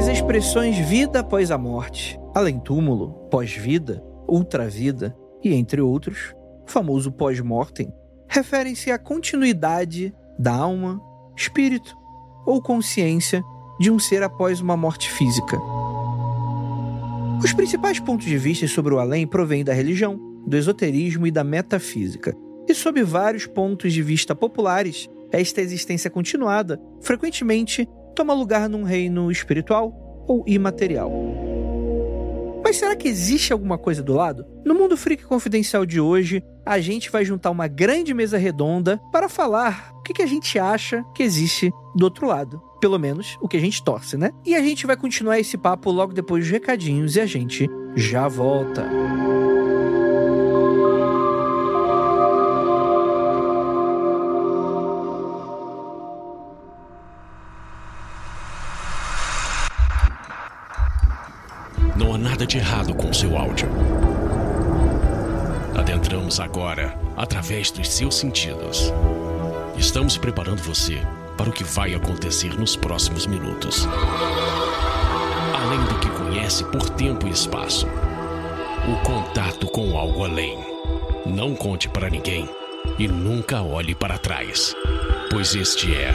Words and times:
As 0.00 0.08
expressões 0.08 0.78
vida 0.78 1.20
após 1.20 1.50
a 1.50 1.58
morte, 1.58 2.18
além-túmulo, 2.34 3.28
pós-vida, 3.30 4.02
ultravida 4.26 5.14
e 5.44 5.52
entre 5.52 5.82
outros, 5.82 6.34
o 6.66 6.70
famoso 6.70 7.12
pós-mortem, 7.12 7.92
referem-se 8.26 8.90
à 8.90 8.98
continuidade 8.98 10.14
da 10.38 10.54
alma, 10.54 10.98
espírito 11.36 11.94
ou 12.46 12.62
consciência 12.62 13.42
de 13.78 13.90
um 13.90 13.98
ser 13.98 14.22
após 14.22 14.62
uma 14.62 14.74
morte 14.74 15.10
física. 15.10 15.58
Os 17.44 17.52
principais 17.52 18.00
pontos 18.00 18.24
de 18.24 18.38
vista 18.38 18.66
sobre 18.66 18.94
o 18.94 18.98
além 18.98 19.26
provêm 19.26 19.62
da 19.62 19.74
religião, 19.74 20.18
do 20.46 20.56
esoterismo 20.56 21.26
e 21.26 21.30
da 21.30 21.44
metafísica. 21.44 22.34
E 22.66 22.74
sob 22.74 23.02
vários 23.02 23.46
pontos 23.46 23.92
de 23.92 24.02
vista 24.02 24.34
populares, 24.34 25.10
esta 25.30 25.60
existência 25.60 26.08
continuada 26.08 26.80
frequentemente 27.02 27.86
toma 28.20 28.34
lugar 28.34 28.68
num 28.68 28.82
reino 28.82 29.32
espiritual 29.32 29.94
ou 30.28 30.44
imaterial. 30.46 31.10
Mas 32.62 32.76
será 32.76 32.94
que 32.94 33.08
existe 33.08 33.50
alguma 33.50 33.78
coisa 33.78 34.02
do 34.02 34.12
lado? 34.12 34.44
No 34.62 34.74
Mundo 34.74 34.94
Freak 34.94 35.24
Confidencial 35.24 35.86
de 35.86 35.98
hoje, 35.98 36.42
a 36.66 36.78
gente 36.80 37.10
vai 37.10 37.24
juntar 37.24 37.50
uma 37.50 37.66
grande 37.66 38.12
mesa 38.12 38.36
redonda 38.36 39.00
para 39.10 39.26
falar 39.26 39.94
o 39.98 40.02
que, 40.02 40.20
a 40.20 40.26
gente 40.26 40.58
acha 40.58 41.02
que 41.14 41.22
existe 41.22 41.72
do 41.96 42.04
outro 42.04 42.26
lado. 42.26 42.60
Pelo 42.78 42.98
menos 42.98 43.38
o 43.40 43.48
que 43.48 43.56
a 43.56 43.60
gente 43.60 43.82
torce, 43.82 44.18
né? 44.18 44.32
E 44.44 44.54
a 44.54 44.60
gente 44.60 44.86
vai 44.86 44.98
continuar 44.98 45.40
esse 45.40 45.56
papo 45.56 45.90
logo 45.90 46.12
depois 46.12 46.44
dos 46.44 46.52
recadinhos 46.52 47.16
e 47.16 47.22
a 47.22 47.26
gente 47.26 47.70
já 47.96 48.28
volta. 48.28 48.84
Não 48.84 49.49
nada 62.40 62.46
de 62.46 62.56
errado 62.56 62.94
com 62.94 63.12
seu 63.12 63.36
áudio. 63.36 63.68
Adentramos 65.76 66.40
agora 66.40 66.98
através 67.14 67.70
dos 67.70 67.90
seus 67.90 68.14
sentidos. 68.14 68.90
Estamos 69.76 70.16
preparando 70.16 70.62
você 70.62 71.02
para 71.36 71.50
o 71.50 71.52
que 71.52 71.64
vai 71.64 71.94
acontecer 71.94 72.58
nos 72.58 72.76
próximos 72.76 73.26
minutos. 73.26 73.86
Além 75.54 75.84
do 75.84 75.98
que 75.98 76.08
conhece 76.08 76.64
por 76.64 76.88
tempo 76.88 77.28
e 77.28 77.30
espaço, 77.30 77.86
o 78.88 79.04
contato 79.04 79.66
com 79.66 79.98
algo 79.98 80.24
além. 80.24 80.58
Não 81.26 81.54
conte 81.54 81.90
para 81.90 82.08
ninguém 82.08 82.48
e 82.98 83.06
nunca 83.06 83.60
olhe 83.60 83.94
para 83.94 84.16
trás, 84.16 84.74
pois 85.30 85.54
este 85.54 85.94
é 85.94 86.14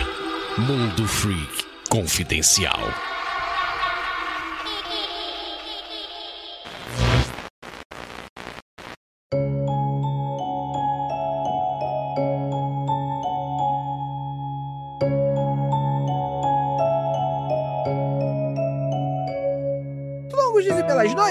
Mundo 0.58 1.08
Freak 1.08 1.66
Confidencial. 1.88 3.15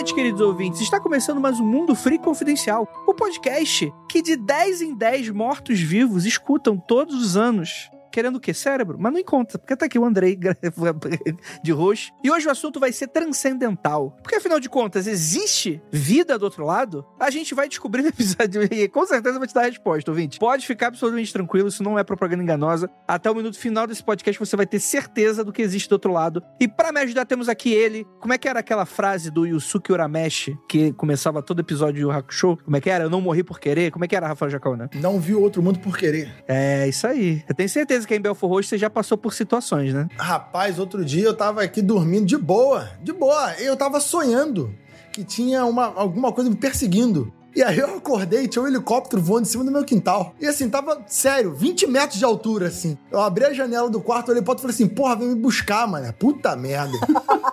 Noites, 0.05 0.13
queridos 0.13 0.41
ouvintes. 0.43 0.81
Está 0.83 1.01
começando 1.01 1.41
mais 1.41 1.59
um 1.59 1.65
Mundo 1.65 1.95
Free 1.95 2.19
Confidencial, 2.19 2.87
o 3.07 3.15
podcast 3.15 3.91
que 4.07 4.21
de 4.21 4.37
10 4.37 4.83
em 4.83 4.95
10 4.95 5.31
mortos-vivos 5.31 6.27
escutam 6.27 6.77
todos 6.77 7.15
os 7.15 7.37
anos. 7.39 7.91
Querendo 8.15 8.37
o 8.37 8.41
quê? 8.41 8.55
Cérebro? 8.55 8.97
Mas 8.97 9.13
não 9.13 9.19
encontra, 9.19 9.59
porque 9.59 9.75
tá 9.75 9.87
aqui 9.87 9.99
o 9.99 10.05
Andrei 10.05 10.39
de 11.65 11.73
roxo. 11.73 12.13
E 12.23 12.31
hoje 12.31 12.47
o 12.47 12.51
assunto 12.53 12.79
vai 12.79 12.93
ser 12.93 13.09
transcendental. 13.09 14.17
Porque 14.23 14.37
afinal 14.37 14.61
de 14.61 14.69
contas, 14.69 15.09
existe 15.09 15.83
vida 15.91 16.39
do 16.39 16.45
outro 16.45 16.65
lado? 16.65 17.05
A 17.19 17.29
gente 17.29 17.57
vai 17.57 17.69
descobrir 17.69 18.03
no 18.03 18.11
episódio 18.11 18.63
e 18.73 18.87
com 18.87 19.05
certeza 19.05 19.37
vai 19.37 19.49
te 19.49 19.55
dar 19.55 19.63
a 19.63 19.65
resposta, 19.65 20.13
ouvinte. 20.13 20.39
Pode 20.39 20.65
ficar 20.65 20.87
absolutamente 20.87 21.33
tranquilo, 21.33 21.67
isso 21.67 21.83
não 21.83 21.99
é 21.99 22.05
propaganda 22.05 22.41
enganosa. 22.41 22.89
Até 23.09 23.29
o 23.29 23.35
minuto 23.35 23.59
final 23.59 23.85
desse 23.85 24.05
podcast 24.05 24.39
você 24.39 24.55
vai 24.55 24.65
ter 24.65 24.79
certeza 24.79 25.43
do 25.43 25.53
que 25.53 25.61
existe 25.61 25.89
do 25.89 25.95
outro 25.95 26.13
lado. 26.13 26.41
E 26.61 26.69
para 26.69 26.93
me 26.93 27.01
ajudar, 27.01 27.25
temos 27.25 27.49
aqui 27.49 27.73
ele. 27.73 28.07
Como 28.21 28.33
é 28.33 28.39
que 28.39 28.47
era 28.47 28.61
aquela 28.61 28.87
frase 28.87 29.29
do 29.29 29.45
Yusuke 29.45 29.91
Urameshi 29.91 30.57
que 30.69 30.93
começava 30.93 31.43
todo 31.43 31.59
episódio 31.59 32.03
Yu 32.03 32.13
Hakusho? 32.13 32.59
Como 32.65 32.77
é 32.77 32.81
que 32.81 32.91
era? 32.91 33.03
Eu 33.03 33.11
não 33.11 33.21
morri 33.21 33.43
por 33.43 33.59
querer? 33.59 33.91
Como 33.91 34.05
é 34.05 34.09
que 34.09 34.15
era, 34.15 34.29
Rafael 34.29 34.53
Jacaúna? 34.53 34.89
Não 34.95 35.19
viu 35.19 35.43
outro 35.43 35.61
mundo 35.61 35.81
por 35.81 35.99
querer. 35.99 36.33
É, 36.47 36.87
isso 36.87 37.09
aí. 37.09 37.43
Eu 37.49 37.55
tenho 37.57 37.69
certeza 37.69 38.04
que 38.07 38.15
em 38.15 38.21
Belfor 38.21 38.51
Roxo 38.51 38.71
você 38.71 38.79
já 38.79 38.91
passou 38.91 39.17
por 39.17 39.35
situações, 39.35 39.93
né? 39.93 40.09
Rapaz, 40.17 40.79
outro 40.79 41.05
dia 41.05 41.25
eu 41.25 41.35
tava 41.35 41.63
aqui 41.63 41.83
dormindo 41.83 42.27
de 42.27 42.37
boa, 42.37 42.91
de 43.03 43.13
boa. 43.13 43.55
Eu 43.59 43.77
tava 43.77 44.01
sonhando 44.01 44.75
que 45.13 45.23
tinha 45.23 45.65
uma, 45.65 45.87
alguma 45.95 46.33
coisa 46.33 46.51
me 46.51 46.57
perseguindo. 46.57 47.33
E 47.55 47.63
aí 47.63 47.79
eu 47.79 47.97
acordei, 47.97 48.49
tinha 48.49 48.63
um 48.63 48.67
helicóptero 48.67 49.23
voando 49.23 49.47
em 49.47 49.51
cima 49.51 49.63
do 49.63 49.71
meu 49.71 49.85
quintal. 49.85 50.35
E 50.41 50.47
assim, 50.47 50.69
tava, 50.69 51.03
sério, 51.07 51.55
20 51.55 51.87
metros 51.87 52.19
de 52.19 52.25
altura, 52.25 52.67
assim. 52.67 52.99
Eu 53.13 53.21
abri 53.21 53.45
a 53.45 53.53
janela 53.53 53.89
do 53.89 54.01
quarto, 54.01 54.33
olhei 54.33 54.43
pro 54.43 54.51
outro 54.51 54.63
e 54.63 54.73
falei 54.73 54.75
assim, 54.75 54.93
porra, 54.93 55.15
vem 55.15 55.29
me 55.29 55.35
buscar, 55.37 55.87
mano. 55.87 56.13
Puta 56.15 56.57
merda. 56.57 56.93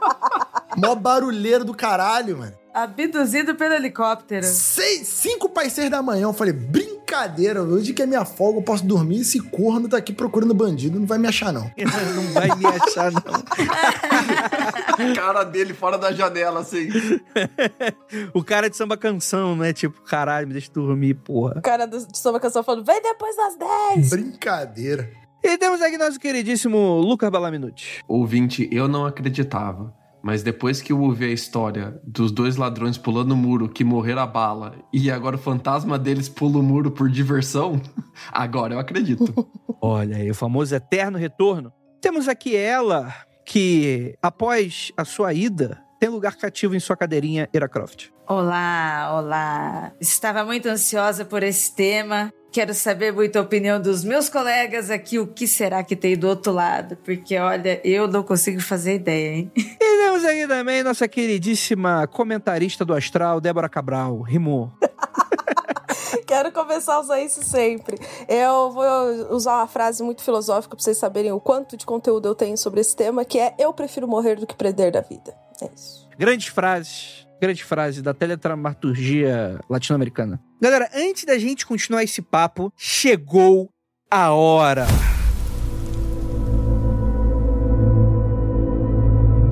Mó 0.75 0.95
barulheiro 0.95 1.63
do 1.63 1.75
caralho, 1.75 2.39
mano. 2.39 2.53
Abduzido 2.73 3.53
pelo 3.55 3.75
helicóptero. 3.75 4.45
Seis, 4.45 5.07
cinco 5.07 5.49
para 5.49 5.69
seis 5.69 5.89
da 5.89 6.01
manhã. 6.01 6.23
Eu 6.23 6.33
falei, 6.33 6.53
brincadeira, 7.11 7.61
hoje 7.61 7.93
que 7.93 8.01
é 8.01 8.05
minha 8.05 8.23
folga, 8.23 8.59
eu 8.59 8.63
posso 8.63 8.85
dormir. 8.85 9.19
Esse 9.19 9.41
corno 9.41 9.89
tá 9.89 9.97
aqui 9.97 10.13
procurando 10.13 10.53
bandido, 10.53 10.97
não 10.97 11.05
vai 11.05 11.17
me 11.17 11.27
achar, 11.27 11.51
não. 11.51 11.69
não 12.15 12.33
vai 12.33 12.47
me 12.55 12.65
achar, 12.65 13.11
não. 13.11 13.21
A 15.11 15.13
cara 15.13 15.43
dele 15.43 15.73
fora 15.73 15.97
da 15.97 16.13
janela, 16.13 16.61
assim. 16.61 16.87
o 18.33 18.41
cara 18.41 18.69
de 18.69 18.77
samba 18.77 18.95
canção, 18.95 19.57
né? 19.57 19.73
Tipo, 19.73 20.01
caralho, 20.03 20.47
me 20.47 20.53
deixa 20.53 20.71
dormir, 20.71 21.15
porra. 21.15 21.55
O 21.57 21.61
cara 21.61 21.85
de 21.85 22.17
samba 22.17 22.39
canção 22.39 22.63
falando, 22.63 22.85
vem 22.85 23.01
depois 23.01 23.35
das 23.35 23.57
10. 23.57 24.09
Brincadeira. 24.09 25.11
E 25.43 25.57
temos 25.57 25.81
aqui 25.81 25.97
nosso 25.97 26.19
queridíssimo 26.19 26.99
Lucas 26.99 27.29
Balaminuti. 27.29 28.03
Ouvinte, 28.07 28.69
eu 28.71 28.87
não 28.87 29.05
acreditava. 29.05 29.93
Mas 30.23 30.43
depois 30.43 30.81
que 30.81 30.93
eu 30.93 31.01
ouvi 31.01 31.25
a 31.25 31.31
história 31.31 31.99
dos 32.03 32.31
dois 32.31 32.55
ladrões 32.55 32.97
pulando 32.97 33.31
o 33.31 33.37
muro 33.37 33.67
que 33.67 33.83
morreram 33.83 34.21
a 34.21 34.27
bala 34.27 34.75
e 34.93 35.09
agora 35.09 35.35
o 35.35 35.39
fantasma 35.39 35.97
deles 35.97 36.29
pula 36.29 36.59
o 36.59 36.63
muro 36.63 36.91
por 36.91 37.09
diversão, 37.09 37.81
agora 38.31 38.75
eu 38.75 38.79
acredito. 38.79 39.33
Olha 39.81 40.17
aí, 40.17 40.29
o 40.29 40.35
famoso 40.35 40.75
eterno 40.75 41.17
retorno. 41.17 41.73
Temos 41.99 42.27
aqui 42.27 42.55
ela, 42.55 43.13
que 43.45 44.15
após 44.21 44.91
a 44.95 45.05
sua 45.05 45.33
ida, 45.33 45.81
tem 46.01 46.09
lugar 46.09 46.35
cativo 46.35 46.75
em 46.75 46.79
sua 46.79 46.97
cadeirinha, 46.97 47.47
Era 47.53 47.69
Croft. 47.69 48.07
Olá, 48.27 49.13
olá. 49.13 49.91
Estava 50.01 50.43
muito 50.43 50.67
ansiosa 50.67 51.23
por 51.23 51.43
esse 51.43 51.75
tema. 51.75 52.33
Quero 52.51 52.73
saber 52.73 53.13
muito 53.13 53.37
a 53.37 53.41
opinião 53.43 53.79
dos 53.79 54.03
meus 54.03 54.27
colegas 54.27 54.89
aqui, 54.89 55.19
o 55.19 55.27
que 55.27 55.47
será 55.47 55.83
que 55.83 55.95
tem 55.95 56.17
do 56.17 56.27
outro 56.27 56.51
lado, 56.51 56.97
porque 57.05 57.37
olha, 57.37 57.79
eu 57.83 58.07
não 58.07 58.23
consigo 58.23 58.59
fazer 58.59 58.95
ideia, 58.95 59.35
hein? 59.35 59.51
E 59.55 60.03
temos 60.03 60.25
aqui 60.25 60.47
também 60.47 60.81
nossa 60.81 61.07
queridíssima 61.07 62.07
comentarista 62.07 62.83
do 62.83 62.95
Astral, 62.95 63.39
Débora 63.39 63.69
Cabral. 63.69 64.21
Rimou. 64.21 64.73
Quero 66.27 66.51
começar 66.51 66.95
a 66.95 66.99
usar 66.99 67.21
isso 67.21 67.43
sempre. 67.43 67.97
Eu 68.27 68.71
vou 68.71 69.33
usar 69.35 69.57
uma 69.57 69.67
frase 69.67 70.03
muito 70.03 70.23
filosófica 70.23 70.75
para 70.75 70.83
vocês 70.83 70.97
saberem 70.97 71.31
o 71.31 71.39
quanto 71.39 71.77
de 71.77 71.85
conteúdo 71.85 72.27
eu 72.27 72.35
tenho 72.35 72.57
sobre 72.57 72.81
esse 72.81 72.95
tema, 72.95 73.25
que 73.25 73.39
é 73.39 73.53
eu 73.57 73.73
prefiro 73.73 74.07
morrer 74.07 74.35
do 74.35 74.47
que 74.47 74.55
perder 74.55 74.91
da 74.91 75.01
vida. 75.01 75.35
É 75.61 75.69
isso. 75.75 76.07
Grandes 76.17 76.47
frases 76.47 77.25
grande 77.41 77.63
frase 77.63 78.03
da 78.03 78.13
teledramaturgia 78.13 79.59
latino-americana. 79.67 80.39
Galera, 80.61 80.87
antes 80.93 81.25
da 81.25 81.39
gente 81.39 81.65
continuar 81.65 82.03
esse 82.03 82.21
papo, 82.21 82.71
chegou 82.77 83.67
a 84.11 84.31
hora. 84.31 84.85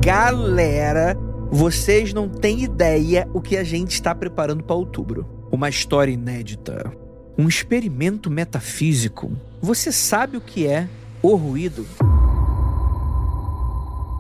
Galera, 0.06 1.18
vocês 1.50 2.14
não 2.14 2.30
têm 2.30 2.62
ideia 2.62 3.28
o 3.34 3.42
que 3.42 3.58
a 3.58 3.64
gente 3.64 3.94
está 3.94 4.14
preparando 4.14 4.64
para 4.64 4.76
outubro. 4.76 5.39
Uma 5.51 5.69
história 5.69 6.12
inédita, 6.12 6.92
um 7.38 7.48
experimento 7.48 8.30
metafísico. 8.30 9.31
Você 9.62 9.92
sabe 9.92 10.38
o 10.38 10.42
que 10.42 10.68
é 10.68 10.88
O 11.22 11.36
Ruído. 11.36 11.86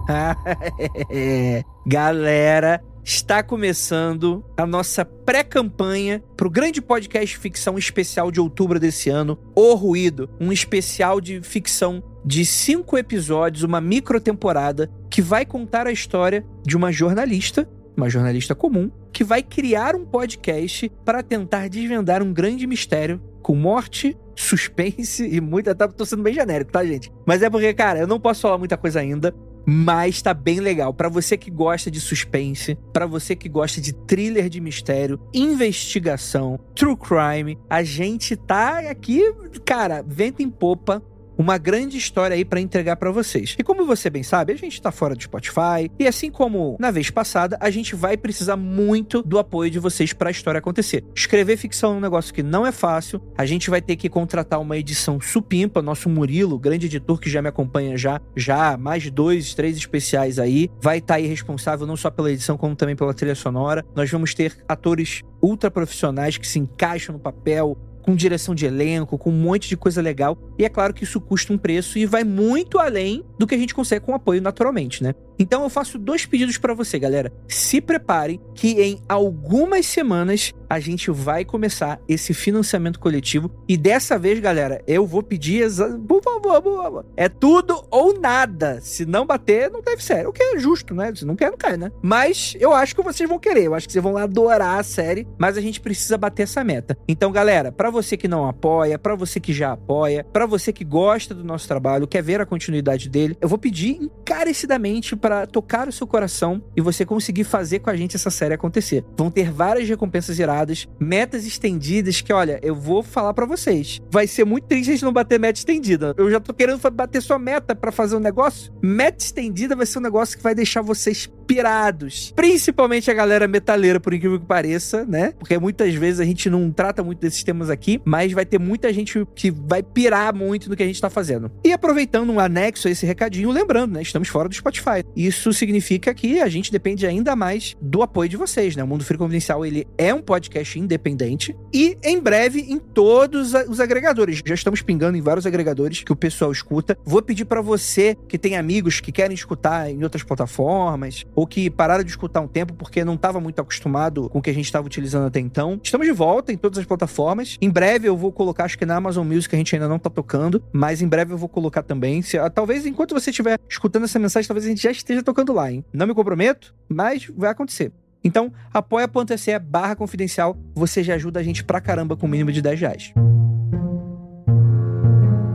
Galera, 1.85 2.81
está 3.03 3.41
começando 3.43 4.43
a 4.57 4.65
nossa 4.65 5.03
pré-campanha 5.05 6.23
para 6.35 6.47
o 6.47 6.51
grande 6.51 6.81
podcast 6.81 7.37
ficção 7.37 7.77
especial 7.77 8.31
de 8.31 8.39
outubro 8.39 8.79
desse 8.79 9.09
ano, 9.09 9.37
O 9.55 9.73
Ruído, 9.75 10.29
um 10.39 10.51
especial 10.51 11.21
de 11.21 11.41
ficção 11.41 12.03
de 12.23 12.45
cinco 12.45 12.97
episódios, 12.97 13.63
uma 13.63 13.79
micro 13.81 14.19
temporada 14.19 14.89
que 15.09 15.21
vai 15.21 15.45
contar 15.45 15.87
a 15.87 15.91
história 15.91 16.45
de 16.65 16.75
uma 16.75 16.91
jornalista, 16.91 17.67
uma 17.99 18.09
jornalista 18.09 18.55
comum, 18.55 18.89
que 19.11 19.23
vai 19.23 19.43
criar 19.43 19.95
um 19.95 20.05
podcast 20.05 20.91
para 21.03 21.21
tentar 21.21 21.67
desvendar 21.67 22.23
um 22.23 22.33
grande 22.33 22.65
mistério 22.65 23.21
com 23.41 23.55
morte, 23.55 24.17
suspense 24.35 25.27
e 25.27 25.41
muita. 25.41 25.75
Tá, 25.75 25.87
tô 25.87 26.05
sendo 26.05 26.23
bem 26.23 26.33
genérico, 26.33 26.71
tá, 26.71 26.85
gente? 26.85 27.11
Mas 27.25 27.43
é 27.43 27.49
porque, 27.49 27.73
cara, 27.73 27.99
eu 27.99 28.07
não 28.07 28.19
posso 28.19 28.41
falar 28.41 28.57
muita 28.57 28.77
coisa 28.77 28.99
ainda. 28.99 29.33
Mas 29.65 30.19
tá 30.21 30.33
bem 30.33 30.59
legal. 30.59 30.91
Para 30.93 31.09
você 31.09 31.37
que 31.37 31.51
gosta 31.51 31.91
de 31.91 31.99
suspense, 31.99 32.75
para 32.91 33.05
você 33.05 33.35
que 33.35 33.47
gosta 33.47 33.79
de 33.79 33.93
thriller 33.93 34.49
de 34.49 34.59
mistério, 34.59 35.19
investigação, 35.31 36.59
true 36.73 36.95
crime, 36.95 37.55
a 37.69 37.83
gente 37.83 38.35
tá 38.35 38.79
aqui, 38.89 39.21
cara, 39.63 40.01
vento 40.01 40.41
em 40.41 40.49
popa 40.49 41.03
uma 41.39 41.57
grande 41.57 41.97
história 41.97 42.35
aí 42.35 42.43
para 42.43 42.59
entregar 42.59 42.97
para 42.97 43.09
vocês. 43.11 43.55
E 43.57 43.63
como 43.63 43.85
você 43.85 44.09
bem 44.09 44.23
sabe, 44.23 44.51
a 44.51 44.57
gente 44.57 44.81
tá 44.81 44.91
fora 44.91 45.15
do 45.15 45.23
Spotify 45.23 45.89
e 45.97 46.05
assim 46.05 46.29
como 46.29 46.75
na 46.77 46.91
vez 46.91 47.09
passada, 47.09 47.57
a 47.61 47.69
gente 47.69 47.95
vai 47.95 48.17
precisar 48.17 48.57
muito 48.57 49.23
do 49.23 49.39
apoio 49.39 49.71
de 49.71 49.79
vocês 49.79 50.11
para 50.11 50.29
a 50.29 50.31
história 50.31 50.59
acontecer. 50.59 51.05
Escrever 51.15 51.55
ficção 51.55 51.93
é 51.93 51.97
um 51.97 52.01
negócio 52.01 52.33
que 52.33 52.43
não 52.43 52.67
é 52.67 52.73
fácil. 52.73 53.21
A 53.37 53.45
gente 53.45 53.69
vai 53.69 53.81
ter 53.81 53.95
que 53.95 54.09
contratar 54.09 54.59
uma 54.59 54.77
edição 54.77 55.21
supimpa, 55.21 55.81
nosso 55.81 56.09
Murilo, 56.09 56.59
grande 56.59 56.87
editor 56.87 57.17
que 57.17 57.29
já 57.29 57.41
me 57.41 57.47
acompanha 57.47 57.97
já, 57.97 58.19
já 58.35 58.75
mais 58.75 59.09
dois, 59.09 59.53
três 59.53 59.77
especiais 59.77 60.39
aí, 60.39 60.69
vai 60.81 60.97
estar 60.97 61.13
tá 61.13 61.19
aí 61.19 61.25
responsável 61.25 61.87
não 61.87 61.95
só 61.95 62.11
pela 62.11 62.29
edição 62.29 62.57
como 62.57 62.75
também 62.75 62.97
pela 62.97 63.13
trilha 63.13 63.35
sonora. 63.35 63.85
Nós 63.95 64.11
vamos 64.11 64.33
ter 64.33 64.57
atores 64.67 65.21
ultra 65.41 65.71
profissionais 65.71 66.37
que 66.37 66.47
se 66.47 66.59
encaixam 66.59 67.13
no 67.13 67.19
papel, 67.19 67.77
com 68.09 68.15
direção 68.15 68.55
de 68.55 68.65
elenco, 68.65 69.19
com 69.19 69.29
um 69.29 69.39
monte 69.39 69.69
de 69.69 69.77
coisa 69.77 70.01
legal. 70.01 70.35
E 70.57 70.65
é 70.65 70.69
claro 70.69 70.95
que 70.95 71.03
isso 71.03 71.21
custa 71.21 71.53
um 71.53 71.59
preço 71.59 71.99
e 71.99 72.07
vai 72.07 72.23
muito 72.23 72.79
além 72.79 73.23
do 73.37 73.45
que 73.45 73.53
a 73.53 73.57
gente 73.57 73.75
consegue 73.75 74.03
com 74.03 74.15
apoio 74.15 74.41
naturalmente, 74.41 75.03
né? 75.03 75.13
Então 75.39 75.63
eu 75.63 75.69
faço 75.69 75.97
dois 75.97 76.25
pedidos 76.25 76.57
para 76.57 76.73
você, 76.73 76.99
galera. 76.99 77.31
Se 77.47 77.79
preparem 77.79 78.41
que 78.53 78.81
em 78.81 78.99
algumas 79.07 79.85
semanas 79.85 80.53
a 80.69 80.79
gente 80.79 81.09
vai 81.09 81.45
começar 81.45 81.99
esse 82.07 82.33
financiamento 82.33 82.99
coletivo 82.99 83.49
e 83.67 83.77
dessa 83.77 84.19
vez, 84.19 84.39
galera, 84.39 84.83
eu 84.85 85.07
vou 85.07 85.23
pedir, 85.23 85.65
por 86.07 86.21
favor, 86.21 86.61
por 86.61 86.83
favor, 86.83 87.05
é 87.15 87.29
tudo 87.29 87.83
ou 87.89 88.19
nada. 88.19 88.79
Se 88.81 89.05
não 89.05 89.25
bater, 89.25 89.71
não 89.71 89.81
deve 89.81 90.03
ser. 90.03 90.27
O 90.27 90.33
que 90.33 90.43
é 90.43 90.59
justo, 90.59 90.93
né? 90.93 91.13
Se 91.15 91.25
não 91.25 91.35
quer, 91.35 91.49
não 91.49 91.57
cai, 91.57 91.77
né? 91.77 91.89
Mas 92.01 92.55
eu 92.59 92.73
acho 92.73 92.93
que 92.93 93.01
vocês 93.01 93.27
vão 93.27 93.39
querer, 93.39 93.63
eu 93.63 93.73
acho 93.73 93.87
que 93.87 93.93
vocês 93.93 94.03
vão 94.03 94.17
adorar 94.17 94.77
a 94.77 94.83
série, 94.83 95.25
mas 95.37 95.57
a 95.57 95.61
gente 95.61 95.79
precisa 95.79 96.17
bater 96.17 96.43
essa 96.43 96.63
meta. 96.63 96.97
Então, 97.07 97.31
galera, 97.31 97.71
para 97.71 97.89
você 97.89 98.17
que 98.17 98.27
não 98.27 98.47
apoia, 98.47 98.99
para 98.99 99.15
você 99.15 99.39
que 99.39 99.53
já 99.53 99.71
apoia, 99.71 100.25
para 100.33 100.45
você 100.45 100.73
que 100.73 100.83
gosta 100.83 101.33
do 101.33 101.43
nosso 101.43 101.67
trabalho, 101.67 102.07
quer 102.07 102.21
ver 102.21 102.41
a 102.41 102.45
continuidade 102.45 103.07
dele, 103.07 103.37
eu 103.39 103.47
vou 103.47 103.57
pedir 103.57 103.91
encarecidamente 104.01 105.15
para 105.15 105.28
para 105.29 105.45
tocar 105.45 105.87
o 105.87 105.91
seu 105.91 106.07
coração 106.07 106.59
e 106.75 106.81
você 106.81 107.05
conseguir 107.05 107.43
fazer 107.43 107.77
com 107.77 107.91
a 107.91 107.95
gente 107.95 108.15
essa 108.15 108.31
série 108.31 108.55
acontecer. 108.55 109.05
Vão 109.15 109.29
ter 109.29 109.51
várias 109.51 109.87
recompensas 109.87 110.39
iradas, 110.39 110.87
metas 110.99 111.45
estendidas 111.45 112.19
que, 112.19 112.33
olha, 112.33 112.59
eu 112.63 112.73
vou 112.73 113.03
falar 113.03 113.31
para 113.35 113.45
vocês. 113.45 113.99
Vai 114.09 114.25
ser 114.25 114.43
muito 114.43 114.65
triste 114.65 114.89
a 114.89 114.93
gente 114.93 115.05
não 115.05 115.13
bater 115.13 115.39
meta 115.39 115.59
estendida. 115.59 116.15
Eu 116.17 116.31
já 116.31 116.39
tô 116.39 116.51
querendo 116.51 116.81
bater 116.89 117.21
sua 117.21 117.37
meta 117.37 117.75
para 117.75 117.91
fazer 117.91 118.15
um 118.15 118.19
negócio. 118.19 118.73
Meta 118.81 119.23
estendida 119.23 119.75
vai 119.75 119.85
ser 119.85 119.99
um 119.99 120.01
negócio 120.01 120.35
que 120.35 120.41
vai 120.41 120.55
deixar 120.55 120.81
vocês 120.81 121.29
pirados. 121.45 122.33
Principalmente 122.35 123.11
a 123.11 123.13
galera 123.13 123.47
metaleira, 123.47 123.99
por 123.99 124.15
incrível 124.15 124.39
que 124.39 124.47
pareça, 124.47 125.05
né? 125.05 125.33
Porque 125.37 125.59
muitas 125.59 125.93
vezes 125.93 126.19
a 126.19 126.25
gente 126.25 126.49
não 126.49 126.71
trata 126.71 127.03
muito 127.03 127.19
desses 127.19 127.43
temas 127.43 127.69
aqui, 127.69 128.01
mas 128.03 128.31
vai 128.31 128.45
ter 128.45 128.59
muita 128.59 128.91
gente 128.91 129.27
que 129.35 129.51
vai 129.51 129.83
pirar 129.83 130.33
muito 130.33 130.69
no 130.69 130.75
que 130.75 130.81
a 130.81 130.87
gente 130.87 130.99
tá 130.99 131.09
fazendo. 131.09 131.51
E 131.63 131.71
aproveitando 131.71 132.31
um 132.31 132.39
anexo 132.39 132.87
a 132.87 132.91
esse 132.91 133.05
recadinho, 133.05 133.51
lembrando, 133.51 133.93
né? 133.93 134.01
Estamos 134.01 134.27
fora 134.27 134.47
do 134.47 134.55
Spotify. 134.55 135.03
Isso 135.19 135.51
significa 135.51 136.13
que 136.13 136.39
a 136.39 136.47
gente 136.47 136.71
depende 136.71 137.05
ainda 137.05 137.35
mais 137.35 137.75
do 137.81 138.01
apoio 138.01 138.29
de 138.29 138.37
vocês, 138.37 138.77
né? 138.77 138.81
O 138.81 138.87
Mundo 138.87 139.03
Free 139.03 139.17
Confidencial, 139.17 139.65
ele 139.65 139.85
é 139.97 140.13
um 140.13 140.21
podcast 140.21 140.79
independente 140.79 141.53
e 141.73 141.97
em 142.01 142.21
breve 142.21 142.61
em 142.61 142.79
todos 142.79 143.53
os 143.67 143.81
agregadores. 143.81 144.41
Já 144.45 144.55
estamos 144.55 144.81
pingando 144.81 145.17
em 145.17 145.21
vários 145.21 145.45
agregadores 145.45 146.03
que 146.03 146.13
o 146.13 146.15
pessoal 146.15 146.53
escuta. 146.53 146.97
Vou 147.03 147.21
pedir 147.21 147.43
para 147.43 147.61
você 147.61 148.15
que 148.29 148.37
tem 148.37 148.55
amigos 148.55 149.01
que 149.01 149.11
querem 149.11 149.35
escutar 149.35 149.91
em 149.91 150.01
outras 150.03 150.23
plataformas 150.23 151.25
ou 151.35 151.45
que 151.45 151.69
pararam 151.69 152.05
de 152.05 152.11
escutar 152.11 152.39
um 152.39 152.47
tempo 152.47 152.73
porque 152.73 153.03
não 153.03 153.15
estava 153.15 153.41
muito 153.41 153.59
acostumado 153.59 154.29
com 154.29 154.39
o 154.39 154.41
que 154.41 154.49
a 154.49 154.53
gente 154.53 154.67
estava 154.67 154.87
utilizando 154.87 155.27
até 155.27 155.41
então. 155.41 155.81
Estamos 155.83 156.07
de 156.07 156.13
volta 156.13 156.53
em 156.53 156.57
todas 156.57 156.79
as 156.79 156.85
plataformas. 156.85 157.57
Em 157.61 157.69
breve 157.69 158.07
eu 158.07 158.15
vou 158.15 158.31
colocar, 158.31 158.63
acho 158.63 158.77
que 158.77 158.85
na 158.85 158.95
Amazon 158.95 159.27
Music 159.27 159.53
a 159.53 159.57
gente 159.57 159.75
ainda 159.75 159.89
não 159.89 159.97
está 159.97 160.09
tocando, 160.09 160.63
mas 160.71 161.01
em 161.01 161.09
breve 161.09 161.33
eu 161.33 161.37
vou 161.37 161.49
colocar 161.49 161.83
também. 161.83 162.21
Se, 162.21 162.37
ah, 162.37 162.49
talvez 162.49 162.85
enquanto 162.85 163.13
você 163.13 163.31
estiver 163.31 163.59
escutando 163.67 164.05
essa 164.05 164.17
mensagem, 164.17 164.47
talvez 164.47 164.65
a 164.65 164.69
gente 164.69 164.81
já 164.81 164.91
esteja 164.91 165.08
tocando 165.23 165.53
lá, 165.53 165.71
hein? 165.71 165.83
Não 165.93 166.07
me 166.07 166.13
comprometo, 166.13 166.75
mas 166.87 167.29
vai 167.35 167.49
acontecer. 167.51 167.91
Então, 168.23 168.51
apoia.se 168.73 169.57
barra 169.59 169.95
confidencial, 169.95 170.57
você 170.75 171.03
já 171.03 171.15
ajuda 171.15 171.39
a 171.39 171.43
gente 171.43 171.63
pra 171.63 171.79
caramba 171.79 172.17
com 172.17 172.25
o 172.25 172.29
mínimo 172.29 172.51
de 172.51 172.61
10 172.61 172.79
reais. 172.79 173.13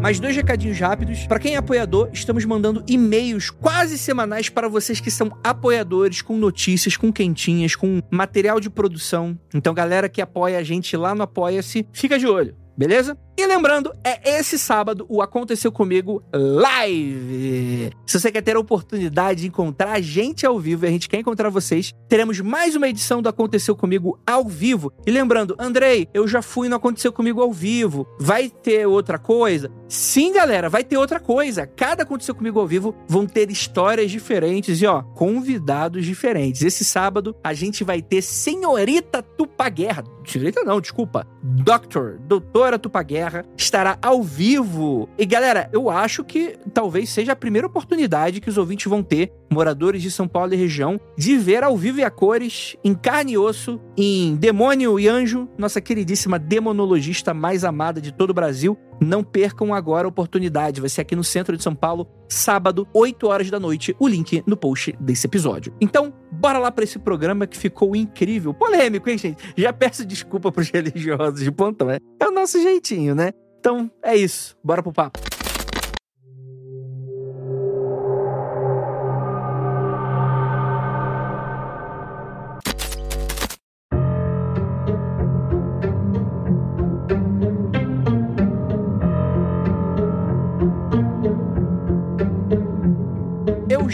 Mais 0.04 0.20
dois 0.20 0.36
recadinhos 0.36 0.78
rápidos. 0.78 1.26
Para 1.26 1.38
quem 1.38 1.54
é 1.54 1.56
apoiador, 1.56 2.10
estamos 2.12 2.44
mandando 2.44 2.84
e-mails 2.86 3.48
quase 3.48 3.96
semanais 3.96 4.50
para 4.50 4.68
vocês 4.68 5.00
que 5.00 5.10
são 5.10 5.34
apoiadores, 5.42 6.20
com 6.20 6.36
notícias, 6.36 6.94
com 6.94 7.10
quentinhas, 7.10 7.74
com 7.74 8.02
material 8.10 8.60
de 8.60 8.68
produção. 8.68 9.38
Então, 9.54 9.72
galera 9.72 10.06
que 10.06 10.20
apoia 10.20 10.58
a 10.58 10.62
gente 10.62 10.94
lá 10.94 11.14
no 11.14 11.22
Apoia-se, 11.22 11.86
fica 11.90 12.18
de 12.18 12.26
olho, 12.26 12.54
beleza? 12.76 13.16
E 13.36 13.46
lembrando, 13.48 13.92
é 14.04 14.38
esse 14.38 14.56
sábado 14.56 15.04
o 15.08 15.20
Aconteceu 15.20 15.72
Comigo 15.72 16.22
Live. 16.32 17.90
Se 18.06 18.20
você 18.20 18.30
quer 18.30 18.42
ter 18.42 18.54
a 18.54 18.60
oportunidade 18.60 19.40
de 19.40 19.48
encontrar 19.48 19.90
a 19.90 20.00
gente 20.00 20.46
ao 20.46 20.56
vivo 20.60 20.84
e 20.84 20.88
a 20.88 20.90
gente 20.90 21.08
quer 21.08 21.18
encontrar 21.18 21.50
vocês, 21.50 21.92
teremos 22.08 22.38
mais 22.38 22.76
uma 22.76 22.88
edição 22.88 23.20
do 23.20 23.28
Aconteceu 23.28 23.74
Comigo 23.74 24.20
ao 24.24 24.44
vivo. 24.44 24.92
E 25.04 25.10
lembrando, 25.10 25.56
Andrei, 25.58 26.08
eu 26.14 26.28
já 26.28 26.40
fui 26.42 26.68
no 26.68 26.76
Aconteceu 26.76 27.12
Comigo 27.12 27.42
ao 27.42 27.52
vivo. 27.52 28.06
Vai 28.20 28.48
ter 28.48 28.86
outra 28.86 29.18
coisa? 29.18 29.68
Sim, 29.88 30.32
galera, 30.32 30.68
vai 30.68 30.84
ter 30.84 30.96
outra 30.96 31.18
coisa. 31.18 31.66
Cada 31.66 32.04
Aconteceu 32.04 32.36
Comigo 32.36 32.60
ao 32.60 32.68
vivo 32.68 32.94
vão 33.08 33.26
ter 33.26 33.50
histórias 33.50 34.12
diferentes 34.12 34.80
e, 34.80 34.86
ó, 34.86 35.02
convidados 35.02 36.04
diferentes. 36.04 36.62
Esse 36.62 36.84
sábado 36.84 37.34
a 37.42 37.52
gente 37.52 37.82
vai 37.82 38.00
ter 38.00 38.22
Senhorita 38.22 39.24
Tupaguerra. 39.24 40.04
Senhorita 40.24 40.62
não, 40.62 40.80
desculpa. 40.80 41.26
Doctor, 41.42 42.18
Doutora 42.20 42.78
Tupaguerra 42.78 43.23
Terra 43.24 43.44
estará 43.56 43.98
ao 44.02 44.22
vivo. 44.22 45.08
E 45.18 45.24
galera, 45.24 45.70
eu 45.72 45.88
acho 45.88 46.22
que 46.22 46.56
talvez 46.74 47.08
seja 47.08 47.32
a 47.32 47.36
primeira 47.36 47.66
oportunidade 47.66 48.40
que 48.40 48.50
os 48.50 48.58
ouvintes 48.58 48.86
vão 48.86 49.02
ter, 49.02 49.32
moradores 49.50 50.02
de 50.02 50.10
São 50.10 50.28
Paulo 50.28 50.52
e 50.52 50.56
região, 50.56 51.00
de 51.16 51.38
ver 51.38 51.62
ao 51.62 51.76
vivo 51.76 52.00
e 52.00 52.04
a 52.04 52.10
cores, 52.10 52.76
em 52.84 52.94
carne 52.94 53.32
e 53.32 53.38
osso, 53.38 53.80
em 53.96 54.36
Demônio 54.36 55.00
e 55.00 55.08
Anjo, 55.08 55.48
nossa 55.56 55.80
queridíssima 55.80 56.38
demonologista 56.38 57.32
mais 57.32 57.64
amada 57.64 58.00
de 58.00 58.12
todo 58.12 58.30
o 58.30 58.34
Brasil. 58.34 58.76
Não 59.04 59.22
percam 59.22 59.74
agora 59.74 60.06
a 60.06 60.08
oportunidade. 60.08 60.80
Vai 60.80 60.88
ser 60.88 61.02
aqui 61.02 61.14
no 61.14 61.22
centro 61.22 61.56
de 61.56 61.62
São 61.62 61.74
Paulo, 61.74 62.08
sábado, 62.28 62.88
8 62.94 63.28
horas 63.28 63.50
da 63.50 63.60
noite. 63.60 63.94
O 64.00 64.08
link 64.08 64.42
no 64.46 64.56
post 64.56 64.96
desse 64.98 65.26
episódio. 65.26 65.74
Então, 65.80 66.12
bora 66.32 66.58
lá 66.58 66.72
para 66.72 66.84
esse 66.84 66.98
programa 66.98 67.46
que 67.46 67.56
ficou 67.56 67.94
incrível. 67.94 68.54
Polêmico, 68.54 69.08
hein, 69.10 69.18
gente? 69.18 69.52
Já 69.56 69.72
peço 69.72 70.06
desculpa 70.06 70.50
pros 70.50 70.70
religiosos 70.70 71.40
de 71.40 71.52
pontão, 71.52 71.90
é? 71.90 71.98
É 72.18 72.26
o 72.26 72.32
nosso 72.32 72.60
jeitinho, 72.62 73.14
né? 73.14 73.32
Então, 73.60 73.90
é 74.02 74.16
isso. 74.16 74.56
Bora 74.64 74.82
pro 74.82 74.92
papo. 74.92 75.18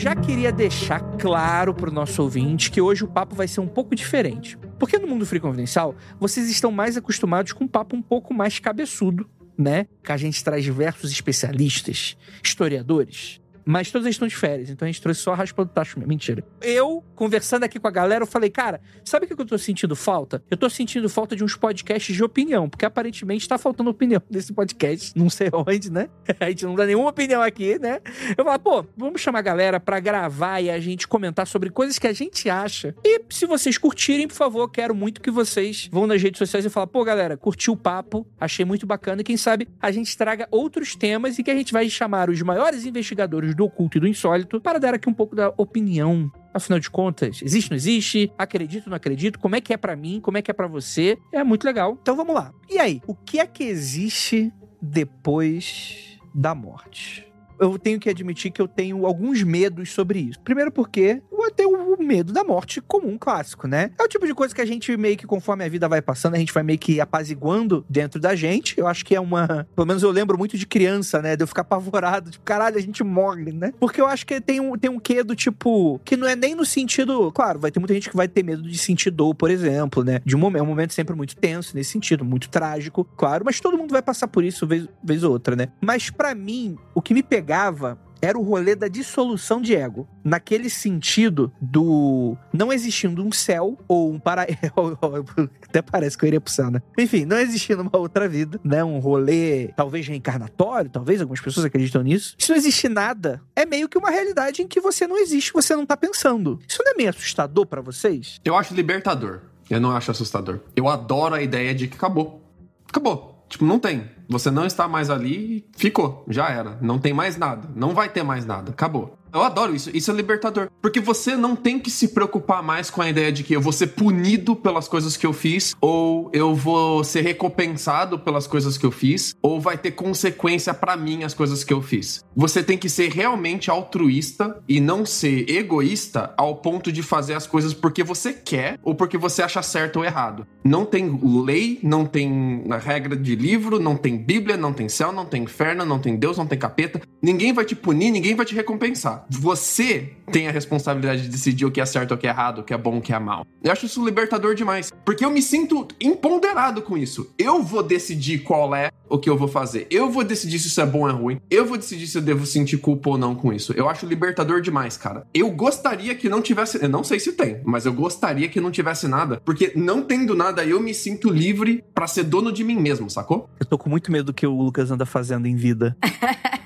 Já 0.01 0.17
queria 0.17 0.51
deixar 0.51 0.99
claro 1.19 1.75
para 1.75 1.91
o 1.91 1.93
nosso 1.93 2.23
ouvinte 2.23 2.71
que 2.71 2.81
hoje 2.81 3.05
o 3.05 3.09
papo 3.09 3.35
vai 3.35 3.47
ser 3.47 3.61
um 3.61 3.67
pouco 3.67 3.95
diferente. 3.95 4.57
Porque 4.79 4.99
no 4.99 5.07
mundo 5.07 5.27
free 5.27 5.39
confidencial, 5.39 5.95
vocês 6.19 6.49
estão 6.49 6.73
mais 6.73 6.97
acostumados 6.97 7.53
com 7.53 7.65
um 7.65 7.69
papo 7.69 7.95
um 7.95 8.01
pouco 8.01 8.33
mais 8.33 8.59
cabeçudo, 8.59 9.29
né? 9.59 9.87
Que 10.03 10.11
a 10.11 10.17
gente 10.17 10.43
traz 10.43 10.65
diversos 10.65 11.13
especialistas, 11.13 12.17
historiadores, 12.43 13.40
Mas 13.71 13.89
todos 13.93 14.05
eles 14.05 14.17
estão 14.17 14.27
de 14.27 14.35
férias, 14.35 14.69
então 14.69 14.85
a 14.85 14.91
gente 14.91 15.01
trouxe 15.01 15.21
só 15.21 15.33
a 15.33 15.37
raspa 15.37 15.65
do 15.65 15.71
tacho. 15.71 16.01
Mentira. 16.01 16.43
Eu, 16.61 17.05
conversando 17.15 17.63
aqui 17.63 17.79
com 17.79 17.87
a 17.87 17.91
galera, 17.91 18.25
eu 18.25 18.27
falei, 18.27 18.51
cara, 18.51 18.81
sabe 19.05 19.27
o 19.27 19.29
que 19.29 19.41
eu 19.41 19.47
tô 19.47 19.57
sentindo 19.57 19.95
falta? 19.95 20.43
Eu 20.51 20.57
tô 20.57 20.69
sentindo 20.69 21.09
falta 21.09 21.37
de 21.37 21.45
uns 21.45 21.55
podcasts 21.55 22.15
de 22.15 22.25
opinião, 22.25 22.69
porque 22.69 22.85
aparentemente 22.85 23.49
tá 23.49 23.57
faltando 23.57 23.89
opinião 23.89 24.21
nesse 24.29 24.53
podcast. 24.53 25.17
Não 25.17 25.31
sei 25.31 25.51
onde, 25.53 25.89
né? 25.89 26.09
A 26.41 26.49
gente 26.49 26.65
não 26.65 26.75
dá 26.75 26.85
nenhuma 26.85 27.11
opinião 27.11 27.41
aqui, 27.41 27.79
né? 27.79 28.01
Eu 28.37 28.45
falo, 28.45 28.59
pô, 28.59 28.85
vamos 28.97 29.21
chamar 29.21 29.39
a 29.39 29.43
galera 29.43 29.79
pra 29.79 30.01
gravar 30.01 30.61
e 30.61 30.69
a 30.69 30.81
gente 30.81 31.07
comentar 31.07 31.47
sobre 31.47 31.71
coisas 31.71 31.99
que 31.99 32.07
a 32.07 32.13
gente 32.13 32.51
acha. 32.51 32.95
E 33.05 33.23
se 33.31 33.47
vocês 33.47 33.79
curtirem, 33.79 34.27
por 34.27 34.35
favor, 34.35 34.69
quero 34.69 34.95
muito 34.95 35.21
que 35.21 35.31
vocês 35.31 35.89
vão 35.93 36.07
nas 36.07 36.21
redes 36.21 36.39
sociais 36.39 36.65
e 36.65 36.71
falem, 36.71 36.89
pô, 36.89 37.05
galera, 37.05 37.37
curti 37.37 37.71
o 37.71 37.77
papo, 37.77 38.27
achei 38.41 38.65
muito 38.65 38.85
bacana. 38.87 39.21
E 39.21 39.25
quem 39.25 39.37
sabe 39.37 39.69
a 39.81 39.93
gente 39.93 40.17
traga 40.17 40.49
outros 40.51 40.97
temas 40.97 41.39
e 41.39 41.45
que 41.45 41.51
a 41.51 41.55
gente 41.55 41.73
vai 41.73 41.89
chamar 41.89 42.31
os 42.31 42.41
maiores 42.43 42.85
investigadores 42.85 43.55
do 43.55 43.60
oculto 43.65 43.99
e 43.99 44.01
do 44.01 44.09
insólito 44.09 44.61
para 44.61 44.79
dar 44.79 44.95
aqui 44.95 45.09
um 45.09 45.15
pouco 45.15 45.35
da 45.35 45.53
opinião 45.57 46.31
Afinal 46.53 46.81
de 46.81 46.91
contas, 46.91 47.41
existe, 47.43 47.71
não 47.71 47.77
existe? 47.77 48.33
Acredito, 48.37 48.91
não 48.91 48.97
acredito? 48.97 49.39
Como 49.39 49.55
é 49.55 49.61
que 49.61 49.73
é 49.73 49.77
para 49.77 49.95
mim? 49.95 50.21
Como 50.21 50.37
é 50.37 50.43
que 50.43 50.51
é 50.51 50.55
para 50.55 50.67
você? 50.67 51.17
É 51.33 51.45
muito 51.45 51.65
legal. 51.65 51.97
Então 52.03 52.17
vamos 52.17 52.35
lá. 52.35 52.53
E 52.69 52.77
aí, 52.79 53.01
o 53.07 53.15
que 53.15 53.39
é 53.39 53.47
que 53.47 53.63
existe 53.63 54.53
depois 54.83 56.19
da 56.35 56.53
morte? 56.55 57.31
eu 57.61 57.79
tenho 57.79 58.01
que 58.01 58.09
admitir 58.09 58.51
que 58.51 58.61
eu 58.61 58.67
tenho 58.67 59.05
alguns 59.05 59.43
medos 59.43 59.93
sobre 59.93 60.19
isso. 60.19 60.41
Primeiro 60.41 60.73
porque 60.73 61.23
eu 61.45 61.51
tenho 61.51 61.71
o 61.71 62.03
medo 62.03 62.33
da 62.33 62.45
morte 62.45 62.81
comum, 62.81 63.17
clássico, 63.19 63.67
né? 63.67 63.91
É 63.99 64.03
o 64.03 64.09
tipo 64.09 64.27
de 64.27 64.35
coisa 64.35 64.55
que 64.55 64.61
a 64.61 64.67
gente 64.67 64.97
meio 64.97 65.17
que, 65.17 65.27
conforme 65.27 65.65
a 65.65 65.69
vida 65.69 65.89
vai 65.89 66.03
passando, 66.03 66.35
a 66.35 66.39
gente 66.39 66.53
vai 66.53 66.63
meio 66.63 66.79
que 66.79 67.01
apaziguando 67.01 67.85
dentro 67.89 68.21
da 68.21 68.35
gente. 68.35 68.79
Eu 68.79 68.87
acho 68.87 69.05
que 69.05 69.15
é 69.15 69.21
uma... 69.21 69.67
Pelo 69.75 69.87
menos 69.87 70.03
eu 70.03 70.11
lembro 70.11 70.39
muito 70.39 70.57
de 70.57 70.67
criança, 70.67 71.21
né? 71.23 71.37
De 71.37 71.43
eu 71.43 71.47
ficar 71.47 71.63
apavorado, 71.71 72.31
tipo, 72.31 72.45
caralho, 72.45 72.77
a 72.77 72.83
gente 72.83 73.03
morre, 73.05 73.53
né? 73.53 73.73
Porque 73.79 74.01
eu 74.01 74.07
acho 74.07 74.27
que 74.27 74.41
tem 74.41 74.61
um, 74.61 74.77
tem 74.77 74.91
um 74.91 74.99
quê 74.99 75.23
do 75.23 75.35
tipo... 75.35 76.01
Que 76.05 76.17
não 76.17 76.27
é 76.27 76.35
nem 76.35 76.55
no 76.55 76.65
sentido... 76.65 77.31
Claro, 77.33 77.59
vai 77.59 77.71
ter 77.71 77.81
muita 77.81 77.95
gente 77.95 78.11
que 78.11 78.17
vai 78.17 78.29
ter 78.29 78.43
medo 78.43 78.63
de 78.63 78.79
sentir 78.79 79.11
dor, 79.11 79.35
por 79.35 79.51
exemplo, 79.51 80.05
né? 80.05 80.21
De 80.25 80.37
um 80.37 80.39
momento, 80.39 80.61
é 80.61 80.63
um 80.63 80.67
momento 80.67 80.93
sempre 80.93 81.15
muito 81.15 81.37
tenso 81.37 81.75
nesse 81.77 81.91
sentido, 81.91 82.25
muito 82.25 82.49
trágico, 82.49 83.05
claro. 83.17 83.45
Mas 83.45 83.61
todo 83.61 83.77
mundo 83.77 83.93
vai 83.93 84.03
passar 84.03 84.29
por 84.29 84.45
isso 84.45 84.67
vez, 84.67 84.87
vez 85.03 85.23
ou 85.23 85.33
outra, 85.33 85.57
né? 85.57 85.69
Mas 85.81 86.11
para 86.11 86.35
mim, 86.35 86.77
o 86.95 87.03
que 87.03 87.15
me 87.15 87.23
pegava 87.23 87.99
era 88.21 88.39
o 88.39 88.43
rolê 88.43 88.75
da 88.75 88.89
dissolução 88.89 89.61
de 89.61 89.75
ego. 89.75 90.09
Naquele 90.23 90.69
sentido 90.69 91.53
do 91.61 92.37
não 92.53 92.73
existindo 92.73 93.25
um 93.25 93.33
céu 93.33 93.79
ou 93.89 94.13
um 94.13 94.19
paraíso. 94.19 94.59
Até 95.69 95.83
parece 95.83 96.17
que 96.17 96.25
eu 96.25 96.29
iria 96.29 96.41
pro 96.41 96.53
céu, 96.53 96.71
né? 96.71 96.83
Enfim, 96.99 97.25
não 97.25 97.39
existindo 97.39 97.83
uma 97.83 97.97
outra 97.97 98.29
vida, 98.29 98.61
né? 98.65 98.83
Um 98.85 98.99
rolê 98.99 99.69
talvez 99.77 100.07
reencarnatório, 100.07 100.91
talvez 100.91 101.21
algumas 101.21 101.41
pessoas 101.41 101.67
acreditam 101.67 102.03
nisso. 102.03 102.35
Se 102.39 102.51
não 102.51 102.57
existe 102.57 102.89
nada, 102.89 103.41
é 103.55 103.65
meio 103.65 103.89
que 103.89 103.99
uma 103.99 104.11
realidade 104.11 104.63
em 104.63 104.69
que 104.69 104.81
você 104.81 105.07
não 105.07 105.17
existe, 105.17 105.53
você 105.53 105.75
não 105.75 105.87
tá 105.87 105.97
pensando. 105.97 106.59
Isso 106.69 106.83
não 106.85 106.93
é 106.93 106.97
meio 106.97 107.11
assustador 107.11 107.67
para 107.67 107.81
vocês? 107.81 108.41
Eu 108.45 108.57
acho 108.57 108.75
libertador. 108.75 109.41
Eu 109.69 109.81
não 109.81 109.93
acho 109.93 110.11
assustador. 110.11 110.61
Eu 110.75 110.89
adoro 110.89 111.35
a 111.37 111.43
ideia 111.43 111.73
de 111.73 111.87
que 111.87 111.97
acabou. 111.97 112.43
Acabou. 112.89 113.40
Tipo, 113.51 113.65
não 113.65 113.81
tem. 113.81 114.09
Você 114.29 114.49
não 114.49 114.65
está 114.65 114.87
mais 114.87 115.11
ali, 115.11 115.69
ficou, 115.77 116.25
já 116.29 116.49
era. 116.49 116.79
Não 116.81 117.01
tem 117.01 117.13
mais 117.13 117.37
nada. 117.37 117.69
Não 117.75 117.93
vai 117.93 118.09
ter 118.09 118.23
mais 118.23 118.47
nada. 118.47 118.71
Acabou. 118.71 119.19
Eu 119.33 119.43
adoro 119.43 119.75
isso. 119.75 119.91
Isso 119.95 120.11
é 120.11 120.15
libertador. 120.15 120.69
Porque 120.81 121.01
você 121.01 121.37
não 121.37 121.55
tem 121.55 121.79
que 121.79 121.91
se 121.91 122.09
preocupar 122.09 122.63
mais 122.63 122.91
com 122.91 123.03
a 123.03 123.09
ideia 123.09 123.31
de 123.31 123.45
que 123.45 123.55
eu 123.55 123.61
vou 123.61 123.73
ser 123.73 123.89
punido 123.89 124.57
pelas 124.57 124.89
coisas 124.89 125.17
que 125.17 125.27
eu 125.27 125.33
fiz, 125.33 125.75
ou 125.81 126.31
eu 126.33 126.55
vou 126.55 127.05
ser 127.05 127.23
recompensado 127.23 128.19
pelas 128.19 128.47
coisas 128.47 128.77
que 128.77 128.87
eu 128.87 128.91
fiz, 128.91 129.35
ou 129.43 129.61
vai 129.61 129.77
ter 129.77 129.93
consequência 129.93 130.75
para 130.75 130.97
mim 130.97 131.25
as 131.25 131.35
coisas 131.35 131.65
que 131.65 131.73
eu 131.73 131.83
fiz. 131.83 132.25
Você 132.35 132.63
tem 132.63 132.79
que 132.79 132.89
ser 132.89 133.11
realmente 133.11 133.71
altruísta 133.71 134.63
e 134.69 134.81
não 134.81 135.05
ser 135.05 135.49
egoísta 135.49 136.33
ao 136.37 136.57
ponto 136.57 136.91
de 136.91 137.03
fazer 137.03 137.35
as 137.35 137.47
coisas 137.47 137.75
porque 137.75 138.03
você 138.03 138.33
quer 138.33 138.79
ou 138.83 138.95
porque 138.95 139.19
você 139.19 139.43
acha 139.43 139.63
certo 139.63 139.97
ou 139.97 140.05
errado. 140.05 140.47
Não 140.65 140.85
tem 140.85 141.19
lei, 141.45 141.79
não 141.83 142.05
tem 142.05 142.65
regra 142.83 143.17
de 143.17 143.35
livro, 143.35 143.79
não 143.79 143.97
tem 143.97 144.17
Bíblia, 144.17 144.57
não 144.57 144.73
tem 144.73 144.89
céu, 144.89 145.13
não 145.13 145.25
tem 145.25 145.43
inferno, 145.43 145.85
não 145.85 145.99
tem 145.99 146.17
Deus, 146.17 146.37
não 146.39 146.47
tem 146.47 146.59
capeta. 146.59 147.01
Ninguém 147.23 147.53
vai 147.53 147.65
te 147.65 147.75
punir, 147.75 148.11
ninguém 148.11 148.35
vai 148.35 148.47
te 148.47 148.55
recompensar. 148.55 149.20
Você 149.29 150.13
tem 150.31 150.49
a 150.49 150.53
responsabilidade 150.53 151.23
de 151.23 151.29
decidir 151.29 151.65
o 151.65 151.71
que 151.71 151.81
é 151.81 151.87
certo, 151.87 152.15
o 152.15 152.19
que 152.19 152.27
é 152.27 152.31
errado, 152.31 152.61
o 152.61 152.63
que 152.63 152.73
é 152.73 152.79
bom, 152.79 152.99
o 152.99 153.03
que 153.03 153.13
é 153.13 153.19
mal. 153.19 153.45
Eu 153.63 153.73
acho 153.73 153.87
isso 153.87 154.05
libertador 154.05 154.55
demais, 154.55 154.93
porque 155.05 155.25
eu 155.25 155.31
me 155.31 155.43
sinto 155.43 155.87
empoderado 156.01 156.83
com 156.83 156.97
isso. 156.97 157.33
Eu 157.39 157.63
vou 157.63 157.83
decidir 157.83 158.39
qual 158.41 158.75
é 158.75 158.91
o 159.09 159.19
que 159.19 159.29
eu 159.29 159.37
vou 159.37 159.49
fazer. 159.49 159.87
Eu 159.91 160.09
vou 160.09 160.23
decidir 160.23 160.59
se 160.59 160.69
isso 160.69 160.81
é 160.81 160.87
bom 160.87 161.01
ou 161.01 161.09
é 161.09 161.13
ruim. 161.13 161.41
Eu 161.51 161.67
vou 161.67 161.77
decidir 161.77 162.07
se 162.07 162.17
eu 162.17 162.23
devo 162.23 162.47
sentir 162.47 162.79
culpa 162.79 163.11
ou 163.11 163.19
não 163.19 163.35
com 163.35 163.53
isso. 163.53 163.73
Eu 163.73 163.89
acho 163.89 164.07
libertador 164.07 164.61
demais, 164.61 164.97
cara. 164.97 165.27
Eu 165.35 165.51
gostaria 165.51 166.15
que 166.15 166.29
não 166.29 166.41
tivesse, 166.41 166.83
eu 166.83 166.89
não 166.89 167.03
sei 167.03 167.19
se 167.19 167.33
tem, 167.33 167.61
mas 167.65 167.87
eu 167.87 167.93
gostaria 167.93 168.49
que 168.49 168.61
não 168.61 168.71
tivesse 168.71 169.09
nada, 169.09 169.41
porque 169.45 169.73
não 169.75 170.03
tendo 170.03 170.35
nada 170.35 170.65
eu 170.65 170.81
me 170.81 170.95
sinto 170.95 171.29
livre 171.29 171.85
para 171.93 172.07
ser 172.07 172.23
dono 172.23 172.53
de 172.53 172.63
mim 172.63 172.77
mesmo, 172.77 173.11
sacou? 173.11 173.49
Eu 173.59 173.67
tô 173.67 173.77
com 173.77 173.91
muito 173.91 174.13
medo 174.13 174.27
do 174.27 174.35
que 174.35 174.47
o 174.47 174.57
Lucas 174.57 174.91
anda 174.91 175.05
fazendo 175.05 175.47
em 175.47 175.57
vida. 175.57 175.97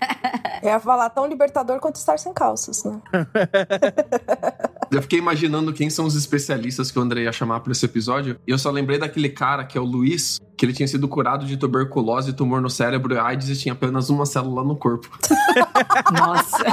É 0.65 0.79
falar 0.79 1.11
tão 1.11 1.27
libertador 1.27 1.79
quanto 1.79 1.97
estar 1.97 2.19
sem 2.19 2.33
calças, 2.33 2.85
né? 2.85 2.99
Eu 4.91 5.03
fiquei 5.03 5.19
imaginando 5.19 5.73
quem 5.73 5.91
são 5.91 6.07
os 6.07 6.15
especialistas 6.15 6.91
que 6.91 6.99
o 6.99 7.03
André 7.03 7.23
ia 7.23 7.33
chamar 7.33 7.61
para 7.61 7.73
esse 7.73 7.85
episódio. 7.85 8.39
E 8.47 8.51
eu 8.53 8.59
só 8.59 8.71
lembrei 8.71 8.97
daquele 8.97 9.29
cara 9.29 9.65
que 9.65 9.77
é 9.77 9.81
o 9.81 9.85
Luiz, 9.85 10.41
que 10.57 10.65
ele 10.65 10.73
tinha 10.73 10.87
sido 10.87 11.09
curado 11.09 11.45
de 11.47 11.57
tuberculose, 11.57 12.33
tumor 12.33 12.61
no 12.61 12.71
cérebro 12.71 13.13
e 13.13 13.19
AIDS 13.19 13.49
e 13.49 13.57
tinha 13.57 13.73
apenas 13.73 14.09
uma 14.09 14.25
célula 14.25 14.63
no 14.63 14.77
corpo. 14.77 15.11
Nossa. 16.17 16.65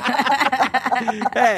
é. 1.36 1.58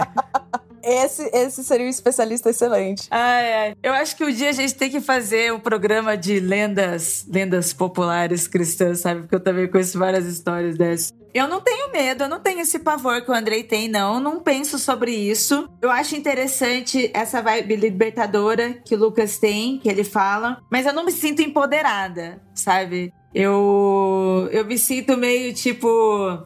Esse, 0.82 1.30
esse 1.34 1.64
seria 1.64 1.86
um 1.86 1.90
especialista 1.90 2.50
excelente. 2.50 3.08
Ai, 3.12 3.54
ai. 3.54 3.76
Eu 3.84 3.94
acho 3.94 4.16
que 4.16 4.24
um 4.24 4.32
dia 4.32 4.50
a 4.50 4.54
gente 4.54 4.76
tem 4.76 4.90
que 4.90 5.02
fazer 5.02 5.54
um 5.54 5.60
programa 5.60 6.16
de 6.16 6.40
lendas, 6.40 7.26
lendas 7.30 7.74
populares 7.74 8.48
cristãs, 8.48 9.00
sabe? 9.00 9.22
Porque 9.22 9.36
eu 9.36 9.40
também 9.40 9.68
conheço 9.68 10.00
várias 10.00 10.26
histórias 10.26 10.78
dessas. 10.78 11.14
Eu 11.34 11.48
não 11.48 11.62
tenho 11.62 11.92
medo, 11.92 12.26
eu 12.26 12.30
não 12.30 12.40
tenho 12.40 12.60
esse 12.60 12.80
pavor 12.80 13.22
que 13.22 13.32
o 13.32 13.34
Andrei 13.34 13.64
tem, 13.64 13.88
não. 13.88 14.16
Eu 14.16 14.20
não 14.20 14.40
penso 14.40 14.78
sobre 14.78 15.12
isso. 15.12 15.68
Eu 15.82 15.90
acho 15.90 16.16
interessante 16.16 17.10
essa 17.14 17.42
vibe 17.42 17.76
libertadora 17.76 18.74
que 18.86 18.94
o 18.94 19.00
Lucas 19.00 19.40
tem, 19.40 19.80
que 19.80 19.90
ele 19.90 20.04
fala, 20.04 20.62
mas 20.70 20.86
eu 20.86 20.94
não 20.94 21.04
me 21.04 21.12
sinto 21.12 21.42
empoderada, 21.42 22.42
sabe? 22.54 23.12
Eu, 23.34 24.48
eu 24.52 24.64
me 24.64 24.78
sinto 24.78 25.18
meio 25.18 25.54
tipo 25.56 25.88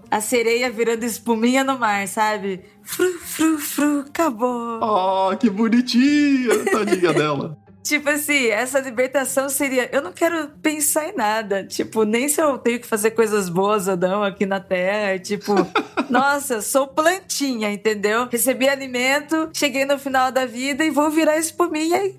a 0.10 0.22
sereia 0.22 0.72
virando 0.72 1.04
espuminha 1.04 1.62
no 1.62 1.78
mar, 1.78 2.08
sabe? 2.08 2.62
Fru, 2.82 3.12
fru, 3.20 3.60
fru, 3.60 4.00
acabou. 4.08 4.80
Oh, 4.82 5.36
que 5.36 5.50
bonitinha, 5.50 6.64
tadinha 6.72 7.12
dela. 7.12 7.58
Tipo 7.88 8.10
assim, 8.10 8.48
essa 8.48 8.82
libertação 8.82 9.48
seria. 9.48 9.90
Eu 9.94 10.02
não 10.02 10.12
quero 10.12 10.50
pensar 10.62 11.08
em 11.08 11.16
nada. 11.16 11.64
Tipo, 11.64 12.04
nem 12.04 12.28
se 12.28 12.42
eu 12.42 12.58
tenho 12.58 12.82
que 12.82 12.86
fazer 12.86 13.12
coisas 13.12 13.48
boas 13.48 13.88
ou 13.88 13.96
não 13.96 14.24
aqui 14.24 14.46
na 14.46 14.60
Terra. 14.60 15.18
Tipo, 15.18 15.54
nossa, 16.10 16.62
sou 16.62 16.86
plantinha, 16.86 17.72
entendeu? 17.72 18.28
Recebi 18.30 18.68
alimento, 18.68 19.50
cheguei 19.54 19.86
no 19.86 19.98
final 19.98 20.34
da 20.34 20.46
vida 20.46 20.84
e 20.84 20.92
vou 20.92 21.10
virar 21.10 21.38
espuminha 21.38 22.06
e. 22.06 22.16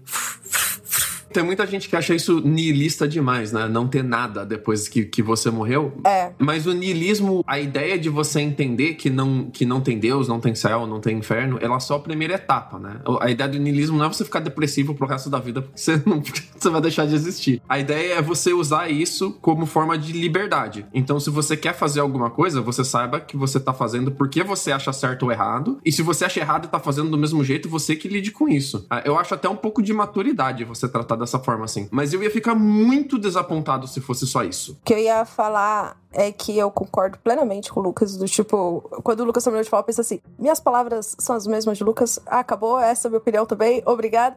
Tem 1.32 1.42
muita 1.42 1.66
gente 1.66 1.88
que 1.88 1.96
acha 1.96 2.14
isso 2.14 2.40
niilista 2.40 3.06
demais, 3.06 3.52
né? 3.52 3.68
Não 3.68 3.86
ter 3.86 4.02
nada 4.02 4.44
depois 4.44 4.88
que, 4.88 5.04
que 5.04 5.22
você 5.22 5.50
morreu. 5.50 6.00
É. 6.06 6.32
Mas 6.38 6.66
o 6.66 6.72
niilismo, 6.72 7.44
a 7.46 7.58
ideia 7.58 7.98
de 7.98 8.08
você 8.08 8.40
entender 8.40 8.94
que 8.94 9.10
não, 9.10 9.50
que 9.50 9.64
não 9.64 9.80
tem 9.80 9.98
Deus, 9.98 10.28
não 10.28 10.40
tem 10.40 10.54
céu, 10.54 10.86
não 10.86 11.00
tem 11.00 11.18
inferno, 11.18 11.58
ela 11.60 11.76
é 11.76 11.80
só 11.80 11.96
a 11.96 12.00
primeira 12.00 12.34
etapa, 12.34 12.78
né? 12.78 13.00
A 13.20 13.30
ideia 13.30 13.48
do 13.48 13.58
niilismo 13.58 13.98
não 13.98 14.06
é 14.06 14.08
você 14.08 14.24
ficar 14.24 14.40
depressivo 14.40 14.94
pro 14.94 15.06
resto 15.06 15.28
da 15.30 15.38
vida, 15.38 15.62
porque 15.62 15.78
você, 15.78 16.02
não, 16.06 16.22
você 16.22 16.70
vai 16.70 16.80
deixar 16.80 17.06
de 17.06 17.14
existir. 17.14 17.62
A 17.68 17.78
ideia 17.78 18.14
é 18.14 18.22
você 18.22 18.52
usar 18.52 18.90
isso 18.90 19.32
como 19.40 19.66
forma 19.66 19.98
de 19.98 20.12
liberdade. 20.12 20.86
Então, 20.92 21.20
se 21.20 21.30
você 21.30 21.56
quer 21.56 21.74
fazer 21.74 22.00
alguma 22.00 22.30
coisa, 22.30 22.60
você 22.60 22.84
saiba 22.84 23.20
que 23.20 23.36
você 23.36 23.60
tá 23.60 23.72
fazendo 23.72 24.10
porque 24.10 24.42
você 24.42 24.72
acha 24.72 24.92
certo 24.92 25.24
ou 25.24 25.32
errado. 25.32 25.78
E 25.84 25.92
se 25.92 26.02
você 26.02 26.24
acha 26.24 26.40
errado 26.40 26.64
e 26.64 26.68
tá 26.68 26.78
fazendo 26.78 27.10
do 27.10 27.18
mesmo 27.18 27.44
jeito, 27.44 27.68
você 27.68 27.94
que 27.94 28.08
lide 28.08 28.30
com 28.30 28.48
isso. 28.48 28.86
Ah, 28.88 29.02
eu 29.04 29.18
acho 29.18 29.34
até 29.34 29.48
um 29.48 29.56
pouco 29.56 29.82
de 29.82 29.92
maturidade 29.92 30.64
você 30.64 30.88
tratar 30.88 31.17
dessa 31.18 31.38
forma 31.38 31.64
assim. 31.64 31.88
Mas 31.90 32.12
eu 32.12 32.22
ia 32.22 32.30
ficar 32.30 32.54
muito 32.54 33.18
desapontado 33.18 33.86
se 33.86 34.00
fosse 34.00 34.26
só 34.26 34.44
isso. 34.44 34.78
Que 34.84 34.94
eu 34.94 34.98
ia 34.98 35.24
falar 35.24 35.96
é 36.12 36.32
que 36.32 36.56
eu 36.56 36.70
concordo 36.70 37.18
plenamente 37.18 37.72
com 37.72 37.80
o 37.80 37.82
Lucas, 37.82 38.16
do 38.16 38.26
tipo, 38.26 38.80
quando 39.02 39.20
o 39.20 39.24
Lucas 39.24 39.44
terminou 39.44 39.62
de 39.62 39.68
falar, 39.68 39.80
eu 39.80 39.86
pensei 39.86 40.02
assim, 40.02 40.20
minhas 40.38 40.58
palavras 40.58 41.14
são 41.18 41.36
as 41.36 41.46
mesmas 41.46 41.76
de 41.76 41.84
Lucas, 41.84 42.18
ah, 42.26 42.40
acabou, 42.40 42.78
essa 42.78 43.06
é 43.06 43.08
a 43.08 43.10
minha 43.10 43.18
opinião 43.18 43.44
também, 43.44 43.82
obrigada. 43.84 44.36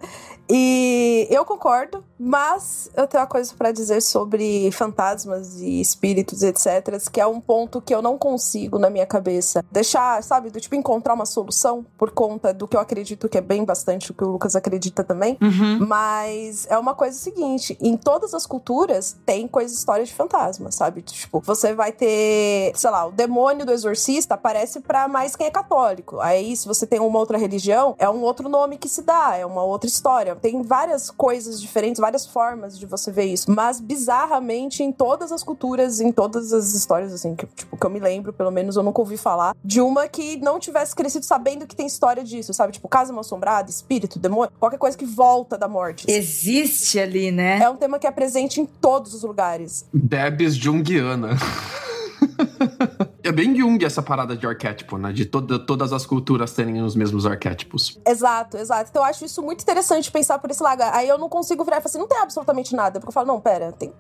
E 0.50 1.28
eu 1.30 1.46
concordo, 1.46 2.04
mas 2.20 2.90
eu 2.96 3.08
tenho 3.08 3.22
uma 3.22 3.28
coisa 3.28 3.54
para 3.58 3.72
dizer 3.72 4.02
sobre 4.02 4.70
fantasmas 4.72 5.62
e 5.62 5.80
espíritos, 5.80 6.44
etc, 6.44 7.00
que 7.12 7.22
é 7.22 7.26
um 7.26 7.40
ponto 7.40 7.82
que 7.82 7.96
eu 7.96 8.02
não 8.02 8.18
consigo 8.18 8.78
na 8.78 8.90
minha 8.90 9.06
cabeça 9.06 9.64
deixar, 9.72 10.22
sabe, 10.24 10.50
do 10.50 10.60
tipo, 10.60 10.76
encontrar 10.76 11.14
uma 11.14 11.26
solução 11.26 11.86
por 11.98 12.12
conta 12.12 12.54
do 12.54 12.68
que 12.68 12.76
eu 12.76 12.82
acredito 12.82 13.30
que 13.30 13.38
é 13.38 13.42
bem 13.42 13.64
bastante 13.64 14.12
o 14.12 14.14
que 14.14 14.24
o 14.24 14.30
Lucas 14.30 14.56
acredita 14.56 15.04
também, 15.04 15.38
uhum. 15.42 15.86
mas 15.88 16.68
é 16.70 16.78
uma 16.78 16.94
coisa 16.94 17.18
seguinte, 17.18 17.78
em 17.80 17.96
todas 17.96 18.34
as 18.34 18.46
culturas 18.46 19.16
tem 19.26 19.48
coisa 19.48 19.74
história 19.74 20.04
de 20.04 20.14
fantasma, 20.14 20.72
sabe? 20.72 21.02
Tipo, 21.02 21.40
você 21.40 21.61
você 21.62 21.74
vai 21.74 21.92
ter, 21.92 22.72
sei 22.76 22.90
lá, 22.90 23.06
o 23.06 23.12
demônio 23.12 23.66
do 23.66 23.72
exorcista 23.72 24.34
aparece 24.34 24.80
para 24.80 25.08
mais 25.08 25.36
quem 25.36 25.46
é 25.46 25.52
católico. 25.52 26.20
Aí, 26.20 26.56
se 26.56 26.68
você 26.68 26.88
tem 26.88 27.00
uma 27.00 27.20
outra 27.20 27.38
religião, 27.38 27.96
é 28.00 28.10
um 28.10 28.22
outro 28.22 28.50
nome 28.50 28.78
que 28.78 28.90
se 28.90 29.04
dá, 29.04 29.36
é 29.38 29.46
uma 29.46 29.64
outra 29.64 29.88
história. 29.88 30.36
Tem 30.36 30.62
várias 30.64 31.12
coisas 31.12 31.62
diferentes, 31.62 32.00
várias 32.00 32.26
formas 32.26 32.78
de 32.78 32.86
você 32.88 33.12
ver 33.12 33.26
isso. 33.26 33.52
Mas, 33.52 33.80
bizarramente, 33.80 34.82
em 34.82 34.92
todas 34.92 35.32
as 35.32 35.44
culturas, 35.44 36.02
em 36.02 36.12
todas 36.12 36.52
as 36.52 36.74
histórias, 36.74 37.14
assim, 37.14 37.36
que, 37.36 37.46
tipo, 37.46 37.78
que 37.78 37.86
eu 37.86 37.90
me 37.90 38.00
lembro, 38.00 38.34
pelo 38.34 38.52
menos 38.52 38.76
eu 38.76 38.84
nunca 38.84 39.00
ouvi 39.00 39.18
falar, 39.18 39.56
de 39.64 39.80
uma 39.80 40.08
que 40.08 40.38
não 40.38 40.60
tivesse 40.60 40.96
crescido 40.96 41.26
sabendo 41.26 41.68
que 41.68 41.76
tem 41.76 41.86
história 41.86 42.24
disso, 42.24 42.54
sabe? 42.54 42.74
Tipo, 42.74 42.88
casa 42.88 43.14
mal 43.14 43.22
assombrada, 43.22 43.70
espírito, 43.70 44.18
demônio, 44.18 44.52
qualquer 44.60 44.78
coisa 44.78 44.98
que 44.98 45.06
volta 45.06 45.58
da 45.60 45.68
morte. 45.68 46.06
Existe 46.10 47.00
ali, 47.00 47.32
né? 47.32 47.60
É 47.62 47.70
um 47.70 47.76
tema 47.76 48.00
que 48.00 48.08
é 48.08 48.12
presente 48.12 48.60
em 48.60 48.66
todos 48.66 49.14
os 49.14 49.22
lugares. 49.22 49.86
Debs 49.94 50.56
Jungiana. 50.56 51.38
É 53.24 53.32
bem 53.32 53.56
Jung 53.56 53.84
essa 53.86 54.02
parada 54.02 54.36
de 54.36 54.48
arquétipo, 54.48 54.98
né? 54.98 55.12
De 55.14 55.26
toda, 55.26 55.60
todas 55.60 55.94
as 55.94 56.06
culturas 56.06 56.52
terem 56.54 56.82
os 56.82 56.96
mesmos 56.96 57.26
arquétipos. 57.26 58.00
Exato, 58.06 58.58
exato. 58.58 58.90
Então 58.90 59.04
eu 59.04 59.08
acho 59.08 59.24
isso 59.24 59.44
muito 59.44 59.62
interessante 59.62 60.12
pensar 60.12 60.40
por 60.40 60.50
esse 60.50 60.62
lado. 60.62 60.82
Aí 60.82 61.08
eu 61.08 61.18
não 61.20 61.30
consigo 61.30 61.64
virar 61.64 61.78
e 61.78 61.82
falar 61.82 61.90
assim, 61.92 62.00
não 62.00 62.08
tem 62.08 62.18
absolutamente 62.18 62.76
nada. 62.76 63.00
Porque 63.00 63.10
eu 63.10 63.14
falo, 63.14 63.28
não, 63.28 63.40
pera, 63.40 63.72
tem, 63.72 63.94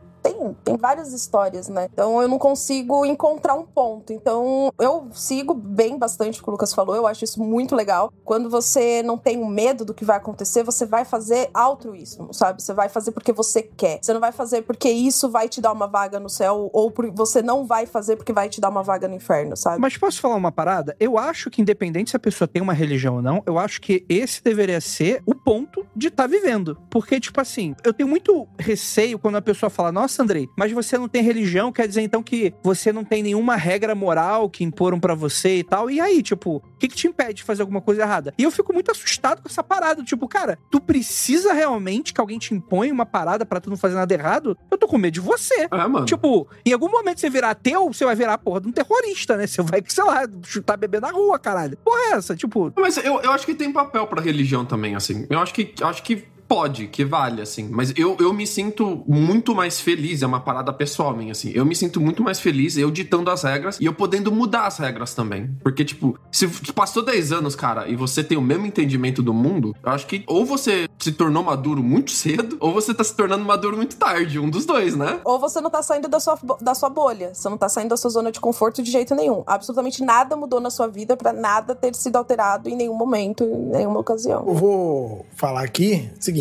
tem, 0.63 0.77
várias 0.77 1.13
histórias, 1.13 1.67
né? 1.67 1.87
Então 1.91 2.21
eu 2.21 2.27
não 2.27 2.37
consigo 2.37 3.05
encontrar 3.05 3.55
um 3.55 3.65
ponto. 3.65 4.13
Então 4.13 4.71
eu 4.79 5.07
sigo 5.13 5.53
bem 5.53 5.97
bastante 5.97 6.39
o 6.39 6.43
que 6.43 6.49
o 6.49 6.51
Lucas 6.51 6.73
falou, 6.73 6.95
eu 6.95 7.07
acho 7.07 7.23
isso 7.23 7.41
muito 7.41 7.75
legal. 7.75 8.11
Quando 8.23 8.49
você 8.49 9.03
não 9.03 9.17
tem 9.17 9.37
medo 9.49 9.85
do 9.85 9.93
que 9.93 10.05
vai 10.05 10.17
acontecer, 10.17 10.63
você 10.63 10.85
vai 10.85 11.05
fazer 11.05 11.49
altruísmo, 11.53 12.33
sabe? 12.33 12.61
Você 12.61 12.73
vai 12.73 12.89
fazer 12.89 13.11
porque 13.11 13.31
você 13.31 13.61
quer. 13.63 13.99
Você 14.01 14.13
não 14.13 14.19
vai 14.19 14.31
fazer 14.31 14.61
porque 14.63 14.89
isso 14.89 15.29
vai 15.29 15.47
te 15.47 15.61
dar 15.61 15.71
uma 15.71 15.87
vaga 15.87 16.19
no 16.19 16.29
céu, 16.29 16.69
ou 16.73 16.91
por, 16.91 17.09
você 17.11 17.41
não 17.41 17.65
vai 17.65 17.85
fazer 17.85 18.15
porque 18.15 18.33
vai 18.33 18.49
te 18.49 18.61
dar 18.61 18.69
uma 18.69 18.83
vaga 18.83 19.07
no 19.07 19.15
inferno, 19.15 19.55
sabe? 19.55 19.79
Mas 19.79 19.97
posso 19.97 20.21
falar 20.21 20.35
uma 20.35 20.51
parada? 20.51 20.95
Eu 20.99 21.17
acho 21.17 21.49
que, 21.49 21.61
independente 21.61 22.11
se 22.11 22.15
a 22.15 22.19
pessoa 22.19 22.47
tem 22.47 22.61
uma 22.61 22.73
religião 22.73 23.15
ou 23.15 23.21
não, 23.21 23.43
eu 23.45 23.57
acho 23.57 23.81
que 23.81 24.05
esse 24.07 24.43
deveria 24.43 24.81
ser 24.81 25.21
o 25.25 25.35
ponto 25.35 25.85
de 25.95 26.07
estar 26.07 26.23
tá 26.23 26.27
vivendo. 26.27 26.77
Porque, 26.89 27.19
tipo 27.19 27.39
assim, 27.39 27.75
eu 27.83 27.93
tenho 27.93 28.09
muito 28.09 28.47
receio 28.57 29.19
quando 29.19 29.35
a 29.35 29.41
pessoa 29.41 29.69
fala, 29.69 29.91
nossa, 29.91 30.11
nossa, 30.11 30.23
Andrei, 30.31 30.49
mas 30.55 30.71
você 30.71 30.97
não 30.97 31.09
tem 31.09 31.21
religião, 31.21 31.71
quer 31.71 31.87
dizer 31.87 32.01
então 32.01 32.23
que 32.23 32.53
você 32.63 32.93
não 32.93 33.03
tem 33.03 33.21
nenhuma 33.21 33.57
regra 33.57 33.93
moral 33.93 34.49
que 34.49 34.63
imporam 34.63 34.99
para 34.99 35.13
você 35.13 35.57
e 35.57 35.63
tal. 35.63 35.91
E 35.91 35.99
aí, 35.99 36.23
tipo, 36.23 36.57
o 36.57 36.61
que, 36.79 36.87
que 36.87 36.95
te 36.95 37.07
impede 37.07 37.35
de 37.35 37.43
fazer 37.43 37.61
alguma 37.61 37.81
coisa 37.81 38.01
errada? 38.01 38.33
E 38.37 38.43
eu 38.43 38.51
fico 38.51 38.73
muito 38.73 38.89
assustado 38.89 39.41
com 39.41 39.49
essa 39.49 39.61
parada. 39.61 40.03
Tipo, 40.03 40.27
cara, 40.27 40.57
tu 40.69 40.79
precisa 40.79 41.51
realmente 41.51 42.13
que 42.13 42.21
alguém 42.21 42.39
te 42.39 42.53
impõe 42.53 42.91
uma 42.91 43.05
parada 43.05 43.45
para 43.45 43.59
tu 43.59 43.69
não 43.69 43.77
fazer 43.77 43.95
nada 43.95 44.13
errado? 44.13 44.57
Eu 44.69 44.77
tô 44.77 44.87
com 44.87 44.97
medo 44.97 45.13
de 45.13 45.19
você. 45.19 45.67
É, 45.69 45.87
mano. 45.87 46.05
Tipo, 46.05 46.47
em 46.65 46.71
algum 46.71 46.89
momento 46.89 47.19
você 47.19 47.29
virar 47.29 47.51
ateu, 47.51 47.91
você 47.91 48.05
vai 48.05 48.15
virar 48.15 48.33
a 48.33 48.37
porra 48.37 48.61
de 48.61 48.69
um 48.69 48.71
terrorista, 48.71 49.35
né? 49.35 49.45
Você 49.45 49.61
vai, 49.61 49.83
sei 49.85 50.03
lá, 50.03 50.23
chutar 50.43 50.77
bebê 50.77 50.99
na 50.99 51.11
rua, 51.11 51.37
caralho. 51.37 51.77
Porra 51.83 51.99
é 51.99 52.11
essa? 52.13 52.35
Tipo. 52.35 52.71
Mas 52.77 52.97
eu, 52.97 53.19
eu 53.21 53.31
acho 53.31 53.45
que 53.45 53.53
tem 53.53 53.71
papel 53.71 54.07
pra 54.07 54.21
religião 54.21 54.63
também, 54.63 54.95
assim. 54.95 55.25
Eu 55.29 55.39
acho 55.39 55.53
que, 55.53 55.73
acho 55.81 56.01
que 56.03 56.23
pode, 56.51 56.87
que 56.87 57.05
vale, 57.05 57.41
assim. 57.41 57.69
Mas 57.71 57.93
eu, 57.95 58.17
eu 58.19 58.33
me 58.33 58.45
sinto 58.45 59.05
muito 59.07 59.55
mais 59.55 59.79
feliz, 59.79 60.21
é 60.21 60.27
uma 60.27 60.41
parada 60.41 60.73
pessoal 60.73 61.15
minha, 61.15 61.31
assim. 61.31 61.49
Eu 61.55 61.65
me 61.65 61.73
sinto 61.73 62.01
muito 62.01 62.21
mais 62.21 62.41
feliz 62.41 62.75
eu 62.75 62.91
ditando 62.91 63.31
as 63.31 63.43
regras 63.43 63.79
e 63.79 63.85
eu 63.85 63.93
podendo 63.93 64.33
mudar 64.33 64.67
as 64.67 64.77
regras 64.77 65.13
também. 65.13 65.49
Porque, 65.63 65.85
tipo, 65.85 66.19
se 66.29 66.49
passou 66.73 67.05
10 67.05 67.31
anos, 67.31 67.55
cara, 67.55 67.87
e 67.87 67.95
você 67.95 68.21
tem 68.21 68.37
o 68.37 68.41
mesmo 68.41 68.65
entendimento 68.65 69.23
do 69.23 69.33
mundo, 69.33 69.73
eu 69.81 69.91
acho 69.93 70.05
que 70.05 70.25
ou 70.27 70.45
você 70.45 70.89
se 70.99 71.13
tornou 71.13 71.41
maduro 71.41 71.81
muito 71.81 72.11
cedo, 72.11 72.57
ou 72.59 72.73
você 72.73 72.93
tá 72.93 73.03
se 73.05 73.15
tornando 73.15 73.45
maduro 73.45 73.77
muito 73.77 73.95
tarde. 73.95 74.37
Um 74.37 74.49
dos 74.49 74.65
dois, 74.65 74.93
né? 74.93 75.21
Ou 75.23 75.39
você 75.39 75.61
não 75.61 75.69
tá 75.69 75.81
saindo 75.81 76.09
da 76.09 76.19
sua, 76.19 76.37
da 76.59 76.75
sua 76.75 76.89
bolha. 76.89 77.33
Você 77.33 77.47
não 77.47 77.57
tá 77.57 77.69
saindo 77.69 77.91
da 77.91 77.97
sua 77.97 78.09
zona 78.09 78.29
de 78.29 78.41
conforto 78.41 78.83
de 78.83 78.91
jeito 78.91 79.15
nenhum. 79.15 79.41
Absolutamente 79.47 80.03
nada 80.03 80.35
mudou 80.35 80.59
na 80.59 80.69
sua 80.69 80.89
vida 80.89 81.15
para 81.15 81.31
nada 81.31 81.73
ter 81.73 81.95
sido 81.95 82.17
alterado 82.17 82.67
em 82.67 82.75
nenhum 82.75 82.93
momento, 82.93 83.45
em 83.45 83.71
nenhuma 83.71 84.01
ocasião. 84.01 84.43
Eu 84.45 84.53
vou 84.53 85.25
falar 85.33 85.63
aqui, 85.63 86.11
seguinte 86.19 86.40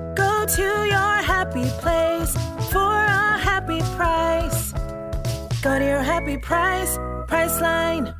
Go 0.15 0.45
to 0.45 0.61
your 0.85 1.21
happy 1.23 1.65
place 1.81 2.33
for 2.71 2.79
a 2.79 3.37
happy 3.37 3.79
price. 3.95 4.73
Go 5.61 5.79
to 5.79 5.85
your 5.85 6.03
happy 6.03 6.37
price, 6.37 6.97
Priceline. 7.27 8.13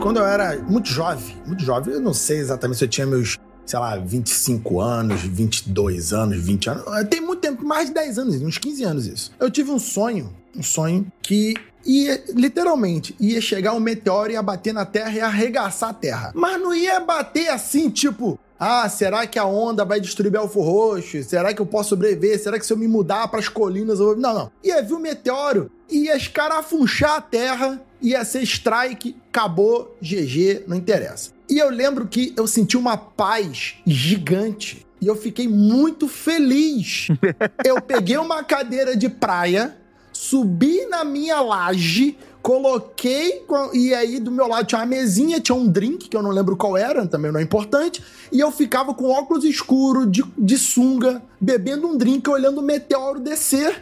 Quando 0.00 0.18
eu 0.18 0.26
era 0.26 0.56
muito 0.62 0.88
jovem, 0.88 1.36
muito 1.44 1.62
jovem, 1.64 1.94
eu 1.94 2.00
não 2.00 2.14
sei 2.14 2.38
exatamente 2.38 2.78
se 2.78 2.84
eu 2.84 2.88
tinha 2.88 3.06
meus, 3.06 3.36
sei 3.66 3.78
lá, 3.78 3.96
25 3.96 4.80
anos, 4.80 5.20
22 5.22 6.12
anos, 6.12 6.38
20 6.40 6.70
anos. 6.70 6.84
Tem 7.10 7.20
muito 7.20 7.40
tempo, 7.40 7.64
mais 7.64 7.88
de 7.88 7.94
10 7.94 8.18
anos, 8.20 8.40
uns 8.40 8.58
15 8.58 8.84
anos 8.84 9.06
isso. 9.06 9.32
Eu 9.40 9.50
tive 9.50 9.70
um 9.70 9.78
sonho, 9.78 10.32
um 10.56 10.62
sonho 10.62 11.10
que 11.22 11.54
ia, 11.84 12.22
literalmente, 12.34 13.14
ia 13.18 13.40
chegar 13.40 13.72
um 13.72 13.80
meteoro, 13.80 14.32
ia 14.32 14.42
bater 14.42 14.74
na 14.74 14.84
Terra 14.84 15.12
e 15.12 15.20
arregaçar 15.20 15.90
a 15.90 15.94
Terra. 15.94 16.32
Mas 16.34 16.60
não 16.60 16.74
ia 16.74 17.00
bater 17.00 17.48
assim, 17.48 17.88
tipo, 17.88 18.38
ah, 18.58 18.88
será 18.88 19.26
que 19.26 19.38
a 19.38 19.44
onda 19.44 19.84
vai 19.84 20.00
destruir 20.00 20.30
Belfo 20.30 20.60
Roxo? 20.60 21.22
Será 21.22 21.54
que 21.54 21.62
eu 21.62 21.66
posso 21.66 21.90
sobreviver? 21.90 22.38
Será 22.38 22.58
que 22.58 22.66
se 22.66 22.72
eu 22.72 22.76
me 22.76 22.88
mudar 22.88 23.28
para 23.28 23.38
as 23.38 23.48
colinas 23.48 24.00
eu 24.00 24.06
vou... 24.06 24.16
Não, 24.16 24.34
não. 24.34 24.52
Ia 24.64 24.82
vir 24.82 24.94
o 24.94 24.96
um 24.96 25.00
meteoro, 25.00 25.70
ia 25.88 26.16
escarafunchar 26.16 27.16
a 27.16 27.20
Terra, 27.20 27.80
ia 28.02 28.24
ser 28.24 28.42
strike, 28.42 29.16
acabou, 29.28 29.96
GG, 30.02 30.64
não 30.66 30.76
interessa. 30.76 31.30
E 31.48 31.58
eu 31.58 31.70
lembro 31.70 32.06
que 32.06 32.34
eu 32.36 32.46
senti 32.46 32.76
uma 32.76 32.96
paz 32.96 33.76
gigante. 33.86 34.86
E 35.00 35.06
eu 35.06 35.14
fiquei 35.14 35.46
muito 35.46 36.08
feliz. 36.08 37.08
eu 37.64 37.80
peguei 37.80 38.18
uma 38.18 38.42
cadeira 38.42 38.96
de 38.96 39.08
praia, 39.08 39.76
subi 40.18 40.84
na 40.86 41.04
minha 41.04 41.40
laje, 41.40 42.18
coloquei, 42.42 43.44
e 43.72 43.94
aí 43.94 44.18
do 44.18 44.32
meu 44.32 44.48
lado 44.48 44.66
tinha 44.66 44.80
uma 44.80 44.86
mesinha, 44.86 45.40
tinha 45.40 45.54
um 45.54 45.68
drink, 45.68 46.08
que 46.08 46.16
eu 46.16 46.22
não 46.22 46.30
lembro 46.30 46.56
qual 46.56 46.76
era, 46.76 47.06
também 47.06 47.30
não 47.30 47.38
é 47.38 47.42
importante, 47.42 48.02
e 48.32 48.40
eu 48.40 48.50
ficava 48.50 48.92
com 48.92 49.10
óculos 49.10 49.44
escuros, 49.44 50.10
de, 50.10 50.24
de 50.36 50.58
sunga, 50.58 51.22
bebendo 51.40 51.86
um 51.86 51.96
drink, 51.96 52.28
olhando 52.28 52.58
o 52.58 52.64
meteoro 52.64 53.20
descer. 53.20 53.78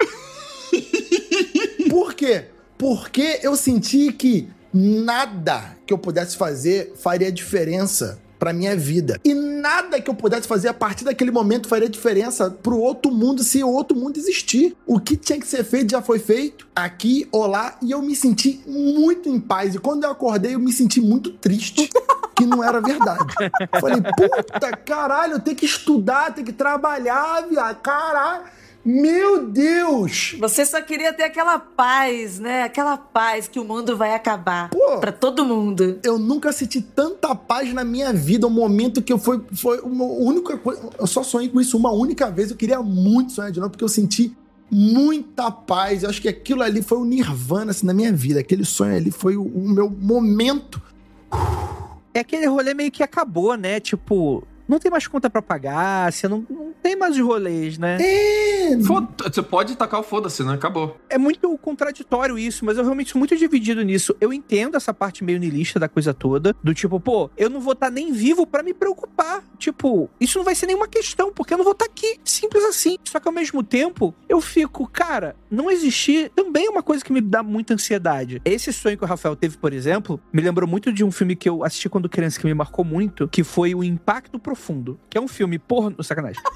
Por 1.89 2.13
quê? 2.13 2.49
Porque 2.77 3.41
eu 3.43 3.57
senti 3.57 4.13
que 4.13 4.47
nada 4.75 5.75
que 5.87 5.95
eu 5.95 5.97
pudesse 5.97 6.37
fazer 6.37 6.93
faria 6.99 7.33
diferença 7.33 8.21
para 8.39 8.53
minha 8.53 8.77
vida. 8.77 9.21
E 9.25 9.35
nada 9.35 10.01
que 10.01 10.09
eu 10.11 10.15
pudesse 10.15 10.47
fazer 10.47 10.69
a 10.69 10.75
partir 10.75 11.05
daquele 11.05 11.31
momento 11.31 11.69
faria 11.69 11.89
diferença 11.89 12.51
pro 12.51 12.79
outro 12.79 13.13
mundo 13.13 13.43
se 13.43 13.63
o 13.63 13.71
outro 13.71 13.97
mundo 13.97 14.17
existir. 14.19 14.77
O 14.87 15.01
que 15.01 15.17
tinha 15.17 15.39
que 15.39 15.47
ser 15.47 15.65
feito 15.65 15.91
já 15.91 16.03
foi 16.03 16.19
feito, 16.19 16.67
aqui 16.75 17.29
ou 17.33 17.47
lá, 17.47 17.77
e 17.83 17.91
eu 17.91 18.03
me 18.03 18.15
senti 18.15 18.61
muito 18.67 19.29
em 19.29 19.41
paz. 19.41 19.75
E 19.75 19.79
quando 19.79 20.05
eu 20.05 20.11
acordei, 20.11 20.55
eu 20.55 20.61
me 20.61 20.73
senti 20.73 21.01
muito 21.01 21.31
triste. 21.33 21.91
Que 22.37 22.45
não 22.45 22.63
era 22.63 22.83
verdade. 22.83 23.35
Falei, 23.81 23.97
puta 24.01 24.77
caralho, 24.77 25.35
eu 25.35 25.41
tenho 25.41 25.57
que 25.57 25.65
estudar, 25.65 26.35
tenho 26.35 26.47
que 26.47 26.53
trabalhar, 26.53 27.47
viado, 27.49 27.81
caralho. 27.81 28.45
Meu 28.87 29.49
Deus! 29.49 30.37
Você 30.39 30.65
só 30.65 30.81
queria 30.81 31.13
ter 31.13 31.25
aquela 31.25 31.59
paz, 31.59 32.39
né? 32.39 32.63
Aquela 32.63 32.97
paz 32.97 33.49
que 33.49 33.59
o 33.59 33.65
mundo 33.65 33.97
vai 33.97 34.15
acabar. 34.15 34.71
Pô, 34.71 35.01
pra 35.01 35.11
todo 35.11 35.45
mundo. 35.45 35.99
Eu 36.05 36.21
nunca 36.21 36.53
senti 36.53 36.81
tanta 36.81 37.35
paz 37.35 37.75
na 37.75 37.83
minha 37.83 38.13
vida. 38.13 38.47
O 38.47 38.51
um 38.51 38.53
momento 38.53 39.03
que 39.03 39.13
eu 39.13 39.19
foi, 39.19 39.43
foi 39.55 39.81
uma 39.81 40.05
única 40.05 40.57
coisa. 40.57 40.89
Eu 41.01 41.07
só 41.09 41.25
sonhei 41.25 41.49
com 41.49 41.61
isso 41.61 41.77
uma 41.77 41.91
única 41.91 42.31
vez. 42.31 42.53
Eu 42.53 42.57
queria 42.57 42.81
muito 42.81 43.33
sonhar 43.33 43.51
de 43.51 43.59
novo, 43.59 43.73
porque 43.73 43.83
eu 43.83 43.89
senti 43.89 44.33
muita 44.71 45.51
paz. 45.51 46.05
Eu 46.05 46.11
acho 46.11 46.23
que 46.23 46.29
aquilo 46.29 46.63
ali 46.63 46.81
foi 46.81 46.99
o 46.99 47.05
nirvana 47.05 47.73
assim, 47.73 47.87
na 47.87 47.93
minha 47.93 48.13
vida. 48.13 48.39
Aquele 48.39 48.65
sonho 48.65 48.95
ali 48.95 49.11
foi 49.11 49.37
o, 49.37 49.43
o 49.43 49.69
meu 49.69 49.91
momento. 49.91 50.81
É 52.15 52.21
aquele 52.21 52.47
rolê 52.47 52.73
meio 52.73 52.93
que 52.93 53.03
acabou, 53.03 53.57
né? 53.57 53.81
Tipo, 53.81 54.47
não 54.69 54.79
tem 54.79 54.91
mais 54.91 55.07
conta 55.07 55.29
pra 55.31 55.41
pagar, 55.43 56.13
você 56.13 56.27
não, 56.29 56.45
não 56.49 56.73
tem 56.83 56.97
mais 56.97 57.15
os 57.17 57.21
rolês, 57.25 57.79
né? 57.79 57.99
É, 58.01 58.79
Foda- 58.85 59.09
Você 59.33 59.43
pode 59.43 59.77
tacar 59.77 60.01
o 60.01 60.03
foda-se, 60.03 60.43
né? 60.43 60.55
Acabou. 60.55 60.97
É 61.09 61.17
muito 61.19 61.57
contraditório 61.59 62.39
isso, 62.39 62.65
mas 62.65 62.77
eu 62.77 62.83
realmente 62.85 63.11
sou 63.13 63.19
muito 63.19 63.37
dividido 63.37 63.83
nisso. 63.83 64.15
Eu 64.21 64.33
entendo 64.33 64.77
essa 64.77 64.93
parte 64.93 65.23
meio 65.23 65.39
niilista 65.39 65.79
da 65.79 65.89
coisa 65.89 66.13
toda, 66.13 66.55
do 66.63 66.75
tipo, 66.75 66.99
pô, 66.99 67.31
eu 67.37 67.49
não 67.49 67.61
vou 67.61 67.73
estar 67.75 67.91
nem 67.91 68.13
vivo 68.13 68.47
pra 68.47 68.63
me 68.63 68.75
preocupar. 68.75 69.43
Tipo, 69.59 70.11
isso 70.21 70.39
não 70.39 70.45
vai 70.45 70.55
ser 70.55 70.67
nenhuma 70.67 70.89
questão, 70.89 71.33
porque 71.33 71.55
eu 71.55 71.59
não 71.59 71.65
vou 71.65 71.73
estar 71.73 71.85
aqui. 71.87 72.19
Simples 72.25 72.65
assim. 72.65 72.97
Só 73.05 73.21
que 73.21 73.29
ao 73.29 73.35
mesmo 73.35 73.63
tempo, 73.63 74.15
eu 74.29 74.41
fico, 74.41 74.87
cara, 74.89 75.37
não 75.51 75.71
existir 75.71 76.31
também 76.35 76.67
é 76.67 76.71
uma 76.71 76.83
coisa 76.83 77.05
que 77.05 77.13
me 77.13 77.21
dá 77.21 77.43
muita 77.43 77.75
ansiedade. 77.75 78.41
Esse 78.45 78.73
sonho 78.73 78.99
que 78.99 79.05
o 79.05 79.07
Rafael 79.07 79.37
teve, 79.37 79.57
por 79.57 79.73
exemplo, 79.73 80.21
me 80.33 80.43
lembrou 80.43 80.69
muito 80.69 80.93
de 80.93 81.05
um 81.05 81.11
filme 81.13 81.37
que 81.37 81.49
eu 81.49 81.65
assisti 81.65 81.89
quando 81.89 82.09
criança 82.09 82.39
que 82.41 82.47
me 82.47 82.55
marcou 82.55 82.85
muito, 82.85 83.29
que 83.29 83.45
foi 83.45 83.75
O 83.75 83.85
Impacto 83.85 84.39
Profundo, 84.39 84.56
que 85.09 85.17
é 85.19 85.21
um 85.21 85.29
filme 85.29 85.59
porno, 85.59 86.03
sacanagem. 86.03 86.43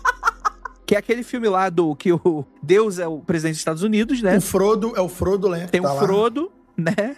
Que 0.87 0.97
é 0.97 0.99
aquele 0.99 1.23
filme 1.23 1.49
lá 1.49 1.71
do 1.71 1.95
que 1.95 2.13
o 2.13 2.45
Deus 2.61 2.99
é 2.99 3.07
o 3.07 3.21
presidente 3.21 3.53
dos 3.53 3.61
Estados 3.61 3.83
Unidos, 3.85 4.21
né? 4.23 4.37
O 4.39 4.41
Frodo 4.41 4.93
é 4.97 5.01
o 5.01 5.09
Frodo, 5.09 5.49
né? 5.49 5.69
Tem 5.69 5.81
Tá 5.81 5.93
o 5.93 5.95
lá. 5.95 6.01
Frodo, 6.03 6.51
né? 6.77 7.17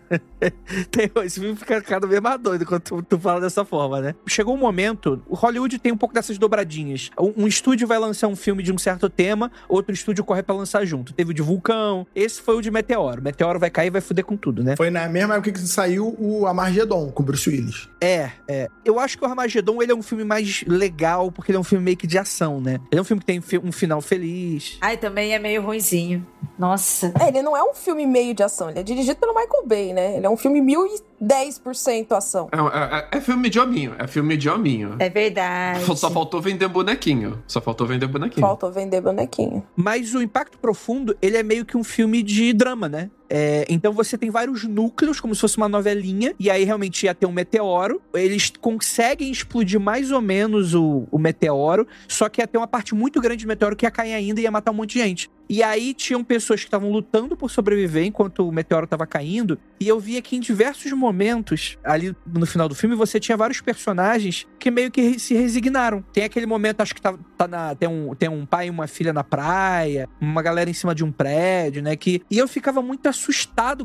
Esse 1.24 1.40
filme 1.40 1.56
fica 1.56 1.80
cada 1.80 2.06
vez 2.06 2.20
mais 2.20 2.40
doido 2.40 2.66
quando 2.66 2.82
tu, 2.82 3.02
tu 3.02 3.18
fala 3.18 3.40
dessa 3.40 3.64
forma, 3.64 4.00
né? 4.00 4.14
Chegou 4.26 4.54
um 4.54 4.58
momento, 4.58 5.22
o 5.28 5.34
Hollywood 5.34 5.78
tem 5.78 5.92
um 5.92 5.96
pouco 5.96 6.14
dessas 6.14 6.38
dobradinhas. 6.38 7.10
Um, 7.18 7.44
um 7.44 7.46
estúdio 7.46 7.86
vai 7.86 7.98
lançar 7.98 8.28
um 8.28 8.36
filme 8.36 8.62
de 8.62 8.72
um 8.72 8.78
certo 8.78 9.08
tema, 9.08 9.50
outro 9.68 9.92
estúdio 9.92 10.24
corre 10.24 10.42
pra 10.42 10.54
lançar 10.54 10.84
junto. 10.84 11.12
Teve 11.12 11.30
o 11.30 11.34
de 11.34 11.42
Vulcão, 11.42 12.06
esse 12.14 12.40
foi 12.40 12.56
o 12.56 12.60
de 12.60 12.70
Meteoro. 12.70 13.22
Meteoro 13.22 13.58
vai 13.58 13.70
cair 13.70 13.88
e 13.88 13.90
vai 13.90 14.00
fuder 14.00 14.24
com 14.24 14.36
tudo, 14.36 14.62
né? 14.62 14.76
Foi 14.76 14.90
na 14.90 15.08
mesma 15.08 15.34
época 15.34 15.52
que 15.52 15.60
saiu 15.60 16.14
o 16.18 16.46
Amargedon 16.46 17.10
com 17.10 17.22
o 17.22 17.26
Bruce 17.26 17.48
Willis. 17.48 17.88
É, 18.00 18.30
é. 18.48 18.68
Eu 18.84 18.98
acho 18.98 19.16
que 19.16 19.24
o 19.24 19.26
Armagedon 19.28 19.82
ele 19.82 19.92
é 19.92 19.94
um 19.94 20.02
filme 20.02 20.24
mais 20.24 20.64
legal, 20.66 21.30
porque 21.30 21.50
ele 21.50 21.56
é 21.56 21.60
um 21.60 21.64
filme 21.64 21.84
meio 21.84 21.96
que 21.96 22.06
de 22.06 22.18
ação, 22.18 22.60
né? 22.60 22.80
Ele 22.90 22.98
é 22.98 23.00
um 23.00 23.04
filme 23.04 23.20
que 23.20 23.26
tem 23.26 23.42
um 23.62 23.72
final 23.72 24.00
feliz. 24.00 24.78
Ai, 24.80 24.96
também 24.96 25.34
é 25.34 25.38
meio 25.38 25.62
ruinzinho. 25.62 26.26
Nossa. 26.58 27.12
É, 27.20 27.28
ele 27.28 27.42
não 27.42 27.56
é 27.56 27.62
um 27.62 27.74
filme 27.74 28.06
meio 28.06 28.34
de 28.34 28.42
ação, 28.42 28.70
ele 28.70 28.78
é 28.78 28.82
dirigido 28.82 29.18
pelo 29.18 29.34
Michael 29.34 29.66
Bay, 29.66 29.81
né? 29.90 30.18
Ele 30.18 30.26
é 30.26 30.28
um 30.28 30.36
filme 30.36 30.60
1010% 30.60 32.12
ação. 32.12 32.48
É, 32.52 33.16
é- 33.16 33.18
é 33.18 33.20
filme 33.22 33.48
de 33.48 33.58
hominho. 33.58 33.94
É 33.98 34.06
filme 34.06 34.36
de 34.36 34.50
hominho. 34.50 34.96
É 34.98 35.08
verdade. 35.08 35.84
Só 35.96 36.10
faltou 36.10 36.42
vender 36.42 36.68
bonequinho. 36.68 37.42
Só 37.46 37.60
faltou 37.60 37.86
vender 37.86 38.06
bonequinho. 38.06 38.46
Faltou 38.46 38.70
vender 38.70 39.00
bonequinho. 39.00 39.64
Mas 39.74 40.14
o 40.14 40.20
Impacto 40.20 40.58
Profundo, 40.58 41.16
ele 41.22 41.38
é 41.38 41.42
meio 41.42 41.64
que 41.64 41.76
um 41.76 41.84
filme 41.84 42.22
de 42.22 42.52
drama, 42.52 42.88
né? 42.88 43.10
É, 43.34 43.64
então 43.66 43.94
você 43.94 44.18
tem 44.18 44.28
vários 44.28 44.64
núcleos, 44.64 45.18
como 45.18 45.34
se 45.34 45.40
fosse 45.40 45.56
uma 45.56 45.66
novelinha, 45.66 46.34
e 46.38 46.50
aí 46.50 46.64
realmente 46.64 47.06
ia 47.06 47.14
ter 47.14 47.24
um 47.24 47.32
meteoro. 47.32 48.02
Eles 48.12 48.52
conseguem 48.60 49.30
explodir 49.30 49.80
mais 49.80 50.10
ou 50.10 50.20
menos 50.20 50.74
o, 50.74 51.08
o 51.10 51.18
meteoro, 51.18 51.88
só 52.06 52.28
que 52.28 52.42
ia 52.42 52.46
ter 52.46 52.58
uma 52.58 52.66
parte 52.66 52.94
muito 52.94 53.22
grande 53.22 53.46
do 53.46 53.48
meteoro 53.48 53.74
que 53.74 53.86
ia 53.86 53.90
cair 53.90 54.12
ainda 54.12 54.38
e 54.38 54.42
ia 54.42 54.50
matar 54.50 54.70
um 54.70 54.74
monte 54.74 54.92
de 54.92 54.98
gente. 54.98 55.30
E 55.48 55.62
aí 55.62 55.92
tinham 55.92 56.24
pessoas 56.24 56.60
que 56.60 56.66
estavam 56.66 56.90
lutando 56.90 57.36
por 57.36 57.50
sobreviver 57.50 58.04
enquanto 58.04 58.48
o 58.48 58.52
meteoro 58.52 58.84
estava 58.84 59.06
caindo, 59.06 59.58
e 59.78 59.88
eu 59.88 59.98
via 59.98 60.22
que 60.22 60.36
em 60.36 60.40
diversos 60.40 60.92
momentos, 60.92 61.76
ali 61.84 62.14
no 62.26 62.46
final 62.46 62.68
do 62.68 62.74
filme, 62.74 62.94
você 62.94 63.18
tinha 63.18 63.36
vários 63.36 63.60
personagens 63.60 64.46
que 64.58 64.70
meio 64.70 64.90
que 64.90 65.18
se 65.18 65.34
resignaram. 65.34 66.02
Tem 66.12 66.24
aquele 66.24 66.46
momento, 66.46 66.80
acho 66.80 66.94
que 66.94 67.02
tá, 67.02 67.18
tá 67.36 67.48
na, 67.48 67.74
tem, 67.74 67.88
um, 67.88 68.14
tem 68.14 68.28
um 68.28 68.46
pai 68.46 68.68
e 68.68 68.70
uma 68.70 68.86
filha 68.86 69.12
na 69.12 69.24
praia, 69.24 70.08
uma 70.20 70.40
galera 70.40 70.70
em 70.70 70.72
cima 70.72 70.94
de 70.94 71.04
um 71.04 71.12
prédio, 71.12 71.82
né? 71.82 71.96
Que, 71.96 72.22
e 72.30 72.38
eu 72.38 72.46
ficava 72.48 72.80
muito 72.80 73.02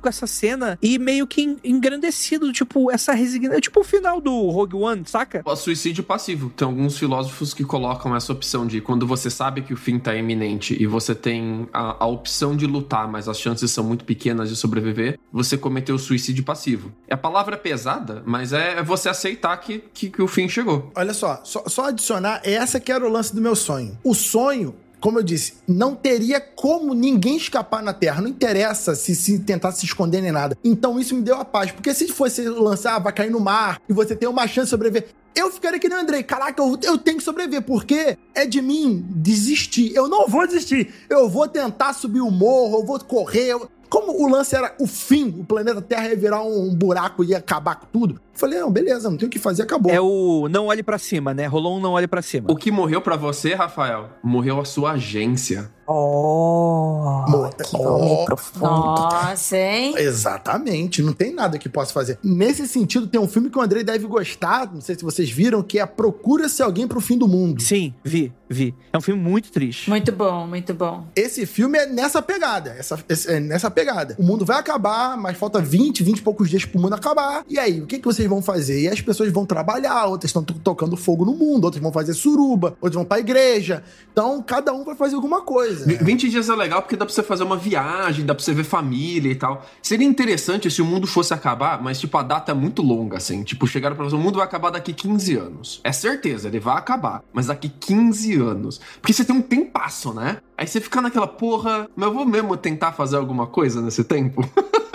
com 0.01 0.07
essa 0.09 0.25
cena 0.27 0.77
e 0.81 0.97
meio 0.99 1.25
que 1.27 1.41
en- 1.41 1.57
engrandecido, 1.63 2.51
tipo, 2.51 2.91
essa 2.91 3.13
resignação. 3.13 3.59
Tipo 3.61 3.81
o 3.81 3.83
final 3.83 4.19
do 4.21 4.49
Rogue 4.49 4.75
One, 4.75 5.03
saca? 5.05 5.41
O 5.45 5.55
suicídio 5.55 6.03
passivo. 6.03 6.49
Tem 6.55 6.67
alguns 6.67 6.97
filósofos 6.97 7.53
que 7.53 7.63
colocam 7.63 8.15
essa 8.15 8.31
opção 8.31 8.65
de 8.67 8.81
quando 8.81 9.05
você 9.07 9.29
sabe 9.29 9.61
que 9.61 9.73
o 9.73 9.77
fim 9.77 9.99
tá 9.99 10.15
iminente 10.15 10.75
e 10.81 10.85
você 10.85 11.13
tem 11.15 11.67
a, 11.73 12.03
a 12.03 12.07
opção 12.07 12.55
de 12.55 12.65
lutar, 12.65 13.07
mas 13.07 13.27
as 13.27 13.39
chances 13.39 13.71
são 13.71 13.83
muito 13.83 14.05
pequenas 14.05 14.49
de 14.49 14.55
sobreviver, 14.55 15.19
você 15.31 15.57
cometeu 15.57 15.95
o 15.95 15.99
suicídio 15.99 16.43
passivo. 16.43 16.91
A 17.09 17.17
palavra 17.17 17.55
é 17.55 17.57
pesada, 17.57 18.23
mas 18.25 18.53
é 18.53 18.81
você 18.83 19.09
aceitar 19.09 19.55
que, 19.57 19.83
que, 19.93 20.09
que 20.09 20.21
o 20.21 20.27
fim 20.27 20.47
chegou. 20.47 20.91
Olha 20.95 21.13
só, 21.13 21.41
só, 21.43 21.63
só 21.67 21.85
adicionar, 21.85 22.41
essa 22.43 22.79
que 22.79 22.91
era 22.91 23.05
o 23.05 23.09
lance 23.11 23.33
do 23.33 23.41
meu 23.41 23.55
sonho. 23.55 23.97
O 24.03 24.13
sonho, 24.13 24.75
como 24.99 25.19
eu 25.19 25.23
disse, 25.23 25.53
não 25.67 25.95
teria 25.95 26.39
como 26.41 26.93
ninguém 26.93 27.37
escapar 27.37 27.83
na 27.83 27.93
Terra. 27.93 28.21
Não 28.21 28.29
interessa 28.29 28.95
se, 28.95 29.15
se 29.15 29.39
tentar 29.39 29.71
se 29.71 29.85
esconder 29.85 30.21
nem 30.21 30.31
nada. 30.31 30.57
Então 30.63 30.99
isso 30.99 31.15
me 31.15 31.21
deu 31.21 31.35
a 31.35 31.45
paz. 31.45 31.71
Porque 31.71 31.93
se 31.93 32.07
fosse 32.07 32.41
lançar, 32.47 32.95
ah, 32.95 32.99
vai 32.99 33.13
cair 33.13 33.29
no 33.31 33.39
mar 33.39 33.79
e 33.87 33.93
você 33.93 34.15
tem 34.15 34.27
uma 34.27 34.47
chance 34.47 34.65
de 34.65 34.69
sobreviver. 34.71 35.09
Eu 35.35 35.51
ficaria 35.51 35.79
que 35.79 35.87
nem 35.87 35.99
o 35.99 36.01
Andrei. 36.01 36.23
Caraca, 36.23 36.59
eu, 36.59 36.79
eu 36.81 36.97
tenho 36.97 37.17
que 37.17 37.23
sobreviver, 37.23 37.61
porque 37.61 38.17
é 38.33 38.43
de 38.45 38.59
mim 38.59 39.05
desistir. 39.07 39.93
Eu 39.93 40.07
não 40.07 40.27
vou 40.27 40.47
desistir. 40.47 40.91
Eu 41.07 41.29
vou 41.29 41.47
tentar 41.47 41.93
subir 41.93 42.21
o 42.21 42.31
morro, 42.31 42.79
eu 42.79 42.85
vou 42.85 42.99
correr. 42.99 43.49
eu- 43.51 43.69
Como 43.89 44.23
o 44.23 44.29
lance 44.29 44.55
era 44.55 44.75
o 44.79 44.87
fim, 44.87 45.35
o 45.39 45.45
planeta 45.45 45.81
Terra 45.81 46.09
ia 46.09 46.15
virar 46.15 46.43
um, 46.43 46.73
buraco 46.73 47.23
e 47.23 47.27
ia 47.27 47.37
acabar 47.37 47.75
com 47.75 47.85
tudo. 47.87 48.15
Eu 48.15 48.39
falei, 48.39 48.59
não, 48.59 48.71
beleza, 48.71 49.09
não 49.09 49.17
tem 49.17 49.27
o 49.27 49.31
que 49.31 49.39
fazer, 49.39 49.63
acabou. 49.63 49.91
É 49.91 50.01
o 50.01 50.47
Não 50.49 50.67
Olhe 50.67 50.83
Pra 50.83 50.97
Cima, 50.97 51.33
né? 51.33 51.45
Rolou 51.47 51.77
um 51.77 51.79
Não 51.79 51.93
Olhe 51.93 52.07
Pra 52.07 52.21
Cima. 52.21 52.51
O 52.51 52.55
que 52.55 52.71
morreu 52.71 53.01
pra 53.01 53.15
você, 53.15 53.53
Rafael, 53.53 54.09
morreu 54.21 54.59
a 54.59 54.65
sua 54.65 54.91
agência. 54.91 55.71
Oh, 55.87 57.49
que 57.63 57.77
Oh. 57.77 58.25
profundo. 58.25 58.65
Nossa, 58.65 59.57
hein? 59.57 59.95
Exatamente, 59.97 61.01
não 61.01 61.13
tem 61.13 61.33
nada 61.33 61.57
que 61.57 61.69
possa 61.69 61.93
fazer. 61.93 62.19
Nesse 62.23 62.67
sentido, 62.67 63.07
tem 63.07 63.19
um 63.19 63.27
filme 63.27 63.49
que 63.49 63.57
o 63.57 63.61
Andrei 63.61 63.83
deve 63.83 64.05
gostar, 64.05 64.71
não 64.73 64.81
sei 64.81 64.95
se 64.95 65.03
vocês 65.03 65.29
viram, 65.29 65.63
que 65.63 65.79
é 65.79 65.85
Procura-se 65.85 66.61
Alguém 66.61 66.87
pro 66.87 66.99
Fim 67.01 67.17
do 67.17 67.27
Mundo. 67.27 67.61
Sim, 67.61 67.93
vi, 68.03 68.33
vi. 68.49 68.75
É 68.91 68.97
um 68.97 69.01
filme 69.01 69.21
muito 69.21 69.51
triste. 69.51 69.89
Muito 69.89 70.11
bom, 70.11 70.45
muito 70.45 70.73
bom. 70.73 71.05
Esse 71.15 71.45
filme 71.45 71.77
é 71.77 71.85
nessa 71.85 72.21
pegada, 72.21 72.75
essa, 72.77 72.99
esse- 73.07 73.31
é 73.31 73.39
nessa 73.39 73.71
pegada. 73.71 74.15
O 74.19 74.23
mundo 74.23 74.45
vai 74.45 74.57
acabar, 74.59 75.17
mas 75.17 75.37
falta 75.37 75.59
20, 75.61 76.03
20 76.03 76.19
e 76.19 76.21
poucos 76.21 76.49
dias 76.49 76.65
pro 76.65 76.79
mundo 76.81 76.93
acabar. 76.93 77.43
E 77.47 77.57
aí, 77.57 77.81
o 77.81 77.87
que, 77.87 77.99
que 77.99 78.05
vocês 78.05 78.27
vão 78.27 78.41
fazer? 78.41 78.81
E 78.81 78.87
as 78.87 78.99
pessoas 79.01 79.31
vão 79.31 79.45
trabalhar, 79.45 80.05
outras 80.05 80.29
estão 80.29 80.43
to- 80.43 80.53
tocando 80.63 80.97
fogo 80.97 81.23
no 81.25 81.33
mundo, 81.33 81.65
outras 81.65 81.81
vão 81.81 81.91
fazer 81.91 82.13
suruba, 82.13 82.75
outras 82.81 82.95
vão 82.95 83.05
pra 83.05 83.19
igreja. 83.19 83.83
Então, 84.11 84.41
cada 84.41 84.73
um 84.73 84.83
vai 84.83 84.95
fazer 84.95 85.15
alguma 85.15 85.41
coisa. 85.41 85.76
Vi- 85.85 85.97
20 85.97 86.29
dias 86.29 86.49
é 86.49 86.55
legal 86.55 86.81
porque 86.81 86.95
dá 86.95 87.05
pra 87.05 87.13
você 87.13 87.21
fazer 87.23 87.43
uma 87.43 87.57
viagem, 87.57 88.25
dá 88.25 88.33
pra 88.33 88.43
você 88.43 88.53
ver 88.53 88.63
família 88.63 89.31
e 89.31 89.35
tal. 89.35 89.65
Seria 89.81 90.07
interessante 90.07 90.69
se 90.71 90.81
o 90.81 90.85
mundo 90.85 91.05
fosse 91.07 91.33
acabar, 91.33 91.81
mas, 91.81 91.99
tipo, 91.99 92.17
a 92.17 92.23
data 92.23 92.51
é 92.51 92.55
muito 92.55 92.81
longa, 92.81 93.17
assim. 93.17 93.43
Tipo, 93.43 93.67
chegaram 93.67 93.95
pra 93.95 94.05
você, 94.05 94.15
o 94.15 94.19
mundo 94.19 94.37
vai 94.37 94.45
acabar 94.45 94.69
daqui 94.69 94.93
15 94.93 95.35
anos. 95.35 95.81
É 95.83 95.91
certeza, 95.91 96.47
ele 96.47 96.59
vai 96.59 96.77
acabar, 96.77 97.23
mas 97.33 97.47
daqui 97.47 97.69
15 97.69 98.35
anos. 98.35 98.79
Porque 99.01 99.13
você 99.13 99.23
tem 99.25 99.35
um 99.35 99.41
tempasso, 99.41 100.13
né? 100.13 100.37
Aí 100.57 100.65
você 100.65 100.81
fica 100.81 101.01
naquela 101.01 101.27
porra, 101.27 101.87
mas 101.95 102.07
eu 102.07 102.13
vou 102.13 102.25
mesmo 102.25 102.55
tentar 102.57 102.91
fazer 102.93 103.17
alguma 103.17 103.45
coisa 103.47 103.81
nesse 103.81 104.03
tempo? 104.03 104.41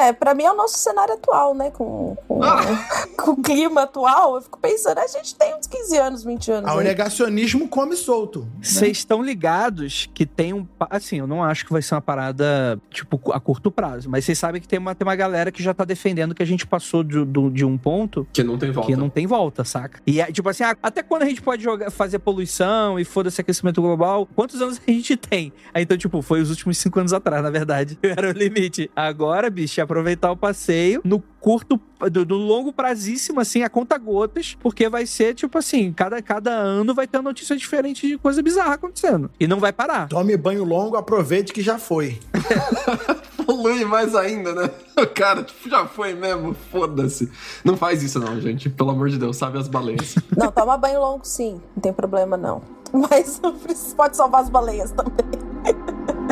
É, 0.00 0.12
pra 0.12 0.34
mim 0.34 0.44
é 0.44 0.52
o 0.52 0.56
nosso 0.56 0.78
cenário 0.78 1.14
atual, 1.14 1.54
né? 1.54 1.70
Com, 1.70 2.16
com, 2.28 2.40
com 3.16 3.30
o 3.32 3.36
clima 3.42 3.82
atual, 3.82 4.36
eu 4.36 4.42
fico 4.42 4.58
pensando, 4.58 4.98
a 4.98 5.06
gente 5.06 5.34
tem 5.34 5.54
uns 5.56 5.66
15 5.66 5.96
anos, 5.96 6.24
20 6.24 6.50
anos. 6.52 6.70
Ah, 6.70 6.74
o 6.74 6.80
negacionismo 6.80 7.68
come 7.68 7.96
solto. 7.96 8.40
né? 8.40 8.46
Vocês 8.62 8.98
estão 8.98 9.22
ligados 9.22 10.08
que 10.14 10.26
tem 10.26 10.52
um. 10.52 10.66
Assim, 10.90 11.18
eu 11.18 11.26
não 11.26 11.42
acho 11.42 11.64
que 11.64 11.72
vai 11.72 11.82
ser 11.82 11.94
uma 11.94 12.00
parada, 12.00 12.78
tipo, 12.90 13.20
a 13.32 13.40
curto 13.40 13.70
prazo. 13.70 14.08
Mas 14.10 14.24
vocês 14.24 14.38
sabem 14.38 14.60
que 14.60 14.68
tem 14.68 14.78
uma, 14.78 14.94
tem 14.94 15.06
uma 15.06 15.16
galera 15.16 15.50
que 15.52 15.62
já 15.62 15.72
tá 15.74 15.84
defendendo 15.84 16.34
que 16.34 16.42
a 16.42 16.46
gente 16.46 16.66
passou 16.66 17.02
de, 17.02 17.24
do- 17.24 17.50
de 17.50 17.64
um 17.64 17.76
ponto 17.78 18.26
Que 18.32 18.42
não 18.42 18.58
tem 18.58 18.70
volta. 18.70 18.90
que 18.90 18.96
não 18.96 19.08
tem 19.08 19.26
volta, 19.26 19.64
saca? 19.64 20.00
E 20.06 20.20
é, 20.20 20.26
tipo 20.32 20.48
assim, 20.48 20.64
ah, 20.64 20.76
até 20.82 21.02
quando 21.02 21.22
a 21.22 21.26
gente 21.26 21.40
pode 21.42 21.62
jogar, 21.62 21.90
fazer 21.90 22.18
poluição 22.18 22.98
e 22.98 23.04
foda-se 23.04 23.40
aquecimento 23.40 23.80
global? 23.80 24.26
Quantos 24.34 24.60
anos 24.60 24.80
a 24.86 24.90
gente 24.90 25.16
tem? 25.16 25.52
Aí 25.72 25.82
então, 25.84 25.96
tipo, 25.96 26.20
foi 26.22 26.40
os 26.40 26.50
últimos 26.50 26.78
cinco 26.78 26.98
anos 26.98 27.12
atrás, 27.12 27.42
na 27.42 27.50
verdade. 27.50 27.98
Era 28.02 28.28
o 28.28 28.32
limite. 28.32 28.90
Agora, 28.94 29.48
bicho, 29.50 29.80
é 29.80 29.83
aproveitar 29.84 30.30
o 30.30 30.36
passeio 30.36 31.00
no 31.04 31.22
curto, 31.40 31.80
do, 32.10 32.24
do 32.24 32.36
longo 32.36 32.72
prazíssimo, 32.72 33.40
assim, 33.40 33.62
a 33.62 33.68
conta 33.68 33.98
gotas, 33.98 34.56
porque 34.60 34.88
vai 34.88 35.06
ser, 35.06 35.34
tipo 35.34 35.58
assim, 35.58 35.92
cada, 35.92 36.20
cada 36.22 36.50
ano 36.50 36.94
vai 36.94 37.06
ter 37.06 37.18
uma 37.18 37.30
notícia 37.30 37.56
diferente 37.56 38.08
de 38.08 38.18
coisa 38.18 38.42
bizarra 38.42 38.74
acontecendo. 38.74 39.30
E 39.38 39.46
não 39.46 39.60
vai 39.60 39.72
parar. 39.72 40.08
Tome 40.08 40.36
banho 40.36 40.64
longo, 40.64 40.96
aproveite 40.96 41.52
que 41.52 41.62
já 41.62 41.78
foi. 41.78 42.18
Polui 43.44 43.84
mais 43.84 44.14
ainda, 44.14 44.54
né? 44.54 44.70
Cara, 45.14 45.42
tipo, 45.42 45.68
já 45.68 45.86
foi 45.86 46.14
mesmo, 46.14 46.54
foda-se. 46.70 47.30
Não 47.62 47.76
faz 47.76 48.02
isso 48.02 48.18
não, 48.18 48.40
gente. 48.40 48.70
Pelo 48.70 48.90
amor 48.90 49.10
de 49.10 49.18
Deus, 49.18 49.36
sabe 49.36 49.58
as 49.58 49.68
baleias. 49.68 50.14
Não, 50.36 50.50
toma 50.50 50.76
banho 50.78 51.00
longo 51.00 51.24
sim, 51.24 51.60
não 51.76 51.82
tem 51.82 51.92
problema 51.92 52.36
não. 52.36 52.62
Mas 52.92 53.40
pode 53.96 54.16
salvar 54.16 54.42
as 54.42 54.48
baleias 54.48 54.90
também. 54.92 56.23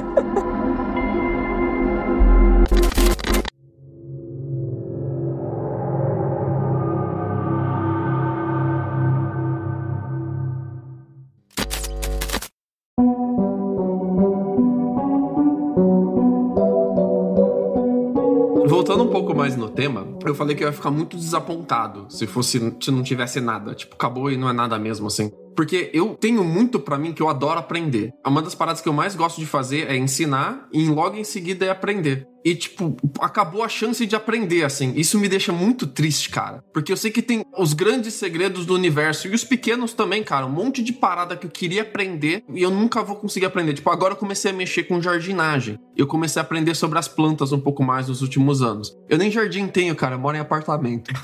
Eu 20.33 20.37
falei 20.37 20.57
que 20.57 20.65
eu 20.65 20.69
ia 20.69 20.73
ficar 20.73 20.91
muito 20.91 21.17
desapontado 21.17 22.07
se 22.09 22.27
fosse 22.27 22.75
se 22.81 22.91
não 22.91 23.03
tivesse 23.03 23.41
nada. 23.41 23.75
Tipo, 23.75 23.95
acabou 23.95 24.31
e 24.31 24.37
não 24.37 24.49
é 24.49 24.53
nada 24.53 24.79
mesmo, 24.79 25.07
assim. 25.07 25.31
Porque 25.55 25.91
eu 25.93 26.17
tenho 26.19 26.43
muito 26.43 26.81
pra 26.81 26.99
mim 26.99 27.13
que 27.13 27.23
eu 27.23 27.29
adoro 27.29 27.59
aprender. 27.59 28.11
Uma 28.27 28.43
das 28.43 28.55
paradas 28.55 28.81
que 28.81 28.89
eu 28.89 28.93
mais 28.93 29.15
gosto 29.15 29.39
de 29.39 29.47
fazer 29.47 29.89
é 29.89 29.97
ensinar 29.97 30.67
e 30.73 30.89
logo 30.89 31.17
em 31.17 31.25
seguida 31.25 31.67
é 31.67 31.71
aprender. 31.71 32.27
E, 32.45 32.55
tipo, 32.55 32.97
acabou 33.21 33.63
a 33.63 33.69
chance 33.69 34.05
de 34.05 34.17
aprender, 34.17 34.65
assim. 34.65 34.93
Isso 34.97 35.19
me 35.19 35.29
deixa 35.29 35.53
muito 35.53 35.87
triste, 35.87 36.31
cara. 36.31 36.65
Porque 36.73 36.93
eu 36.93 36.97
sei 36.97 37.11
que 37.11 37.23
tem 37.23 37.45
os 37.57 37.73
grandes 37.73 38.15
segredos 38.15 38.67
do 38.67 38.75
universo 38.75 39.29
e 39.29 39.35
os 39.35 39.45
pequenos 39.45 39.93
também, 39.93 40.23
cara. 40.23 40.47
Um 40.47 40.51
monte 40.51 40.83
de 40.83 40.93
parada 40.93 41.37
que 41.37 41.47
eu 41.47 41.51
queria 41.51 41.83
aprender 41.83 42.43
e 42.53 42.63
eu 42.63 42.71
nunca 42.71 43.03
vou 43.03 43.17
conseguir 43.17 43.47
aprender. 43.47 43.75
Tipo, 43.75 43.91
agora 43.91 44.15
eu 44.15 44.19
comecei 44.19 44.51
a 44.51 44.55
mexer 44.55 44.85
com 44.85 45.01
jardinagem. 45.01 45.79
Eu 45.97 46.07
comecei 46.07 46.41
a 46.41 46.45
aprender 46.45 46.75
sobre 46.75 46.99
as 46.99 47.07
plantas 47.07 47.53
um 47.53 47.61
pouco 47.61 47.83
mais 47.83 48.09
nos 48.09 48.23
últimos 48.23 48.63
anos. 48.63 48.97
Eu 49.09 49.19
nem 49.19 49.31
jardim 49.31 49.67
tenho, 49.69 49.95
cara. 49.95 50.17
Eu 50.17 50.19
moro 50.19 50.37
em 50.37 50.41
apartamento. 50.41 51.13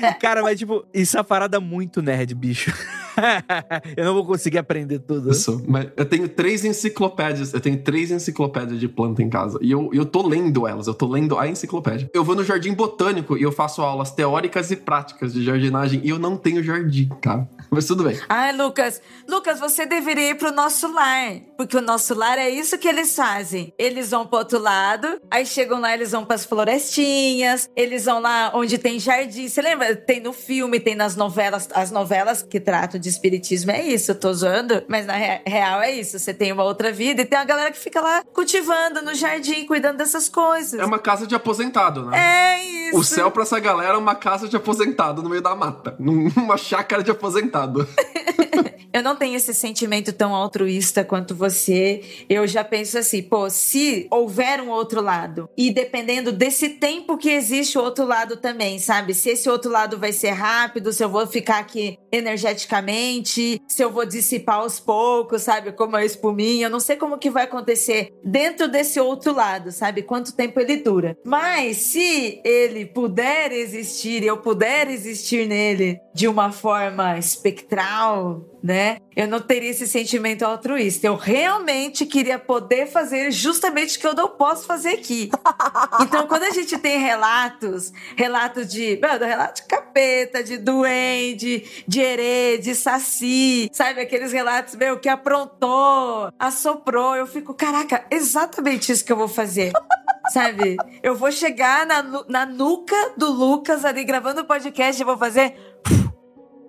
Cara, 0.20 0.42
mas 0.42 0.58
tipo, 0.58 0.84
isso 0.92 1.16
é 1.16 1.20
uma 1.20 1.24
parada 1.24 1.60
muito 1.60 2.02
nerd, 2.02 2.34
bicho. 2.34 2.72
eu 3.96 4.04
não 4.04 4.14
vou 4.14 4.26
conseguir 4.26 4.58
aprender 4.58 4.98
tudo. 5.00 5.30
Isso. 5.30 5.62
Mas 5.66 5.88
eu 5.96 6.04
tenho 6.04 6.28
três 6.28 6.64
enciclopédias. 6.64 7.52
Eu 7.54 7.60
tenho 7.60 7.78
três 7.78 8.10
enciclopédias 8.10 8.78
de 8.78 8.88
planta 8.88 9.22
em 9.22 9.30
casa. 9.30 9.58
E 9.62 9.70
eu, 9.70 9.85
eu 9.92 10.04
tô 10.04 10.26
lendo 10.26 10.66
elas. 10.66 10.86
Eu 10.86 10.94
tô 10.94 11.06
lendo 11.06 11.38
a 11.38 11.46
enciclopédia. 11.48 12.10
Eu 12.12 12.24
vou 12.24 12.34
no 12.34 12.44
jardim 12.44 12.72
botânico 12.74 13.36
e 13.36 13.42
eu 13.42 13.52
faço 13.52 13.82
aulas 13.82 14.10
teóricas 14.10 14.70
e 14.70 14.76
práticas 14.76 15.32
de 15.32 15.44
jardinagem. 15.44 16.00
E 16.04 16.08
eu 16.10 16.18
não 16.18 16.36
tenho 16.36 16.62
jardim, 16.62 17.08
cara. 17.20 17.48
Mas 17.70 17.84
tudo 17.86 18.04
bem. 18.04 18.18
Ai, 18.28 18.52
Lucas, 18.52 19.00
Lucas, 19.28 19.58
você 19.58 19.84
deveria 19.86 20.30
ir 20.30 20.34
pro 20.36 20.52
nosso 20.52 20.90
lar. 20.92 21.32
Porque 21.56 21.76
o 21.76 21.80
nosso 21.80 22.14
lar 22.14 22.38
é 22.38 22.48
isso 22.48 22.78
que 22.78 22.86
eles 22.88 23.14
fazem. 23.14 23.72
Eles 23.78 24.10
vão 24.10 24.26
pro 24.26 24.38
outro 24.38 24.58
lado, 24.58 25.20
aí 25.30 25.44
chegam 25.44 25.80
lá, 25.80 25.92
eles 25.92 26.12
vão 26.12 26.24
pras 26.24 26.44
florestinhas, 26.44 27.68
eles 27.76 28.04
vão 28.04 28.20
lá 28.20 28.52
onde 28.54 28.78
tem 28.78 28.98
jardim. 28.98 29.48
Você 29.48 29.60
lembra? 29.60 29.94
Tem 29.96 30.20
no 30.20 30.32
filme, 30.32 30.78
tem 30.80 30.94
nas 30.94 31.16
novelas, 31.16 31.68
as 31.74 31.90
novelas 31.90 32.42
que 32.42 32.60
tratam 32.60 32.98
de 33.00 33.08
espiritismo 33.08 33.70
é 33.72 33.82
isso. 33.84 34.12
Eu 34.12 34.14
tô 34.14 34.32
zoando, 34.32 34.82
mas 34.88 35.06
na 35.06 35.14
rea- 35.14 35.42
real 35.46 35.82
é 35.82 35.92
isso. 35.92 36.18
Você 36.18 36.32
tem 36.32 36.52
uma 36.52 36.64
outra 36.64 36.92
vida 36.92 37.22
e 37.22 37.24
tem 37.24 37.38
uma 37.38 37.44
galera 37.44 37.70
que 37.70 37.78
fica 37.78 38.00
lá 38.00 38.22
cultivando 38.32 39.02
no 39.02 39.14
jardim, 39.14 39.66
cuidando 39.76 39.98
dessas 39.98 40.28
coisas. 40.28 40.80
É 40.80 40.84
uma 40.84 40.98
casa 40.98 41.26
de 41.26 41.34
aposentado, 41.34 42.06
né? 42.06 42.18
É 42.18 42.64
isso. 42.88 42.98
O 42.98 43.04
céu 43.04 43.30
pra 43.30 43.42
essa 43.42 43.60
galera 43.60 43.94
é 43.94 43.96
uma 43.96 44.14
casa 44.14 44.48
de 44.48 44.56
aposentado 44.56 45.22
no 45.22 45.28
meio 45.28 45.42
da 45.42 45.54
mata. 45.54 45.94
Uma 46.36 46.56
chácara 46.56 47.02
de 47.02 47.10
aposentado. 47.10 47.86
Eu 48.96 49.02
não 49.02 49.14
tenho 49.14 49.36
esse 49.36 49.52
sentimento 49.52 50.10
tão 50.10 50.34
altruísta 50.34 51.04
quanto 51.04 51.34
você. 51.34 52.24
Eu 52.30 52.46
já 52.46 52.64
penso 52.64 52.96
assim, 52.96 53.22
pô, 53.22 53.50
se 53.50 54.06
houver 54.10 54.58
um 54.58 54.70
outro 54.70 55.02
lado, 55.02 55.50
e 55.54 55.70
dependendo 55.70 56.32
desse 56.32 56.70
tempo 56.70 57.18
que 57.18 57.28
existe 57.28 57.76
o 57.76 57.82
outro 57.82 58.06
lado 58.06 58.38
também, 58.38 58.78
sabe? 58.78 59.12
Se 59.12 59.28
esse 59.28 59.50
outro 59.50 59.70
lado 59.70 59.98
vai 59.98 60.12
ser 60.12 60.30
rápido, 60.30 60.94
se 60.94 61.04
eu 61.04 61.10
vou 61.10 61.26
ficar 61.26 61.58
aqui 61.58 61.98
energeticamente, 62.10 63.60
se 63.68 63.84
eu 63.84 63.90
vou 63.90 64.06
dissipar 64.06 64.60
aos 64.60 64.80
poucos, 64.80 65.42
sabe? 65.42 65.72
Como 65.72 65.94
a 65.94 66.02
espuminha, 66.02 66.64
eu 66.64 66.70
não 66.70 66.80
sei 66.80 66.96
como 66.96 67.18
que 67.18 67.28
vai 67.28 67.44
acontecer 67.44 68.14
dentro 68.24 68.66
desse 68.66 68.98
outro 68.98 69.34
lado, 69.34 69.72
sabe? 69.72 70.00
Quanto 70.00 70.34
tempo 70.34 70.58
ele 70.58 70.78
dura. 70.78 71.18
Mas 71.22 71.76
se 71.76 72.40
ele 72.42 72.86
puder 72.86 73.52
existir 73.52 74.24
eu 74.24 74.38
puder 74.38 74.88
existir 74.88 75.46
nele 75.46 76.00
de 76.14 76.26
uma 76.26 76.50
forma 76.50 77.18
espectral, 77.18 78.55
né? 78.66 78.98
Eu 79.14 79.28
não 79.28 79.40
teria 79.40 79.70
esse 79.70 79.86
sentimento 79.86 80.42
altruísta. 80.42 81.06
Eu 81.06 81.14
realmente 81.14 82.04
queria 82.04 82.36
poder 82.36 82.88
fazer 82.88 83.30
justamente 83.30 83.96
o 83.96 84.00
que 84.00 84.06
eu 84.06 84.14
não 84.14 84.28
posso 84.28 84.66
fazer 84.66 84.90
aqui. 84.90 85.30
Então, 86.00 86.26
quando 86.26 86.42
a 86.42 86.50
gente 86.50 86.76
tem 86.78 86.98
relatos, 86.98 87.92
relatos 88.16 88.68
de, 88.68 88.98
mano, 89.00 89.24
relato 89.24 89.62
de 89.62 89.68
capeta, 89.68 90.42
de 90.42 90.58
duende, 90.58 91.84
de 91.86 92.00
herê, 92.00 92.58
de 92.58 92.74
saci, 92.74 93.68
sabe? 93.72 94.00
Aqueles 94.00 94.32
relatos, 94.32 94.74
meu, 94.74 94.98
que 94.98 95.08
aprontou, 95.08 96.30
assoprou. 96.38 97.16
Eu 97.16 97.26
fico, 97.26 97.54
caraca, 97.54 98.04
exatamente 98.10 98.92
isso 98.92 99.04
que 99.04 99.12
eu 99.12 99.16
vou 99.16 99.28
fazer. 99.28 99.72
Sabe? 100.32 100.76
Eu 101.04 101.14
vou 101.14 101.30
chegar 101.30 101.86
na, 101.86 102.02
na 102.28 102.44
nuca 102.44 102.96
do 103.16 103.30
Lucas 103.30 103.84
ali 103.84 104.02
gravando 104.02 104.40
o 104.40 104.44
podcast 104.44 105.00
e 105.00 105.04
vou 105.04 105.16
fazer. 105.16 105.54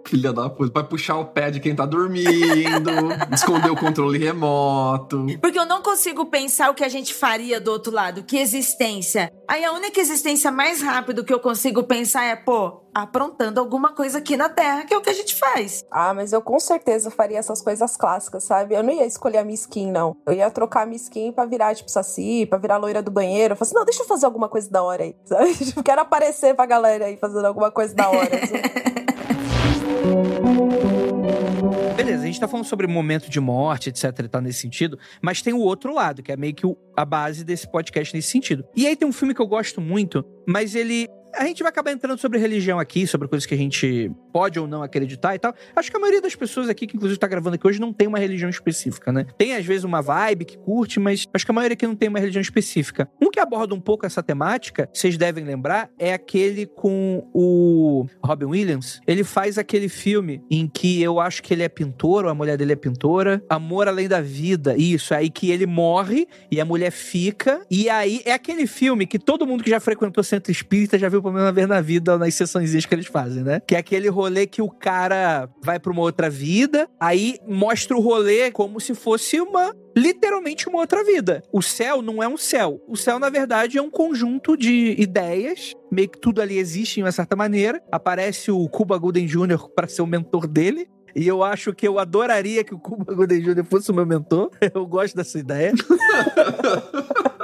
Filha 0.07 0.31
da 0.31 0.49
puta. 0.49 0.71
Vai 0.73 0.83
puxar 0.83 1.17
o 1.17 1.25
pé 1.25 1.51
de 1.51 1.59
quem 1.59 1.75
tá 1.75 1.85
dormindo, 1.85 2.91
esconder 3.33 3.69
o 3.69 3.75
controle 3.75 4.17
remoto. 4.17 5.25
Porque 5.41 5.59
eu 5.59 5.65
não 5.65 5.81
consigo 5.81 6.25
pensar 6.25 6.69
o 6.69 6.73
que 6.73 6.83
a 6.83 6.89
gente 6.89 7.13
faria 7.13 7.59
do 7.59 7.71
outro 7.71 7.91
lado. 7.91 8.23
Que 8.23 8.37
existência. 8.37 9.31
Aí 9.47 9.65
a 9.65 9.71
única 9.73 9.99
existência 9.99 10.51
mais 10.51 10.81
rápido 10.81 11.23
que 11.23 11.33
eu 11.33 11.39
consigo 11.39 11.83
pensar 11.83 12.23
é, 12.23 12.35
pô, 12.35 12.81
aprontando 12.93 13.59
alguma 13.59 13.93
coisa 13.93 14.17
aqui 14.17 14.35
na 14.35 14.49
Terra, 14.49 14.83
que 14.83 14.93
é 14.93 14.97
o 14.97 15.01
que 15.01 15.09
a 15.09 15.13
gente 15.13 15.35
faz. 15.35 15.85
Ah, 15.91 16.13
mas 16.13 16.33
eu 16.33 16.41
com 16.41 16.59
certeza 16.59 17.11
faria 17.11 17.37
essas 17.37 17.61
coisas 17.61 17.95
clássicas, 17.95 18.43
sabe? 18.43 18.75
Eu 18.75 18.83
não 18.83 18.91
ia 18.91 19.05
escolher 19.05 19.37
a 19.37 19.43
minha 19.43 19.55
skin, 19.55 19.91
não. 19.91 20.15
Eu 20.25 20.33
ia 20.33 20.49
trocar 20.49 20.83
a 20.83 20.85
minha 20.85 20.97
skin 20.97 21.31
pra 21.31 21.45
virar, 21.45 21.75
tipo, 21.75 21.91
saci, 21.91 22.45
pra 22.45 22.57
virar 22.57 22.77
loira 22.77 23.01
do 23.01 23.11
banheiro. 23.11 23.53
Eu 23.53 23.55
falei 23.57 23.69
assim, 23.69 23.75
não, 23.75 23.85
deixa 23.85 24.03
eu 24.03 24.07
fazer 24.07 24.25
alguma 24.25 24.49
coisa 24.49 24.69
da 24.69 24.81
hora 24.81 25.03
aí, 25.03 25.15
sabe? 25.25 25.53
Tipo, 25.53 25.83
quero 25.83 26.01
aparecer 26.01 26.55
pra 26.55 26.65
galera 26.65 27.05
aí 27.05 27.17
fazendo 27.17 27.45
alguma 27.45 27.71
coisa 27.71 27.93
da 27.93 28.09
hora. 28.09 28.31
Beleza, 31.95 32.23
a 32.23 32.25
gente 32.27 32.39
tá 32.39 32.47
falando 32.47 32.65
sobre 32.65 32.87
momento 32.87 33.29
de 33.29 33.39
morte, 33.39 33.89
etc 33.89 34.03
e 34.23 34.27
tal, 34.27 34.41
nesse 34.41 34.59
sentido, 34.59 34.97
mas 35.21 35.41
tem 35.41 35.53
o 35.53 35.59
outro 35.59 35.93
lado, 35.93 36.21
que 36.21 36.31
é 36.31 36.37
meio 36.37 36.53
que 36.53 36.65
a 36.95 37.03
base 37.03 37.43
desse 37.43 37.69
podcast 37.69 38.15
nesse 38.15 38.29
sentido. 38.29 38.63
E 38.75 38.85
aí 38.87 38.95
tem 38.95 39.07
um 39.07 39.13
filme 39.13 39.33
que 39.33 39.41
eu 39.41 39.47
gosto 39.47 39.81
muito, 39.81 40.23
mas 40.47 40.75
ele. 40.75 41.07
A 41.37 41.45
gente 41.45 41.61
vai 41.61 41.69
acabar 41.69 41.91
entrando 41.91 42.17
sobre 42.19 42.39
religião 42.39 42.79
aqui, 42.79 43.05
sobre 43.05 43.27
coisas 43.27 43.45
que 43.45 43.53
a 43.53 43.57
gente 43.57 44.11
pode 44.33 44.59
ou 44.59 44.67
não 44.67 44.81
acreditar 44.81 45.35
e 45.35 45.39
tal. 45.39 45.53
Acho 45.75 45.91
que 45.91 45.95
a 45.95 45.99
maioria 45.99 46.19
das 46.19 46.35
pessoas 46.35 46.67
aqui, 46.67 46.87
que 46.87 46.95
inclusive 46.95 47.19
tá 47.19 47.27
gravando 47.27 47.55
aqui 47.55 47.67
hoje, 47.67 47.79
não 47.79 47.93
tem 47.93 48.07
uma 48.07 48.17
religião 48.17 48.49
específica, 48.49 49.11
né? 49.11 49.27
Tem 49.37 49.55
às 49.55 49.63
vezes 49.63 49.83
uma 49.83 50.01
vibe 50.01 50.45
que 50.45 50.57
curte, 50.57 50.99
mas 50.99 51.27
acho 51.31 51.45
que 51.45 51.51
a 51.51 51.53
maioria 51.53 51.73
aqui 51.73 51.85
não 51.85 51.95
tem 51.95 52.09
uma 52.09 52.17
religião 52.17 52.41
específica. 52.41 53.07
Um 53.21 53.29
que 53.29 53.39
aborda 53.39 53.75
um 53.75 53.79
pouco 53.79 54.03
essa 54.03 54.23
temática, 54.23 54.89
vocês 54.91 55.15
devem 55.15 55.43
lembrar, 55.43 55.91
é 55.99 56.11
aquele 56.11 56.65
com 56.65 57.29
o 57.31 58.07
Robin 58.23 58.45
Williams. 58.45 58.99
Ele 59.05 59.23
faz 59.23 59.59
aquele 59.59 59.89
filme 59.89 60.41
em 60.49 60.67
que 60.67 61.03
eu 61.03 61.19
acho 61.19 61.43
que 61.43 61.53
ele 61.53 61.61
é 61.61 61.69
pintor, 61.69 62.25
ou 62.25 62.31
a 62.31 62.33
mulher 62.33 62.57
dele 62.57 62.73
é 62.73 62.75
pintora. 62.75 63.43
Amor 63.47 63.87
Além 63.87 64.07
da 64.07 64.21
Vida. 64.21 64.75
Isso, 64.75 65.13
aí 65.13 65.29
que 65.29 65.51
ele 65.51 65.67
morre 65.67 66.27
e 66.49 66.59
a 66.59 66.65
mulher 66.65 66.89
fica. 66.89 67.61
E 67.69 67.91
aí 67.91 68.23
é 68.25 68.33
aquele 68.33 68.65
filme 68.65 69.05
que 69.05 69.19
todo 69.19 69.45
mundo 69.45 69.63
que 69.63 69.69
já 69.69 69.79
frequentou 69.79 70.23
centro 70.23 70.51
espírita 70.51 70.97
já 70.97 71.07
viu 71.07 71.26
uma 71.29 71.51
vez 71.51 71.67
na 71.67 71.81
vida, 71.81 72.17
nas 72.17 72.33
sessões 72.33 72.85
que 72.85 72.93
eles 72.93 73.07
fazem, 73.07 73.43
né? 73.43 73.61
Que 73.67 73.75
é 73.75 73.79
aquele 73.79 74.09
rolê 74.09 74.45
que 74.45 74.61
o 74.61 74.69
cara 74.69 75.49
vai 75.63 75.79
pra 75.79 75.91
uma 75.91 76.01
outra 76.01 76.29
vida, 76.29 76.87
aí 76.99 77.37
mostra 77.47 77.95
o 77.95 78.01
rolê 78.01 78.51
como 78.51 78.79
se 78.79 78.93
fosse 78.93 79.39
uma 79.39 79.73
literalmente 79.95 80.69
uma 80.69 80.79
outra 80.79 81.03
vida. 81.03 81.43
O 81.51 81.61
céu 81.61 82.01
não 82.01 82.21
é 82.21 82.27
um 82.27 82.37
céu. 82.37 82.79
O 82.87 82.95
céu, 82.95 83.17
na 83.17 83.29
verdade, 83.29 83.77
é 83.77 83.81
um 83.81 83.89
conjunto 83.89 84.55
de 84.55 84.95
ideias. 84.97 85.73
Meio 85.91 86.09
que 86.09 86.19
tudo 86.19 86.41
ali 86.41 86.57
existe 86.57 86.95
de 86.95 87.03
uma 87.03 87.11
certa 87.11 87.35
maneira. 87.35 87.81
Aparece 87.91 88.51
o 88.51 88.69
Cuba 88.69 88.97
Gooding 88.97 89.25
Jr. 89.25 89.69
para 89.75 89.87
ser 89.87 90.03
o 90.03 90.07
mentor 90.07 90.47
dele. 90.47 90.87
E 91.15 91.27
eu 91.27 91.43
acho 91.43 91.73
que 91.73 91.87
eu 91.87 91.97
adoraria 91.97 92.63
que 92.63 92.75
o 92.75 92.79
Cuba 92.79 93.11
Gooding 93.11 93.41
Jr. 93.41 93.65
fosse 93.65 93.89
o 93.89 93.93
meu 93.93 94.05
mentor. 94.05 94.51
Eu 94.73 94.85
gosto 94.85 95.15
dessa 95.15 95.39
ideia. 95.39 95.73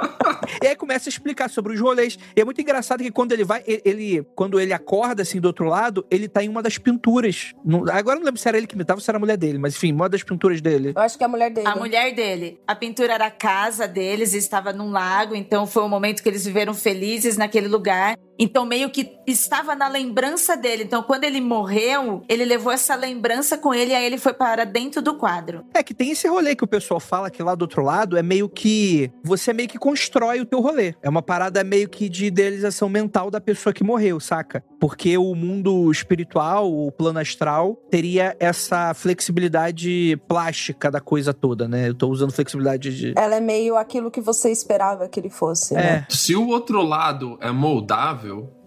E 0.62 0.66
aí 0.66 0.76
começa 0.76 1.08
a 1.08 1.10
explicar 1.10 1.48
sobre 1.50 1.72
os 1.74 1.80
rolês. 1.80 2.18
E 2.36 2.40
é 2.40 2.44
muito 2.44 2.60
engraçado 2.60 3.02
que 3.02 3.10
quando 3.10 3.32
ele 3.32 3.44
vai, 3.44 3.62
ele, 3.66 4.24
quando 4.34 4.58
ele 4.60 4.72
acorda 4.72 5.22
assim 5.22 5.40
do 5.40 5.46
outro 5.46 5.66
lado, 5.66 6.04
ele 6.10 6.28
tá 6.28 6.42
em 6.42 6.48
uma 6.48 6.62
das 6.62 6.78
pinturas. 6.78 7.52
Não- 7.64 7.80
agora 7.90 8.16
eu 8.16 8.20
não 8.20 8.26
lembro 8.26 8.40
se 8.40 8.48
era 8.48 8.56
ele 8.58 8.66
que 8.66 8.74
imitava 8.74 8.98
ou 8.98 9.02
se 9.02 9.10
era 9.10 9.18
a 9.18 9.20
mulher 9.20 9.36
dele, 9.36 9.58
mas 9.58 9.74
enfim, 9.74 9.92
uma 9.92 10.08
das 10.08 10.22
pinturas 10.22 10.60
dele. 10.60 10.92
Eu 10.94 11.02
acho 11.02 11.16
que 11.16 11.24
é 11.24 11.26
a 11.26 11.30
mulher 11.30 11.50
dele. 11.50 11.66
A 11.68 11.76
mulher 11.76 12.14
dele. 12.14 12.58
A 12.66 12.74
pintura 12.74 13.14
era 13.14 13.26
a 13.26 13.30
casa 13.30 13.86
deles, 13.88 14.34
estava 14.34 14.72
num 14.72 14.90
lago, 14.90 15.34
então 15.34 15.66
foi 15.66 15.82
um 15.82 15.88
momento 15.88 16.22
que 16.22 16.28
eles 16.28 16.44
viveram 16.44 16.74
felizes 16.74 17.36
naquele 17.36 17.68
lugar. 17.68 18.16
Então, 18.38 18.64
meio 18.66 18.90
que 18.90 19.16
estava 19.26 19.74
na 19.74 19.88
lembrança 19.88 20.56
dele. 20.56 20.82
Então, 20.84 21.02
quando 21.02 21.24
ele 21.24 21.40
morreu, 21.40 22.22
ele 22.28 22.44
levou 22.44 22.72
essa 22.72 22.94
lembrança 22.94 23.56
com 23.56 23.72
ele 23.72 23.92
e 23.92 23.94
aí 23.94 24.04
ele 24.04 24.18
foi 24.18 24.32
para 24.34 24.64
dentro 24.64 25.00
do 25.00 25.14
quadro. 25.16 25.64
É 25.72 25.82
que 25.82 25.94
tem 25.94 26.10
esse 26.10 26.26
rolê 26.26 26.56
que 26.56 26.64
o 26.64 26.68
pessoal 26.68 26.98
fala 26.98 27.30
que 27.30 27.42
lá 27.42 27.54
do 27.54 27.62
outro 27.62 27.82
lado 27.82 28.16
é 28.16 28.22
meio 28.22 28.48
que. 28.48 29.10
Você 29.22 29.52
meio 29.52 29.68
que 29.68 29.78
constrói 29.78 30.40
o 30.40 30.46
teu 30.46 30.60
rolê. 30.60 30.94
É 31.02 31.08
uma 31.08 31.22
parada 31.22 31.62
meio 31.62 31.88
que 31.88 32.08
de 32.08 32.26
idealização 32.26 32.88
mental 32.88 33.30
da 33.30 33.40
pessoa 33.40 33.72
que 33.72 33.84
morreu, 33.84 34.18
saca? 34.18 34.64
Porque 34.80 35.16
o 35.16 35.34
mundo 35.34 35.90
espiritual, 35.90 36.70
o 36.70 36.90
plano 36.92 37.18
astral, 37.20 37.76
teria 37.90 38.36
essa 38.40 38.92
flexibilidade 38.94 40.16
plástica 40.28 40.90
da 40.90 41.00
coisa 41.00 41.32
toda, 41.34 41.66
né? 41.68 41.88
Eu 41.88 41.94
tô 41.94 42.08
usando 42.08 42.32
flexibilidade 42.32 42.96
de. 42.96 43.14
Ela 43.16 43.36
é 43.36 43.40
meio 43.40 43.76
aquilo 43.76 44.10
que 44.10 44.20
você 44.20 44.50
esperava 44.50 45.08
que 45.08 45.18
ele 45.20 45.30
fosse, 45.30 45.74
É. 45.74 45.78
né? 45.78 46.06
Se 46.08 46.34
o 46.36 46.48
outro 46.48 46.82
lado 46.82 47.38
é 47.40 47.50
moldável, 47.50 48.23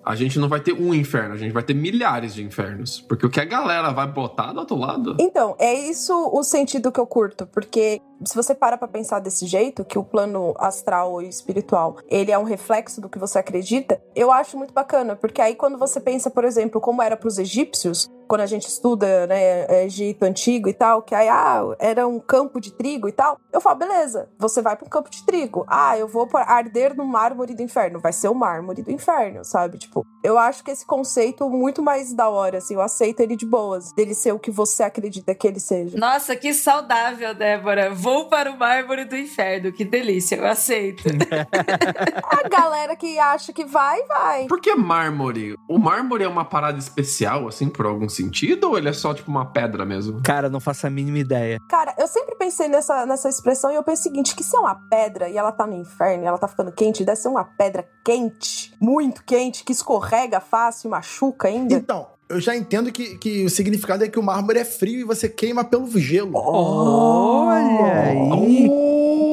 a 0.08 0.16
gente 0.16 0.40
não 0.40 0.48
vai 0.48 0.62
ter 0.62 0.72
um 0.72 0.94
inferno, 0.94 1.34
a 1.34 1.38
gente 1.38 1.52
vai 1.52 1.64
ter 1.64 1.74
milhares 1.74 2.34
de 2.34 2.42
infernos. 2.42 3.02
Porque 3.02 3.26
o 3.26 3.30
que 3.30 3.42
a 3.42 3.46
galera 3.46 3.92
vai 3.92 4.08
botar 4.08 4.54
do 4.54 4.60
outro 4.60 4.78
lado. 4.78 5.18
Então, 5.20 5.56
é 5.60 5.74
isso 5.74 6.14
o 6.32 6.44
sentido 6.44 6.92
que 6.94 7.00
eu 7.00 7.06
curto, 7.06 7.46
porque 7.48 8.02
se 8.24 8.34
você 8.34 8.56
para 8.56 8.78
pra 8.78 8.88
pensar 8.88 9.20
desse 9.20 9.46
jeito, 9.46 9.84
que 9.84 10.00
o 10.00 10.04
plano 10.04 10.56
astral 10.58 11.22
e 11.22 11.28
espiritual, 11.28 11.98
ele 12.08 12.32
é 12.32 12.38
um 12.38 12.44
reflexo 12.44 13.02
do 13.02 13.10
que 13.10 13.20
você 13.20 13.38
acredita, 13.40 14.02
eu 14.16 14.32
acho 14.32 14.58
muito 14.58 14.74
bacana, 14.74 15.16
porque 15.16 15.42
aí 15.42 15.56
quando 15.56 15.78
você 15.78 16.00
pensa, 16.00 16.30
por 16.30 16.46
exemplo, 16.46 16.80
como 16.80 17.02
era 17.02 17.18
pros 17.18 17.38
egípcios, 17.38 18.10
quando 18.28 18.42
a 18.42 18.46
gente 18.46 18.68
estuda, 18.68 19.28
né, 19.28 19.84
Egito 19.84 20.24
antigo 20.24 20.70
e 20.70 20.74
tal, 20.74 21.02
que 21.02 21.16
aí, 21.16 21.28
ah, 21.30 21.64
era 21.80 22.08
um 22.08 22.20
campo 22.20 22.60
de 22.60 22.72
trigo 22.72 23.08
e 23.08 23.12
tal, 23.12 23.40
eu 23.52 23.62
falo, 23.62 23.80
beleza, 23.80 24.30
você 24.38 24.62
vai 24.62 24.76
para 24.76 24.86
um 24.86 24.90
campo 24.90 25.10
de 25.10 25.26
trigo. 25.26 25.66
Ah, 25.68 25.98
eu 25.98 26.08
vou 26.08 26.28
arder 26.34 26.96
no 26.96 27.06
mármore 27.06 27.56
do 27.56 27.62
inferno. 27.62 28.00
Vai 28.00 28.14
ser 28.14 28.28
o 28.28 28.36
mármore 28.36 28.82
do 28.82 28.92
inferno, 28.92 29.44
sabe? 29.44 29.78
Tipo, 29.78 30.06
eu 30.24 30.38
acho 30.38 30.64
que 30.64 30.72
esse 30.72 30.86
conceito 30.86 31.50
muito 31.50 31.82
mais 31.82 32.14
da 32.14 32.30
hora, 32.30 32.58
assim, 32.58 32.76
eu 32.76 32.82
aceito 32.82 33.20
ele 33.22 33.36
de 33.36 33.46
boas, 33.46 33.94
dele 33.94 34.14
ser 34.14 34.34
o 34.34 34.40
que 34.40 34.52
você 34.52 34.84
acredita 34.84 35.34
que 35.34 35.48
ele 35.48 35.60
seja. 35.60 35.98
Nossa, 35.98 36.36
que 36.36 36.54
saudável, 36.54 37.34
Débora. 37.34 37.94
Vou 37.94 38.28
para 38.28 38.52
o 38.52 38.58
mármore 38.58 39.06
do 39.06 39.16
inferno. 39.16 39.72
Que 39.72 39.86
delícia, 39.86 40.36
eu 40.36 40.46
aceito. 40.46 41.04
a 42.24 42.48
galera 42.50 42.96
que 42.96 43.18
acha 43.20 43.54
que 43.54 43.66
vai, 43.66 44.04
vai. 44.04 44.48
Por 44.48 44.60
que 44.60 44.76
mármore? 44.76 45.56
O 45.68 45.78
mármore 45.78 46.24
é 46.24 46.28
uma 46.28 46.46
parada 46.46 46.78
especial, 46.78 47.48
assim, 47.48 47.70
por 47.70 47.86
algum 47.86 48.10
sentido? 48.18 48.70
Ou 48.70 48.78
ele 48.78 48.90
é 48.90 48.94
só, 48.94 49.14
tipo, 49.14 49.32
uma 49.32 49.46
pedra 49.46 49.86
mesmo? 49.86 50.22
Cara, 50.24 50.50
não 50.50 50.60
faço 50.60 50.86
a 50.88 50.90
mínima 50.90 51.20
ideia. 51.20 51.60
Cara, 51.70 51.94
eu 51.98 52.08
sempre 52.08 52.36
pensei 52.36 52.68
nessa, 52.68 53.06
nessa 53.06 53.30
expressão 53.30 53.72
e 53.72 53.76
eu 53.76 53.84
pensei 53.84 54.12
o 54.12 54.14
seguinte: 54.14 54.36
que 54.36 54.44
se 54.44 54.56
é 54.56 54.60
uma 54.60 54.76
pedra 54.76 55.30
e 55.30 55.38
ela 55.38 55.52
tá 55.52 55.66
no 55.66 55.76
inferno 55.76 56.24
e 56.24 56.28
ela 56.28 56.38
tá 56.38 56.48
ficando 56.48 56.72
quente, 56.72 57.06
deve 57.06 57.20
ser 57.20 57.30
uma 57.30 57.44
pedra 57.44 57.88
quente, 58.04 58.74
muito 58.80 59.24
quente, 59.24 59.64
que 59.64 59.72
escorrega 59.72 60.40
fácil, 60.40 60.90
machuca 60.90 61.48
ainda. 61.48 61.74
Então, 61.74 62.08
eu 62.30 62.42
já 62.42 62.56
entendo 62.56 62.92
que, 62.92 63.18
que 63.18 63.46
o 63.46 63.50
significado 63.50 64.04
é 64.04 64.10
que 64.10 64.20
o 64.20 64.24
mármore 64.24 64.60
é 64.60 64.66
frio 64.66 65.00
e 65.00 65.04
você 65.04 65.30
queima 65.30 65.64
pelo 65.64 65.88
gelo. 65.98 66.34
Olha 66.36 67.94
aí! 67.94 68.68
Oh, 68.70 69.27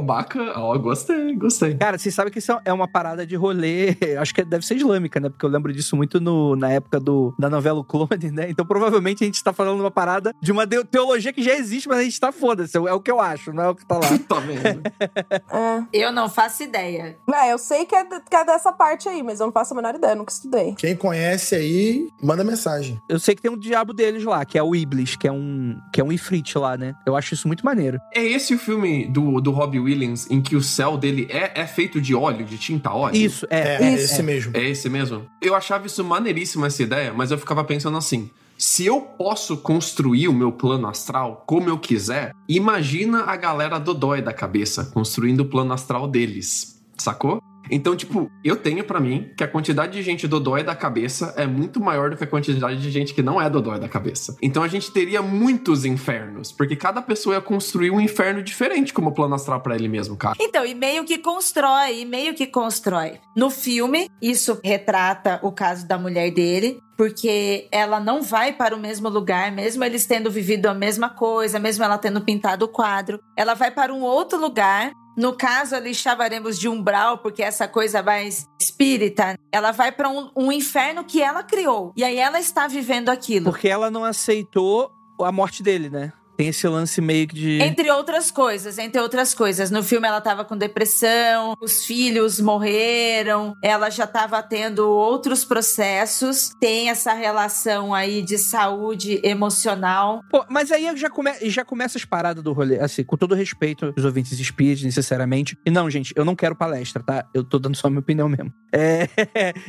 bacana. 0.00 0.52
Ó, 0.56 0.74
oh, 0.74 0.78
gostei, 0.78 1.34
gostei. 1.36 1.74
Cara, 1.74 1.98
vocês 1.98 2.14
sabem 2.14 2.32
que 2.32 2.38
isso 2.38 2.52
é 2.64 2.72
uma 2.72 2.88
parada 2.88 3.26
de 3.26 3.36
rolê, 3.36 3.96
acho 4.18 4.34
que 4.34 4.44
deve 4.44 4.64
ser 4.64 4.76
islâmica, 4.76 5.20
né? 5.20 5.28
Porque 5.28 5.44
eu 5.44 5.50
lembro 5.50 5.72
disso 5.72 5.96
muito 5.96 6.20
no, 6.20 6.56
na 6.56 6.70
época 6.70 6.98
do, 6.98 7.34
da 7.38 7.48
novela 7.48 7.80
O 7.80 7.84
Clone, 7.84 8.30
né? 8.32 8.50
Então 8.50 8.64
provavelmente 8.64 9.22
a 9.24 9.26
gente 9.26 9.42
tá 9.42 9.52
falando 9.52 9.80
uma 9.80 9.90
parada 9.90 10.34
de 10.40 10.52
uma 10.52 10.66
teologia 10.66 11.32
que 11.32 11.42
já 11.42 11.54
existe, 11.54 11.88
mas 11.88 11.98
a 11.98 12.02
gente 12.02 12.18
tá 12.18 12.32
foda-se. 12.32 12.76
É 12.76 12.92
o 12.92 13.00
que 13.00 13.10
eu 13.10 13.20
acho, 13.20 13.52
não 13.52 13.62
é 13.62 13.68
o 13.68 13.74
que 13.74 13.86
tá 13.86 13.96
lá. 13.96 14.08
tá 14.28 14.40
vendo? 14.40 14.82
é. 15.50 15.84
Eu 15.92 16.12
não 16.12 16.28
faço 16.28 16.62
ideia. 16.62 17.16
É, 17.32 17.52
eu 17.52 17.58
sei 17.58 17.84
que 17.84 17.94
é, 17.94 18.04
que 18.04 18.36
é 18.36 18.44
dessa 18.44 18.72
parte 18.72 19.08
aí, 19.08 19.22
mas 19.22 19.40
eu 19.40 19.46
não 19.46 19.52
faço 19.52 19.74
a 19.74 19.76
menor 19.76 19.94
ideia, 19.94 20.14
nunca 20.14 20.32
estudei. 20.32 20.74
Quem 20.76 20.96
conhece 20.96 21.54
aí, 21.54 22.08
manda 22.22 22.44
mensagem. 22.44 23.00
Eu 23.08 23.18
sei 23.18 23.34
que 23.34 23.42
tem 23.42 23.50
um 23.50 23.58
diabo 23.58 23.92
deles 23.92 24.24
lá, 24.24 24.44
que 24.44 24.58
é 24.58 24.62
o 24.62 24.74
Iblis, 24.74 25.16
que 25.16 25.26
é 25.26 25.32
um, 25.32 25.78
que 25.92 26.00
é 26.00 26.04
um 26.04 26.12
Ifrit 26.12 26.56
lá, 26.58 26.76
né? 26.76 26.94
Eu 27.06 27.16
acho 27.16 27.34
isso 27.34 27.46
muito 27.46 27.64
maneiro. 27.64 27.98
É 28.14 28.22
esse 28.22 28.54
o 28.54 28.58
filme 28.58 29.06
do, 29.08 29.40
do 29.40 29.50
Robbie 29.50 29.80
Williams 29.90 30.30
em 30.30 30.40
que 30.40 30.56
o 30.56 30.62
céu 30.62 30.96
dele 30.96 31.26
é, 31.30 31.60
é 31.60 31.66
feito 31.66 32.00
de 32.00 32.14
óleo, 32.14 32.44
de 32.44 32.56
tinta 32.56 32.92
óleo? 32.92 33.16
Isso, 33.16 33.46
é. 33.50 33.76
É, 33.76 33.94
isso. 33.94 34.04
esse 34.04 34.22
mesmo. 34.22 34.52
É 34.54 34.68
esse 34.68 34.88
mesmo? 34.88 35.26
Eu 35.42 35.54
achava 35.54 35.86
isso 35.86 36.02
maneiríssima 36.04 36.68
essa 36.68 36.82
ideia, 36.82 37.12
mas 37.12 37.30
eu 37.30 37.38
ficava 37.38 37.64
pensando 37.64 37.96
assim. 37.96 38.30
Se 38.56 38.84
eu 38.84 39.00
posso 39.00 39.56
construir 39.56 40.28
o 40.28 40.34
meu 40.34 40.52
plano 40.52 40.86
astral 40.86 41.44
como 41.46 41.70
eu 41.70 41.78
quiser, 41.78 42.32
imagina 42.46 43.24
a 43.24 43.34
galera 43.34 43.80
do 43.80 43.94
dói 43.94 44.20
da 44.20 44.34
cabeça 44.34 44.84
construindo 44.84 45.40
o 45.40 45.46
plano 45.46 45.72
astral 45.72 46.06
deles, 46.06 46.78
sacou? 46.98 47.40
Então, 47.70 47.94
tipo, 47.94 48.30
eu 48.42 48.56
tenho 48.56 48.84
para 48.84 49.00
mim 49.00 49.30
que 49.36 49.44
a 49.44 49.48
quantidade 49.48 49.92
de 49.92 50.02
gente 50.02 50.26
dodói 50.26 50.64
da 50.64 50.74
cabeça 50.74 51.32
é 51.36 51.46
muito 51.46 51.80
maior 51.80 52.10
do 52.10 52.16
que 52.16 52.24
a 52.24 52.26
quantidade 52.26 52.80
de 52.80 52.90
gente 52.90 53.14
que 53.14 53.22
não 53.22 53.40
é 53.40 53.48
dodói 53.48 53.78
da 53.78 53.88
cabeça. 53.88 54.36
Então 54.42 54.62
a 54.62 54.68
gente 54.68 54.92
teria 54.92 55.22
muitos 55.22 55.84
infernos, 55.84 56.50
porque 56.50 56.74
cada 56.74 57.00
pessoa 57.00 57.36
ia 57.36 57.40
construir 57.40 57.90
um 57.90 58.00
inferno 58.00 58.42
diferente 58.42 58.92
como 58.92 59.12
plano 59.12 59.34
astral 59.34 59.60
para 59.60 59.74
ele 59.74 59.88
mesmo, 59.88 60.16
cara. 60.16 60.36
Então, 60.40 60.64
e 60.66 60.74
meio 60.74 61.04
que 61.04 61.18
constrói, 61.18 62.00
e 62.00 62.04
meio 62.04 62.34
que 62.34 62.46
constrói. 62.46 63.20
No 63.36 63.50
filme, 63.50 64.10
isso 64.20 64.58
retrata 64.64 65.38
o 65.42 65.52
caso 65.52 65.86
da 65.86 65.98
mulher 65.98 66.32
dele, 66.32 66.78
porque 66.96 67.68
ela 67.72 68.00
não 68.00 68.22
vai 68.22 68.52
para 68.52 68.74
o 68.74 68.78
mesmo 68.78 69.08
lugar, 69.08 69.50
mesmo 69.52 69.82
eles 69.84 70.06
tendo 70.06 70.30
vivido 70.30 70.66
a 70.66 70.74
mesma 70.74 71.08
coisa, 71.08 71.58
mesmo 71.58 71.84
ela 71.84 71.96
tendo 71.96 72.20
pintado 72.20 72.64
o 72.64 72.68
quadro. 72.68 73.20
Ela 73.36 73.54
vai 73.54 73.70
para 73.70 73.94
um 73.94 74.02
outro 74.02 74.38
lugar 74.38 74.92
no 75.20 75.34
caso, 75.34 75.76
ali 75.76 75.94
chamaremos 75.94 76.58
de 76.58 76.66
umbral, 76.66 77.18
porque 77.18 77.42
essa 77.42 77.68
coisa 77.68 78.02
mais 78.02 78.48
espírita, 78.58 79.38
ela 79.52 79.70
vai 79.70 79.92
para 79.92 80.08
um, 80.08 80.30
um 80.34 80.50
inferno 80.50 81.04
que 81.04 81.20
ela 81.20 81.42
criou. 81.42 81.92
E 81.94 82.02
aí 82.02 82.16
ela 82.16 82.40
está 82.40 82.66
vivendo 82.66 83.10
aquilo. 83.10 83.44
Porque 83.50 83.68
ela 83.68 83.90
não 83.90 84.02
aceitou 84.02 84.90
a 85.20 85.30
morte 85.30 85.62
dele, 85.62 85.90
né? 85.90 86.10
Tem 86.40 86.48
esse 86.48 86.66
lance 86.66 87.02
meio 87.02 87.28
que 87.28 87.34
de. 87.34 87.60
Entre 87.60 87.90
outras 87.90 88.30
coisas, 88.30 88.78
entre 88.78 88.98
outras 88.98 89.34
coisas. 89.34 89.70
No 89.70 89.82
filme 89.82 90.08
ela 90.08 90.22
tava 90.22 90.42
com 90.42 90.56
depressão, 90.56 91.54
os 91.60 91.84
filhos 91.84 92.40
morreram, 92.40 93.54
ela 93.62 93.90
já 93.90 94.06
tava 94.06 94.42
tendo 94.42 94.88
outros 94.88 95.44
processos. 95.44 96.54
Tem 96.58 96.88
essa 96.88 97.12
relação 97.12 97.92
aí 97.92 98.22
de 98.22 98.38
saúde 98.38 99.20
emocional. 99.22 100.22
Pô, 100.30 100.42
mas 100.48 100.72
aí 100.72 100.90
já, 100.96 101.10
come... 101.10 101.30
já 101.42 101.62
começa 101.62 101.98
as 101.98 102.06
paradas 102.06 102.42
do 102.42 102.54
rolê, 102.54 102.80
assim, 102.80 103.04
com 103.04 103.18
todo 103.18 103.34
respeito 103.34 103.92
aos 103.94 104.06
ouvintes 104.06 104.40
espíritos, 104.40 104.82
necessariamente. 104.82 105.58
E 105.66 105.70
não, 105.70 105.90
gente, 105.90 106.14
eu 106.16 106.24
não 106.24 106.34
quero 106.34 106.56
palestra, 106.56 107.02
tá? 107.02 107.26
Eu 107.34 107.44
tô 107.44 107.58
dando 107.58 107.76
só 107.76 107.88
a 107.88 107.90
minha 107.90 108.00
opinião 108.00 108.30
mesmo. 108.30 108.50
É. 108.72 109.08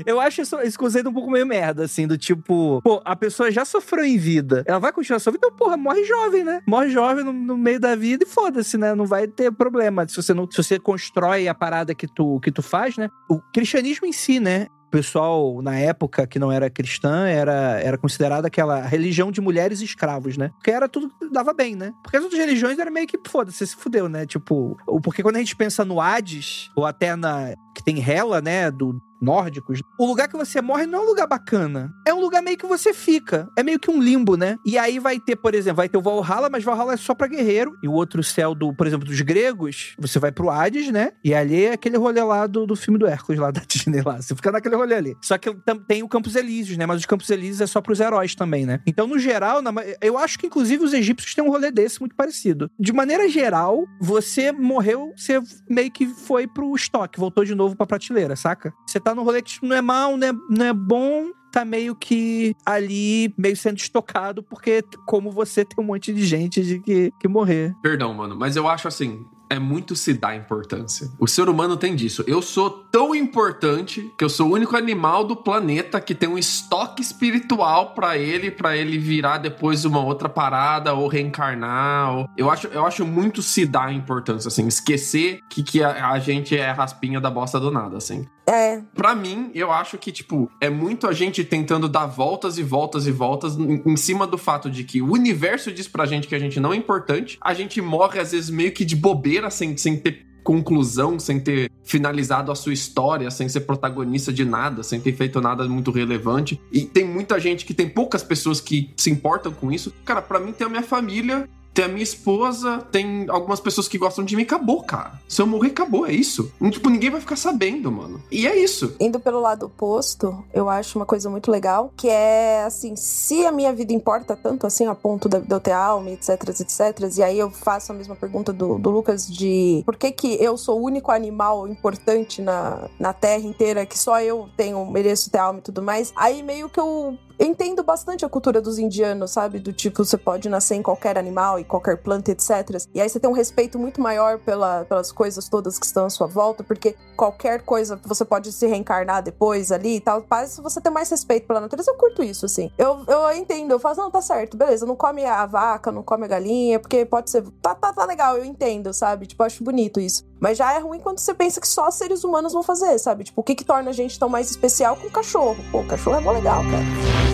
eu 0.06 0.20
acho 0.20 0.42
isso, 0.42 0.60
esse 0.60 0.78
conceito 0.78 1.10
um 1.10 1.14
pouco 1.14 1.30
meio 1.30 1.46
merda, 1.46 1.84
assim, 1.84 2.08
do 2.08 2.18
tipo, 2.18 2.80
pô, 2.84 3.02
a 3.04 3.16
pessoa 3.16 3.52
já 3.52 3.66
sofreu 3.66 4.06
em 4.06 4.18
vida, 4.18 4.64
ela 4.68 4.80
vai 4.80 4.94
continuar 4.94 5.20
sua 5.20 5.34
vida, 5.34 5.48
então, 5.48 5.58
porra, 5.58 5.76
morre 5.76 6.04
jovem, 6.06 6.44
né? 6.44 6.61
Morre 6.68 6.90
jovem 6.90 7.24
no, 7.24 7.34
no 7.34 7.58
meio 7.58 7.80
da 7.80 7.96
vida 7.96 8.24
e 8.24 8.28
foda-se, 8.28 8.78
né? 8.78 8.94
Não 8.96 9.06
vai 9.06 9.28
ter 9.28 9.52
problema. 9.52 10.08
Se 10.08 10.16
você, 10.16 10.34
não, 10.34 10.50
se 10.50 10.58
você 10.58 10.80
constrói 10.80 11.48
a 11.48 11.54
parada 11.54 11.94
que 11.94 12.08
tu, 12.08 12.40
que 12.40 12.52
tu 12.52 12.62
faz, 12.62 12.98
né? 12.98 13.10
O 13.30 13.40
cristianismo 13.54 14.08
em 14.08 14.12
si, 14.12 14.40
né? 14.40 14.68
O 14.88 14.92
pessoal, 14.92 15.62
na 15.62 15.78
época 15.80 16.28
que 16.28 16.38
não 16.38 16.52
era 16.52 16.70
cristã, 16.70 17.26
era, 17.26 17.80
era 17.82 17.98
considerada 17.98 18.48
aquela 18.48 18.82
religião 18.82 19.32
de 19.32 19.40
mulheres 19.40 19.80
e 19.80 19.86
escravos, 19.86 20.36
né? 20.36 20.50
Porque 20.58 20.70
era 20.70 20.90
tudo 20.90 21.10
dava 21.32 21.54
bem, 21.54 21.76
né? 21.76 21.94
Porque 22.04 22.18
as 22.18 22.24
outras 22.24 22.42
religiões 22.42 22.78
era 22.78 22.92
meio 22.92 23.08
que, 23.08 23.18
foda-se, 23.28 23.58
você 23.58 23.68
se 23.68 23.76
fudeu, 23.76 24.10
né? 24.10 24.26
Tipo, 24.26 24.78
porque 25.02 25.24
quando 25.24 25.38
a 25.38 25.40
gente 25.40 25.56
pensa 25.56 25.86
no 25.86 26.02
Hades, 26.02 26.70
ou 26.76 26.86
até 26.86 27.16
na. 27.16 27.54
Que 27.82 27.86
tem 27.86 28.02
Hela, 28.02 28.42
né? 28.42 28.70
Do, 28.70 29.02
nórdicos, 29.22 29.82
o 30.00 30.06
lugar 30.06 30.28
que 30.28 30.36
você 30.36 30.62
morre 30.62 30.88
não 30.88 31.00
é 31.00 31.02
um 31.04 31.06
lugar 31.06 31.28
bacana. 31.28 31.94
É 32.06 32.14
um 32.14 32.20
lugar 32.20 32.42
meio 32.42 32.58
que 32.58 32.66
você 32.66 32.94
fica. 32.94 33.48
É 33.56 33.62
meio 33.62 33.80
que 33.80 33.92
um 33.92 34.02
limbo, 34.02 34.36
né? 34.36 34.58
E 34.66 34.78
aí 34.78 34.98
vai 34.98 35.20
ter, 35.20 35.36
por 35.36 35.54
exemplo, 35.54 35.78
vai 35.78 35.88
ter 35.88 35.98
o 35.98 36.02
Valhalla, 36.02 36.50
mas 36.50 36.64
Valhalla 36.64 36.94
é 36.94 36.98
só 36.98 37.14
pra 37.14 37.28
guerreiro. 37.28 37.78
E 37.84 37.88
o 37.88 37.94
outro 37.94 38.24
céu, 38.24 38.56
do, 38.56 38.74
por 38.74 38.88
exemplo, 38.88 39.08
dos 39.08 39.22
gregos, 39.22 39.96
você 40.00 40.18
vai 40.18 40.32
pro 40.32 40.50
Hades, 40.50 40.92
né? 40.92 41.12
E 41.24 41.34
ali 41.34 41.66
é 41.66 41.74
aquele 41.74 41.98
rolê 41.98 42.24
lá 42.24 42.48
do, 42.48 42.66
do 42.66 42.76
filme 42.76 42.98
do 42.98 43.06
Hércules, 43.06 43.40
lá 43.40 43.52
da 43.52 43.62
Disney, 43.62 44.02
lá. 44.02 44.20
Você 44.20 44.36
fica 44.36 44.52
naquele 44.52 44.76
rolê 44.76 44.96
ali. 44.96 45.16
Só 45.22 45.38
que 45.38 45.54
tem 45.88 46.02
o 46.02 46.10
Campos 46.10 46.36
Elíseos, 46.36 46.78
né? 46.78 46.86
Mas 46.86 47.00
os 47.00 47.06
Campos 47.06 47.30
Elíseos 47.30 47.62
é 47.62 47.68
só 47.68 47.80
pros 47.80 48.00
heróis 48.00 48.34
também, 48.34 48.66
né? 48.66 48.80
Então, 48.88 49.06
no 49.06 49.20
geral, 49.20 49.62
eu 50.02 50.18
acho 50.18 50.40
que 50.40 50.48
inclusive 50.48 50.84
os 50.84 50.94
egípcios 50.94 51.36
têm 51.36 51.44
um 51.44 51.50
rolê 51.50 51.70
desse 51.70 52.00
muito 52.00 52.16
parecido. 52.16 52.70
De 52.80 52.92
maneira 52.92 53.30
geral, 53.30 53.86
você 54.00 54.52
morreu, 54.52 55.14
você 55.16 55.42
meio 55.70 55.92
que 55.92 56.08
foi 56.08 56.48
pro 56.48 56.76
estoque, 56.76 57.20
voltou 57.20 57.46
de 57.46 57.54
novo 57.54 57.71
pra 57.76 57.86
prateleira, 57.86 58.36
saca? 58.36 58.74
Você 58.86 59.00
tá 59.00 59.14
no 59.14 59.24
rolê 59.24 59.42
que 59.42 59.66
não 59.66 59.76
é 59.76 59.82
mal, 59.82 60.18
não 60.18 60.28
é, 60.28 60.34
não 60.50 60.66
é 60.66 60.74
bom, 60.74 61.32
tá 61.52 61.66
meio 61.66 61.96
que 61.96 62.56
ali, 62.66 63.34
meio 63.38 63.56
sendo 63.56 63.78
estocado, 63.78 64.42
porque 64.42 64.84
como 65.06 65.30
você 65.30 65.66
tem 65.66 65.84
um 65.84 65.88
monte 65.88 66.14
de 66.14 66.26
gente 66.26 66.64
de 66.64 66.80
que, 66.80 67.12
que 67.20 67.28
morrer. 67.28 67.76
Perdão, 67.82 68.14
mano, 68.14 68.36
mas 68.36 68.56
eu 68.56 68.68
acho 68.68 68.88
assim, 68.88 69.26
é 69.52 69.60
muito 69.60 69.98
se 69.98 70.14
dar 70.14 70.34
importância. 70.34 71.12
O 71.20 71.28
ser 71.28 71.50
humano 71.50 71.76
tem 71.76 71.94
disso. 71.94 72.24
Eu 72.26 72.42
sou 72.42 72.70
tão 72.70 73.14
importante 73.14 74.10
que 74.18 74.24
eu 74.24 74.30
sou 74.30 74.48
o 74.48 74.54
único 74.54 74.78
animal 74.78 75.26
do 75.26 75.36
planeta 75.36 76.00
que 76.00 76.16
tem 76.16 76.30
um 76.30 76.38
estoque 76.38 77.02
espiritual 77.02 77.94
para 77.94 78.18
ele, 78.18 78.50
para 78.50 78.78
ele 78.78 78.98
virar 78.98 79.40
depois 79.40 79.84
uma 79.84 80.00
outra 80.00 80.30
parada 80.30 80.94
ou 80.94 81.08
reencarnar. 81.10 82.16
Ou... 82.16 82.30
Eu, 82.38 82.50
acho, 82.50 82.68
eu 82.68 82.86
acho 82.86 83.06
muito 83.06 83.42
se 83.42 83.66
dar 83.66 83.94
importância, 83.94 84.48
assim, 84.48 84.66
esquecer 84.68 85.42
que, 85.50 85.62
que 85.62 85.84
a, 85.84 86.12
a 86.12 86.20
gente 86.20 86.56
é 86.56 86.72
raspinha 86.72 87.20
da 87.20 87.30
bosta 87.30 87.60
do 87.60 87.70
nada, 87.70 87.98
assim. 87.98 88.26
É. 88.48 88.82
Pra 88.94 89.16
mim, 89.16 89.52
eu 89.54 89.72
acho 89.72 89.98
que, 89.98 90.12
tipo, 90.12 90.52
é 90.60 90.70
muito 90.70 91.08
a 91.08 91.14
gente 91.14 91.44
tentando 91.44 91.88
dar 91.88 92.06
voltas 92.06 92.58
e 92.58 92.64
voltas 92.64 93.08
e 93.08 93.12
voltas 93.12 93.56
em, 93.56 93.82
em 93.86 93.96
cima 93.96 94.26
do 94.26 94.38
fato 94.38 94.70
de 94.70 94.84
que 94.84 95.02
o 95.02 95.12
universo 95.12 95.72
diz 95.72 95.88
pra 95.88 96.06
gente 96.06 96.28
que 96.28 96.36
a 96.36 96.40
gente 96.40 96.60
não 96.60 96.74
é 96.74 96.76
importante, 96.76 97.38
a 97.42 97.54
gente 97.54 97.82
morre 97.82 98.20
às 98.20 98.32
vezes 98.32 98.50
meio 98.50 98.72
que 98.72 98.84
de 98.84 98.96
bobeira, 98.96 99.41
sem, 99.50 99.76
sem 99.78 99.98
ter 99.98 100.26
conclusão, 100.44 101.20
sem 101.20 101.40
ter 101.40 101.70
finalizado 101.84 102.52
a 102.52 102.56
sua 102.56 102.74
história, 102.74 103.30
sem 103.30 103.48
ser 103.48 103.62
protagonista 103.62 104.34
de 104.34 104.44
nada, 104.44 104.84
sem 104.84 105.00
ter 105.00 105.14
feito 105.14 105.40
nada 105.40 105.68
muito 105.68 105.92
relevante. 105.92 106.60
E 106.72 106.82
tem 106.82 107.06
muita 107.06 107.40
gente 107.40 107.66
que 107.66 107.74
tem 107.74 107.88
poucas 107.88 108.24
pessoas 108.24 108.60
que 108.60 108.90
se 108.98 109.10
importam 109.10 109.52
com 109.52 109.72
isso. 109.72 109.94
Cara, 110.04 110.22
para 110.22 110.40
mim 110.40 110.52
tem 110.52 110.66
a 110.66 110.70
minha 110.70 110.84
família 110.84 111.48
tem 111.74 111.86
a 111.86 111.88
minha 111.88 112.04
esposa, 112.04 112.80
tem 112.92 113.26
algumas 113.30 113.60
pessoas 113.60 113.88
que 113.88 113.98
gostam 113.98 114.24
de 114.24 114.36
mim, 114.36 114.44
acabou, 114.44 114.84
cara. 114.84 115.14
Se 115.28 115.42
eu 115.42 115.48
morrer, 115.48 115.70
acabou, 115.70 116.06
é 116.06 116.12
isso. 116.12 116.52
Tipo, 116.72 116.90
ninguém 116.90 117.10
vai 117.10 117.22
ficar 117.22 117.36
sabendo, 117.36 117.92
mano. 117.92 118.22
E 118.32 118.48
é 118.48 118.56
isso. 118.56 118.96
Indo 119.00 119.20
pelo 119.20 119.40
lado 119.40 119.66
oposto, 119.66 120.44
eu 120.54 120.70
acho 120.70 121.00
uma 121.00 121.06
coisa 121.06 121.30
muito 121.30 121.50
legal, 121.50 121.92
que 121.96 122.10
é 122.10 122.64
assim, 122.64 122.96
se 122.96 123.46
a 123.46 123.52
minha 123.52 123.74
vida 123.74 123.94
importa 123.94 124.36
tanto 124.36 124.68
assim, 124.68 124.86
a 124.86 124.96
ponto 124.96 125.30
de 125.30 125.42
eu 125.50 125.60
ter 125.60 125.72
alma, 125.72 126.10
etc, 126.12 126.30
etc, 126.50 127.18
e 127.18 127.24
aí 127.24 127.40
eu 127.40 127.50
faço 127.50 127.92
a 127.92 127.96
mesma 127.96 128.16
pergunta 128.16 128.52
do, 128.52 128.78
do 128.78 128.90
Lucas 128.90 129.28
de 129.28 129.82
por 129.86 129.96
que 129.96 130.12
que 130.12 130.38
eu 130.44 130.58
sou 130.58 130.80
o 130.80 130.84
único 130.84 131.12
animal 131.12 131.68
importante 131.68 132.42
na, 132.42 132.90
na 133.00 133.14
Terra 133.14 133.44
inteira, 133.44 133.86
que 133.86 133.98
só 133.98 134.20
eu 134.22 134.50
tenho, 134.58 134.86
mereço 134.86 135.30
ter 135.30 135.38
alma 135.38 135.60
e 135.60 135.64
tudo 135.64 135.82
mais, 135.82 136.12
aí 136.16 136.44
meio 136.44 136.70
que 136.70 136.80
eu 136.80 136.92
eu 136.92 137.18
entendo 137.42 137.84
bastante 137.84 138.24
a 138.24 138.30
cultura 138.30 138.62
dos 138.62 138.78
indianos, 138.78 139.32
sabe? 139.32 139.60
Do 139.60 139.74
tipo, 139.74 140.04
você 140.04 140.18
pode 140.18 140.48
nascer 140.48 140.76
em 140.76 140.82
qualquer 140.82 141.18
animal 141.18 141.60
e 141.60 141.64
qualquer 141.64 141.98
planta, 141.98 142.32
etc. 142.32 142.78
E 142.94 143.02
aí 143.02 143.10
você 143.10 143.20
tem 143.20 143.30
um 143.30 143.34
respeito 143.34 143.80
muito 143.80 144.00
maior 144.00 144.40
pela, 144.40 144.86
pelas 144.86 145.12
coisas 145.12 145.50
todas 145.50 145.80
que 145.80 145.86
estão 145.86 146.06
à 146.06 146.10
sua 146.10 146.28
volta, 146.28 146.64
porque 146.64 146.96
qualquer 147.16 147.62
coisa 147.64 148.00
você 148.04 148.24
pode 148.24 148.52
se 148.52 148.68
reencarnar 148.68 149.24
depois 149.24 149.72
ali 149.72 149.98
e 149.98 150.00
tal. 150.00 150.22
Parece 150.22 150.62
você 150.62 150.80
ter 150.80 150.90
mais 150.90 151.10
respeito 151.10 151.48
pela 151.48 151.60
natureza. 151.60 151.92
Eu 151.92 151.96
curto 151.96 152.24
isso, 152.24 152.46
assim. 152.46 152.72
Eu, 152.78 153.04
eu 153.08 153.32
entendo, 153.34 153.72
eu 153.72 153.80
falo, 153.80 153.98
não, 153.98 154.12
tá 154.12 154.22
certo, 154.22 154.56
beleza, 154.56 154.86
não 154.86 154.96
come 154.96 155.26
a 155.26 155.46
vaca, 155.46 155.92
não 155.92 156.04
come 156.04 156.26
a 156.26 156.28
galinha, 156.28 156.80
porque 156.80 157.06
pode 157.06 157.30
ser. 157.30 157.44
Tá, 157.62 157.74
tá, 157.74 157.92
tá 157.92 158.06
legal, 158.06 158.38
eu 158.38 158.46
entendo, 158.46 158.94
sabe? 158.94 159.26
Tipo, 159.26 159.44
acho 159.44 159.64
bonito 159.64 160.00
isso. 160.00 160.24
Mas 160.40 160.58
já 160.58 160.74
é 160.74 160.80
ruim 160.80 161.00
quando 161.00 161.20
você 161.20 161.34
pensa 161.34 161.62
que 161.62 161.68
só 161.68 161.92
seres 161.92 162.24
humanos 162.24 162.54
vão 162.54 162.64
fazer, 162.64 162.98
sabe? 162.98 163.24
Tipo, 163.24 163.42
o 163.42 163.44
que 163.44 163.56
que 163.56 163.64
torna 163.64 163.92
a 163.92 163.94
gente 163.94 164.20
tão 164.20 164.28
mais 164.30 164.50
especial 164.50 164.96
com 164.96 165.08
o 165.08 165.12
cachorro? 165.12 165.58
Pô, 165.72 165.82
o 165.82 165.88
cachorro 165.88 166.18
é 166.18 166.22
bom 166.22 166.32
legal, 166.32 166.64
cara. 166.64 167.31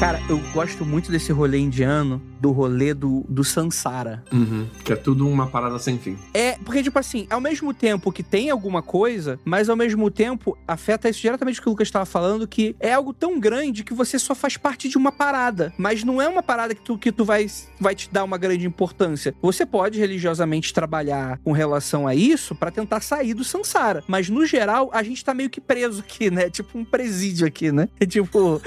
Cara, 0.00 0.18
eu 0.30 0.38
gosto 0.54 0.82
muito 0.86 1.12
desse 1.12 1.30
rolê 1.30 1.58
indiano, 1.58 2.22
do 2.40 2.52
rolê 2.52 2.94
do, 2.94 3.22
do 3.28 3.44
Sansara. 3.44 4.24
Uhum. 4.32 4.66
Que 4.82 4.94
é 4.94 4.96
tudo 4.96 5.28
uma 5.28 5.46
parada 5.46 5.78
sem 5.78 5.98
fim. 5.98 6.16
É, 6.32 6.56
porque, 6.64 6.82
tipo 6.82 6.98
assim, 6.98 7.26
ao 7.28 7.38
mesmo 7.38 7.74
tempo 7.74 8.10
que 8.10 8.22
tem 8.22 8.48
alguma 8.48 8.80
coisa, 8.80 9.38
mas 9.44 9.68
ao 9.68 9.76
mesmo 9.76 10.10
tempo 10.10 10.56
afeta 10.66 11.06
isso 11.06 11.20
diretamente 11.20 11.60
o 11.60 11.62
que 11.62 11.68
o 11.68 11.72
Lucas 11.72 11.88
estava 11.88 12.06
falando, 12.06 12.48
que 12.48 12.74
é 12.80 12.94
algo 12.94 13.12
tão 13.12 13.38
grande 13.38 13.84
que 13.84 13.92
você 13.92 14.18
só 14.18 14.34
faz 14.34 14.56
parte 14.56 14.88
de 14.88 14.96
uma 14.96 15.12
parada. 15.12 15.70
Mas 15.76 16.02
não 16.02 16.20
é 16.20 16.26
uma 16.26 16.42
parada 16.42 16.74
que 16.74 16.80
tu, 16.80 16.96
que 16.96 17.12
tu 17.12 17.22
vai, 17.22 17.46
vai 17.78 17.94
te 17.94 18.08
dar 18.10 18.24
uma 18.24 18.38
grande 18.38 18.66
importância. 18.66 19.34
Você 19.42 19.66
pode 19.66 19.98
religiosamente 19.98 20.72
trabalhar 20.72 21.38
com 21.44 21.52
relação 21.52 22.08
a 22.08 22.14
isso 22.14 22.54
para 22.54 22.70
tentar 22.70 23.02
sair 23.02 23.34
do 23.34 23.44
Sansara. 23.44 24.02
Mas 24.08 24.30
no 24.30 24.46
geral, 24.46 24.88
a 24.94 25.02
gente 25.02 25.22
tá 25.22 25.34
meio 25.34 25.50
que 25.50 25.60
preso 25.60 26.00
aqui, 26.00 26.30
né? 26.30 26.48
Tipo 26.48 26.78
um 26.78 26.86
presídio 26.86 27.46
aqui, 27.46 27.70
né? 27.70 27.86
Tipo. 28.08 28.62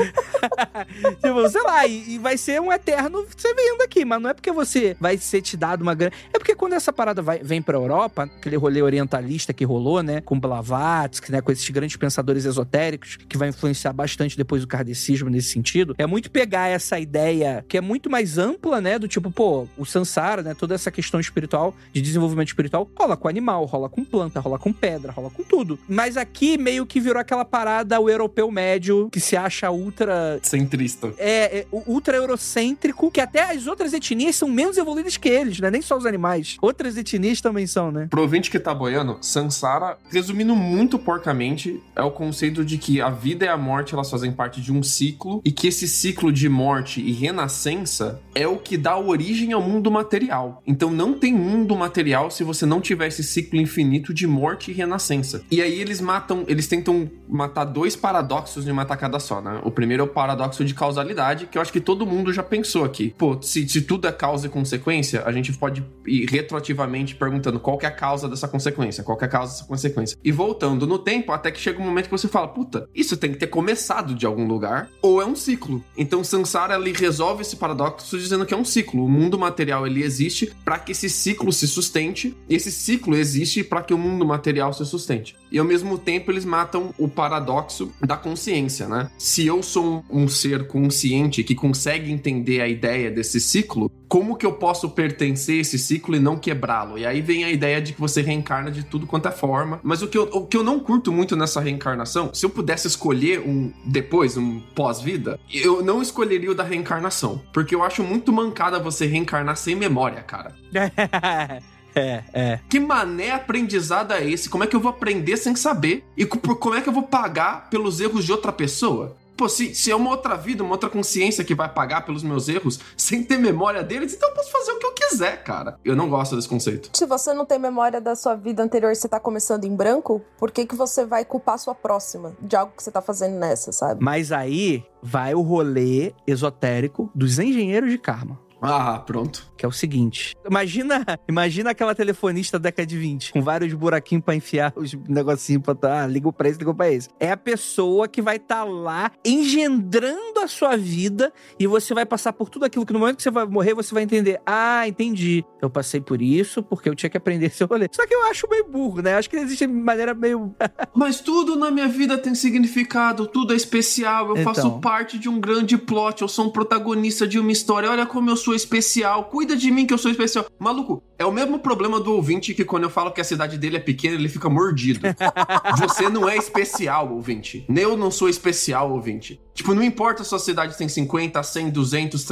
Tipo, 1.24 1.49
sei 1.49 1.61
lá, 1.63 1.88
e, 1.88 2.15
e, 2.15 2.17
vai 2.17 2.38
ser 2.38 2.59
um 2.59 2.71
eterno 2.71 3.26
você 3.36 3.53
vendo 3.53 3.82
aqui, 3.82 4.03
mas 4.03 4.21
não 4.21 4.30
é 4.30 4.34
porque 4.34 4.51
você 4.51 4.95
vai 4.99 5.17
ser 5.17 5.41
te 5.41 5.55
dado 5.55 5.82
uma 5.82 5.95
grande. 5.95 6.15
É 6.34 6.38
porque 6.38 6.55
quando 6.55 6.74
essa 6.74 6.91
parada 6.91 7.21
vai, 7.21 7.39
vem 7.39 7.61
pra 7.61 7.78
Europa, 7.78 8.24
aquele 8.24 8.57
rolê 8.57 8.82
orientalista 8.82 9.53
que 9.53 9.63
rolou, 9.63 10.03
né, 10.03 10.21
com 10.21 10.39
Blavatsky, 10.39 11.32
né, 11.32 11.41
com 11.41 11.51
esses 11.51 11.67
grandes 11.69 11.95
pensadores 11.95 12.45
esotéricos, 12.45 13.17
que 13.17 13.38
vai 13.38 13.49
influenciar 13.49 13.93
bastante 13.93 14.36
depois 14.36 14.63
o 14.63 14.67
kardecismo 14.67 15.30
nesse 15.30 15.49
sentido, 15.49 15.95
é 15.97 16.05
muito 16.05 16.30
pegar 16.30 16.67
essa 16.67 16.99
ideia 16.99 17.63
que 17.67 17.78
é 17.78 17.82
muito 17.82 18.09
mais 18.09 18.38
ampla, 18.38 18.82
né, 18.82 18.99
do 18.99 19.07
tipo, 19.07 19.32
pô, 19.32 19.67
o 19.78 19.86
Sansara, 19.86 20.41
né, 20.41 20.53
toda 20.53 20.76
essa 20.76 20.91
questão 20.91 21.19
espiritual, 21.19 21.74
de 21.91 22.01
desenvolvimento 22.01 22.49
espiritual, 22.49 22.89
rola 22.97 23.15
com 23.15 23.28
animal, 23.28 23.65
rola 23.65 23.89
com 23.89 24.03
planta, 24.03 24.39
rola 24.39 24.59
com 24.59 24.74
pedra, 24.74 25.11
rola 25.11 25.30
com 25.30 25.43
tudo. 25.43 25.80
Mas 25.88 26.17
aqui 26.17 26.57
meio 26.57 26.86
que 26.86 26.99
virou 26.99 27.19
aquela 27.19 27.45
parada 27.45 27.99
o 27.99 28.09
europeu 28.09 28.51
médio 28.51 29.09
que 29.09 29.19
se 29.19 29.38
acha 29.38 29.71
ultra 29.71 30.39
centrista 30.41 31.12
é, 31.18 31.59
é 31.59 31.68
ultra 31.72 32.18
eurocêntrico, 32.18 33.11
que 33.11 33.22
até 33.22 33.51
as 33.51 33.68
outras 33.68 33.93
etnias 33.93 34.36
são 34.36 34.47
menos 34.47 34.78
evoluídas 34.78 35.18
que 35.18 35.30
eles, 35.30 35.59
né? 35.59 35.70
Nem 35.70 35.82
só 35.82 35.97
os 35.97 36.05
animais. 36.05 36.57
Outras 36.61 36.97
etnias 36.97 37.41
também 37.41 37.68
são, 37.68 37.91
né? 37.91 38.07
Pro 38.09 38.30
que 38.34 38.59
tá 38.59 38.74
boiando, 38.74 39.18
Sansara, 39.22 39.97
resumindo 40.09 40.55
muito 40.55 40.97
porcamente, 40.97 41.82
é 41.95 42.01
o 42.01 42.09
conceito 42.11 42.66
de 42.66 42.78
que 42.78 42.99
a 42.99 43.09
vida 43.09 43.45
e 43.45 43.47
a 43.47 43.55
morte 43.55 43.93
elas 43.93 44.09
fazem 44.09 44.32
parte 44.32 44.59
de 44.59 44.72
um 44.72 44.82
ciclo 44.82 45.41
e 45.45 45.51
que 45.51 45.68
esse 45.68 45.88
ciclo 45.88 46.32
de 46.32 46.49
morte 46.49 46.99
e 46.99 47.11
renascença 47.11 48.20
é 48.34 48.47
o 48.47 48.57
que 48.57 48.76
dá 48.76 48.97
origem 48.97 49.53
ao 49.53 49.61
mundo 49.61 49.91
material. 49.91 50.61
Então 50.66 50.91
não 50.91 51.14
tem 51.14 51.34
mundo 51.34 51.76
material 51.76 52.32
se 52.32 52.43
você 52.43 52.66
não 52.66 52.82
tiver 52.82 53.07
esse 53.07 53.24
ciclo 53.24 53.59
infinito 53.59 54.14
de 54.14 54.26
morte 54.26 54.72
e 54.72 54.74
renascença. 54.74 55.43
E 55.51 55.61
aí 55.61 55.80
eles 55.80 56.01
matam, 56.01 56.43
eles 56.47 56.68
tentam 56.68 57.09
matar 57.30 57.66
dois 57.66 57.95
paradoxos 57.95 58.66
de 58.66 58.72
uma 58.72 58.86
tacada 58.86 59.20
só, 59.20 59.41
né? 59.41 59.61
O 59.64 59.72
primeiro 59.72 60.03
é 60.03 60.05
o 60.05 60.09
paradoxo 60.09 60.66
de 60.66 60.74
causalidade 60.74 61.02
causalidade 61.03 61.47
que 61.47 61.57
eu 61.57 61.61
acho 61.61 61.71
que 61.71 61.79
todo 61.79 62.05
mundo 62.05 62.31
já 62.31 62.41
pensou 62.41 62.83
aqui. 62.83 63.13
Pô, 63.17 63.39
se, 63.41 63.67
se 63.67 63.81
tudo 63.81 64.07
é 64.07 64.11
causa 64.11 64.47
e 64.47 64.49
consequência, 64.49 65.23
a 65.25 65.31
gente 65.31 65.53
pode 65.53 65.83
ir 66.07 66.29
retroativamente 66.29 67.15
perguntando 67.15 67.59
qual 67.59 67.77
é 67.81 67.85
a 67.85 67.91
causa 67.91 68.27
dessa 68.29 68.47
consequência, 68.47 69.03
qual 69.03 69.17
é 69.21 69.25
a 69.25 69.27
causa 69.27 69.53
dessa 69.53 69.65
consequência. 69.65 70.17
E 70.23 70.31
voltando 70.31 70.87
no 70.87 70.97
tempo, 70.97 71.31
até 71.31 71.51
que 71.51 71.59
chega 71.59 71.79
um 71.79 71.85
momento 71.85 72.05
que 72.05 72.11
você 72.11 72.27
fala, 72.27 72.47
puta, 72.47 72.89
isso 72.95 73.17
tem 73.17 73.31
que 73.31 73.37
ter 73.37 73.47
começado 73.47 74.15
de 74.15 74.25
algum 74.25 74.47
lugar, 74.47 74.89
ou 75.01 75.21
é 75.21 75.25
um 75.25 75.35
ciclo. 75.35 75.83
Então 75.97 76.23
Sansara 76.23 76.75
ele 76.75 76.93
resolve 76.93 77.41
esse 77.41 77.57
paradoxo 77.57 78.17
dizendo 78.17 78.45
que 78.45 78.53
é 78.53 78.57
um 78.57 78.65
ciclo. 78.65 79.05
O 79.05 79.09
mundo 79.09 79.37
material 79.37 79.85
ele 79.85 80.03
existe 80.03 80.53
para 80.63 80.79
que 80.79 80.93
esse 80.93 81.09
ciclo 81.09 81.51
se 81.51 81.67
sustente, 81.67 82.35
e 82.49 82.55
esse 82.55 82.71
ciclo 82.71 83.15
existe 83.15 83.63
para 83.63 83.81
que 83.81 83.93
o 83.93 83.97
mundo 83.97 84.25
material 84.25 84.71
se 84.73 84.85
sustente. 84.85 85.35
E 85.53 85.59
ao 85.59 85.65
mesmo 85.65 85.99
tempo 85.99 86.31
eles 86.31 86.43
matam 86.43 86.91
o 86.97 87.07
paradoxo 87.07 87.93
da 88.01 88.17
consciência, 88.17 88.87
né? 88.87 89.11
Se 89.19 89.45
eu 89.45 89.61
sou 89.61 90.03
um, 90.09 90.27
ser 90.27 90.65
consciente 90.65 91.43
que 91.43 91.53
consegue 91.53 92.11
entender 92.11 92.59
a 92.59 92.67
ideia 92.67 93.11
desse 93.11 93.39
ciclo, 93.39 93.91
como 94.07 94.35
que 94.35 94.47
eu 94.47 94.53
posso 94.53 94.89
pertencer 94.89 95.59
a 95.59 95.61
esse 95.61 95.77
ciclo 95.77 96.15
e 96.15 96.19
não 96.19 96.37
quebrá-lo? 96.37 96.97
E 96.97 97.05
aí 97.05 97.21
vem 97.21 97.43
a 97.43 97.51
ideia 97.51 97.79
de 97.79 97.93
que 97.93 98.01
você 98.01 98.23
reencarna 98.23 98.71
de 98.71 98.83
tudo 98.83 99.05
quanto 99.05 99.27
é 99.27 99.31
forma. 99.31 99.79
Mas 99.83 100.01
o 100.01 100.07
que, 100.07 100.17
eu, 100.17 100.23
o 100.23 100.47
que 100.47 100.57
eu 100.57 100.63
não 100.63 100.79
curto 100.79 101.11
muito 101.11 101.35
nessa 101.35 101.61
reencarnação, 101.61 102.31
se 102.33 102.43
eu 102.43 102.49
pudesse 102.49 102.87
escolher 102.87 103.39
um 103.39 103.71
depois, 103.85 104.35
um 104.35 104.59
pós-vida, 104.73 105.39
eu 105.53 105.83
não 105.83 106.01
escolheria 106.01 106.49
o 106.49 106.55
da 106.55 106.63
reencarnação. 106.63 107.39
Porque 107.53 107.75
eu 107.75 107.83
acho 107.83 108.03
muito 108.03 108.33
mancada 108.33 108.79
você 108.79 109.05
reencarnar 109.05 109.55
sem 109.55 109.75
memória, 109.75 110.23
cara. 110.23 110.55
É, 111.95 112.23
é. 112.33 112.59
Que 112.69 112.79
mané 112.79 113.31
aprendizado 113.31 114.13
é 114.13 114.27
esse? 114.27 114.49
Como 114.49 114.63
é 114.63 114.67
que 114.67 114.75
eu 114.75 114.79
vou 114.79 114.89
aprender 114.89 115.37
sem 115.37 115.55
saber? 115.55 116.03
E 116.17 116.25
como 116.25 116.75
é 116.75 116.81
que 116.81 116.89
eu 116.89 116.93
vou 116.93 117.03
pagar 117.03 117.69
pelos 117.69 117.99
erros 117.99 118.25
de 118.25 118.31
outra 118.31 118.51
pessoa? 118.51 119.15
Pô, 119.35 119.49
se, 119.49 119.73
se 119.73 119.91
é 119.91 119.95
uma 119.95 120.11
outra 120.11 120.35
vida, 120.35 120.63
uma 120.63 120.73
outra 120.73 120.89
consciência 120.89 121.43
que 121.43 121.55
vai 121.55 121.67
pagar 121.67 122.05
pelos 122.05 122.23
meus 122.23 122.47
erros 122.47 122.79
sem 122.95 123.23
ter 123.23 123.37
memória 123.37 123.83
deles, 123.83 124.13
então 124.13 124.29
eu 124.29 124.35
posso 124.35 124.51
fazer 124.51 124.71
o 124.71 124.79
que 124.79 124.85
eu 124.85 124.93
quiser, 124.93 125.43
cara. 125.43 125.77
Eu 125.83 125.95
não 125.95 126.09
gosto 126.09 126.35
desse 126.35 126.47
conceito. 126.47 126.89
Se 126.93 127.05
você 127.05 127.33
não 127.33 127.45
tem 127.45 127.57
memória 127.57 127.99
da 127.99 128.15
sua 128.15 128.35
vida 128.35 128.61
anterior 128.61 128.91
e 128.91 128.95
você 128.95 129.07
tá 129.07 129.19
começando 129.19 129.65
em 129.65 129.75
branco, 129.75 130.21
por 130.37 130.51
que, 130.51 130.65
que 130.65 130.75
você 130.75 131.05
vai 131.05 131.25
culpar 131.25 131.55
a 131.55 131.57
sua 131.57 131.75
próxima 131.75 132.35
de 132.39 132.55
algo 132.55 132.73
que 132.75 132.83
você 132.83 132.91
tá 132.91 133.01
fazendo 133.01 133.37
nessa, 133.37 133.71
sabe? 133.71 134.03
Mas 134.03 134.31
aí 134.31 134.85
vai 135.01 135.33
o 135.33 135.41
rolê 135.41 136.13
esotérico 136.27 137.09
dos 137.13 137.39
engenheiros 137.39 137.89
de 137.89 137.97
karma. 137.97 138.39
Ah, 138.64 138.97
pronto. 139.05 139.51
Que 139.57 139.66
é 139.66 139.68
o 139.68 139.72
seguinte: 139.72 140.36
imagina, 140.49 141.05
imagina 141.28 141.72
aquela 141.72 141.93
telefonista 141.93 142.57
da 142.57 142.64
década 142.64 142.86
de 142.86 142.97
20, 142.97 143.34
com 143.34 143.41
vários 143.41 143.74
buraquinhos 143.74 144.24
para 144.24 144.36
enfiar 144.36 144.72
os 144.76 144.93
negocinhos 144.93 145.61
pra 145.61 145.76
tá, 145.76 146.03
ah, 146.03 146.07
liga 146.07 146.32
pra 146.32 146.47
esse, 146.47 146.59
liga 146.59 146.74
pra 146.74 146.89
esse. 146.89 147.09
É 147.20 147.32
a 147.32 147.38
pessoa 147.38 148.07
que 148.07 148.22
vai 148.22 148.38
estar 148.38 148.57
tá 148.57 148.64
lá 148.64 149.11
engendrando 149.26 150.39
a 150.41 150.47
sua 150.47 150.78
vida 150.78 151.34
e 151.59 151.68
você 151.68 151.93
vai 151.93 152.05
passar 152.05 152.32
por 152.32 152.49
tudo 152.49 152.64
aquilo 152.64 152.86
que 152.86 152.93
no 152.93 152.99
momento 152.99 153.18
que 153.18 153.24
você 153.24 153.32
vai 153.32 153.45
morrer, 153.45 153.74
você 153.74 153.93
vai 153.93 154.03
entender: 154.03 154.39
ah, 154.45 154.88
entendi. 154.88 155.43
Eu 155.61 155.70
passei 155.70 155.99
por 155.99 156.22
isso 156.22 156.64
porque 156.64 156.88
eu 156.88 156.95
tinha 156.95 157.09
que 157.09 157.18
aprender 157.18 157.47
esse 157.47 157.64
rolê. 157.66 157.89
Só 157.91 158.07
que 158.07 158.14
eu 158.14 158.24
acho 158.28 158.47
meio 158.49 158.66
burro, 158.70 159.01
né? 159.01 159.16
Acho 159.16 159.30
que 159.30 159.36
existe 159.36 159.68
maneira 159.68 160.14
meio. 160.14 160.55
Mas 160.95 161.20
tudo 161.20 161.57
na 161.57 161.70
minha 161.70 161.88
vida 161.88 162.18
tem 162.18 162.34
significado, 162.34 163.28
tudo 163.28 163.53
é 163.53 163.55
especial. 163.55 164.30
Eu 164.30 164.38
então... 164.38 164.53
faço 164.53 164.80
parte 164.80 165.20
de 165.20 165.28
um 165.28 165.39
grande 165.39 165.78
plot, 165.78 166.22
eu 166.22 166.28
sou 166.28 166.45
um 166.45 166.49
protagonista 166.49 167.28
de 167.28 167.39
uma 167.39 167.51
história. 167.51 167.89
Olha 167.89 168.05
como 168.05 168.30
eu 168.30 168.38
sou 168.38 168.52
sou 168.53 168.55
especial, 168.55 169.25
cuida 169.25 169.55
de 169.55 169.71
mim 169.71 169.85
que 169.85 169.93
eu 169.93 169.97
sou 169.97 170.11
especial. 170.11 170.45
Maluco, 170.59 171.01
é 171.18 171.26
o 171.26 171.32
mesmo 171.32 171.59
problema 171.59 171.99
do 171.99 172.14
ouvinte 172.14 172.53
que 172.53 172.66
quando 172.66 172.84
eu 172.84 172.89
falo 172.89 173.11
que 173.11 173.22
a 173.22 173.24
cidade 173.24 173.57
dele 173.57 173.78
é 173.78 173.80
pequena, 173.80 174.16
ele 174.16 174.30
fica 174.30 174.49
mordido. 174.49 175.01
Você 175.80 176.09
não 176.09 176.28
é 176.28 176.36
especial, 176.36 177.14
ouvinte. 177.14 177.66
Eu 177.70 177.95
não 177.95 178.09
sou 178.09 178.28
especial, 178.28 178.91
ouvinte. 178.91 179.39
Tipo, 179.53 179.76
não 179.76 179.84
importa 179.84 180.24
se 180.24 180.28
a 180.28 180.30
sua 180.30 180.39
cidade 180.39 180.76
tem 180.76 180.89
50, 180.89 181.41
100, 181.41 181.70
200, 181.70 182.26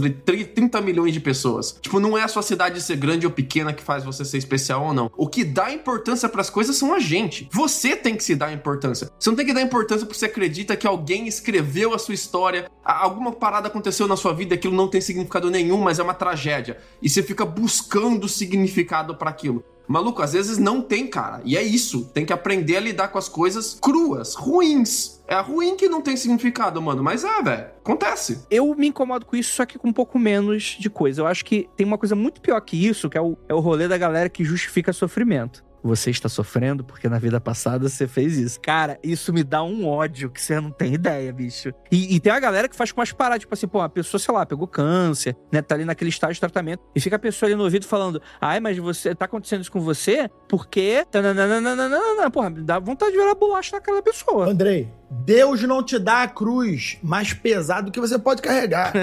30 0.56 0.82
milhões 0.82 1.14
de 1.14 1.20
pessoas. 1.20 1.78
Tipo, 1.80 2.00
não 2.00 2.18
é 2.18 2.24
a 2.24 2.28
sua 2.28 2.42
cidade 2.42 2.82
ser 2.82 2.96
grande 2.96 3.28
ou 3.28 3.32
pequena 3.32 3.74
que 3.74 3.84
faz 3.84 4.04
você 4.04 4.26
ser 4.26 4.40
especial 4.40 4.86
ou 4.86 4.94
não. 4.94 5.12
O 5.16 5.28
que 5.28 5.44
dá 5.44 5.72
importância 5.72 6.28
para 6.28 6.42
as 6.42 6.50
coisas 6.50 6.76
são 6.76 6.94
a 6.94 7.00
gente. 7.00 7.48
Você 7.52 7.96
tem 7.96 8.16
que 8.16 8.24
se 8.24 8.36
dar 8.36 8.52
importância. 8.52 9.12
Você 9.20 9.30
não 9.30 9.38
tem 9.38 9.46
que 9.46 9.54
dar 9.54 9.62
importância 9.62 10.06
porque 10.06 10.18
você 10.18 10.26
acredita 10.26 10.76
que 10.76 10.88
alguém 10.88 11.28
escreveu 11.28 11.94
a 11.94 12.00
sua 12.00 12.16
história, 12.16 12.70
alguma 12.84 13.32
parada 13.32 13.68
aconteceu 13.68 14.08
na 14.08 14.18
sua 14.18 14.34
vida, 14.34 14.56
aquilo 14.56 14.76
não 14.76 14.88
tem 14.88 15.00
significado 15.00 15.52
nenhum, 15.52 15.78
mas 15.78 16.00
é 16.00 16.04
uma 16.04 16.16
tragédia. 16.16 16.80
E 17.02 17.08
você 17.08 17.22
fica 17.22 17.46
buscando 17.46 18.28
significado 18.28 18.71
para 19.18 19.30
aquilo. 19.30 19.64
Maluco, 19.88 20.22
às 20.22 20.32
vezes 20.32 20.58
não 20.58 20.82
tem, 20.82 21.06
cara. 21.06 21.42
E 21.44 21.58
é 21.58 21.62
isso. 21.62 22.06
Tem 22.14 22.26
que 22.26 22.32
aprender 22.32 22.78
a 22.78 22.80
lidar 22.80 23.10
com 23.10 23.18
as 23.18 23.28
coisas 23.28 23.78
cruas, 23.82 24.36
ruins. 24.36 25.22
É 25.28 25.38
ruim 25.40 25.76
que 25.76 25.90
não 25.90 26.02
tem 26.02 26.16
significado, 26.16 26.82
mano. 26.82 27.04
Mas 27.04 27.26
é, 27.26 27.42
velho. 27.42 27.66
Acontece. 27.84 28.46
Eu 28.50 28.74
me 28.76 28.88
incomodo 28.88 29.26
com 29.26 29.36
isso, 29.36 29.54
só 29.54 29.66
que 29.66 29.78
com 29.78 29.90
um 29.90 29.94
pouco 29.94 30.18
menos 30.18 30.78
de 30.80 30.90
coisa. 30.90 31.22
Eu 31.22 31.28
acho 31.28 31.44
que 31.44 31.68
tem 31.76 31.86
uma 31.86 31.98
coisa 31.98 32.16
muito 32.16 32.40
pior 32.40 32.62
que 32.62 32.88
isso, 32.88 33.10
que 33.10 33.18
é 33.18 33.22
o, 33.22 33.38
é 33.50 33.54
o 33.54 33.60
rolê 33.60 33.88
da 33.88 33.98
galera 33.98 34.30
que 34.30 34.46
justifica 34.46 34.94
sofrimento. 34.94 35.64
Você 35.84 36.12
está 36.12 36.30
sofrendo 36.30 36.84
porque 36.84 37.10
na 37.10 37.18
vida 37.18 37.40
passada 37.42 37.90
você 37.90 38.08
fez 38.08 38.38
isso. 38.38 38.60
Cara, 38.62 39.00
isso 39.04 39.34
me 39.34 39.44
dá 39.44 39.64
um 39.64 39.88
ódio 39.88 40.30
que 40.30 40.42
você 40.42 40.60
não 40.60 40.72
tem 40.72 40.94
ideia, 40.94 41.32
bicho. 41.34 41.74
E, 41.92 42.16
e 42.16 42.20
tem 42.20 42.32
a 42.32 42.40
galera 42.40 42.68
que 42.68 42.76
faz 42.76 42.92
com 42.92 43.00
umas 43.00 43.12
paradas, 43.12 43.42
tipo 43.42 43.54
assim, 43.54 43.68
pô, 43.68 43.82
a 43.82 43.90
pessoa, 43.90 44.20
sei 44.20 44.34
lá, 44.34 44.46
pegou 44.46 44.68
câncer, 44.68 45.36
né? 45.52 45.62
Tá 45.62 45.76
ali 45.76 45.86
naquele 45.86 46.10
estágio 46.10 46.36
de 46.36 46.40
tratamento. 46.40 46.84
E 46.96 47.00
fica 47.00 47.16
a 47.16 47.20
pessoa 47.20 47.48
ali 47.48 47.56
no 47.56 47.64
ouvido 47.64 47.86
falando: 47.86 48.22
ai, 48.40 48.60
mas 48.60 48.78
você 48.78 49.16
tá 49.16 49.26
acontecendo 49.26 49.62
isso 49.62 49.72
com 49.72 49.82
você 49.82 50.30
porque. 50.48 51.06
Tananana, 51.12 52.30
porra, 52.32 52.52
dá 52.52 52.80
vontade 52.80 53.12
de 53.12 53.18
virar 53.18 53.36
bolacha 53.36 53.76
na 53.76 53.82
cara 53.82 53.98
da 53.98 54.04
pessoa. 54.04 54.50
Andrei, 54.50 54.90
Deus 55.14 55.62
não 55.64 55.84
te 55.84 56.00
dá 56.00 56.24
a 56.24 56.28
cruz 56.28 56.98
mais 57.04 57.34
pesada 57.34 57.84
do 57.84 57.92
que 57.92 58.00
você 58.00 58.18
pode 58.18 58.42
carregar. 58.42 58.94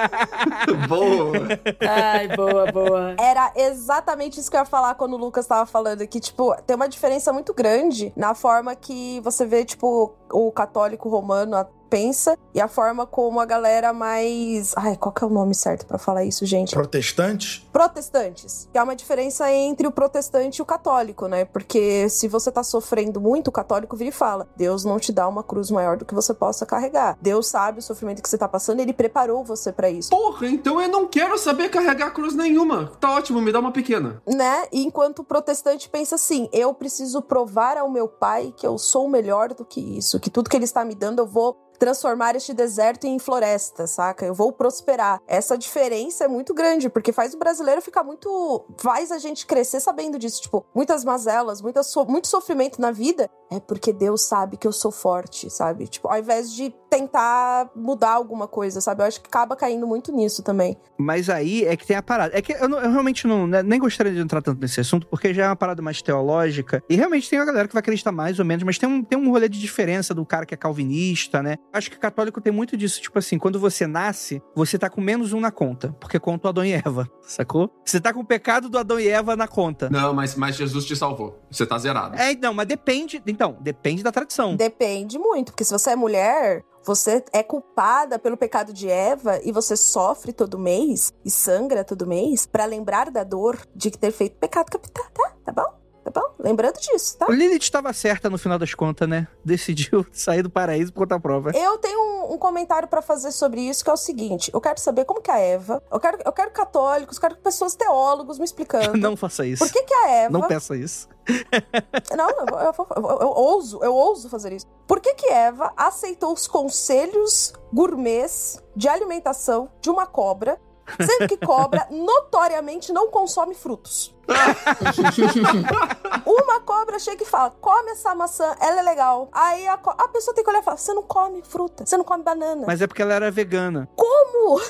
Boa. 0.86 1.48
Ai, 1.80 2.28
boa, 2.28 2.70
boa. 2.70 3.16
Era 3.18 3.52
exatamente 3.56 4.38
isso 4.38 4.50
que 4.50 4.56
eu 4.56 4.60
ia 4.60 4.66
falar 4.66 4.94
quando 4.94 5.14
o 5.14 5.16
Lucas 5.16 5.46
tava 5.46 5.64
falando, 5.64 6.06
que, 6.06 6.20
tipo, 6.20 6.54
tem 6.66 6.76
uma 6.76 6.88
diferença 6.88 7.32
muito 7.32 7.54
grande 7.54 8.12
na 8.14 8.34
forma 8.34 8.74
que 8.74 9.20
você 9.20 9.46
vê, 9.46 9.64
tipo, 9.64 10.14
o 10.30 10.52
católico 10.52 11.08
romano 11.08 11.56
pensa 11.90 12.38
e 12.54 12.60
a 12.60 12.68
forma 12.68 13.04
como 13.04 13.40
a 13.40 13.44
galera 13.44 13.92
mais. 13.92 14.72
Ai, 14.76 14.96
qual 14.96 15.12
que 15.12 15.24
é 15.24 15.26
o 15.26 15.30
nome 15.30 15.54
certo 15.54 15.84
pra 15.84 15.98
falar 15.98 16.24
isso, 16.24 16.46
gente? 16.46 16.74
Protestantes? 16.74 17.66
Protestantes. 17.72 18.68
Que 18.72 18.78
há 18.78 18.84
uma 18.84 18.94
diferença 18.94 19.50
entre 19.52 19.86
o 19.86 19.90
protestante 19.90 20.58
e 20.58 20.62
o 20.62 20.64
católico, 20.64 21.26
né? 21.26 21.44
Porque 21.44 22.08
se 22.08 22.28
você 22.28 22.50
tá 22.52 22.62
sofrendo 22.62 23.20
muito, 23.20 23.48
o 23.48 23.52
católico 23.52 23.96
vira 23.96 24.10
e 24.10 24.12
fala: 24.12 24.48
Deus 24.56 24.84
não 24.84 24.98
te 24.98 25.12
dá 25.12 25.26
uma 25.26 25.42
cruz 25.42 25.70
maior 25.70 25.96
do 25.96 26.04
que 26.04 26.14
você 26.14 26.32
possa 26.32 26.64
carregar. 26.64 27.18
Deus 27.20 27.48
sabe 27.48 27.80
o 27.80 27.82
sofrimento 27.82 28.22
que 28.22 28.28
você 28.28 28.38
tá 28.38 28.48
passando 28.48 28.78
e 28.78 28.82
ele 28.82 28.92
preparou 28.92 29.44
você 29.44 29.72
pra 29.72 29.90
isso. 29.90 30.10
Porra, 30.10 30.46
então 30.46 30.80
eu 30.80 30.88
não 30.88 31.06
quero 31.06 31.36
saber 31.36 31.68
carregar 31.68 32.12
cruz 32.12 32.34
nenhuma. 32.34 32.92
Tá 33.00 33.10
ótimo, 33.12 33.40
me 33.40 33.50
dá 33.50 33.58
uma 33.58 33.72
pequena. 33.72 34.22
Né? 34.26 34.66
E 34.70 34.84
enquanto 34.84 35.20
o 35.20 35.24
protestante 35.24 35.88
pensa 35.88 36.14
assim: 36.14 36.48
eu 36.52 36.72
preciso 36.72 37.20
provar 37.22 37.76
ao 37.76 37.90
meu 37.90 38.06
pai 38.08 38.54
que 38.56 38.66
eu 38.66 38.78
sou 38.78 39.08
melhor 39.08 39.52
do 39.54 39.64
que 39.64 39.80
isso, 39.80 40.20
que 40.20 40.30
tudo 40.30 40.48
que 40.48 40.56
ele 40.56 40.64
está 40.64 40.84
me 40.84 40.94
dando 40.94 41.20
eu 41.20 41.26
vou 41.26 41.70
transformar 41.80 42.36
este 42.36 42.52
deserto 42.52 43.06
em 43.06 43.18
floresta, 43.18 43.86
saca? 43.86 44.24
Eu 44.26 44.34
vou 44.34 44.52
prosperar. 44.52 45.18
Essa 45.26 45.56
diferença 45.56 46.24
é 46.24 46.28
muito 46.28 46.52
grande, 46.54 46.90
porque 46.90 47.10
faz 47.10 47.32
o 47.34 47.38
brasileiro 47.38 47.80
ficar 47.80 48.04
muito. 48.04 48.64
faz 48.76 49.10
a 49.10 49.18
gente 49.18 49.46
crescer 49.46 49.80
sabendo 49.80 50.18
disso. 50.18 50.42
Tipo, 50.42 50.64
muitas 50.74 51.04
mazelas, 51.04 51.62
muita 51.62 51.82
so... 51.82 52.04
muito 52.04 52.28
sofrimento 52.28 52.80
na 52.80 52.92
vida 52.92 53.28
é 53.50 53.58
porque 53.58 53.92
Deus 53.92 54.28
sabe 54.28 54.56
que 54.56 54.66
eu 54.68 54.72
sou 54.72 54.92
forte, 54.92 55.50
sabe? 55.50 55.88
Tipo, 55.88 56.08
ao 56.08 56.18
invés 56.18 56.52
de 56.52 56.72
tentar 56.88 57.70
mudar 57.74 58.10
alguma 58.12 58.46
coisa, 58.46 58.80
sabe? 58.80 59.02
Eu 59.02 59.06
acho 59.06 59.20
que 59.20 59.26
acaba 59.28 59.56
caindo 59.56 59.86
muito 59.86 60.12
nisso 60.12 60.42
também. 60.42 60.76
Mas 60.98 61.30
aí 61.30 61.64
é 61.64 61.76
que 61.76 61.86
tem 61.86 61.96
a 61.96 62.02
parada. 62.02 62.36
É 62.36 62.42
que 62.42 62.52
eu, 62.52 62.68
não- 62.68 62.78
eu 62.78 62.90
realmente 62.90 63.26
não, 63.26 63.46
né, 63.46 63.62
nem 63.62 63.78
gostaria 63.80 64.12
de 64.12 64.20
entrar 64.20 64.42
tanto 64.42 64.60
nesse 64.60 64.80
assunto, 64.80 65.06
porque 65.06 65.32
já 65.32 65.44
é 65.44 65.48
uma 65.48 65.56
parada 65.56 65.80
mais 65.80 66.02
teológica. 66.02 66.82
E 66.88 66.94
realmente 66.96 67.28
tem 67.30 67.38
a 67.38 67.44
galera 67.44 67.66
que 67.66 67.74
vai 67.74 67.80
acreditar 67.80 68.12
mais 68.12 68.38
ou 68.38 68.44
menos, 68.44 68.62
mas 68.64 68.78
tem 68.78 68.88
um, 68.88 69.02
tem 69.02 69.18
um 69.18 69.30
rolê 69.30 69.48
de 69.48 69.58
diferença 69.58 70.12
do 70.14 70.26
cara 70.26 70.44
que 70.44 70.52
é 70.54 70.56
calvinista, 70.56 71.42
né? 71.42 71.56
Acho 71.72 71.90
que 71.90 71.98
católico 71.98 72.40
tem 72.40 72.52
muito 72.52 72.76
disso. 72.76 73.00
Tipo 73.00 73.18
assim, 73.18 73.38
quando 73.38 73.58
você 73.58 73.86
nasce, 73.86 74.42
você 74.54 74.78
tá 74.78 74.90
com 74.90 75.00
menos 75.00 75.32
um 75.32 75.40
na 75.40 75.50
conta, 75.50 75.94
porque 76.00 76.18
conta 76.18 76.48
o 76.48 76.50
Adão 76.50 76.64
e 76.64 76.72
Eva, 76.72 77.08
sacou? 77.22 77.70
Você 77.84 78.00
tá 78.00 78.12
com 78.12 78.20
o 78.20 78.24
pecado 78.24 78.68
do 78.68 78.78
Adão 78.78 78.98
e 78.98 79.08
Eva 79.08 79.36
na 79.36 79.46
conta. 79.46 79.88
Não, 79.90 80.12
mas, 80.12 80.34
mas 80.34 80.56
Jesus 80.56 80.84
te 80.84 80.96
salvou. 80.96 81.40
Você 81.50 81.64
tá 81.66 81.78
zerado. 81.78 82.16
É, 82.16 82.34
não, 82.34 82.52
mas 82.52 82.66
depende. 82.66 83.22
Então, 83.26 83.56
depende 83.60 84.02
da 84.02 84.10
tradição. 84.10 84.56
Depende 84.56 85.18
muito, 85.18 85.52
porque 85.52 85.64
se 85.64 85.72
você 85.72 85.90
é 85.90 85.96
mulher, 85.96 86.64
você 86.84 87.22
é 87.32 87.42
culpada 87.42 88.18
pelo 88.18 88.36
pecado 88.36 88.72
de 88.72 88.88
Eva 88.88 89.40
e 89.44 89.52
você 89.52 89.76
sofre 89.76 90.32
todo 90.32 90.58
mês 90.58 91.12
e 91.24 91.30
sangra 91.30 91.84
todo 91.84 92.06
mês 92.06 92.46
pra 92.46 92.64
lembrar 92.64 93.10
da 93.10 93.22
dor 93.22 93.58
de 93.74 93.90
ter 93.90 94.10
feito 94.12 94.36
pecado 94.38 94.70
capital, 94.70 95.04
tá? 95.12 95.32
Tá 95.44 95.52
bom? 95.52 95.79
Tá 96.10 96.20
bom? 96.20 96.34
Lembrando 96.38 96.78
disso, 96.78 97.16
tá? 97.18 97.26
O 97.28 97.32
Lilith 97.32 97.62
estava 97.62 97.92
certa 97.92 98.28
no 98.30 98.38
final 98.38 98.58
das 98.58 98.74
contas, 98.74 99.08
né? 99.08 99.28
Decidiu 99.44 100.04
sair 100.12 100.42
do 100.42 100.50
paraíso 100.50 100.92
por 100.92 101.00
conta 101.00 101.18
prova. 101.20 101.50
Eu 101.54 101.78
tenho 101.78 101.98
um, 102.00 102.34
um 102.34 102.38
comentário 102.38 102.88
pra 102.88 103.00
fazer 103.02 103.32
sobre 103.32 103.60
isso, 103.60 103.84
que 103.84 103.90
é 103.90 103.92
o 103.92 103.96
seguinte: 103.96 104.50
eu 104.52 104.60
quero 104.60 104.80
saber 104.80 105.04
como 105.04 105.20
que 105.20 105.30
a 105.30 105.38
Eva, 105.38 105.82
eu 105.90 106.00
quero, 106.00 106.18
eu 106.24 106.32
quero 106.32 106.50
católicos, 106.50 107.16
eu 107.16 107.20
quero 107.20 107.36
pessoas 107.36 107.74
teólogos 107.74 108.38
me 108.38 108.44
explicando. 108.44 108.96
Não 108.98 109.16
faça 109.16 109.46
isso. 109.46 109.64
Por 109.64 109.72
que 109.72 109.82
que 109.82 109.94
a 109.94 110.08
Eva... 110.10 110.32
Não 110.32 110.46
peça 110.46 110.76
isso. 110.76 111.08
Não, 112.16 112.28
eu, 112.28 112.46
eu- 112.46 112.74
eu- 112.96 113.10
eu- 113.10 113.18
eu 113.20 113.28
ouso, 113.28 113.78
eu 113.82 113.94
ouso 113.94 114.28
fazer 114.28 114.52
isso. 114.52 114.66
Por 114.86 115.00
que 115.00 115.14
que 115.14 115.28
Eva 115.28 115.72
aceitou 115.76 116.32
os 116.32 116.46
conselhos 116.48 117.52
gourmets 117.72 118.58
de 118.74 118.88
alimentação 118.88 119.68
de 119.80 119.90
uma 119.90 120.06
cobra, 120.06 120.58
sendo 121.00 121.28
que 121.28 121.36
cobra 121.36 121.86
notoriamente 121.90 122.92
não 122.92 123.08
consome 123.08 123.54
frutos? 123.54 124.14
uma 126.24 126.60
cobra 126.60 126.98
chega 126.98 127.22
e 127.22 127.26
fala: 127.26 127.50
come 127.60 127.90
essa 127.90 128.14
maçã, 128.14 128.54
ela 128.60 128.80
é 128.80 128.82
legal. 128.82 129.28
Aí 129.32 129.66
a, 129.66 129.74
a 129.74 130.08
pessoa 130.08 130.34
tem 130.34 130.44
que 130.44 130.50
olhar 130.50 130.60
e 130.60 130.64
falar: 130.64 130.76
você 130.76 130.94
não 130.94 131.02
come 131.02 131.42
fruta, 131.42 131.84
você 131.84 131.96
não 131.96 132.04
come 132.04 132.22
banana. 132.22 132.64
Mas 132.66 132.80
é 132.80 132.86
porque 132.86 133.02
ela 133.02 133.14
era 133.14 133.30
vegana. 133.30 133.88
Como? 133.96 134.60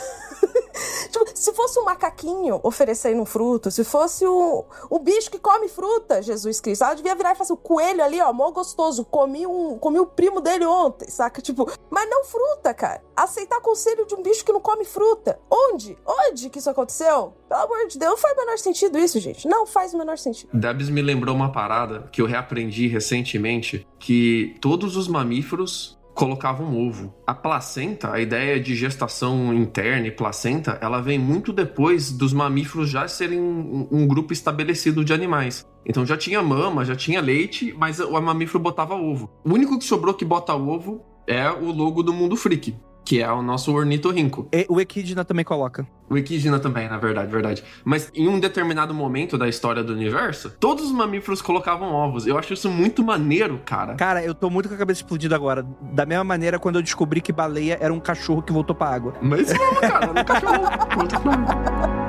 Tipo, 1.11 1.25
se 1.35 1.53
fosse 1.53 1.79
um 1.79 1.85
macaquinho 1.85 2.61
oferecendo 2.63 3.21
um 3.21 3.27
fruto, 3.27 3.71
se 3.71 3.85
fosse 3.85 4.25
o, 4.27 4.65
o 4.89 4.99
bicho 4.99 5.31
que 5.31 5.39
come 5.39 5.69
fruta, 5.69 6.23
Jesus 6.23 6.61
Cristo, 6.61 6.85
ela 6.85 6.95
devia 6.95 7.15
virar 7.15 7.33
e 7.33 7.35
falar 7.35 7.45
assim: 7.45 7.53
o 7.53 7.57
coelho 7.57 8.03
ali, 8.03 8.21
ó, 8.21 8.33
mó 8.33 8.51
gostoso, 8.51 9.05
comi, 9.05 9.47
um, 9.47 9.79
comi 9.79 9.99
o 9.99 10.07
primo 10.07 10.41
dele 10.41 10.65
ontem, 10.65 11.11
saca? 11.11 11.43
Tipo, 11.43 11.71
mas 11.91 12.09
não 12.09 12.25
fruta, 12.25 12.73
cara. 12.73 13.03
Aceitar 13.17 13.61
conselho 13.61 14.07
de 14.07 14.15
um 14.15 14.23
bicho 14.23 14.45
que 14.45 14.53
não 14.53 14.61
come 14.61 14.85
fruta. 14.85 15.39
Onde? 15.51 15.99
Onde 16.07 16.49
que 16.49 16.59
isso 16.59 16.71
aconteceu? 16.71 17.35
Pelo 17.49 17.63
amor 17.63 17.87
de 17.87 17.99
Deus, 17.99 18.11
não 18.13 18.19
faz 18.19 18.35
o 18.35 18.41
menor 18.41 18.59
sentido 18.59 18.99
isso, 18.99 19.19
gente. 19.19 19.47
Não 19.47 19.67
faz 19.67 19.93
o 19.93 19.99
menor 19.99 20.17
sentido. 20.17 20.51
Debs 20.55 20.89
me 20.89 21.03
lembrou 21.03 21.35
uma 21.35 21.53
parada 21.53 22.09
que 22.13 22.23
eu 22.23 22.27
reaprendi 22.27 22.87
recentemente, 22.87 23.87
que 23.99 24.57
todos 24.61 24.97
os 24.97 25.09
mamíferos 25.09 26.00
colocavam 26.21 26.77
ovo. 26.77 27.15
A 27.27 27.33
placenta, 27.33 28.13
a 28.13 28.21
ideia 28.21 28.61
de 28.61 28.75
gestação 28.75 29.55
interna 29.55 30.07
e 30.07 30.11
placenta, 30.11 30.79
ela 30.83 31.01
vem 31.01 31.19
muito 31.19 31.51
depois 31.51 32.13
dos 32.13 32.35
mamíferos 32.35 32.91
já 32.91 33.09
serem 33.09 33.41
um, 33.41 33.89
um 33.91 34.07
grupo 34.07 34.31
estabelecido 34.31 35.03
de 35.03 35.15
animais. 35.15 35.67
Então 35.87 36.05
já 36.05 36.19
tinha 36.19 36.43
mama, 36.43 36.85
já 36.85 36.95
tinha 36.95 37.23
leite, 37.23 37.75
mas 37.75 38.01
o 38.01 38.21
mamífero 38.21 38.59
botava 38.59 38.95
ovo. 38.95 39.31
O 39.43 39.55
único 39.55 39.79
que 39.79 39.85
sobrou 39.87 40.13
que 40.13 40.27
bota 40.27 40.55
ovo 40.55 41.03
é 41.27 41.51
o 41.51 41.73
logo 41.73 42.03
do 42.03 42.13
Mundo 42.13 42.37
Freak, 42.37 42.77
que 43.11 43.21
é 43.21 43.29
o 43.29 43.43
nosso 43.43 43.75
ornitorrinco. 43.75 44.47
E 44.53 44.65
o 44.69 44.81
Equidna 44.81 45.25
também 45.25 45.45
coloca. 45.45 45.85
O 46.09 46.17
Equidna 46.17 46.61
também, 46.61 46.89
na 46.89 46.97
verdade, 46.97 47.29
verdade. 47.29 47.65
Mas 47.85 48.09
em 48.15 48.29
um 48.29 48.39
determinado 48.39 48.95
momento 48.95 49.37
da 49.37 49.49
história 49.49 49.83
do 49.83 49.93
universo, 49.93 50.55
todos 50.61 50.85
os 50.85 50.93
mamíferos 50.93 51.43
colocavam 51.43 51.93
ovos. 51.93 52.25
Eu 52.25 52.39
acho 52.39 52.53
isso 52.53 52.71
muito 52.71 53.03
maneiro, 53.03 53.61
cara. 53.67 53.97
Cara, 53.97 54.23
eu 54.23 54.33
tô 54.33 54.49
muito 54.49 54.69
com 54.69 54.77
a 54.77 54.79
cabeça 54.79 55.01
explodida 55.01 55.35
agora. 55.35 55.67
Da 55.93 56.07
mesma 56.07 56.23
maneira 56.23 56.57
quando 56.57 56.77
eu 56.77 56.83
descobri 56.83 57.21
que 57.21 57.33
baleia 57.33 57.79
era 57.81 57.93
um 57.93 57.99
cachorro 57.99 58.43
que 58.43 58.53
voltou 58.53 58.77
pra 58.77 58.91
água. 58.91 59.15
Mas 59.21 59.49
mesmo, 59.49 59.59
cara, 59.83 60.07
no 60.07 60.25
cachorro. 60.25 60.63
Muito 60.97 61.21
claro. 61.21 62.01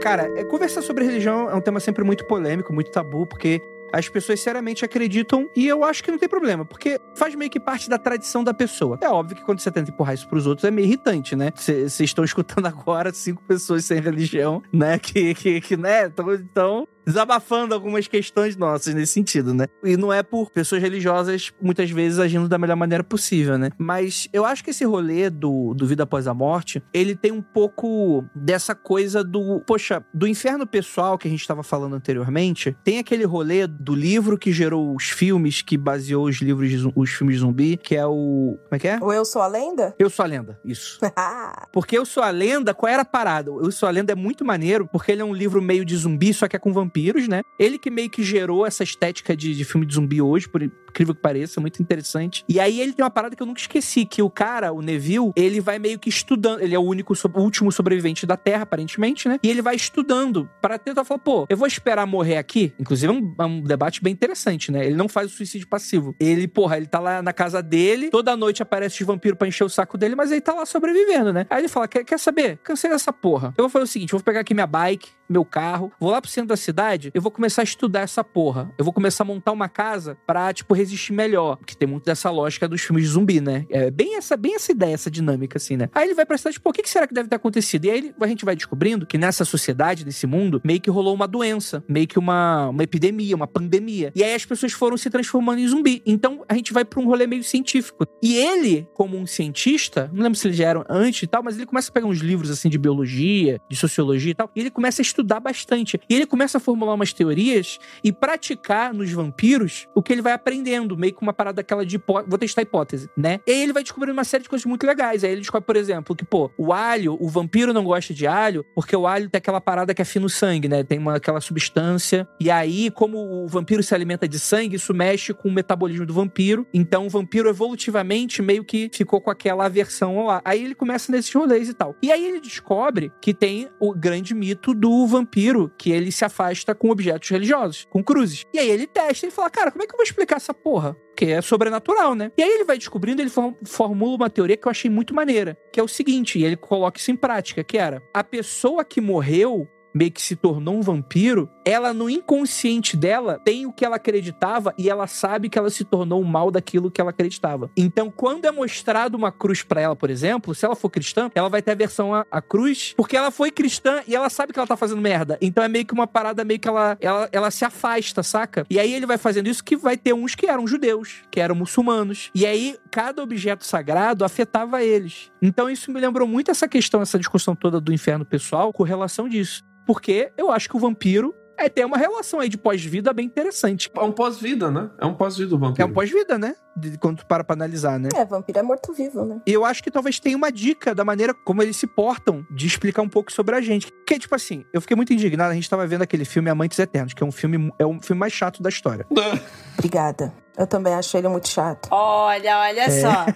Cara, 0.00 0.32
é, 0.34 0.42
conversar 0.44 0.80
sobre 0.80 1.04
religião 1.04 1.50
é 1.50 1.54
um 1.54 1.60
tema 1.60 1.78
sempre 1.78 2.02
muito 2.02 2.24
polêmico, 2.24 2.72
muito 2.72 2.90
tabu, 2.90 3.26
porque 3.26 3.60
as 3.92 4.08
pessoas 4.08 4.40
seriamente 4.40 4.82
acreditam 4.82 5.48
e 5.54 5.66
eu 5.66 5.84
acho 5.84 6.02
que 6.02 6.10
não 6.10 6.18
tem 6.18 6.28
problema, 6.28 6.64
porque 6.64 6.98
faz 7.14 7.34
meio 7.34 7.50
que 7.50 7.60
parte 7.60 7.90
da 7.90 7.98
tradição 7.98 8.42
da 8.42 8.54
pessoa. 8.54 8.98
É 9.02 9.08
óbvio 9.08 9.36
que 9.36 9.44
quando 9.44 9.60
você 9.60 9.70
tenta 9.70 9.90
empurrar 9.90 10.14
isso 10.14 10.26
pros 10.26 10.46
outros 10.46 10.64
é 10.64 10.70
meio 10.70 10.86
irritante, 10.86 11.36
né? 11.36 11.52
Vocês 11.54 12.00
estão 12.00 12.24
escutando 12.24 12.64
agora 12.66 13.12
cinco 13.12 13.42
pessoas 13.42 13.84
sem 13.84 14.00
religião, 14.00 14.62
né? 14.72 14.98
Que, 14.98 15.34
que, 15.34 15.60
que 15.60 15.76
né? 15.76 16.06
Então, 16.06 16.34
então 16.34 16.88
desabafando 17.10 17.74
algumas 17.74 18.06
questões 18.06 18.56
nossas 18.56 18.94
nesse 18.94 19.12
sentido, 19.12 19.52
né? 19.52 19.66
E 19.84 19.96
não 19.96 20.12
é 20.12 20.22
por 20.22 20.50
pessoas 20.50 20.80
religiosas, 20.80 21.52
muitas 21.60 21.90
vezes, 21.90 22.18
agindo 22.18 22.48
da 22.48 22.58
melhor 22.58 22.76
maneira 22.76 23.02
possível, 23.02 23.58
né? 23.58 23.70
Mas 23.76 24.28
eu 24.32 24.44
acho 24.44 24.62
que 24.62 24.70
esse 24.70 24.84
rolê 24.84 25.28
do, 25.28 25.74
do 25.74 25.86
Vida 25.86 26.04
Após 26.04 26.26
a 26.26 26.34
Morte, 26.34 26.82
ele 26.92 27.14
tem 27.14 27.32
um 27.32 27.42
pouco 27.42 28.24
dessa 28.34 28.74
coisa 28.74 29.22
do, 29.22 29.60
poxa, 29.66 30.04
do 30.14 30.26
inferno 30.26 30.66
pessoal 30.66 31.18
que 31.18 31.28
a 31.28 31.30
gente 31.30 31.40
estava 31.40 31.62
falando 31.62 31.94
anteriormente. 31.94 32.76
Tem 32.84 32.98
aquele 32.98 33.24
rolê 33.24 33.66
do 33.66 33.94
livro 33.94 34.38
que 34.38 34.52
gerou 34.52 34.94
os 34.94 35.10
filmes, 35.10 35.62
que 35.62 35.76
baseou 35.76 36.24
os 36.26 36.36
livros, 36.36 36.70
os 36.94 37.10
filmes 37.10 37.36
de 37.36 37.40
zumbi, 37.40 37.76
que 37.76 37.96
é 37.96 38.06
o. 38.06 38.58
Como 38.64 38.74
é 38.74 38.78
que 38.78 38.88
é? 38.88 38.98
O 39.00 39.12
Eu 39.12 39.24
Sou 39.24 39.42
a 39.42 39.46
Lenda? 39.46 39.94
Eu 39.98 40.08
Sou 40.08 40.24
a 40.24 40.28
Lenda, 40.28 40.58
isso. 40.64 40.98
Porque 41.72 41.96
Eu 41.96 42.06
Sou 42.06 42.22
a 42.22 42.30
Lenda, 42.30 42.72
qual 42.72 42.90
era 42.90 43.02
a 43.02 43.04
parada? 43.04 43.50
Eu 43.50 43.70
Sou 43.70 43.88
a 43.88 43.92
Lenda 43.92 44.12
é 44.12 44.16
muito 44.16 44.44
maneiro, 44.44 44.86
porque 44.86 45.12
ele 45.12 45.22
é 45.22 45.24
um 45.24 45.34
livro 45.34 45.60
meio 45.60 45.84
de 45.84 45.96
zumbi, 45.96 46.32
só 46.32 46.48
que 46.48 46.56
é 46.56 46.58
com 46.58 46.72
vampiros, 47.00 47.28
né? 47.28 47.42
Ele 47.58 47.78
que 47.78 47.90
meio 47.90 48.10
que 48.10 48.22
gerou 48.22 48.66
essa 48.66 48.82
estética 48.82 49.36
de, 49.36 49.54
de 49.54 49.64
filme 49.64 49.86
de 49.86 49.94
zumbi 49.94 50.20
hoje, 50.20 50.48
por 50.48 50.62
incrível 50.62 51.14
que 51.14 51.20
pareça, 51.20 51.60
muito 51.60 51.80
interessante. 51.80 52.44
E 52.48 52.60
aí 52.60 52.80
ele 52.80 52.92
tem 52.92 53.04
uma 53.04 53.10
parada 53.10 53.34
que 53.34 53.42
eu 53.42 53.46
nunca 53.46 53.60
esqueci, 53.60 54.04
que 54.04 54.22
o 54.22 54.28
cara, 54.28 54.72
o 54.72 54.82
Neville, 54.82 55.32
ele 55.36 55.60
vai 55.60 55.78
meio 55.78 55.98
que 55.98 56.08
estudando, 56.08 56.60
ele 56.60 56.74
é 56.74 56.78
o 56.78 56.82
único, 56.82 57.14
o 57.14 57.40
último 57.40 57.70
sobrevivente 57.72 58.26
da 58.26 58.36
Terra, 58.36 58.62
aparentemente, 58.62 59.28
né? 59.28 59.38
E 59.42 59.48
ele 59.48 59.62
vai 59.62 59.76
estudando 59.76 60.48
pra 60.60 60.78
tentar 60.78 61.04
falar, 61.04 61.20
pô, 61.20 61.46
eu 61.48 61.56
vou 61.56 61.66
esperar 61.66 62.06
morrer 62.06 62.36
aqui? 62.36 62.72
Inclusive 62.78 63.12
é 63.12 63.16
um, 63.16 63.34
é 63.38 63.44
um 63.44 63.60
debate 63.62 64.02
bem 64.02 64.12
interessante, 64.12 64.72
né? 64.72 64.84
Ele 64.84 64.96
não 64.96 65.08
faz 65.08 65.32
o 65.32 65.34
suicídio 65.34 65.68
passivo. 65.68 66.14
Ele, 66.18 66.48
porra, 66.48 66.76
ele 66.76 66.86
tá 66.86 66.98
lá 66.98 67.22
na 67.22 67.32
casa 67.32 67.62
dele, 67.62 68.10
toda 68.10 68.36
noite 68.36 68.62
aparece 68.62 69.00
os 69.02 69.06
vampiros 69.06 69.38
pra 69.38 69.46
encher 69.46 69.64
o 69.64 69.68
saco 69.68 69.96
dele, 69.96 70.16
mas 70.16 70.32
ele 70.32 70.40
tá 70.40 70.52
lá 70.52 70.66
sobrevivendo, 70.66 71.32
né? 71.32 71.46
Aí 71.48 71.60
ele 71.60 71.68
fala, 71.68 71.86
quer, 71.86 72.04
quer 72.04 72.18
saber? 72.18 72.58
Cansei 72.58 72.90
dessa 72.90 73.12
porra. 73.12 73.54
Eu 73.56 73.64
vou 73.64 73.68
fazer 73.68 73.84
o 73.84 73.88
seguinte, 73.88 74.10
vou 74.10 74.20
pegar 74.20 74.40
aqui 74.40 74.54
minha 74.54 74.66
bike, 74.66 75.08
meu 75.28 75.44
carro, 75.44 75.92
vou 76.00 76.10
lá 76.10 76.20
pro 76.20 76.30
centro 76.30 76.48
da 76.48 76.56
cidade, 76.56 76.79
eu 77.14 77.20
vou 77.20 77.30
começar 77.30 77.62
a 77.62 77.64
estudar 77.64 78.00
essa 78.00 78.24
porra. 78.24 78.72
Eu 78.78 78.84
vou 78.84 78.92
começar 78.92 79.24
a 79.24 79.26
montar 79.26 79.52
uma 79.52 79.68
casa 79.68 80.16
pra, 80.26 80.52
tipo, 80.52 80.74
resistir 80.74 81.12
melhor. 81.12 81.56
Porque 81.56 81.74
tem 81.74 81.86
muito 81.86 82.04
dessa 82.04 82.30
lógica 82.30 82.66
dos 82.66 82.80
filmes 82.80 83.04
de 83.04 83.10
zumbi, 83.10 83.40
né? 83.40 83.66
É 83.70 83.90
bem 83.90 84.16
essa, 84.16 84.36
bem 84.36 84.54
essa 84.54 84.72
ideia, 84.72 84.94
essa 84.94 85.10
dinâmica, 85.10 85.58
assim, 85.58 85.76
né? 85.76 85.88
Aí 85.94 86.04
ele 86.06 86.14
vai 86.14 86.24
pra 86.24 86.38
cidade, 86.38 86.58
pô, 86.58 86.70
o 86.70 86.72
que, 86.72 86.82
que 86.82 86.90
será 86.90 87.06
que 87.06 87.14
deve 87.14 87.28
ter 87.28 87.36
acontecido? 87.36 87.84
E 87.84 87.90
aí 87.90 88.14
a 88.20 88.26
gente 88.26 88.44
vai 88.44 88.56
descobrindo 88.56 89.06
que 89.06 89.18
nessa 89.18 89.44
sociedade, 89.44 90.04
nesse 90.04 90.26
mundo, 90.26 90.60
meio 90.64 90.80
que 90.80 90.90
rolou 90.90 91.14
uma 91.14 91.28
doença, 91.28 91.84
meio 91.88 92.06
que 92.06 92.18
uma, 92.18 92.68
uma 92.68 92.82
epidemia, 92.82 93.36
uma 93.36 93.46
pandemia. 93.46 94.12
E 94.14 94.24
aí 94.24 94.34
as 94.34 94.44
pessoas 94.44 94.72
foram 94.72 94.96
se 94.96 95.10
transformando 95.10 95.60
em 95.60 95.68
zumbi. 95.68 96.02
Então 96.06 96.44
a 96.48 96.54
gente 96.54 96.72
vai 96.72 96.84
pra 96.84 97.00
um 97.00 97.06
rolê 97.06 97.26
meio 97.26 97.44
científico. 97.44 98.06
E 98.22 98.36
ele, 98.36 98.88
como 98.94 99.16
um 99.16 99.26
cientista, 99.26 100.10
não 100.12 100.22
lembro 100.22 100.38
se 100.38 100.46
ele 100.46 100.54
já 100.54 100.68
era 100.68 100.84
antes 100.88 101.22
e 101.22 101.26
tal, 101.26 101.42
mas 101.42 101.56
ele 101.56 101.66
começa 101.66 101.90
a 101.90 101.92
pegar 101.92 102.06
uns 102.06 102.18
livros 102.18 102.50
assim 102.50 102.68
de 102.68 102.78
biologia, 102.78 103.60
de 103.68 103.76
sociologia 103.76 104.30
e 104.30 104.34
tal, 104.34 104.50
e 104.54 104.60
ele 104.60 104.70
começa 104.70 105.00
a 105.00 105.04
estudar 105.04 105.40
bastante. 105.40 106.00
E 106.08 106.14
ele 106.14 106.26
começa 106.26 106.58
a 106.58 106.60
formular 106.70 106.94
umas 106.94 107.12
teorias 107.12 107.78
e 108.02 108.12
praticar 108.12 108.94
nos 108.94 109.10
vampiros 109.10 109.88
o 109.94 110.02
que 110.02 110.12
ele 110.12 110.22
vai 110.22 110.32
aprendendo, 110.32 110.96
meio 110.96 111.12
que 111.12 111.22
uma 111.22 111.32
parada 111.32 111.56
daquela 111.56 111.84
de 111.84 111.96
hipó- 111.96 112.24
vou 112.26 112.38
testar 112.38 112.60
a 112.60 112.64
hipótese, 112.64 113.08
né? 113.16 113.40
E 113.46 113.50
aí 113.50 113.62
ele 113.62 113.72
vai 113.72 113.82
descobrindo 113.82 114.12
uma 114.12 114.24
série 114.24 114.44
de 114.44 114.48
coisas 114.48 114.64
muito 114.64 114.86
legais. 114.86 115.24
Aí 115.24 115.32
ele 115.32 115.40
descobre, 115.40 115.66
por 115.66 115.76
exemplo, 115.76 116.14
que, 116.14 116.24
pô, 116.24 116.50
o 116.56 116.72
alho, 116.72 117.16
o 117.20 117.28
vampiro 117.28 117.72
não 117.72 117.84
gosta 117.84 118.14
de 118.14 118.26
alho, 118.26 118.64
porque 118.74 118.94
o 118.94 119.06
alho 119.06 119.28
tem 119.28 119.38
aquela 119.38 119.60
parada 119.60 119.92
que 119.94 120.00
é 120.00 120.04
fino 120.04 120.28
sangue, 120.28 120.68
né? 120.68 120.84
Tem 120.84 120.98
uma, 120.98 121.16
aquela 121.16 121.40
substância. 121.40 122.28
E 122.38 122.50
aí, 122.50 122.90
como 122.90 123.44
o 123.44 123.48
vampiro 123.48 123.82
se 123.82 123.94
alimenta 123.94 124.28
de 124.28 124.38
sangue, 124.38 124.76
isso 124.76 124.94
mexe 124.94 125.34
com 125.34 125.48
o 125.48 125.52
metabolismo 125.52 126.06
do 126.06 126.14
vampiro. 126.14 126.66
Então, 126.72 127.06
o 127.06 127.10
vampiro 127.10 127.48
evolutivamente 127.48 128.42
meio 128.42 128.64
que 128.64 128.90
ficou 128.92 129.20
com 129.20 129.30
aquela 129.30 129.66
aversão 129.66 130.26
lá. 130.26 130.40
Aí 130.44 130.64
ele 130.64 130.74
começa 130.74 131.10
nesses 131.10 131.32
rolês 131.32 131.68
e 131.68 131.74
tal. 131.74 131.96
E 132.02 132.12
aí 132.12 132.24
ele 132.24 132.40
descobre 132.40 133.12
que 133.20 133.34
tem 133.34 133.68
o 133.80 133.92
grande 133.92 134.34
mito 134.34 134.72
do 134.72 135.06
vampiro, 135.06 135.70
que 135.76 135.90
ele 135.90 136.12
se 136.12 136.24
afasta 136.24 136.59
com 136.74 136.90
objetos 136.90 137.28
religiosos, 137.28 137.86
com 137.90 138.02
cruzes. 138.02 138.44
E 138.52 138.58
aí 138.58 138.68
ele 138.70 138.86
testa 138.86 139.26
e 139.26 139.30
fala, 139.30 139.50
cara, 139.50 139.70
como 139.70 139.82
é 139.82 139.86
que 139.86 139.92
eu 139.92 139.96
vou 139.96 140.04
explicar 140.04 140.36
essa 140.36 140.52
porra? 140.54 140.94
Porque 141.08 141.26
é 141.26 141.42
sobrenatural, 141.42 142.14
né? 142.14 142.30
E 142.36 142.42
aí 142.42 142.50
ele 142.50 142.64
vai 142.64 142.78
descobrindo, 142.78 143.20
ele 143.22 143.30
for- 143.30 143.54
formula 143.64 144.16
uma 144.16 144.30
teoria 144.30 144.56
que 144.56 144.66
eu 144.66 144.70
achei 144.70 144.90
muito 144.90 145.14
maneira, 145.14 145.56
que 145.72 145.78
é 145.78 145.82
o 145.82 145.88
seguinte, 145.88 146.38
e 146.38 146.44
ele 146.44 146.56
coloca 146.56 146.98
isso 146.98 147.10
em 147.10 147.16
prática, 147.16 147.62
que 147.64 147.76
era, 147.78 148.02
a 148.14 148.24
pessoa 148.24 148.84
que 148.84 149.00
morreu 149.00 149.68
meio 149.94 150.12
que 150.12 150.22
se 150.22 150.36
tornou 150.36 150.76
um 150.76 150.80
vampiro, 150.82 151.50
ela 151.64 151.92
no 151.92 152.08
inconsciente 152.08 152.96
dela 152.96 153.40
tem 153.44 153.66
o 153.66 153.72
que 153.72 153.84
ela 153.84 153.96
acreditava 153.96 154.74
e 154.78 154.88
ela 154.88 155.06
sabe 155.06 155.48
que 155.48 155.58
ela 155.58 155.70
se 155.70 155.84
tornou 155.84 156.22
mal 156.24 156.50
daquilo 156.50 156.90
que 156.90 157.00
ela 157.00 157.10
acreditava. 157.10 157.70
Então, 157.76 158.10
quando 158.10 158.44
é 158.44 158.50
mostrado 158.50 159.16
uma 159.16 159.32
cruz 159.32 159.62
pra 159.62 159.80
ela, 159.80 159.96
por 159.96 160.10
exemplo, 160.10 160.54
se 160.54 160.64
ela 160.64 160.76
for 160.76 160.90
cristã, 160.90 161.30
ela 161.34 161.48
vai 161.48 161.62
ter 161.62 161.72
a 161.72 161.74
versão 161.74 162.14
à 162.14 162.42
cruz, 162.42 162.94
porque 162.96 163.16
ela 163.16 163.30
foi 163.30 163.50
cristã 163.50 164.02
e 164.06 164.14
ela 164.14 164.30
sabe 164.30 164.52
que 164.52 164.58
ela 164.58 164.66
tá 164.66 164.76
fazendo 164.76 165.00
merda. 165.00 165.38
Então 165.40 165.62
é 165.62 165.68
meio 165.68 165.86
que 165.86 165.92
uma 165.92 166.06
parada 166.06 166.44
meio 166.44 166.58
que 166.58 166.68
ela, 166.68 166.96
ela, 167.00 167.28
ela 167.32 167.50
se 167.50 167.64
afasta, 167.64 168.22
saca? 168.22 168.66
E 168.70 168.78
aí 168.78 168.92
ele 168.92 169.06
vai 169.06 169.18
fazendo 169.18 169.48
isso 169.48 169.62
que 169.62 169.76
vai 169.76 169.96
ter 169.96 170.12
uns 170.12 170.34
que 170.34 170.46
eram 170.46 170.66
judeus, 170.66 171.22
que 171.30 171.40
eram 171.40 171.54
muçulmanos. 171.54 172.30
E 172.34 172.46
aí 172.46 172.76
cada 172.90 173.22
objeto 173.22 173.64
sagrado 173.64 174.24
afetava 174.24 174.82
eles. 174.82 175.30
Então 175.40 175.68
isso 175.70 175.92
me 175.92 176.00
lembrou 176.00 176.26
muito 176.26 176.50
essa 176.50 176.68
questão, 176.68 177.02
essa 177.02 177.18
discussão 177.18 177.54
toda 177.54 177.80
do 177.80 177.92
inferno 177.92 178.24
pessoal 178.24 178.72
com 178.72 178.82
relação 178.82 179.28
disso. 179.28 179.64
Porque 179.86 180.30
eu 180.36 180.50
acho 180.50 180.68
que 180.68 180.76
o 180.76 180.80
vampiro 180.80 181.34
é 181.60 181.68
tem 181.68 181.84
uma 181.84 181.96
relação 181.98 182.40
aí 182.40 182.48
de 182.48 182.58
pós-vida 182.58 183.12
bem 183.12 183.26
interessante. 183.26 183.90
É 183.94 184.00
um 184.00 184.12
pós-vida, 184.12 184.70
né? 184.70 184.90
É 184.98 185.06
um 185.06 185.14
pós-vida 185.14 185.54
o 185.54 185.58
vampiro. 185.58 185.82
É 185.82 185.90
um 185.90 185.92
pós-vida, 185.92 186.38
né? 186.38 186.54
De, 186.76 186.96
quando 186.98 187.18
tu 187.18 187.26
para 187.26 187.44
pra 187.44 187.54
analisar, 187.54 187.98
né? 187.98 188.08
É, 188.14 188.24
vampiro 188.24 188.58
é 188.58 188.62
morto-vivo, 188.62 189.24
né? 189.24 189.40
E 189.46 189.52
eu 189.52 189.64
acho 189.64 189.82
que 189.82 189.90
talvez 189.90 190.18
tenha 190.18 190.36
uma 190.36 190.50
dica 190.50 190.94
da 190.94 191.04
maneira 191.04 191.34
como 191.34 191.62
eles 191.62 191.76
se 191.76 191.86
portam 191.86 192.46
de 192.50 192.66
explicar 192.66 193.02
um 193.02 193.08
pouco 193.08 193.30
sobre 193.30 193.54
a 193.54 193.60
gente. 193.60 193.92
Porque, 193.92 194.18
tipo 194.18 194.34
assim, 194.34 194.64
eu 194.72 194.80
fiquei 194.80 194.96
muito 194.96 195.12
indignado. 195.12 195.50
A 195.50 195.54
gente 195.54 195.68
tava 195.68 195.86
vendo 195.86 196.02
aquele 196.02 196.24
filme 196.24 196.48
Amantes 196.48 196.78
Eternos, 196.78 197.12
que 197.12 197.22
é 197.22 197.26
um 197.26 197.32
filme, 197.32 197.72
é 197.78 197.86
um 197.86 198.00
filme 198.00 198.20
mais 198.20 198.32
chato 198.32 198.62
da 198.62 198.68
história. 198.68 199.06
Obrigada. 199.78 200.32
Eu 200.56 200.66
também 200.66 200.92
achei 200.94 201.20
ele 201.20 201.28
muito 201.28 201.48
chato. 201.48 201.88
Olha, 201.90 202.58
olha 202.60 202.90
só. 202.90 203.26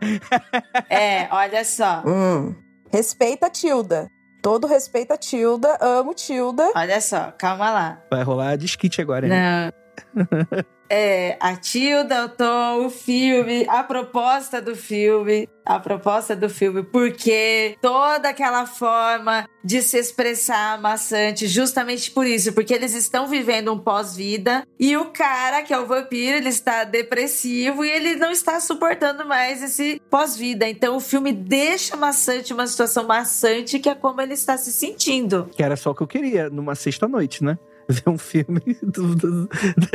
É, 0.88 1.28
olha 1.32 1.64
só. 1.64 2.02
Hum. 2.06 2.54
Respeita 2.90 3.46
a 3.46 3.50
Tilda. 3.50 4.08
Todo 4.40 4.66
respeito 4.66 5.12
a 5.12 5.16
Tilda. 5.16 5.76
Amo 5.80 6.14
Tilda. 6.14 6.70
Olha 6.74 7.00
só, 7.00 7.32
calma 7.32 7.70
lá. 7.70 8.02
Vai 8.10 8.22
rolar 8.22 8.56
disquite 8.56 9.00
agora, 9.00 9.26
hein? 9.26 9.32
Não. 9.32 9.72
É, 10.90 11.36
a 11.40 11.54
Tilda, 11.56 12.24
o 12.24 12.28
Tom, 12.28 12.86
o 12.86 12.90
filme, 12.90 13.66
a 13.68 13.82
proposta 13.82 14.60
do 14.60 14.74
filme, 14.74 15.48
a 15.68 15.78
proposta 15.78 16.34
do 16.34 16.48
filme, 16.48 16.82
porque 16.82 17.76
toda 17.82 18.30
aquela 18.30 18.64
forma 18.64 19.46
de 19.62 19.82
se 19.82 19.98
expressar 19.98 20.80
maçante, 20.80 21.46
justamente 21.46 22.10
por 22.10 22.26
isso, 22.26 22.54
porque 22.54 22.72
eles 22.72 22.94
estão 22.94 23.26
vivendo 23.26 23.70
um 23.70 23.78
pós-vida 23.78 24.66
e 24.80 24.96
o 24.96 25.06
cara, 25.06 25.62
que 25.62 25.74
é 25.74 25.78
o 25.78 25.84
vampiro, 25.84 26.38
ele 26.38 26.48
está 26.48 26.84
depressivo 26.84 27.84
e 27.84 27.90
ele 27.90 28.16
não 28.16 28.30
está 28.30 28.58
suportando 28.60 29.26
mais 29.26 29.62
esse 29.62 30.00
pós-vida. 30.08 30.66
Então 30.66 30.96
o 30.96 31.00
filme 31.00 31.32
deixa 31.32 31.96
maçante 31.96 32.54
uma 32.54 32.66
situação 32.66 33.06
maçante 33.06 33.78
que 33.78 33.90
é 33.90 33.94
como 33.94 34.22
ele 34.22 34.32
está 34.32 34.56
se 34.56 34.72
sentindo. 34.72 35.50
Que 35.52 35.62
era 35.62 35.76
só 35.76 35.90
o 35.90 35.94
que 35.94 36.02
eu 36.02 36.06
queria, 36.06 36.48
numa 36.48 36.74
sexta-noite, 36.74 37.44
né? 37.44 37.58
Ver 37.88 38.02
um 38.08 38.18
filme 38.18 38.60
do- 38.82 39.14
do- 39.14 39.48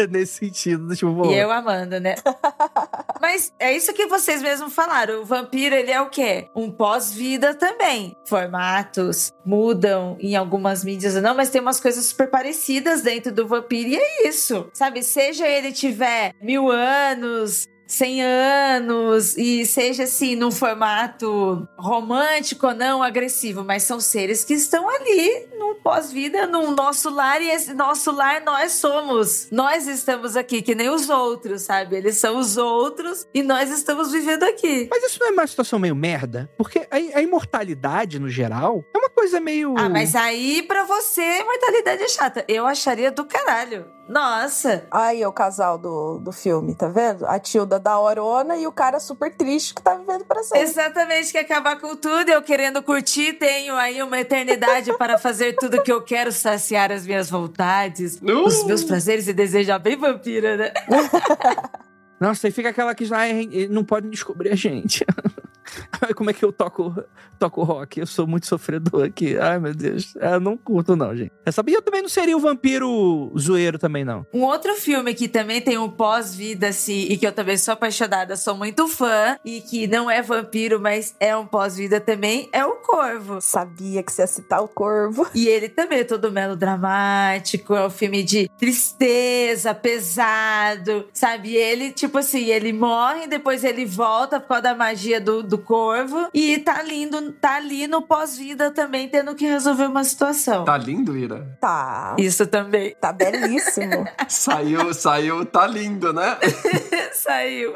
nesse 0.09 0.39
sentido. 0.39 0.87
do 0.87 0.95
Tipo, 0.95 1.27
E 1.31 1.35
eu 1.37 1.51
amando, 1.51 1.99
né? 1.99 2.15
Mas 3.21 3.53
é 3.59 3.75
isso 3.75 3.93
que 3.93 4.07
vocês 4.07 4.41
mesmos 4.41 4.73
falaram. 4.73 5.21
O 5.21 5.25
vampiro, 5.25 5.75
ele 5.75 5.91
é 5.91 6.01
o 6.01 6.09
quê? 6.09 6.49
Um 6.55 6.69
pós-vida 6.71 7.53
também. 7.53 8.15
Formatos 8.27 9.31
mudam 9.45 10.17
em 10.19 10.35
algumas 10.35 10.83
mídias 10.83 11.15
ou 11.15 11.21
não, 11.21 11.33
mas 11.35 11.49
tem 11.49 11.61
umas 11.61 11.79
coisas 11.79 12.05
super 12.05 12.29
parecidas 12.29 13.01
dentro 13.01 13.31
do 13.31 13.47
vampiro. 13.47 13.89
E 13.89 13.95
é 13.95 14.27
isso, 14.27 14.69
sabe? 14.73 15.03
Seja 15.03 15.47
ele 15.47 15.71
tiver 15.71 16.33
mil 16.41 16.69
anos, 16.69 17.67
100 17.88 18.21
anos 18.23 19.38
e 19.38 19.65
seja 19.65 20.03
assim 20.03 20.36
num 20.36 20.51
formato 20.51 21.67
romântico 21.77 22.67
ou 22.67 22.73
não 22.73 23.03
agressivo, 23.03 23.63
mas 23.63 23.84
são 23.84 23.99
seres 23.99 24.43
que 24.43 24.53
estão 24.53 24.89
ali 24.89 25.47
no 25.57 25.75
pós-vida, 25.75 26.47
no 26.47 26.71
nosso 26.71 27.09
lar 27.09 27.41
e 27.41 27.49
esse 27.49 27.73
nosso 27.73 28.11
lar 28.11 28.41
nós 28.41 28.73
somos. 28.73 29.47
Nós 29.51 29.88
estamos 29.88 30.36
aqui 30.36 30.61
que 30.61 30.73
nem 30.73 30.89
os 30.89 31.09
outros, 31.09 31.63
sabe? 31.63 31.97
Eles 31.97 32.17
são 32.17 32.38
os 32.38 32.57
outros 32.57 33.27
e 33.34 33.43
nós 33.43 33.69
estamos 33.69 34.11
vivendo 34.11 34.43
aqui. 34.43 34.88
Mas 34.89 35.03
isso 35.03 35.19
não 35.19 35.27
é 35.27 35.31
uma 35.31 35.47
situação 35.47 35.77
meio 35.77 35.95
merda? 35.95 36.49
Porque 36.57 36.79
a, 36.79 36.95
a 36.95 37.21
imortalidade, 37.21 38.19
no 38.19 38.29
geral, 38.29 38.84
é 38.93 38.97
uma 38.97 39.09
coisa 39.09 39.39
meio. 39.39 39.75
Ah, 39.77 39.89
mas 39.89 40.15
aí 40.15 40.63
pra 40.63 40.84
você 40.84 41.21
a 41.21 41.39
imortalidade 41.41 42.03
é 42.03 42.07
chata. 42.07 42.45
Eu 42.47 42.65
acharia 42.65 43.11
do 43.11 43.25
caralho. 43.25 43.86
Nossa. 44.08 44.86
Aí, 44.91 45.26
o 45.26 45.32
casal 45.32 45.78
do, 45.78 46.20
do 46.20 46.32
filme, 46.32 46.76
tá 46.76 46.88
vendo? 46.88 47.26
A 47.26 47.39
Tilda 47.39 47.80
da 47.80 47.99
Orona 47.99 48.58
e 48.58 48.68
o 48.68 48.72
cara 48.72 48.99
super 48.99 49.34
triste 49.34 49.74
que 49.74 49.82
tá 49.82 49.95
vivendo 49.95 50.26
pra 50.26 50.43
sempre. 50.43 50.62
Exatamente, 50.62 51.32
que 51.32 51.38
acabar 51.38 51.80
com 51.80 51.95
tudo, 51.95 52.30
eu 52.30 52.41
querendo 52.41 52.84
curtir, 52.84 53.34
tenho 53.34 53.76
aí 53.76 54.01
uma 54.04 54.20
eternidade 54.20 54.95
para 54.97 55.18
fazer 55.18 55.54
tudo 55.54 55.82
que 55.82 55.91
eu 55.91 56.01
quero, 56.01 56.32
saciar 56.32 56.91
as 56.91 57.06
minhas 57.06 57.30
vontades, 57.30 58.20
Uh! 58.22 58.45
os 58.45 58.64
meus 58.66 58.84
prazeres 58.84 59.28
e 59.28 59.34
desejar 59.34 59.80
bem 59.80 59.95
vampira, 59.95 60.58
né? 60.58 60.74
Nossa, 62.24 62.47
aí 62.47 62.51
fica 62.51 62.69
aquela 62.69 62.95
que 62.95 63.03
já 63.03 63.17
"Ai, 63.17 63.67
não 63.69 63.84
pode 63.84 64.09
descobrir 64.09 64.49
a 64.49 64.55
gente. 64.55 65.05
Como 66.15 66.30
é 66.30 66.34
que 66.34 66.43
eu 66.43 66.51
toco, 66.51 67.03
toco 67.39 67.63
rock? 67.63 67.99
Eu 67.99 68.05
sou 68.05 68.28
muito 68.28 68.47
sofredor 68.47 69.05
aqui. 69.05 69.38
Ai, 69.38 69.59
meu 69.59 69.74
Deus. 69.74 70.13
Eu 70.15 70.39
não 70.39 70.57
curto, 70.57 70.95
não, 70.95 71.15
gente. 71.15 71.32
É, 71.45 71.51
sabe? 71.51 71.71
E 71.71 71.76
eu 71.76 71.82
também 71.82 72.01
não 72.01 72.09
seria 72.09 72.36
o 72.36 72.39
vampiro 72.39 73.32
zoeiro 73.38 73.80
também, 73.80 74.03
não. 74.03 74.26
Um 74.34 74.41
outro 74.41 74.74
filme 74.76 75.13
que 75.13 75.28
também 75.28 75.61
tem 75.61 75.78
um 75.78 75.89
pós-vida, 75.89 76.67
assim, 76.67 77.07
e 77.09 77.17
que 77.17 77.26
eu 77.26 77.32
também 77.32 77.57
sou 77.57 77.74
apaixonada, 77.74 78.36
sou 78.36 78.55
muito 78.55 78.88
fã, 78.88 79.38
e 79.43 79.61
que 79.61 79.88
não 79.88 80.09
é 80.09 80.21
vampiro, 80.21 80.80
mas 80.80 81.15
é 81.19 81.36
um 81.36 81.45
pós-vida 81.45 81.99
também, 81.99 82.49
é 82.51 82.65
o 82.65 82.76
Corvo. 82.76 83.39
Sabia 83.41 84.03
que 84.03 84.11
você 84.11 84.24
ia 84.24 84.28
citar 84.28 84.61
o 84.61 84.67
Corvo. 84.67 85.28
E 85.34 85.47
ele 85.47 85.69
também 85.69 85.99
é 85.99 86.03
todo 86.03 86.32
melodramático, 86.32 87.74
é 87.74 87.86
um 87.86 87.89
filme 87.89 88.24
de 88.24 88.49
tristeza, 88.57 89.74
pesado, 89.74 91.07
sabe? 91.13 91.51
E 91.51 91.57
ele, 91.57 91.91
tipo 91.91 92.12
assim, 92.20 92.45
ele 92.45 92.74
morre, 92.74 93.28
depois 93.28 93.64
ele 93.64 93.86
volta 93.86 94.39
por 94.39 94.49
causa 94.49 94.64
da 94.64 94.76
magia 94.76 95.20
do, 95.20 95.43
do 95.43 95.57
corvo, 95.57 96.28
e 96.34 96.57
tá 96.59 96.82
lindo, 96.82 97.32
tá 97.34 97.55
ali 97.55 97.88
no 97.88 98.01
pós-vida 98.01 98.72
também, 98.72 99.07
tendo 99.07 99.36
que 99.36 99.45
resolver 99.45 99.86
uma 99.86 100.03
situação. 100.03 100.66
Tá 100.66 100.78
lindo, 100.78 101.18
Ira? 101.18 101.57
Tá. 101.59 102.16
Isso 102.18 102.45
também. 102.47 102.95
Tá 102.99 103.11
belíssimo. 103.11 104.05
Saiu, 104.28 104.93
saiu, 104.93 105.45
tá 105.45 105.68
lindo, 105.68 106.11
né? 106.11 106.38
Saiu. 107.14 107.74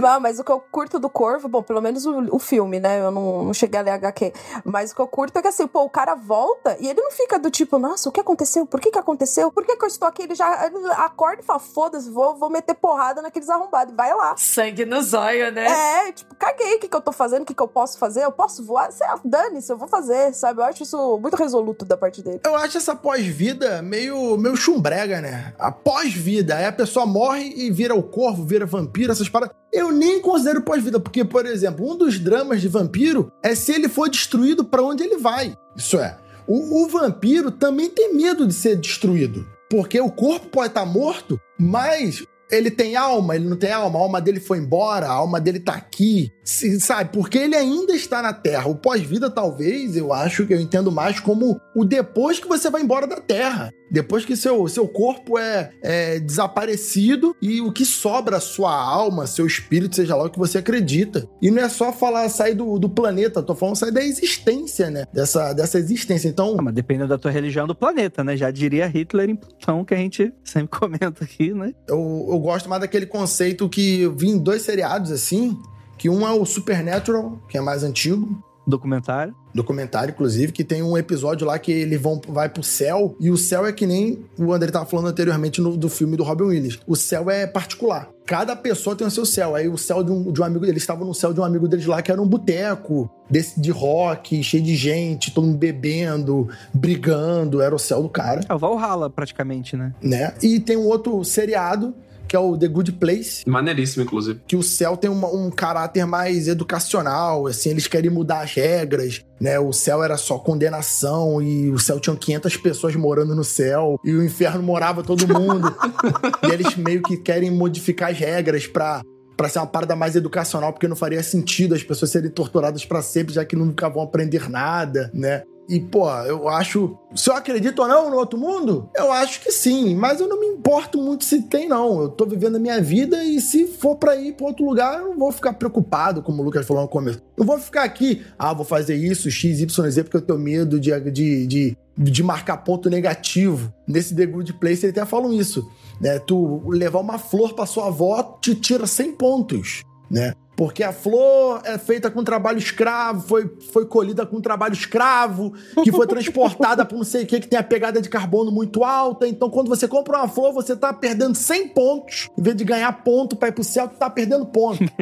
Não, 0.00 0.20
mas 0.20 0.38
o 0.38 0.44
que 0.44 0.52
eu 0.52 0.60
curto 0.60 0.98
do 0.98 1.08
Corvo, 1.08 1.48
bom, 1.48 1.62
pelo 1.62 1.80
menos 1.80 2.06
o, 2.06 2.34
o 2.34 2.38
filme, 2.38 2.78
né? 2.78 3.00
Eu 3.00 3.10
não, 3.10 3.44
não 3.44 3.54
cheguei 3.54 3.80
a 3.80 3.82
ler 3.82 3.90
HQ. 3.92 4.32
Mas 4.64 4.92
o 4.92 4.94
que 4.94 5.00
eu 5.00 5.08
curto 5.08 5.38
é 5.38 5.42
que 5.42 5.48
assim, 5.48 5.66
pô, 5.66 5.82
o 5.82 5.90
cara 5.90 6.14
volta 6.14 6.76
e 6.80 6.88
ele 6.88 7.00
não 7.00 7.10
fica 7.10 7.38
do 7.38 7.50
tipo, 7.50 7.78
nossa, 7.78 8.08
o 8.08 8.12
que 8.12 8.20
aconteceu? 8.20 8.66
Por 8.66 8.80
que 8.80 8.90
que 8.90 8.98
aconteceu? 8.98 9.50
Por 9.50 9.64
que 9.64 9.76
que 9.76 9.84
eu 9.84 9.88
estou 9.88 10.06
aqui? 10.06 10.22
Ele 10.22 10.34
já 10.34 10.66
ele 10.66 10.76
acorda 10.92 11.42
e 11.42 11.44
fala, 11.44 11.58
foda-se, 11.58 12.10
vou, 12.10 12.36
vou 12.36 12.50
meter 12.50 12.74
porrada 12.74 13.22
naqueles 13.22 13.48
arrombados. 13.48 13.67
Vai 13.94 14.14
lá. 14.14 14.34
Sangue 14.36 14.84
no 14.84 15.02
zóio, 15.02 15.52
né? 15.52 15.66
É, 15.66 16.12
tipo, 16.12 16.34
caguei 16.34 16.76
o 16.76 16.80
que, 16.80 16.88
que 16.88 16.96
eu 16.96 17.00
tô 17.00 17.12
fazendo, 17.12 17.42
o 17.42 17.44
que, 17.44 17.54
que 17.54 17.62
eu 17.62 17.68
posso 17.68 17.98
fazer. 17.98 18.24
Eu 18.24 18.32
posso 18.32 18.64
voar? 18.64 18.88
Lá, 19.00 19.20
Dane-se, 19.24 19.72
eu 19.72 19.76
vou 19.76 19.88
fazer, 19.88 20.32
sabe? 20.34 20.60
Eu 20.60 20.64
acho 20.64 20.82
isso 20.82 21.18
muito 21.18 21.36
resoluto 21.36 21.84
da 21.84 21.96
parte 21.96 22.22
dele. 22.22 22.40
Eu 22.44 22.54
acho 22.56 22.76
essa 22.76 22.94
pós-vida 22.94 23.82
meio, 23.82 24.36
meio 24.36 24.56
chumbrega, 24.56 25.20
né? 25.20 25.54
A 25.58 25.72
pós-vida. 25.72 26.56
Aí 26.56 26.64
a 26.64 26.72
pessoa 26.72 27.04
morre 27.04 27.52
e 27.56 27.70
vira 27.70 27.94
o 27.94 28.02
corvo, 28.02 28.44
vira 28.44 28.64
vampiro, 28.64 29.12
essas 29.12 29.28
paradas. 29.28 29.54
Eu 29.72 29.90
nem 29.90 30.20
considero 30.20 30.62
pós-vida, 30.62 31.00
porque, 31.00 31.24
por 31.24 31.44
exemplo, 31.44 31.90
um 31.90 31.96
dos 31.96 32.18
dramas 32.18 32.60
de 32.60 32.68
vampiro 32.68 33.32
é 33.42 33.54
se 33.54 33.72
ele 33.72 33.88
for 33.88 34.08
destruído 34.08 34.64
pra 34.64 34.82
onde 34.82 35.02
ele 35.02 35.18
vai. 35.18 35.56
Isso 35.76 35.98
é, 35.98 36.16
o, 36.46 36.84
o 36.84 36.88
vampiro 36.88 37.50
também 37.50 37.90
tem 37.90 38.14
medo 38.14 38.46
de 38.46 38.54
ser 38.54 38.76
destruído. 38.76 39.46
Porque 39.70 40.00
o 40.00 40.10
corpo 40.10 40.46
pode 40.46 40.68
estar 40.68 40.86
morto, 40.86 41.38
mas 41.58 42.24
ele 42.50 42.70
tem 42.70 42.96
alma, 42.96 43.36
ele 43.36 43.48
não 43.48 43.56
tem 43.56 43.70
alma, 43.72 43.98
a 43.98 44.02
alma 44.02 44.20
dele 44.20 44.40
foi 44.40 44.58
embora, 44.58 45.06
a 45.06 45.12
alma 45.12 45.40
dele 45.40 45.60
tá 45.60 45.74
aqui, 45.74 46.32
se- 46.42 46.80
sabe? 46.80 47.10
Porque 47.12 47.38
ele 47.38 47.54
ainda 47.56 47.92
está 47.94 48.22
na 48.22 48.32
Terra. 48.32 48.68
O 48.68 48.74
pós-vida, 48.76 49.30
talvez, 49.30 49.96
eu 49.96 50.12
acho 50.12 50.46
que 50.46 50.54
eu 50.54 50.60
entendo 50.60 50.90
mais 50.90 51.20
como 51.20 51.60
o 51.74 51.84
depois 51.84 52.38
que 52.38 52.48
você 52.48 52.70
vai 52.70 52.82
embora 52.82 53.06
da 53.06 53.20
Terra. 53.20 53.70
Depois 53.90 54.24
que 54.24 54.36
seu, 54.36 54.66
seu 54.68 54.86
corpo 54.86 55.38
é, 55.38 55.70
é 55.82 56.20
desaparecido 56.20 57.34
e 57.40 57.60
o 57.60 57.72
que 57.72 57.84
sobra, 57.84 58.40
sua 58.40 58.74
alma, 58.74 59.26
seu 59.26 59.46
espírito, 59.46 59.96
seja 59.96 60.14
lá 60.14 60.24
o 60.24 60.30
que 60.30 60.38
você 60.38 60.58
acredita. 60.58 61.28
E 61.40 61.50
não 61.50 61.62
é 61.62 61.68
só 61.68 61.92
falar 61.92 62.28
sair 62.28 62.54
do, 62.54 62.78
do 62.78 62.88
planeta, 62.88 63.42
tô 63.42 63.54
falando 63.54 63.76
sair 63.76 63.92
da 63.92 64.02
existência, 64.02 64.90
né? 64.90 65.04
Dessa, 65.12 65.52
dessa 65.52 65.78
existência. 65.78 66.28
Então, 66.28 66.56
Ah, 66.58 66.62
mas 66.62 66.74
dependendo 66.74 67.08
da 67.08 67.18
tua 67.18 67.30
religião 67.30 67.66
do 67.66 67.74
planeta, 67.74 68.22
né? 68.22 68.36
Já 68.36 68.50
diria 68.50 68.86
Hitler 68.86 69.30
em 69.30 69.36
Plutão, 69.36 69.84
que 69.84 69.94
a 69.94 69.98
gente 69.98 70.32
sempre 70.44 70.78
comenta 70.78 71.24
aqui, 71.24 71.52
né? 71.52 71.72
eu, 71.88 72.26
eu 72.30 72.38
gosto 72.38 72.68
mais 72.68 72.80
daquele 72.80 73.06
conceito 73.06 73.68
que 73.68 74.08
vi 74.16 74.28
em 74.28 74.38
dois 74.38 74.62
seriados 74.62 75.10
assim, 75.10 75.56
que 75.96 76.08
um 76.08 76.26
é 76.26 76.32
o 76.32 76.44
Supernatural, 76.44 77.40
que 77.48 77.58
é 77.58 77.60
mais 77.60 77.82
antigo, 77.82 78.42
Documentário. 78.68 79.34
documentário 79.54 80.12
inclusive, 80.12 80.52
que 80.52 80.62
tem 80.62 80.82
um 80.82 80.96
episódio 80.96 81.46
lá 81.46 81.58
que 81.58 81.72
ele 81.72 81.96
vão, 81.96 82.20
vai 82.28 82.48
pro 82.48 82.62
céu, 82.62 83.16
e 83.18 83.30
o 83.30 83.36
céu 83.36 83.66
é 83.66 83.72
que 83.72 83.86
nem 83.86 84.24
o 84.38 84.52
André 84.52 84.70
tava 84.70 84.84
falando 84.84 85.08
anteriormente 85.08 85.60
no, 85.60 85.76
do 85.76 85.88
filme 85.88 86.16
do 86.16 86.22
Robin 86.22 86.44
Williams. 86.44 86.78
O 86.86 86.94
céu 86.94 87.30
é 87.30 87.46
particular. 87.46 88.10
Cada 88.26 88.54
pessoa 88.54 88.94
tem 88.94 89.06
o 89.06 89.10
seu 89.10 89.24
céu. 89.24 89.54
Aí 89.54 89.68
o 89.68 89.78
céu 89.78 90.04
de 90.04 90.12
um, 90.12 90.30
de 90.30 90.40
um 90.40 90.44
amigo 90.44 90.66
eles 90.66 90.82
estavam 90.82 91.06
no 91.06 91.14
céu 91.14 91.32
de 91.32 91.40
um 91.40 91.44
amigo 91.44 91.66
deles 91.66 91.86
lá 91.86 92.02
que 92.02 92.12
era 92.12 92.20
um 92.20 92.28
boteco 92.28 93.10
desse 93.30 93.58
de 93.58 93.70
rock, 93.70 94.42
cheio 94.42 94.62
de 94.62 94.76
gente, 94.76 95.30
todo 95.30 95.46
mundo 95.46 95.56
bebendo, 95.56 96.46
brigando, 96.74 97.62
era 97.62 97.74
o 97.74 97.78
céu 97.78 98.02
do 98.02 98.08
cara 98.08 98.40
É 98.48 98.54
o 98.54 98.58
Valhalla, 98.58 99.08
praticamente, 99.08 99.76
né? 99.76 99.94
né? 100.02 100.34
E 100.42 100.60
tem 100.60 100.76
um 100.76 100.86
outro 100.86 101.24
seriado, 101.24 101.94
que 102.28 102.36
é 102.36 102.38
o 102.38 102.56
The 102.56 102.68
Good 102.68 102.92
Place, 102.92 103.48
Maneiríssimo, 103.48 104.04
inclusive. 104.04 104.40
que 104.46 104.54
o 104.56 104.62
céu 104.62 104.96
tem 104.96 105.10
uma- 105.10 105.28
um 105.34 105.50
caráter 105.50 106.06
mais 106.06 106.46
educacional, 106.46 107.46
assim, 107.46 107.70
eles 107.70 107.86
querem 107.86 108.10
mudar 108.10 108.40
as 108.42 108.52
regras, 108.52 109.24
né? 109.40 109.58
O 109.58 109.72
céu 109.72 110.02
era 110.02 110.16
só 110.16 110.38
condenação 110.38 111.40
e 111.42 111.70
o 111.70 111.78
céu 111.78 111.98
tinha 111.98 112.14
500 112.14 112.56
pessoas 112.56 112.94
morando 112.94 113.34
no 113.34 113.44
céu 113.44 113.98
e 114.04 114.12
o 114.12 114.22
inferno 114.24 114.62
morava 114.62 115.02
todo 115.02 115.26
mundo. 115.26 115.74
e 116.48 116.52
eles 116.52 116.76
meio 116.76 117.02
que 117.02 117.16
querem 117.16 117.50
modificar 117.50 118.10
as 118.10 118.18
regras 118.18 118.66
pra 118.66 119.02
Pra 119.36 119.48
ser 119.48 119.60
uma 119.60 119.68
parada 119.68 119.94
mais 119.94 120.16
educacional, 120.16 120.72
porque 120.72 120.88
não 120.88 120.96
faria 120.96 121.22
sentido 121.22 121.72
as 121.72 121.80
pessoas 121.84 122.10
serem 122.10 122.28
torturadas 122.28 122.84
pra 122.84 123.00
sempre, 123.00 123.32
já 123.32 123.44
que 123.44 123.54
nunca 123.54 123.88
vão 123.88 124.02
aprender 124.02 124.50
nada, 124.50 125.12
né? 125.14 125.44
E, 125.68 125.78
pô, 125.78 126.08
eu 126.22 126.48
acho. 126.48 126.96
Se 127.14 127.28
eu 127.28 127.34
acredito 127.34 127.80
ou 127.82 127.88
não 127.88 128.08
no 128.08 128.16
outro 128.16 128.38
mundo, 128.38 128.88
eu 128.96 129.12
acho 129.12 129.42
que 129.42 129.52
sim. 129.52 129.94
Mas 129.94 130.18
eu 130.18 130.26
não 130.26 130.40
me 130.40 130.46
importo 130.46 130.96
muito 130.96 131.24
se 131.24 131.42
tem, 131.42 131.68
não. 131.68 132.00
Eu 132.00 132.08
tô 132.08 132.24
vivendo 132.24 132.56
a 132.56 132.58
minha 132.58 132.80
vida 132.80 133.22
e 133.22 133.38
se 133.38 133.66
for 133.66 133.96
pra 133.96 134.16
ir 134.16 134.32
pra 134.32 134.46
outro 134.46 134.64
lugar, 134.64 134.98
eu 134.98 135.10
não 135.10 135.18
vou 135.18 135.30
ficar 135.30 135.52
preocupado, 135.52 136.22
como 136.22 136.40
o 136.40 136.44
Lucas 136.44 136.66
falou 136.66 136.82
no 136.82 136.88
começo. 136.88 137.22
Não 137.36 137.44
vou 137.44 137.58
ficar 137.58 137.84
aqui, 137.84 138.24
ah, 138.38 138.54
vou 138.54 138.64
fazer 138.64 138.96
isso, 138.96 139.30
X, 139.30 139.60
Y, 139.60 139.90
Z, 139.90 140.04
porque 140.04 140.16
eu 140.16 140.22
tenho 140.22 140.38
medo 140.38 140.80
de, 140.80 140.98
de, 141.10 141.46
de, 141.46 141.76
de 141.98 142.22
marcar 142.22 142.56
ponto 142.58 142.88
negativo. 142.88 143.70
Nesse 143.86 144.14
The 144.14 144.24
Good 144.24 144.54
Place, 144.54 144.86
ele 144.86 144.92
até 144.92 145.04
falam 145.04 145.34
isso. 145.34 145.70
Né? 146.00 146.18
Tu 146.18 146.62
levar 146.68 147.00
uma 147.00 147.18
flor 147.18 147.52
pra 147.52 147.66
sua 147.66 147.88
avó 147.88 148.38
te 148.40 148.54
tira 148.54 148.86
100 148.86 149.12
pontos, 149.12 149.82
né? 150.10 150.32
Porque 150.58 150.82
a 150.82 150.92
flor 150.92 151.60
é 151.62 151.78
feita 151.78 152.10
com 152.10 152.24
trabalho 152.24 152.58
escravo, 152.58 153.20
foi, 153.28 153.48
foi 153.72 153.86
colhida 153.86 154.26
com 154.26 154.40
trabalho 154.40 154.72
escravo, 154.72 155.52
que 155.84 155.92
foi 155.92 156.04
transportada 156.04 156.84
por 156.84 156.96
não 156.96 157.04
sei 157.04 157.22
o 157.22 157.26
que, 157.28 157.38
que 157.38 157.46
tem 157.46 157.56
a 157.56 157.62
pegada 157.62 158.02
de 158.02 158.08
carbono 158.08 158.50
muito 158.50 158.82
alta. 158.82 159.28
Então, 159.28 159.48
quando 159.48 159.68
você 159.68 159.86
compra 159.86 160.18
uma 160.18 160.26
flor, 160.26 160.52
você 160.52 160.74
tá 160.74 160.92
perdendo 160.92 161.36
100 161.36 161.68
pontos. 161.68 162.28
Em 162.36 162.42
vez 162.42 162.56
de 162.56 162.64
ganhar 162.64 162.90
ponto 163.04 163.36
pra 163.36 163.50
ir 163.50 163.52
pro 163.52 163.62
céu, 163.62 163.86
tu 163.86 163.96
tá 163.98 164.10
perdendo 164.10 164.46
ponto. 164.46 164.80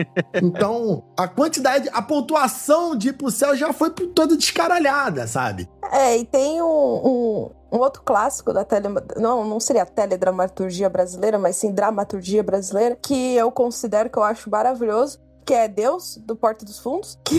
Então, 0.43 1.05
a 1.17 1.27
quantidade, 1.27 1.89
a 1.93 2.03
pontuação 2.03 2.95
de 2.95 3.09
ir 3.09 3.13
pro 3.15 3.31
céu 3.31 3.57
já 3.57 3.73
foi 3.73 3.89
toda 3.91 4.37
descaralhada, 4.37 5.27
sabe? 5.27 5.67
É, 5.91 6.19
e 6.19 6.25
tem 6.27 6.61
um, 6.61 6.67
um, 6.67 7.51
um 7.73 7.79
outro 7.79 8.03
clássico 8.03 8.53
da 8.53 8.65
tele... 8.65 8.89
Não, 9.17 9.45
não 9.45 9.59
seria 9.59 9.87
teledramaturgia 9.87 10.91
brasileira, 10.91 11.39
mas 11.39 11.57
sim 11.57 11.73
dramaturgia 11.73 12.43
brasileira, 12.43 12.97
que 13.01 13.35
eu 13.35 13.51
considero 13.51 14.11
que 14.11 14.19
eu 14.19 14.23
acho 14.23 14.51
maravilhoso, 14.51 15.19
que 15.47 15.55
é 15.55 15.69
Deus, 15.69 16.17
do 16.17 16.35
Porta 16.35 16.65
dos 16.65 16.81
Fundos, 16.81 17.17
que, 17.25 17.39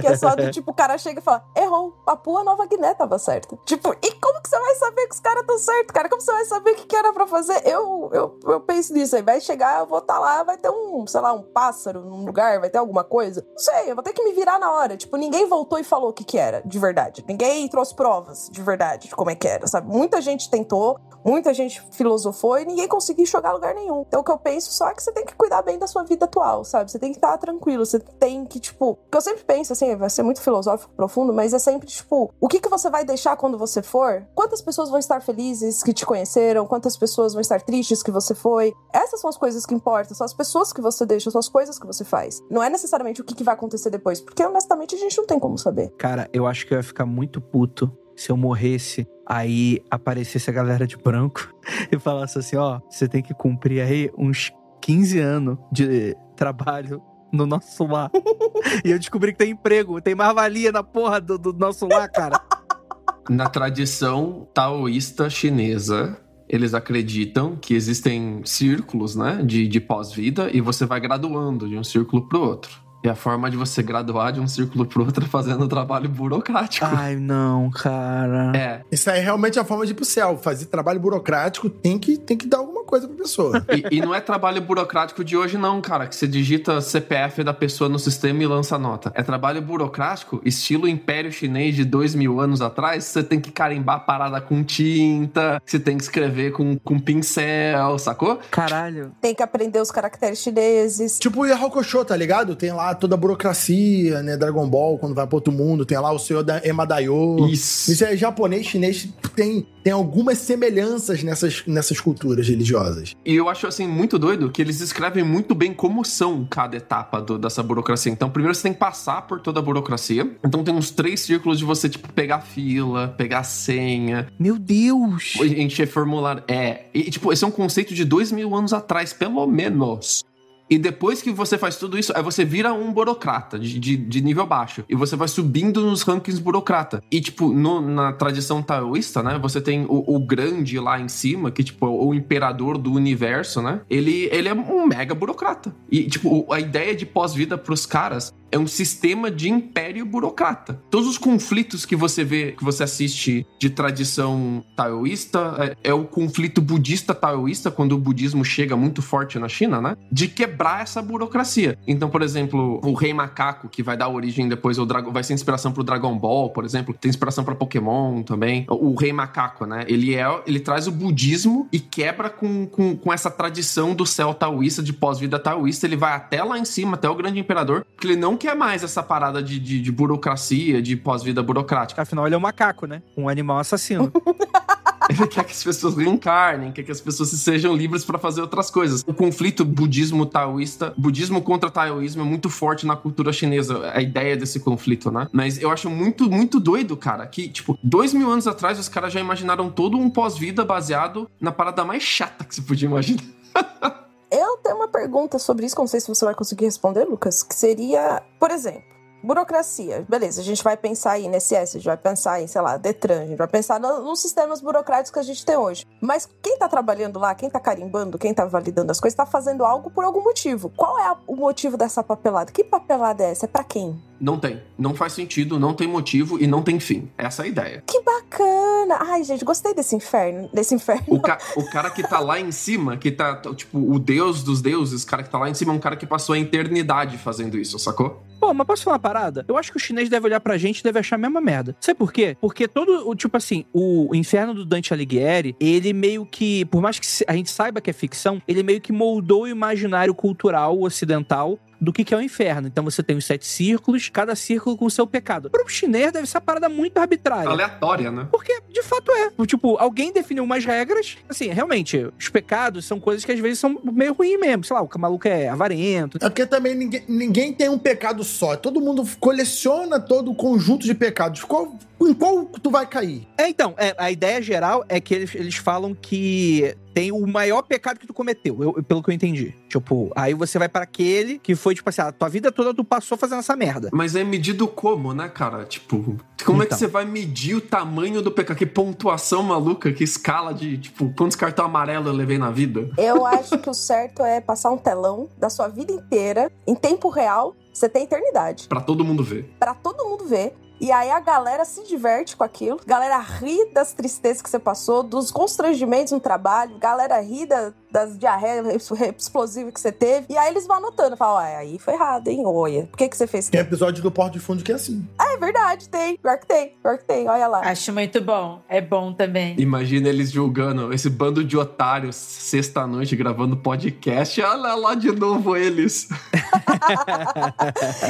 que 0.00 0.06
é 0.06 0.16
só 0.16 0.36
do 0.36 0.48
tipo, 0.52 0.70
o 0.70 0.74
cara 0.74 0.96
chega 0.96 1.18
e 1.18 1.22
fala, 1.22 1.44
errou, 1.56 1.90
Papua 2.06 2.44
Nova 2.44 2.64
Guiné 2.66 2.94
tava 2.94 3.18
certa. 3.18 3.58
Tipo, 3.64 3.92
e 4.00 4.12
como 4.12 4.40
que 4.40 4.48
você 4.48 4.58
vai 4.58 4.74
saber 4.76 5.06
que 5.08 5.14
os 5.14 5.20
caras 5.20 5.40
estão 5.40 5.58
certos, 5.58 5.92
cara? 5.92 6.08
Como 6.08 6.22
você 6.22 6.32
vai 6.32 6.44
saber 6.44 6.70
o 6.70 6.74
que, 6.76 6.86
que 6.86 6.94
era 6.94 7.12
pra 7.12 7.26
fazer? 7.26 7.60
Eu, 7.66 8.08
eu, 8.12 8.38
eu 8.44 8.60
penso 8.60 8.92
nisso, 8.94 9.16
aí 9.16 9.22
vai 9.22 9.40
chegar, 9.40 9.80
eu 9.80 9.86
vou 9.86 9.98
estar 9.98 10.18
lá, 10.20 10.44
vai 10.44 10.56
ter 10.56 10.70
um, 10.70 11.04
sei 11.08 11.20
lá, 11.20 11.32
um 11.32 11.42
pássaro 11.42 12.04
num 12.04 12.24
lugar, 12.24 12.60
vai 12.60 12.70
ter 12.70 12.78
alguma 12.78 13.02
coisa. 13.02 13.44
Não 13.50 13.58
sei, 13.58 13.90
eu 13.90 13.96
vou 13.96 14.04
ter 14.04 14.12
que 14.12 14.22
me 14.22 14.32
virar 14.32 14.60
na 14.60 14.70
hora. 14.72 14.96
Tipo, 14.96 15.16
ninguém 15.16 15.48
voltou 15.48 15.78
e 15.78 15.84
falou 15.84 16.10
o 16.10 16.12
que 16.12 16.22
que 16.22 16.38
era, 16.38 16.62
de 16.64 16.78
verdade. 16.78 17.24
Ninguém 17.26 17.66
trouxe 17.68 17.94
provas, 17.94 18.48
de 18.48 18.62
verdade, 18.62 19.08
de 19.08 19.16
como 19.16 19.30
é 19.30 19.34
que 19.34 19.48
era, 19.48 19.66
sabe? 19.66 19.88
Muita 19.88 20.20
gente 20.20 20.48
tentou, 20.48 21.00
muita 21.24 21.52
gente 21.52 21.82
filosofou 21.90 22.58
e 22.58 22.64
ninguém 22.64 22.86
conseguiu 22.86 23.26
a 23.42 23.52
lugar 23.52 23.74
nenhum. 23.74 24.04
Então 24.06 24.20
o 24.20 24.24
que 24.24 24.30
eu 24.30 24.38
penso 24.38 24.72
só 24.72 24.88
é 24.88 24.94
que 24.94 25.02
você 25.02 25.12
tem 25.12 25.24
que 25.24 25.34
cuidar 25.34 25.62
bem 25.62 25.78
da 25.78 25.86
sua 25.86 26.02
vida 26.04 26.24
atual, 26.24 26.64
sabe? 26.64 26.90
Você 26.90 26.98
tem 26.98 27.07
que 27.10 27.18
estar 27.18 27.36
tranquilo, 27.38 27.84
você 27.84 27.98
tem 27.98 28.44
que, 28.44 28.60
tipo... 28.60 28.90
O 28.90 29.10
que 29.10 29.16
eu 29.16 29.20
sempre 29.20 29.44
penso, 29.44 29.72
assim, 29.72 29.94
vai 29.96 30.10
ser 30.10 30.22
muito 30.22 30.40
filosófico, 30.40 30.92
profundo, 30.94 31.32
mas 31.32 31.52
é 31.52 31.58
sempre, 31.58 31.86
tipo, 31.86 32.32
o 32.40 32.48
que 32.48 32.60
que 32.60 32.68
você 32.68 32.90
vai 32.90 33.04
deixar 33.04 33.36
quando 33.36 33.58
você 33.58 33.82
for? 33.82 34.26
Quantas 34.34 34.60
pessoas 34.62 34.90
vão 34.90 34.98
estar 34.98 35.20
felizes 35.20 35.82
que 35.82 35.92
te 35.92 36.04
conheceram? 36.06 36.66
Quantas 36.66 36.96
pessoas 36.96 37.32
vão 37.32 37.40
estar 37.40 37.60
tristes 37.62 38.02
que 38.02 38.10
você 38.10 38.34
foi? 38.34 38.72
Essas 38.92 39.20
são 39.20 39.30
as 39.30 39.36
coisas 39.36 39.64
que 39.64 39.74
importam, 39.74 40.14
são 40.14 40.24
as 40.24 40.34
pessoas 40.34 40.72
que 40.72 40.80
você 40.80 41.04
deixa, 41.04 41.30
são 41.30 41.38
as 41.38 41.48
coisas 41.48 41.78
que 41.78 41.86
você 41.86 42.04
faz. 42.04 42.40
Não 42.50 42.62
é 42.62 42.70
necessariamente 42.70 43.20
o 43.20 43.24
que, 43.24 43.34
que 43.34 43.44
vai 43.44 43.54
acontecer 43.54 43.90
depois, 43.90 44.20
porque 44.20 44.44
honestamente 44.44 44.94
a 44.94 44.98
gente 44.98 45.16
não 45.16 45.26
tem 45.26 45.38
como 45.38 45.58
saber. 45.58 45.90
Cara, 45.98 46.28
eu 46.32 46.46
acho 46.46 46.66
que 46.66 46.74
eu 46.74 46.78
ia 46.78 46.82
ficar 46.82 47.06
muito 47.06 47.40
puto 47.40 47.90
se 48.16 48.30
eu 48.30 48.36
morresse, 48.36 49.06
aí 49.24 49.80
aparecesse 49.90 50.50
a 50.50 50.52
galera 50.52 50.86
de 50.86 50.96
branco 50.96 51.54
e 51.92 51.98
falasse 51.98 52.38
assim: 52.38 52.56
ó, 52.56 52.80
você 52.90 53.08
tem 53.08 53.22
que 53.22 53.32
cumprir 53.32 53.80
aí 53.80 54.10
uns 54.18 54.52
15 54.80 55.18
anos 55.18 55.58
de 55.72 56.16
trabalho 56.36 57.02
no 57.32 57.46
nosso 57.46 57.86
lar. 57.86 58.10
e 58.84 58.90
eu 58.90 58.98
descobri 58.98 59.32
que 59.32 59.38
tem 59.38 59.50
emprego, 59.50 60.00
tem 60.00 60.14
mais 60.14 60.34
valia 60.34 60.72
na 60.72 60.82
porra 60.82 61.20
do, 61.20 61.38
do 61.38 61.52
nosso 61.52 61.86
lar, 61.86 62.08
cara. 62.08 62.40
Na 63.28 63.46
tradição 63.46 64.48
taoísta 64.54 65.28
chinesa, 65.28 66.18
eles 66.48 66.72
acreditam 66.72 67.56
que 67.56 67.74
existem 67.74 68.40
círculos, 68.42 69.14
né, 69.14 69.42
de, 69.44 69.68
de 69.68 69.80
pós-vida 69.80 70.48
e 70.50 70.62
você 70.62 70.86
vai 70.86 70.98
graduando 70.98 71.68
de 71.68 71.76
um 71.76 71.84
círculo 71.84 72.26
pro 72.26 72.40
outro. 72.40 72.87
E 73.02 73.08
a 73.08 73.14
forma 73.14 73.50
de 73.50 73.56
você 73.56 73.82
graduar 73.82 74.32
de 74.32 74.40
um 74.40 74.48
círculo 74.48 74.84
pro 74.84 75.04
outro 75.04 75.24
é 75.24 75.28
fazendo 75.28 75.68
trabalho 75.68 76.08
burocrático. 76.08 76.86
Ai, 76.86 77.16
não, 77.16 77.70
cara. 77.70 78.52
É. 78.56 78.80
Isso 78.90 79.10
aí 79.10 79.20
é 79.20 79.22
realmente 79.22 79.58
a 79.58 79.64
forma 79.64 79.86
de 79.86 79.92
ir 79.92 79.94
pro 79.94 80.04
céu. 80.04 80.36
Fazer 80.36 80.66
trabalho 80.66 80.98
burocrático 80.98 81.70
tem 81.70 81.98
que, 81.98 82.16
tem 82.18 82.36
que 82.36 82.46
dar 82.46 82.58
alguma 82.58 82.84
coisa 82.84 83.06
pra 83.06 83.16
pessoa. 83.16 83.64
E, 83.78 83.98
e 83.98 84.00
não 84.00 84.14
é 84.14 84.20
trabalho 84.20 84.60
burocrático 84.60 85.22
de 85.22 85.36
hoje, 85.36 85.56
não, 85.56 85.80
cara. 85.80 86.06
Que 86.06 86.16
você 86.16 86.26
digita 86.26 86.80
CPF 86.80 87.44
da 87.44 87.52
pessoa 87.52 87.88
no 87.88 87.98
sistema 87.98 88.42
e 88.42 88.46
lança 88.46 88.78
nota. 88.78 89.12
É 89.14 89.22
trabalho 89.22 89.60
burocrático, 89.62 90.40
estilo 90.44 90.88
Império 90.88 91.30
Chinês 91.30 91.76
de 91.76 91.84
dois 91.84 92.14
mil 92.14 92.40
anos 92.40 92.60
atrás. 92.60 93.04
Você 93.04 93.22
tem 93.22 93.40
que 93.40 93.52
carimbar 93.52 93.96
a 93.96 94.00
parada 94.00 94.40
com 94.40 94.64
tinta, 94.64 95.62
você 95.64 95.78
tem 95.78 95.96
que 95.96 96.02
escrever 96.02 96.52
com, 96.52 96.76
com 96.78 96.98
pincel, 96.98 97.98
sacou? 97.98 98.40
Caralho. 98.50 99.12
Tem 99.20 99.34
que 99.34 99.42
aprender 99.42 99.80
os 99.80 99.90
caracteres 99.90 100.38
chineses. 100.38 101.18
tipo 101.18 101.42
o 101.42 101.46
Yu 101.46 101.54
Hakusho, 101.54 102.04
tá 102.04 102.16
ligado? 102.16 102.56
Tem 102.56 102.72
lá 102.72 102.87
toda 102.94 103.14
a 103.14 103.18
burocracia, 103.18 104.22
né? 104.22 104.36
Dragon 104.36 104.68
Ball, 104.68 104.98
quando 104.98 105.14
vai 105.14 105.26
pro 105.26 105.36
outro 105.36 105.52
mundo, 105.52 105.84
tem 105.84 105.98
lá 105.98 106.12
o 106.12 106.18
senhor 106.18 106.42
da 106.42 106.60
Emadayo. 106.64 107.46
Isso. 107.48 107.90
Isso 107.92 108.04
é 108.04 108.16
japonês, 108.16 108.66
chinês, 108.66 109.08
tem, 109.34 109.66
tem 109.82 109.92
algumas 109.92 110.38
semelhanças 110.38 111.22
nessas, 111.22 111.62
nessas 111.66 112.00
culturas 112.00 112.48
religiosas. 112.48 113.14
E 113.24 113.34
eu 113.34 113.48
acho, 113.48 113.66
assim, 113.66 113.86
muito 113.86 114.18
doido 114.18 114.50
que 114.50 114.60
eles 114.62 114.80
escrevem 114.80 115.24
muito 115.24 115.54
bem 115.54 115.72
como 115.72 116.04
são 116.04 116.46
cada 116.48 116.76
etapa 116.76 117.20
do- 117.20 117.38
dessa 117.38 117.62
burocracia. 117.62 118.12
Então, 118.12 118.30
primeiro 118.30 118.54
você 118.54 118.62
tem 118.62 118.72
que 118.72 118.78
passar 118.78 119.22
por 119.26 119.40
toda 119.40 119.60
a 119.60 119.62
burocracia. 119.62 120.30
Então, 120.44 120.62
tem 120.64 120.74
uns 120.74 120.90
três 120.90 121.20
círculos 121.20 121.58
de 121.58 121.64
você, 121.64 121.88
tipo, 121.88 122.12
pegar 122.12 122.40
fila, 122.40 123.08
pegar 123.16 123.42
senha, 123.44 124.28
Meu 124.38 124.58
Deus. 124.58 125.34
encher 125.40 125.86
formulário. 125.88 126.42
É. 126.48 126.82
E, 126.94 127.04
tipo, 127.10 127.32
esse 127.32 127.44
é 127.44 127.46
um 127.46 127.50
conceito 127.50 127.94
de 127.94 128.04
dois 128.04 128.30
mil 128.32 128.54
anos 128.54 128.72
atrás, 128.72 129.12
pelo 129.12 129.46
menos. 129.46 130.24
E 130.70 130.78
depois 130.78 131.22
que 131.22 131.30
você 131.30 131.56
faz 131.56 131.76
tudo 131.76 131.98
isso, 131.98 132.12
aí 132.14 132.22
você 132.22 132.44
vira 132.44 132.72
um 132.72 132.92
burocrata 132.92 133.58
de, 133.58 133.78
de, 133.78 133.96
de 133.96 134.20
nível 134.20 134.46
baixo. 134.46 134.84
E 134.88 134.94
você 134.94 135.16
vai 135.16 135.28
subindo 135.28 135.80
nos 135.82 136.02
rankings 136.02 136.40
burocrata. 136.42 137.02
E, 137.10 137.20
tipo, 137.20 137.52
no- 137.52 137.80
na 137.80 138.12
tradição 138.12 138.62
taoísta, 138.62 139.22
né? 139.22 139.38
Você 139.40 139.60
tem 139.60 139.84
o, 139.88 140.04
o 140.14 140.18
grande 140.18 140.78
lá 140.78 141.00
em 141.00 141.08
cima, 141.08 141.50
que, 141.50 141.64
tipo, 141.64 141.86
o 141.86 142.14
imperador 142.14 142.76
do 142.78 142.92
universo, 142.92 143.62
né? 143.62 143.80
Ele, 143.88 144.28
ele 144.32 144.48
é 144.48 144.54
um 144.54 144.86
mega 144.86 145.14
burocrata. 145.14 145.74
E, 145.90 146.04
tipo, 146.04 146.52
a 146.52 146.60
ideia 146.60 146.94
de 146.94 147.06
pós-vida 147.06 147.56
pros 147.56 147.86
caras 147.86 148.34
é 148.50 148.58
um 148.58 148.66
sistema 148.66 149.30
de 149.30 149.48
império 149.48 150.04
burocrata. 150.04 150.80
Todos 150.90 151.08
os 151.08 151.18
conflitos 151.18 151.84
que 151.84 151.96
você 151.96 152.24
vê, 152.24 152.52
que 152.52 152.64
você 152.64 152.82
assiste 152.82 153.46
de 153.58 153.70
tradição 153.70 154.64
taoísta, 154.76 155.76
é, 155.82 155.90
é 155.90 155.94
o 155.94 156.04
conflito 156.04 156.60
budista 156.60 157.14
taoísta, 157.14 157.70
quando 157.70 157.92
o 157.92 157.98
budismo 157.98 158.44
chega 158.44 158.76
muito 158.76 159.02
forte 159.02 159.38
na 159.38 159.48
China, 159.48 159.80
né? 159.80 159.96
De 160.10 160.28
quebrar 160.28 160.82
essa 160.82 161.02
burocracia. 161.02 161.78
Então, 161.86 162.08
por 162.08 162.22
exemplo, 162.22 162.80
o 162.82 162.94
Rei 162.94 163.12
Macaco, 163.12 163.68
que 163.68 163.82
vai 163.82 163.96
dar 163.96 164.08
origem 164.08 164.48
depois 164.48 164.78
ao 164.78 164.86
Dragon, 164.86 165.12
vai 165.12 165.22
ser 165.22 165.34
inspiração 165.34 165.72
pro 165.72 165.84
Dragon 165.84 166.16
Ball, 166.18 166.50
por 166.50 166.64
exemplo, 166.64 166.94
tem 166.94 167.08
inspiração 167.08 167.44
para 167.44 167.54
Pokémon 167.54 168.22
também. 168.22 168.66
O, 168.68 168.94
Rei 168.98 169.12
Macaco, 169.12 169.66
né? 169.66 169.84
Ele 169.86 170.14
é, 170.14 170.24
ele 170.46 170.60
traz 170.60 170.86
o 170.86 170.92
budismo 170.92 171.68
e 171.72 171.78
quebra 171.78 172.30
com, 172.30 172.66
com, 172.66 172.96
com 172.96 173.12
essa 173.12 173.30
tradição 173.30 173.94
do 173.94 174.06
céu 174.06 174.34
taoísta, 174.34 174.82
de 174.82 174.92
pós-vida 174.92 175.38
taoísta. 175.38 175.86
Ele 175.86 175.96
vai 175.96 176.12
até 176.12 176.42
lá 176.42 176.58
em 176.58 176.64
cima, 176.64 176.94
até 176.94 177.08
o 177.08 177.14
grande 177.14 177.38
imperador, 177.38 177.84
porque 177.94 178.06
ele 178.06 178.16
não 178.16 178.36
quer 178.38 178.56
mais 178.56 178.82
essa 178.82 179.02
parada 179.02 179.42
de, 179.42 179.58
de, 179.58 179.80
de 179.80 179.92
burocracia, 179.92 180.80
de 180.80 180.96
pós-vida 180.96 181.42
burocrática. 181.42 182.00
Afinal, 182.00 182.26
ele 182.26 182.34
é 182.34 182.38
um 182.38 182.40
macaco, 182.40 182.86
né? 182.86 183.02
Um 183.16 183.28
animal 183.28 183.58
assassino. 183.58 184.10
Ele 185.08 185.26
quer 185.26 185.44
que 185.44 185.52
as 185.52 185.64
pessoas 185.64 185.96
reencarnem, 185.96 186.70
quer 186.70 186.82
que 186.82 186.92
as 186.92 187.00
pessoas 187.00 187.30
sejam 187.30 187.74
livres 187.74 188.04
para 188.04 188.18
fazer 188.18 188.42
outras 188.42 188.70
coisas. 188.70 189.02
O 189.06 189.14
conflito 189.14 189.64
budismo-taoísta, 189.64 190.92
budismo 190.96 191.40
contra 191.40 191.70
taoísmo 191.70 192.22
é 192.22 192.24
muito 192.24 192.50
forte 192.50 192.86
na 192.86 192.94
cultura 192.94 193.32
chinesa, 193.32 193.90
a 193.92 194.02
ideia 194.02 194.36
desse 194.36 194.60
conflito, 194.60 195.10
né? 195.10 195.26
Mas 195.32 195.60
eu 195.60 195.70
acho 195.70 195.88
muito, 195.88 196.30
muito 196.30 196.60
doido, 196.60 196.96
cara, 196.96 197.26
que, 197.26 197.48
tipo, 197.48 197.78
dois 197.82 198.12
mil 198.12 198.30
anos 198.30 198.46
atrás 198.46 198.78
os 198.78 198.88
caras 198.88 199.12
já 199.12 199.20
imaginaram 199.20 199.70
todo 199.70 199.96
um 199.96 200.10
pós-vida 200.10 200.64
baseado 200.64 201.28
na 201.40 201.50
parada 201.50 201.84
mais 201.84 202.02
chata 202.02 202.44
que 202.44 202.54
você 202.54 202.62
podia 202.62 202.88
imaginar. 202.88 203.22
Eu 204.30 204.58
tenho 204.58 204.76
uma 204.76 204.88
pergunta 204.88 205.38
sobre 205.38 205.64
isso, 205.64 205.76
não 205.78 205.86
sei 205.86 206.00
se 206.00 206.08
você 206.08 206.24
vai 206.24 206.34
conseguir 206.34 206.66
responder, 206.66 207.04
Lucas, 207.04 207.42
que 207.42 207.54
seria, 207.54 208.22
por 208.38 208.50
exemplo, 208.50 208.97
burocracia. 209.22 210.04
Beleza, 210.08 210.40
a 210.40 210.44
gente 210.44 210.62
vai 210.62 210.76
pensar 210.76 211.18
em 211.18 211.26
INSS, 211.26 211.52
a 211.52 211.78
gente 211.78 211.84
vai 211.84 211.96
pensar 211.96 212.40
em, 212.42 212.46
sei 212.46 212.60
lá, 212.60 212.76
Detran, 212.76 213.22
a 213.22 213.26
gente 213.26 213.36
vai 213.38 213.48
pensar 213.48 213.78
no- 213.80 214.02
nos 214.02 214.20
sistemas 214.20 214.60
burocráticos 214.60 215.10
que 215.12 215.18
a 215.18 215.22
gente 215.22 215.44
tem 215.44 215.56
hoje. 215.56 215.84
Mas 216.00 216.28
quem 216.42 216.58
tá 216.58 216.68
trabalhando 216.68 217.18
lá, 217.18 217.34
quem 217.34 217.50
tá 217.50 217.60
carimbando, 217.60 218.18
quem 218.18 218.32
tá 218.32 218.44
validando 218.44 218.90
as 218.92 219.00
coisas, 219.00 219.16
tá 219.16 219.26
fazendo 219.26 219.64
algo 219.64 219.90
por 219.90 220.04
algum 220.04 220.22
motivo. 220.22 220.70
Qual 220.76 220.98
é 220.98 221.06
a- 221.08 221.16
o 221.26 221.36
motivo 221.36 221.76
dessa 221.76 222.02
papelada? 222.02 222.52
Que 222.52 222.62
papelada 222.64 223.24
é 223.24 223.30
essa? 223.30 223.46
É 223.46 223.48
pra 223.48 223.64
quem? 223.64 224.00
Não 224.20 224.38
tem. 224.38 224.60
Não 224.76 224.94
faz 224.96 225.12
sentido, 225.12 225.60
não 225.60 225.74
tem 225.74 225.86
motivo 225.86 226.40
e 226.42 226.46
não 226.46 226.60
tem 226.62 226.80
fim. 226.80 227.08
Essa 227.16 227.42
é 227.42 227.44
a 227.44 227.48
ideia. 227.48 227.84
Que 227.86 228.00
bacana! 228.02 228.96
Ai, 229.00 229.22
gente, 229.22 229.44
gostei 229.44 229.74
desse 229.74 229.94
inferno, 229.94 230.48
desse 230.52 230.74
inferno. 230.74 231.04
O, 231.08 231.20
ca- 231.20 231.38
o 231.56 231.64
cara 231.70 231.88
que 231.90 232.02
tá 232.02 232.18
lá 232.18 232.40
em 232.40 232.50
cima, 232.50 232.96
que 232.96 233.12
tá, 233.12 233.40
tipo, 233.54 233.78
o 233.78 233.98
deus 233.98 234.42
dos 234.42 234.60
deuses, 234.60 235.04
o 235.04 235.06
cara 235.06 235.22
que 235.22 235.30
tá 235.30 235.38
lá 235.38 235.48
em 235.48 235.54
cima 235.54 235.72
é 235.72 235.76
um 235.76 235.78
cara 235.78 235.96
que 235.96 236.06
passou 236.06 236.34
a 236.34 236.38
eternidade 236.38 237.16
fazendo 237.18 237.56
isso, 237.56 237.78
sacou? 237.78 238.22
Pô, 238.40 238.52
mas 238.54 238.66
posso 238.66 238.84
falar 238.84 238.94
uma 238.96 239.00
parada? 239.08 239.44
Eu 239.48 239.56
acho 239.56 239.70
que 239.70 239.76
o 239.76 239.80
chinês 239.80 240.08
deve 240.08 240.26
olhar 240.26 240.40
pra 240.40 240.58
gente 240.58 240.80
e 240.80 240.82
deve 240.82 240.98
achar 240.98 241.16
a 241.16 241.18
mesma 241.18 241.40
merda. 241.40 241.74
Sabe 241.80 241.98
por 241.98 242.12
quê? 242.12 242.36
Porque 242.40 242.68
todo, 242.68 243.08
o 243.08 243.14
tipo 243.14 243.36
assim, 243.36 243.64
o 243.72 244.14
inferno 244.14 244.52
do 244.52 244.64
Dante 244.64 244.92
Alighieri, 244.92 245.56
ele 245.58 245.92
meio 245.92 246.26
que, 246.26 246.64
por 246.66 246.82
mais 246.82 246.98
que 246.98 247.06
a 247.26 247.32
gente 247.34 247.50
saiba 247.50 247.80
que 247.80 247.90
é 247.90 247.92
ficção, 247.92 248.42
ele 248.46 248.62
meio 248.62 248.80
que 248.80 248.92
moldou 248.92 249.42
o 249.42 249.48
imaginário 249.48 250.14
cultural 250.14 250.80
ocidental 250.80 251.58
do 251.80 251.92
que, 251.92 252.04
que 252.04 252.14
é 252.14 252.16
o 252.16 252.20
inferno. 252.20 252.68
Então 252.68 252.84
você 252.84 253.02
tem 253.02 253.16
os 253.16 253.24
sete 253.24 253.46
círculos, 253.46 254.08
cada 254.08 254.34
círculo 254.34 254.76
com 254.76 254.86
o 254.86 254.90
seu 254.90 255.06
pecado. 255.06 255.50
Para 255.50 255.64
o 255.64 255.68
chinês 255.68 256.12
deve 256.12 256.26
ser 256.26 256.38
uma 256.38 256.42
parada 256.42 256.68
muito 256.68 256.98
arbitrária. 256.98 257.48
Aleatória, 257.48 258.10
né? 258.10 258.28
Porque, 258.30 258.60
de 258.70 258.82
fato, 258.82 259.10
é. 259.12 259.46
Tipo, 259.46 259.76
alguém 259.78 260.12
definiu 260.12 260.44
umas 260.44 260.64
regras. 260.64 261.16
Assim, 261.28 261.48
realmente, 261.48 262.08
os 262.18 262.28
pecados 262.28 262.84
são 262.84 263.00
coisas 263.00 263.24
que 263.24 263.32
às 263.32 263.38
vezes 263.38 263.58
são 263.58 263.80
meio 263.84 264.12
ruins 264.12 264.38
mesmo. 264.38 264.64
Sei 264.64 264.74
lá, 264.74 264.82
o 264.82 264.98
maluco 264.98 265.26
é 265.28 265.48
avarento. 265.48 266.18
É 266.20 266.28
porque 266.28 266.46
também 266.46 266.74
ninguém, 266.74 267.04
ninguém 267.08 267.52
tem 267.52 267.68
um 267.68 267.78
pecado 267.78 268.24
só. 268.24 268.56
Todo 268.56 268.80
mundo 268.80 269.06
coleciona 269.20 270.00
todo 270.00 270.30
o 270.30 270.34
conjunto 270.34 270.84
de 270.84 270.94
pecados. 270.94 271.44
Qual, 271.44 271.76
em 272.00 272.14
qual 272.14 272.44
tu 272.44 272.70
vai 272.70 272.86
cair? 272.86 273.26
É, 273.36 273.48
então, 273.48 273.74
é, 273.76 273.94
a 273.98 274.10
ideia 274.10 274.42
geral 274.42 274.84
é 274.88 275.00
que 275.00 275.14
eles, 275.14 275.34
eles 275.34 275.56
falam 275.56 275.94
que 275.94 276.74
tem 276.98 277.12
o 277.12 277.24
maior 277.28 277.62
pecado 277.62 277.98
que 278.00 278.06
tu 278.08 278.12
cometeu, 278.12 278.60
eu- 278.60 278.82
pelo 278.82 279.00
que 279.02 279.08
eu 279.10 279.14
entendi. 279.14 279.54
Tipo, 279.68 280.10
aí 280.16 280.34
você 280.34 280.58
vai 280.58 280.68
para 280.68 280.82
aquele 280.82 281.38
que 281.38 281.54
foi, 281.54 281.72
tipo 281.74 281.88
assim, 281.88 282.00
a 282.00 282.10
tua 282.10 282.28
vida 282.28 282.50
toda 282.50 282.74
tu 282.74 282.82
passou 282.82 283.16
fazendo 283.16 283.38
essa 283.38 283.54
merda. 283.54 283.88
Mas 283.92 284.16
é 284.16 284.24
medido 284.24 284.66
como, 284.66 285.14
né, 285.14 285.28
cara? 285.28 285.64
Tipo, 285.64 286.16
como 286.44 286.62
é 286.62 286.66
que 286.66 286.74
Então. 286.74 286.78
você 286.78 286.86
vai 286.88 287.04
medir 287.04 287.54
o 287.54 287.60
tamanho 287.60 288.20
do 288.20 288.32
pecado? 288.32 288.56
Que 288.56 288.66
pontuação 288.66 289.44
maluca, 289.44 289.92
que 289.92 290.02
escala 290.02 290.52
de, 290.52 290.76
tipo, 290.78 291.12
quantos 291.16 291.36
cartão 291.36 291.66
amarelo 291.66 292.08
eu 292.08 292.12
levei 292.12 292.36
na 292.36 292.50
vida? 292.50 292.90
Eu 292.98 293.24
acho 293.24 293.56
que 293.58 293.70
o 293.70 293.74
certo 293.74 294.22
é 294.24 294.40
passar 294.40 294.70
um 294.70 294.76
telão 294.78 295.28
da 295.38 295.48
sua 295.48 295.68
vida 295.68 295.92
inteira, 295.92 296.50
em 296.66 296.74
tempo 296.74 297.08
real, 297.10 297.54
você 297.72 297.88
tem 297.88 298.02
eternidade. 298.02 298.66
Pra 298.66 298.80
todo 298.80 299.04
mundo 299.04 299.22
ver. 299.22 299.44
Pra 299.60 299.72
todo 299.72 300.04
mundo 300.04 300.24
ver. 300.24 300.52
E 300.80 300.92
aí 300.92 301.10
a 301.10 301.18
galera 301.18 301.64
se 301.64 301.82
diverte 301.84 302.36
com 302.36 302.44
aquilo, 302.44 302.80
galera 302.86 303.18
ri 303.18 303.70
das 303.72 303.92
tristezas 303.92 304.40
que 304.40 304.48
você 304.48 304.58
passou, 304.60 305.02
dos 305.02 305.30
constrangimentos 305.30 306.12
no 306.12 306.20
trabalho, 306.20 306.78
galera 306.78 307.20
ri 307.20 307.46
da- 307.46 307.72
das 307.90 308.18
diarreias 308.18 308.90
explosivas 309.16 309.72
que 309.72 309.80
você 309.80 309.92
teve. 309.92 310.26
E 310.28 310.36
aí 310.36 310.50
eles 310.50 310.66
vão 310.66 310.76
anotando, 310.76 311.16
falam, 311.16 311.38
ah, 311.38 311.58
aí 311.58 311.78
foi 311.78 311.94
errado, 311.94 312.28
hein, 312.28 312.42
olha. 312.44 312.86
Por 312.86 312.96
que, 312.96 313.08
que 313.08 313.16
você 313.16 313.26
fez 313.26 313.48
Tem 313.48 313.60
episódio 313.60 314.02
do 314.02 314.10
Porto 314.10 314.34
de 314.34 314.40
Fundo 314.40 314.62
que 314.62 314.72
é 314.72 314.74
assim. 314.74 315.06
Ah, 315.18 315.34
é 315.34 315.36
verdade, 315.36 315.88
tem. 315.88 316.16
Pior 316.16 316.38
que 316.38 316.46
tem, 316.46 316.68
pior 316.82 316.98
que 316.98 317.04
tem, 317.04 317.28
olha 317.28 317.46
lá. 317.46 317.60
Acho 317.60 317.92
muito 317.92 318.20
bom. 318.20 318.62
É 318.68 318.80
bom 318.80 319.12
também. 319.12 319.54
Imagina 319.58 320.08
eles 320.08 320.30
julgando 320.30 320.92
esse 320.92 321.08
bando 321.08 321.44
de 321.44 321.56
otários 321.56 322.16
sexta-noite 322.16 323.16
gravando 323.16 323.56
podcast. 323.56 324.40
Olha 324.40 324.74
lá 324.74 324.94
de 324.94 325.12
novo 325.12 325.56
eles. 325.56 326.08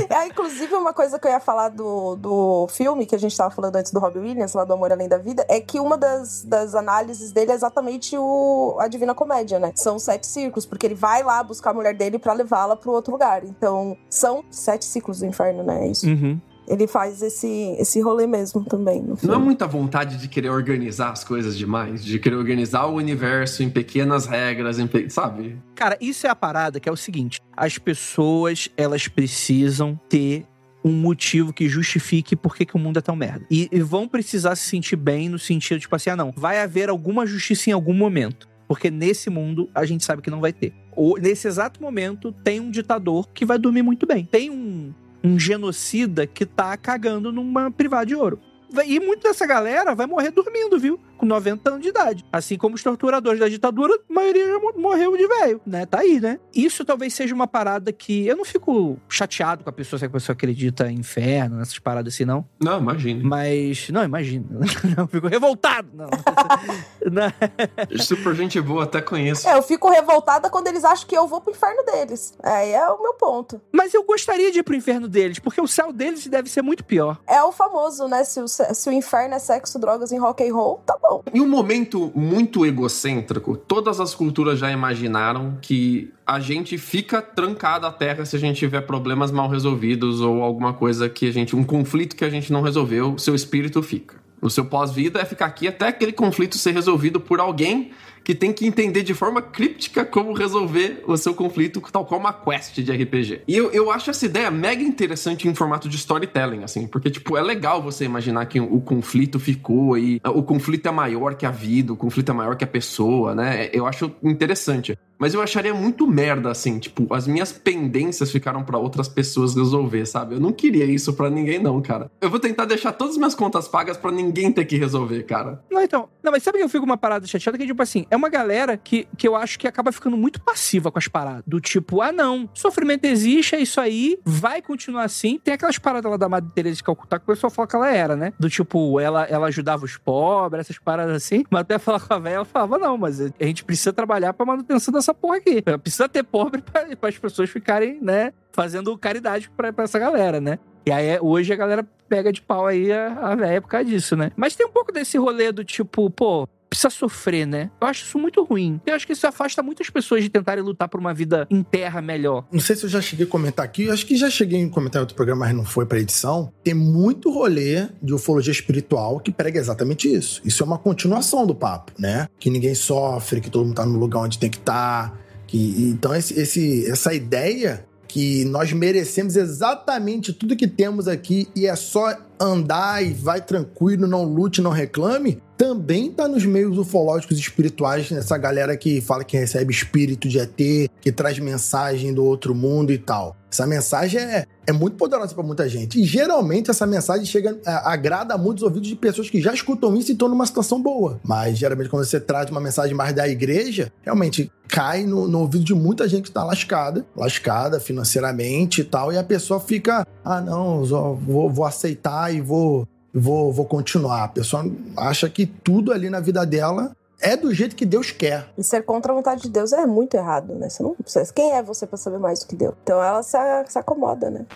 É, 0.08 0.26
inclusive, 0.26 0.74
uma 0.74 0.92
coisa 0.92 1.18
que 1.18 1.26
eu 1.26 1.30
ia 1.30 1.40
falar 1.40 1.68
do, 1.68 2.16
do 2.16 2.68
filme, 2.68 3.06
que 3.06 3.14
a 3.14 3.18
gente 3.18 3.36
tava 3.36 3.50
falando 3.50 3.76
antes 3.76 3.92
do 3.92 4.00
Robbie 4.00 4.20
Williams, 4.20 4.54
lá 4.54 4.64
do 4.64 4.72
Amor 4.72 4.92
Além 4.92 5.08
da 5.08 5.18
Vida, 5.18 5.44
é 5.48 5.60
que 5.60 5.78
uma 5.78 5.96
das, 5.96 6.42
das 6.44 6.74
análises 6.74 7.32
dele 7.32 7.52
é 7.52 7.54
exatamente 7.54 8.16
o, 8.16 8.76
a 8.80 8.88
Divina 8.88 9.14
Comédia, 9.14 9.58
né? 9.58 9.67
São 9.74 9.98
sete 9.98 10.26
círculos, 10.26 10.66
porque 10.66 10.86
ele 10.86 10.94
vai 10.94 11.22
lá 11.22 11.42
buscar 11.42 11.70
a 11.70 11.74
mulher 11.74 11.94
dele 11.94 12.18
pra 12.18 12.32
levá-la 12.32 12.76
pro 12.76 12.92
outro 12.92 13.12
lugar. 13.12 13.44
Então, 13.44 13.96
são 14.10 14.44
sete 14.50 14.84
ciclos 14.84 15.20
do 15.20 15.26
inferno, 15.26 15.62
né? 15.62 15.86
É 15.86 15.90
isso. 15.90 16.06
Uhum. 16.06 16.40
Ele 16.66 16.86
faz 16.86 17.22
esse, 17.22 17.74
esse 17.78 17.98
rolê 18.02 18.26
mesmo 18.26 18.62
também. 18.62 19.00
No 19.00 19.16
Não 19.22 19.34
é 19.34 19.38
muita 19.38 19.66
vontade 19.66 20.18
de 20.18 20.28
querer 20.28 20.50
organizar 20.50 21.12
as 21.12 21.24
coisas 21.24 21.56
demais? 21.56 22.04
De 22.04 22.18
querer 22.18 22.36
organizar 22.36 22.84
o 22.84 22.94
universo 22.96 23.62
em 23.62 23.70
pequenas 23.70 24.26
regras, 24.26 24.78
em 24.78 24.86
pe- 24.86 25.08
sabe? 25.08 25.58
Cara, 25.74 25.96
isso 25.98 26.26
é 26.26 26.30
a 26.30 26.36
parada 26.36 26.78
que 26.78 26.86
é 26.86 26.92
o 26.92 26.96
seguinte: 26.96 27.40
as 27.56 27.78
pessoas, 27.78 28.68
elas 28.76 29.08
precisam 29.08 29.98
ter 30.10 30.44
um 30.84 30.92
motivo 30.92 31.52
que 31.54 31.68
justifique 31.68 32.36
por 32.36 32.54
que, 32.54 32.66
que 32.66 32.76
o 32.76 32.78
mundo 32.78 32.98
é 32.98 33.02
tão 33.02 33.16
merda. 33.16 33.46
E, 33.50 33.68
e 33.72 33.80
vão 33.80 34.06
precisar 34.06 34.54
se 34.54 34.68
sentir 34.68 34.96
bem 34.96 35.28
no 35.28 35.38
sentido, 35.38 35.80
tipo 35.80 35.96
assim, 35.96 36.10
ah, 36.10 36.16
não, 36.16 36.32
vai 36.36 36.60
haver 36.60 36.88
alguma 36.90 37.26
justiça 37.26 37.70
em 37.70 37.72
algum 37.72 37.94
momento. 37.94 38.46
Porque 38.68 38.90
nesse 38.90 39.30
mundo 39.30 39.68
a 39.74 39.84
gente 39.84 40.04
sabe 40.04 40.22
que 40.22 40.30
não 40.30 40.40
vai 40.40 40.52
ter. 40.52 40.72
Ou, 40.94 41.18
nesse 41.18 41.48
exato 41.48 41.82
momento, 41.82 42.30
tem 42.30 42.60
um 42.60 42.70
ditador 42.70 43.28
que 43.30 43.44
vai 43.44 43.58
dormir 43.58 43.82
muito 43.82 44.06
bem. 44.06 44.24
Tem 44.24 44.50
um 44.50 44.92
um 45.22 45.38
genocida 45.38 46.26
que 46.26 46.46
tá 46.46 46.76
cagando 46.76 47.32
numa 47.32 47.70
privada 47.70 48.06
de 48.06 48.14
ouro. 48.14 48.40
E 48.86 49.00
muita 49.00 49.28
dessa 49.28 49.46
galera 49.46 49.94
vai 49.94 50.06
morrer 50.06 50.30
dormindo, 50.30 50.78
viu? 50.78 51.00
Com 51.18 51.26
90 51.26 51.70
anos 51.70 51.82
de 51.82 51.88
idade. 51.88 52.24
Assim 52.32 52.56
como 52.56 52.74
os 52.74 52.82
torturadores 52.82 53.40
da 53.40 53.48
ditadura, 53.48 53.92
a 54.08 54.12
maioria 54.12 54.46
já 54.46 54.58
morreu 54.76 55.16
de 55.16 55.26
velho, 55.26 55.60
né? 55.66 55.84
Tá 55.84 55.98
aí, 56.00 56.20
né? 56.20 56.38
Isso 56.54 56.84
talvez 56.84 57.12
seja 57.12 57.34
uma 57.34 57.46
parada 57.46 57.92
que 57.92 58.26
eu 58.26 58.36
não 58.36 58.44
fico 58.44 58.96
chateado 59.08 59.64
com 59.64 59.70
a 59.70 59.72
pessoa 59.72 59.98
se 59.98 60.06
a 60.06 60.10
pessoa 60.10 60.34
acredita 60.34 60.90
em 60.90 61.00
inferno, 61.00 61.56
nessas 61.56 61.78
paradas 61.78 62.14
assim, 62.14 62.24
não. 62.24 62.46
Não, 62.60 62.78
imagina. 62.78 63.20
Mas, 63.24 63.88
não, 63.90 64.04
imagina. 64.04 64.46
Não, 64.96 65.06
fico 65.06 65.26
revoltado. 65.26 65.88
Não. 65.92 66.08
não. 67.10 67.98
Super 67.98 68.34
gente 68.34 68.60
boa, 68.60 68.84
até 68.84 69.00
conheço. 69.00 69.48
É, 69.48 69.56
eu 69.56 69.62
fico 69.62 69.90
revoltada 69.90 70.48
quando 70.48 70.68
eles 70.68 70.84
acham 70.84 71.06
que 71.06 71.16
eu 71.16 71.26
vou 71.26 71.40
pro 71.40 71.52
inferno 71.52 71.84
deles. 71.84 72.34
Aí 72.42 72.72
é 72.72 72.88
o 72.88 73.02
meu 73.02 73.14
ponto. 73.14 73.60
Mas 73.72 73.92
eu 73.92 74.04
gostaria 74.04 74.50
de 74.50 74.60
ir 74.60 74.62
pro 74.62 74.74
inferno 74.74 75.08
deles, 75.08 75.38
porque 75.38 75.60
o 75.60 75.66
céu 75.66 75.92
deles 75.92 76.26
deve 76.26 76.48
ser 76.48 76.62
muito 76.62 76.84
pior. 76.84 77.18
É 77.26 77.42
o 77.42 77.52
famoso, 77.52 78.08
né? 78.08 78.24
Se 78.24 78.40
o, 78.40 78.48
se 78.48 78.88
o 78.88 78.92
inferno 78.92 79.34
é 79.34 79.38
sexo, 79.38 79.78
drogas 79.78 80.12
e 80.12 80.16
rock 80.16 80.48
and 80.48 80.54
roll, 80.54 80.78
tá 80.86 80.96
bom. 81.00 81.07
Em 81.32 81.40
um 81.40 81.48
momento 81.48 82.12
muito 82.14 82.64
egocêntrico, 82.64 83.56
todas 83.56 84.00
as 84.00 84.14
culturas 84.14 84.58
já 84.58 84.70
imaginaram 84.70 85.58
que 85.60 86.12
a 86.26 86.40
gente 86.40 86.76
fica 86.76 87.22
trancado 87.22 87.86
à 87.86 87.92
terra 87.92 88.24
se 88.24 88.36
a 88.36 88.38
gente 88.38 88.58
tiver 88.58 88.82
problemas 88.82 89.30
mal 89.30 89.48
resolvidos 89.48 90.20
ou 90.20 90.42
alguma 90.42 90.72
coisa 90.72 91.08
que 91.08 91.28
a 91.28 91.32
gente. 91.32 91.56
um 91.56 91.64
conflito 91.64 92.16
que 92.16 92.24
a 92.24 92.30
gente 92.30 92.52
não 92.52 92.62
resolveu, 92.62 93.16
seu 93.18 93.34
espírito 93.34 93.82
fica. 93.82 94.16
O 94.40 94.48
seu 94.48 94.64
pós-vida 94.64 95.20
é 95.20 95.24
ficar 95.24 95.46
aqui 95.46 95.66
até 95.66 95.88
aquele 95.88 96.12
conflito 96.12 96.56
ser 96.56 96.72
resolvido 96.72 97.18
por 97.18 97.40
alguém 97.40 97.90
que 98.28 98.34
tem 98.34 98.52
que 98.52 98.66
entender 98.66 99.02
de 99.02 99.14
forma 99.14 99.40
críptica 99.40 100.04
como 100.04 100.34
resolver 100.34 101.02
o 101.06 101.16
seu 101.16 101.32
conflito, 101.32 101.80
tal 101.90 102.04
qual 102.04 102.20
uma 102.20 102.30
quest 102.30 102.78
de 102.78 102.92
RPG. 102.92 103.40
E 103.48 103.56
eu, 103.56 103.70
eu 103.70 103.90
acho 103.90 104.10
essa 104.10 104.26
ideia 104.26 104.50
mega 104.50 104.82
interessante 104.82 105.48
em 105.48 105.54
formato 105.54 105.88
de 105.88 105.96
storytelling, 105.96 106.62
assim, 106.62 106.86
porque, 106.86 107.08
tipo, 107.08 107.38
é 107.38 107.40
legal 107.40 107.82
você 107.82 108.04
imaginar 108.04 108.44
que 108.44 108.60
o 108.60 108.82
conflito 108.82 109.40
ficou 109.40 109.96
e 109.96 110.20
o 110.22 110.42
conflito 110.42 110.86
é 110.86 110.92
maior 110.92 111.36
que 111.36 111.46
a 111.46 111.50
vida, 111.50 111.90
o 111.90 111.96
conflito 111.96 112.30
é 112.30 112.34
maior 112.34 112.54
que 112.54 112.64
a 112.64 112.66
pessoa, 112.66 113.34
né? 113.34 113.70
Eu 113.72 113.86
acho 113.86 114.12
interessante. 114.22 114.98
Mas 115.18 115.34
eu 115.34 115.42
acharia 115.42 115.74
muito 115.74 116.06
merda, 116.06 116.50
assim, 116.50 116.78
tipo, 116.78 117.12
as 117.12 117.26
minhas 117.26 117.50
pendências 117.50 118.30
ficaram 118.30 118.62
para 118.62 118.78
outras 118.78 119.08
pessoas 119.08 119.54
resolver, 119.54 120.06
sabe? 120.06 120.36
Eu 120.36 120.40
não 120.40 120.52
queria 120.52 120.84
isso 120.84 121.12
para 121.12 121.28
ninguém, 121.28 121.58
não, 121.58 121.82
cara. 121.82 122.08
Eu 122.20 122.30
vou 122.30 122.38
tentar 122.38 122.66
deixar 122.66 122.92
todas 122.92 123.14
as 123.14 123.18
minhas 123.18 123.34
contas 123.34 123.66
pagas 123.66 123.96
para 123.96 124.12
ninguém 124.12 124.52
ter 124.52 124.64
que 124.64 124.76
resolver, 124.76 125.24
cara. 125.24 125.60
Não, 125.70 125.82
então. 125.82 126.08
Não, 126.22 126.30
mas 126.30 126.42
sabe 126.42 126.58
que 126.58 126.64
eu 126.64 126.68
fico 126.68 126.84
uma 126.84 126.96
parada 126.96 127.26
chateada 127.26 127.58
que, 127.58 127.66
tipo 127.66 127.82
assim, 127.82 128.06
é 128.08 128.16
uma 128.18 128.28
galera 128.28 128.76
que, 128.76 129.08
que 129.16 129.26
eu 129.26 129.34
acho 129.34 129.58
que 129.58 129.66
acaba 129.66 129.92
ficando 129.92 130.16
muito 130.16 130.40
passiva 130.40 130.90
com 130.90 130.98
as 130.98 131.08
paradas. 131.08 131.42
Do 131.46 131.60
tipo, 131.60 132.02
ah, 132.02 132.12
não, 132.12 132.48
sofrimento 132.52 133.04
existe, 133.04 133.54
é 133.54 133.60
isso 133.60 133.80
aí, 133.80 134.18
vai 134.24 134.60
continuar 134.60 135.04
assim. 135.04 135.38
Tem 135.42 135.54
aquelas 135.54 135.78
paradas 135.78 136.10
lá 136.10 136.16
da 136.16 136.28
Madre 136.28 136.50
Teresa 136.54 136.76
de 136.76 136.82
Calcutá 136.82 137.18
que 137.18 137.24
o 137.24 137.34
pessoal 137.34 137.50
fala 137.50 137.68
que 137.68 137.76
ela 137.76 137.90
era, 137.90 138.16
né? 138.16 138.32
Do 138.38 138.50
tipo, 138.50 139.00
ela, 139.00 139.24
ela 139.24 139.46
ajudava 139.46 139.84
os 139.84 139.96
pobres, 139.96 140.60
essas 140.60 140.78
paradas 140.78 141.14
assim. 141.14 141.44
Mas 141.50 141.62
até 141.62 141.78
falar 141.78 142.00
com 142.00 142.12
a 142.12 142.18
velha, 142.18 142.34
ela 142.36 142.44
falava, 142.44 142.78
não, 142.78 142.98
mas 142.98 143.20
a 143.20 143.30
gente 143.40 143.64
precisa 143.64 143.92
trabalhar 143.92 144.32
pra 144.32 144.44
manutenção 144.44 144.92
dessa 144.92 145.14
porra 145.14 145.36
aqui. 145.36 145.62
Precisa 145.82 146.08
ter 146.08 146.24
pobre 146.24 146.60
para 146.62 147.08
as 147.08 147.18
pessoas 147.18 147.48
ficarem, 147.48 147.98
né, 148.02 148.32
fazendo 148.52 148.96
caridade 148.98 149.50
pra 149.50 149.72
essa 149.78 149.98
galera, 149.98 150.40
né? 150.40 150.58
E 150.86 150.90
aí, 150.90 151.18
hoje 151.20 151.52
a 151.52 151.56
galera 151.56 151.86
pega 152.08 152.32
de 152.32 152.40
pau 152.40 152.66
aí 152.66 152.90
a, 152.90 153.12
a 153.12 153.34
velha 153.34 153.60
por 153.60 153.68
causa 153.68 153.84
disso, 153.84 154.16
né? 154.16 154.30
Mas 154.34 154.56
tem 154.56 154.66
um 154.66 154.70
pouco 154.70 154.90
desse 154.90 155.18
rolê 155.18 155.52
do 155.52 155.62
tipo, 155.62 156.08
pô, 156.08 156.48
precisa 156.68 156.90
sofrer, 156.90 157.46
né? 157.46 157.70
Eu 157.80 157.86
acho 157.86 158.04
isso 158.04 158.18
muito 158.18 158.42
ruim. 158.44 158.80
Eu 158.86 158.94
acho 158.94 159.06
que 159.06 159.12
isso 159.12 159.26
afasta 159.26 159.62
muitas 159.62 159.90
pessoas 159.90 160.22
de 160.22 160.28
tentarem 160.28 160.62
lutar 160.62 160.88
por 160.88 161.00
uma 161.00 161.14
vida 161.14 161.46
em 161.50 161.62
terra 161.62 162.00
melhor. 162.00 162.44
Não 162.52 162.60
sei 162.60 162.76
se 162.76 162.84
eu 162.84 162.88
já 162.88 163.00
cheguei 163.00 163.26
a 163.26 163.28
comentar 163.28 163.64
aqui, 163.64 163.90
acho 163.90 164.06
que 164.06 164.16
já 164.16 164.30
cheguei 164.30 164.64
a 164.64 164.68
comentar 164.68 165.00
em 165.00 165.02
outro 165.02 165.16
programa, 165.16 165.46
mas 165.46 165.54
não 165.54 165.64
foi 165.64 165.86
pra 165.86 165.98
edição. 165.98 166.52
Tem 166.62 166.74
muito 166.74 167.30
rolê 167.32 167.88
de 168.02 168.14
ufologia 168.14 168.52
espiritual 168.52 169.20
que 169.20 169.30
prega 169.30 169.58
exatamente 169.58 170.12
isso. 170.12 170.40
Isso 170.44 170.62
é 170.62 170.66
uma 170.66 170.78
continuação 170.78 171.46
do 171.46 171.54
papo, 171.54 171.92
né? 171.98 172.28
Que 172.38 172.50
ninguém 172.50 172.74
sofre, 172.74 173.40
que 173.40 173.50
todo 173.50 173.64
mundo 173.64 173.76
tá 173.76 173.86
no 173.86 173.98
lugar 173.98 174.20
onde 174.20 174.38
tem 174.38 174.50
que 174.50 174.58
estar. 174.58 175.10
Tá, 175.10 175.18
que, 175.46 175.88
então, 175.90 176.14
esse, 176.14 176.38
esse, 176.38 176.90
essa 176.90 177.14
ideia 177.14 177.84
que 178.06 178.44
nós 178.46 178.72
merecemos 178.72 179.36
exatamente 179.36 180.32
tudo 180.32 180.56
que 180.56 180.66
temos 180.66 181.06
aqui 181.06 181.48
e 181.54 181.66
é 181.66 181.76
só 181.76 182.16
andar 182.40 183.04
e 183.04 183.12
vai 183.12 183.40
tranquilo, 183.40 184.06
não 184.06 184.24
lute, 184.24 184.60
não 184.60 184.70
reclame, 184.70 185.42
também 185.58 186.10
tá 186.10 186.28
nos 186.28 186.44
meios 186.44 186.78
ufológicos 186.78 187.36
espirituais, 187.36 188.08
nessa 188.12 188.38
galera 188.38 188.76
que 188.76 189.00
fala 189.00 189.24
que 189.24 189.36
recebe 189.36 189.72
espírito 189.72 190.28
de 190.28 190.38
ET, 190.38 190.88
que 191.00 191.10
traz 191.10 191.36
mensagem 191.40 192.14
do 192.14 192.24
outro 192.24 192.54
mundo 192.54 192.92
e 192.92 192.98
tal. 192.98 193.36
Essa 193.50 193.66
mensagem 193.66 194.20
é, 194.20 194.46
é 194.66 194.72
muito 194.72 194.96
poderosa 194.96 195.34
para 195.34 195.42
muita 195.42 195.68
gente. 195.68 196.00
E 196.00 196.04
geralmente 196.04 196.70
essa 196.70 196.86
mensagem 196.86 197.24
chega, 197.24 197.58
é, 197.66 197.70
agrada 197.70 198.34
a 198.34 198.38
muitos 198.38 198.62
ouvidos 198.62 198.88
de 198.88 198.94
pessoas 198.94 199.28
que 199.28 199.40
já 199.40 199.52
escutam 199.52 199.96
isso 199.96 200.10
e 200.10 200.12
estão 200.12 200.28
numa 200.28 200.46
situação 200.46 200.80
boa. 200.80 201.18
Mas 201.24 201.58
geralmente 201.58 201.88
quando 201.88 202.04
você 202.04 202.20
traz 202.20 202.50
uma 202.50 202.60
mensagem 202.60 202.94
mais 202.94 203.12
da 203.14 203.26
igreja, 203.26 203.90
realmente 204.02 204.52
cai 204.68 205.04
no, 205.06 205.26
no 205.26 205.40
ouvido 205.40 205.64
de 205.64 205.74
muita 205.74 206.06
gente 206.06 206.24
que 206.24 206.28
está 206.28 206.44
lascada, 206.44 207.04
lascada 207.16 207.80
financeiramente 207.80 208.82
e 208.82 208.84
tal, 208.84 209.10
e 209.10 209.16
a 209.16 209.24
pessoa 209.24 209.58
fica, 209.58 210.06
ah 210.22 210.40
não, 210.42 210.84
vou, 210.84 211.50
vou 211.50 211.64
aceitar 211.64 212.27
e 212.30 212.40
vou 212.40 212.86
vou, 213.12 213.52
vou 213.52 213.64
continuar. 213.64 214.24
A 214.24 214.28
pessoa 214.28 214.64
acha 214.96 215.28
que 215.28 215.46
tudo 215.46 215.92
ali 215.92 216.08
na 216.10 216.20
vida 216.20 216.44
dela 216.46 216.92
é 217.20 217.36
do 217.36 217.52
jeito 217.52 217.74
que 217.74 217.84
Deus 217.84 218.10
quer. 218.10 218.48
E 218.56 218.62
ser 218.62 218.84
contra 218.84 219.12
a 219.12 219.14
vontade 219.14 219.42
de 219.42 219.50
Deus 219.50 219.72
é 219.72 219.84
muito 219.86 220.14
errado, 220.14 220.54
né? 220.54 220.68
Você 220.68 220.82
não, 220.82 220.94
quem 221.34 221.52
é 221.52 221.62
você 221.62 221.86
para 221.86 221.96
saber 221.96 222.18
mais 222.18 222.40
do 222.40 222.46
que 222.46 222.54
Deus? 222.54 222.74
Então 222.82 223.02
ela 223.02 223.22
se, 223.22 223.36
se 223.66 223.78
acomoda, 223.78 224.30
né? 224.30 224.46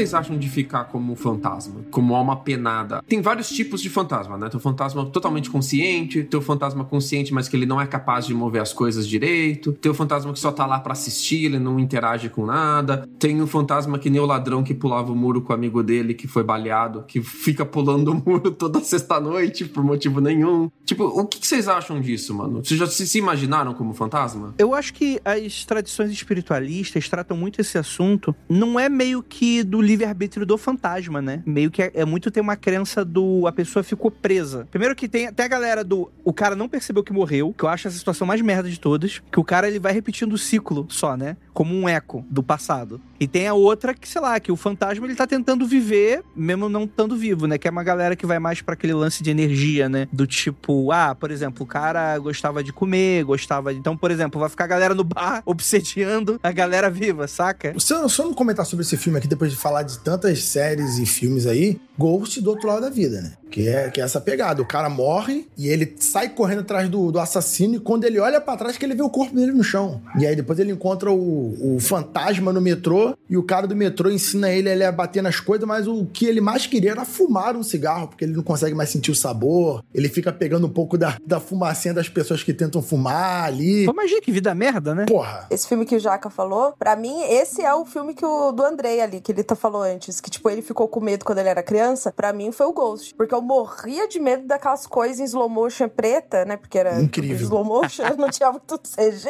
Vocês 0.00 0.14
acham 0.14 0.38
de 0.38 0.48
ficar 0.48 0.84
como 0.84 1.14
fantasma? 1.14 1.82
Como 1.90 2.14
alma 2.14 2.34
penada? 2.36 3.02
Tem 3.06 3.20
vários 3.20 3.50
tipos 3.50 3.82
de 3.82 3.90
fantasma, 3.90 4.38
né? 4.38 4.48
Tem 4.48 4.56
o 4.56 4.62
fantasma 4.62 5.04
totalmente 5.04 5.50
consciente, 5.50 6.24
tem 6.24 6.40
o 6.40 6.42
fantasma 6.42 6.84
consciente, 6.84 7.34
mas 7.34 7.48
que 7.48 7.56
ele 7.56 7.66
não 7.66 7.78
é 7.78 7.86
capaz 7.86 8.26
de 8.26 8.32
mover 8.32 8.62
as 8.62 8.72
coisas 8.72 9.06
direito, 9.06 9.72
tem 9.72 9.92
o 9.92 9.94
fantasma 9.94 10.32
que 10.32 10.38
só 10.38 10.50
tá 10.50 10.64
lá 10.64 10.80
para 10.80 10.94
assistir, 10.94 11.44
ele 11.44 11.58
não 11.58 11.78
interage 11.78 12.30
com 12.30 12.46
nada, 12.46 13.06
tem 13.18 13.42
o 13.42 13.46
fantasma 13.46 13.98
que 13.98 14.08
nem 14.08 14.20
o 14.20 14.24
ladrão 14.24 14.62
que 14.62 14.72
pulava 14.72 15.12
o 15.12 15.16
muro 15.16 15.42
com 15.42 15.52
o 15.52 15.54
amigo 15.54 15.82
dele 15.82 16.14
que 16.14 16.26
foi 16.26 16.42
baleado, 16.42 17.04
que 17.06 17.20
fica 17.20 17.66
pulando 17.66 18.12
o 18.12 18.14
muro 18.26 18.50
toda 18.52 18.80
sexta-noite 18.80 19.66
por 19.66 19.84
motivo 19.84 20.20
nenhum. 20.20 20.70
Tipo, 20.86 21.04
o 21.04 21.26
que 21.26 21.46
vocês 21.46 21.68
acham 21.68 22.00
disso, 22.00 22.34
mano? 22.34 22.64
Vocês 22.64 22.80
já 22.80 22.86
se 22.86 23.18
imaginaram 23.18 23.74
como 23.74 23.92
fantasma? 23.92 24.54
Eu 24.56 24.74
acho 24.74 24.94
que 24.94 25.20
as 25.24 25.64
tradições 25.66 26.10
espiritualistas 26.10 27.06
tratam 27.06 27.36
muito 27.36 27.60
esse 27.60 27.76
assunto, 27.76 28.34
não 28.48 28.80
é 28.80 28.88
meio 28.88 29.22
que 29.22 29.62
do 29.62 29.80
livre-arbítrio 29.90 30.46
do 30.46 30.56
fantasma, 30.56 31.20
né? 31.20 31.42
Meio 31.44 31.70
que 31.70 31.82
é, 31.82 31.90
é, 31.94 32.04
muito 32.04 32.30
tem 32.30 32.42
uma 32.42 32.56
crença 32.56 33.04
do 33.04 33.46
a 33.46 33.52
pessoa 33.52 33.82
ficou 33.82 34.10
presa. 34.10 34.66
Primeiro 34.70 34.94
que 34.94 35.08
tem 35.08 35.26
até 35.26 35.44
a 35.44 35.48
galera 35.48 35.82
do 35.82 36.10
o 36.24 36.32
cara 36.32 36.54
não 36.54 36.68
percebeu 36.68 37.02
que 37.02 37.12
morreu, 37.12 37.54
que 37.56 37.64
eu 37.64 37.68
acho 37.68 37.88
essa 37.88 37.98
situação 37.98 38.26
mais 38.26 38.40
merda 38.40 38.68
de 38.68 38.78
todas, 38.78 39.20
que 39.30 39.40
o 39.40 39.44
cara 39.44 39.66
ele 39.68 39.78
vai 39.78 39.92
repetindo 39.92 40.32
o 40.32 40.38
ciclo 40.38 40.86
só, 40.88 41.16
né? 41.16 41.36
Como 41.52 41.74
um 41.74 41.88
eco 41.88 42.24
do 42.30 42.42
passado. 42.42 43.00
E 43.18 43.28
tem 43.28 43.46
a 43.46 43.52
outra 43.52 43.92
que, 43.92 44.08
sei 44.08 44.20
lá, 44.20 44.40
que 44.40 44.50
o 44.50 44.56
fantasma 44.56 45.06
ele 45.06 45.14
tá 45.14 45.26
tentando 45.26 45.66
viver, 45.66 46.22
mesmo 46.34 46.70
não 46.70 46.84
estando 46.84 47.16
vivo, 47.16 47.46
né? 47.46 47.58
Que 47.58 47.68
é 47.68 47.70
uma 47.70 47.82
galera 47.82 48.16
que 48.16 48.24
vai 48.24 48.38
mais 48.38 48.62
para 48.62 48.72
aquele 48.72 48.94
lance 48.94 49.22
de 49.22 49.30
energia, 49.30 49.88
né? 49.88 50.08
Do 50.10 50.26
tipo, 50.26 50.90
ah, 50.90 51.14
por 51.14 51.30
exemplo, 51.30 51.64
o 51.64 51.66
cara 51.66 52.16
gostava 52.18 52.64
de 52.64 52.72
comer, 52.72 53.24
gostava 53.24 53.74
de. 53.74 53.78
Então, 53.78 53.94
por 53.96 54.10
exemplo, 54.10 54.40
vai 54.40 54.48
ficar 54.48 54.64
a 54.64 54.68
galera 54.68 54.94
no 54.94 55.04
bar 55.04 55.42
obsediando 55.44 56.40
a 56.42 56.50
galera 56.50 56.88
viva, 56.88 57.28
saca? 57.28 57.74
Só, 57.76 58.08
só 58.08 58.24
não 58.24 58.32
comentar 58.32 58.64
sobre 58.64 58.84
esse 58.84 58.96
filme 58.96 59.18
aqui 59.18 59.28
depois 59.28 59.50
de 59.50 59.56
falar 59.58 59.79
falar 59.80 59.82
de 59.82 59.98
tantas 59.98 60.44
séries 60.44 60.98
e 60.98 61.06
filmes 61.06 61.46
aí, 61.46 61.80
Ghost 61.98 62.40
do 62.40 62.50
outro 62.50 62.66
lado 62.66 62.80
da 62.80 62.90
vida, 62.90 63.20
né? 63.20 63.32
Que 63.50 63.68
é, 63.68 63.90
que 63.90 64.00
é 64.00 64.04
essa 64.04 64.20
pegada. 64.20 64.62
O 64.62 64.66
cara 64.66 64.88
morre 64.88 65.46
e 65.58 65.68
ele 65.68 65.96
sai 65.98 66.30
correndo 66.30 66.60
atrás 66.60 66.88
do, 66.88 67.10
do 67.10 67.18
assassino 67.18 67.74
e 67.74 67.80
quando 67.80 68.04
ele 68.04 68.18
olha 68.18 68.40
para 68.40 68.56
trás 68.56 68.78
que 68.78 68.84
ele 68.84 68.94
vê 68.94 69.02
o 69.02 69.10
corpo 69.10 69.34
dele 69.34 69.52
no 69.52 69.64
chão. 69.64 70.00
E 70.18 70.24
aí 70.24 70.34
depois 70.36 70.58
ele 70.58 70.72
encontra 70.72 71.10
o, 71.10 71.76
o 71.76 71.80
fantasma 71.80 72.52
no 72.52 72.60
metrô 72.60 73.14
e 73.28 73.36
o 73.36 73.42
cara 73.42 73.66
do 73.66 73.74
metrô 73.74 74.08
ensina 74.08 74.50
ele, 74.50 74.70
ele 74.70 74.84
a 74.84 74.92
bater 74.92 75.22
nas 75.22 75.40
coisas, 75.40 75.66
mas 75.66 75.88
o 75.88 76.06
que 76.06 76.26
ele 76.26 76.40
mais 76.40 76.66
queria 76.66 76.92
era 76.92 77.04
fumar 77.04 77.56
um 77.56 77.62
cigarro, 77.62 78.08
porque 78.08 78.24
ele 78.24 78.34
não 78.34 78.42
consegue 78.42 78.74
mais 78.74 78.88
sentir 78.88 79.10
o 79.10 79.16
sabor. 79.16 79.84
Ele 79.92 80.08
fica 80.08 80.32
pegando 80.32 80.68
um 80.68 80.70
pouco 80.70 80.96
da, 80.96 81.18
da 81.26 81.40
fumacinha 81.40 81.92
das 81.92 82.08
pessoas 82.08 82.42
que 82.42 82.54
tentam 82.54 82.80
fumar 82.80 83.44
ali. 83.44 83.84
Pô, 83.84 83.92
imagina 83.92 84.20
que 84.20 84.32
vida 84.32 84.54
merda, 84.54 84.94
né? 84.94 85.06
Porra. 85.06 85.48
Esse 85.50 85.68
filme 85.68 85.84
que 85.84 85.96
o 85.96 86.00
Jaca 86.00 86.30
falou, 86.30 86.72
para 86.78 86.94
mim, 86.94 87.20
esse 87.24 87.60
é 87.62 87.74
o 87.74 87.84
filme 87.84 88.14
que 88.14 88.24
o 88.24 88.52
do 88.52 88.62
Andrei 88.62 89.00
ali, 89.00 89.20
que 89.20 89.32
ele 89.32 89.42
tá 89.42 89.56
falou 89.70 89.82
antes, 89.82 90.20
que 90.20 90.28
tipo, 90.28 90.50
ele 90.50 90.62
ficou 90.62 90.88
com 90.88 91.00
medo 91.00 91.24
quando 91.24 91.38
ele 91.38 91.48
era 91.48 91.62
criança, 91.62 92.12
pra 92.12 92.32
mim 92.32 92.50
foi 92.50 92.66
o 92.66 92.72
Ghost. 92.72 93.14
Porque 93.14 93.32
eu 93.34 93.40
morria 93.40 94.08
de 94.08 94.18
medo 94.18 94.46
daquelas 94.46 94.86
coisas 94.86 95.20
em 95.20 95.24
slow 95.24 95.48
motion 95.48 95.88
preta, 95.88 96.44
né? 96.44 96.56
Porque 96.56 96.76
era 96.76 97.00
Incrível. 97.00 97.46
slow 97.46 97.64
motion, 97.64 98.02
não 98.18 98.28
tinha 98.28 98.50
muito 98.50 98.78
CG. 98.78 99.28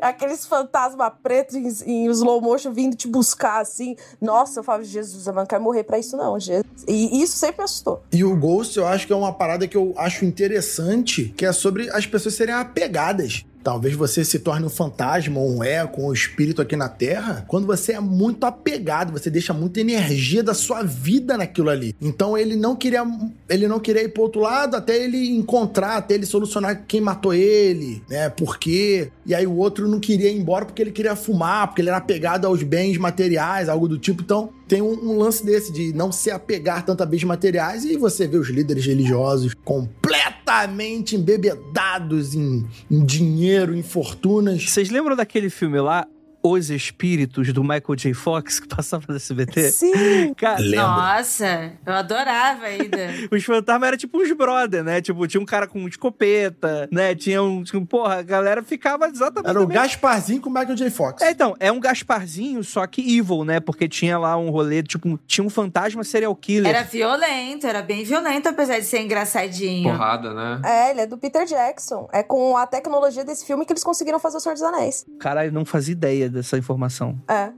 Aqueles 0.00 0.44
fantasmas 0.44 1.12
pretos 1.22 1.54
em, 1.54 2.06
em 2.06 2.10
slow 2.10 2.40
motion 2.40 2.72
vindo 2.72 2.96
te 2.96 3.06
buscar 3.06 3.60
assim. 3.60 3.94
Nossa, 4.20 4.60
eu 4.60 4.64
falava, 4.64 4.84
Jesus, 4.84 5.26
eu 5.26 5.32
não 5.32 5.46
quero 5.46 5.62
morrer 5.62 5.84
pra 5.84 5.98
isso, 5.98 6.16
não. 6.16 6.38
Jesus. 6.38 6.66
E 6.86 7.22
isso 7.22 7.36
sempre 7.36 7.62
assustou. 7.62 8.02
E 8.12 8.24
o 8.24 8.36
Ghost, 8.36 8.76
eu 8.76 8.86
acho 8.86 9.06
que 9.06 9.12
é 9.12 9.16
uma 9.16 9.32
parada 9.32 9.68
que 9.68 9.76
eu 9.76 9.94
acho 9.96 10.24
interessante, 10.24 11.32
que 11.36 11.46
é 11.46 11.52
sobre 11.52 11.88
as 11.90 12.06
pessoas 12.06 12.34
serem 12.34 12.54
apegadas. 12.54 13.44
Talvez 13.62 13.94
você 13.94 14.24
se 14.24 14.38
torne 14.38 14.66
um 14.66 14.70
fantasma 14.70 15.40
um 15.40 15.62
eco, 15.62 16.02
um 16.02 16.12
espírito 16.12 16.62
aqui 16.62 16.76
na 16.76 16.88
Terra, 16.88 17.44
quando 17.48 17.66
você 17.66 17.92
é 17.92 18.00
muito 18.00 18.44
apegado, 18.44 19.12
você 19.12 19.30
deixa 19.30 19.52
muita 19.52 19.80
energia 19.80 20.42
da 20.42 20.54
sua 20.54 20.82
vida 20.82 21.36
naquilo 21.36 21.70
ali. 21.70 21.94
Então 22.00 22.36
ele 22.36 22.56
não 22.56 22.76
queria, 22.76 23.04
ele 23.48 23.68
não 23.68 23.80
queria 23.80 24.02
ir 24.02 24.08
pro 24.08 24.22
outro 24.22 24.40
lado 24.40 24.76
até 24.76 24.96
ele 24.96 25.30
encontrar, 25.30 25.96
até 25.96 26.14
ele 26.14 26.26
solucionar 26.26 26.84
quem 26.86 27.00
matou 27.00 27.34
ele, 27.34 28.02
né? 28.08 28.28
Por 28.28 28.58
quê? 28.58 29.10
E 29.26 29.34
aí 29.34 29.46
o 29.46 29.56
outro 29.56 29.88
não 29.88 30.00
queria 30.00 30.30
ir 30.30 30.38
embora 30.38 30.64
porque 30.64 30.82
ele 30.82 30.92
queria 30.92 31.16
fumar, 31.16 31.66
porque 31.68 31.82
ele 31.82 31.88
era 31.88 31.98
apegado 31.98 32.46
aos 32.46 32.62
bens 32.62 32.96
materiais, 32.96 33.68
algo 33.68 33.88
do 33.88 33.98
tipo. 33.98 34.22
Então 34.22 34.50
tem 34.68 34.82
um, 34.82 34.92
um 34.92 35.18
lance 35.18 35.44
desse 35.44 35.72
de 35.72 35.92
não 35.94 36.12
se 36.12 36.30
apegar 36.30 36.84
tanto 36.84 37.02
a 37.02 37.06
bens 37.06 37.24
materiais 37.24 37.84
e 37.84 37.96
você 37.96 38.28
vê 38.28 38.36
os 38.36 38.48
líderes 38.48 38.84
religiosos 38.84 39.54
completamente 39.64 41.16
embebedados 41.16 42.34
em, 42.34 42.66
em 42.90 43.04
dinheiro, 43.04 43.74
em 43.74 43.82
fortunas. 43.82 44.68
Vocês 44.68 44.90
lembram 44.90 45.16
daquele 45.16 45.48
filme 45.48 45.80
lá, 45.80 46.06
Os 46.42 46.70
Espíritos, 46.70 47.52
do 47.52 47.62
Michael 47.62 47.96
J. 47.96 48.14
Fox, 48.14 48.60
que 48.60 48.68
passava 48.68 49.04
no 49.08 49.16
SBT? 49.16 49.70
Sim! 49.72 50.34
Cara. 50.34 50.62
Nossa, 50.62 51.72
eu 51.84 51.92
adorava 51.92 52.66
ainda. 52.66 53.08
os 53.30 53.44
fantasmas 53.44 53.88
eram 53.88 53.98
tipo 53.98 54.18
uns 54.22 54.30
brother, 54.32 54.84
né? 54.84 55.00
Tipo, 55.00 55.26
tinha 55.26 55.40
um 55.40 55.44
cara 55.44 55.66
com 55.66 55.86
escopeta, 55.88 56.88
né? 56.92 57.14
Tinha 57.14 57.42
um. 57.42 57.62
Tinha, 57.64 57.84
porra, 57.84 58.16
a 58.18 58.22
galera 58.22 58.62
ficava 58.62 59.06
exatamente. 59.08 59.50
Era 59.50 59.58
o 59.58 59.66
mesma- 59.66 59.82
Gasparzinho 59.82 60.40
com 60.40 60.48
o 60.48 60.52
Michael 60.52 60.76
J. 60.76 60.90
Fox. 60.90 61.22
É, 61.22 61.30
então, 61.30 61.56
é 61.58 61.72
um 61.72 61.80
Gasparzinho, 61.80 62.62
só 62.62 62.86
que 62.86 63.18
evil, 63.18 63.44
né? 63.44 63.58
Porque 63.60 63.88
tinha 63.88 64.18
lá 64.18 64.36
um 64.36 64.50
rolê, 64.50 64.82
tipo, 64.82 65.18
tinha 65.26 65.44
um 65.44 65.50
fantasma 65.50 66.04
serial 66.04 66.34
killer. 66.36 66.68
Era 66.74 66.84
violento, 66.84 67.66
era 67.66 67.82
bem 67.82 68.04
violento, 68.04 68.48
apesar 68.48 68.78
de 68.78 68.84
ser 68.84 69.00
engraçadinho. 69.02 69.90
Porrada, 69.90 70.32
né? 70.32 70.60
É, 70.64 70.90
ele 70.90 71.00
é 71.00 71.06
do 71.06 71.18
Peter 71.18 71.44
Jackson. 71.44 72.08
É 72.12 72.22
com 72.22 72.56
a 72.56 72.66
tecnologia 72.66 73.24
desse 73.24 73.44
filme 73.44 73.64
que 73.66 73.72
eles 73.72 73.84
conseguiram 73.84 74.18
fazer 74.18 74.36
o 74.36 74.40
Senhor 74.40 74.54
dos 74.54 74.62
Anéis. 74.62 75.04
Caralho, 75.18 75.52
não 75.52 75.64
fazia 75.64 75.92
ideia 75.92 76.27
dessa 76.28 76.58
informação. 76.58 77.18
É. 77.28 77.52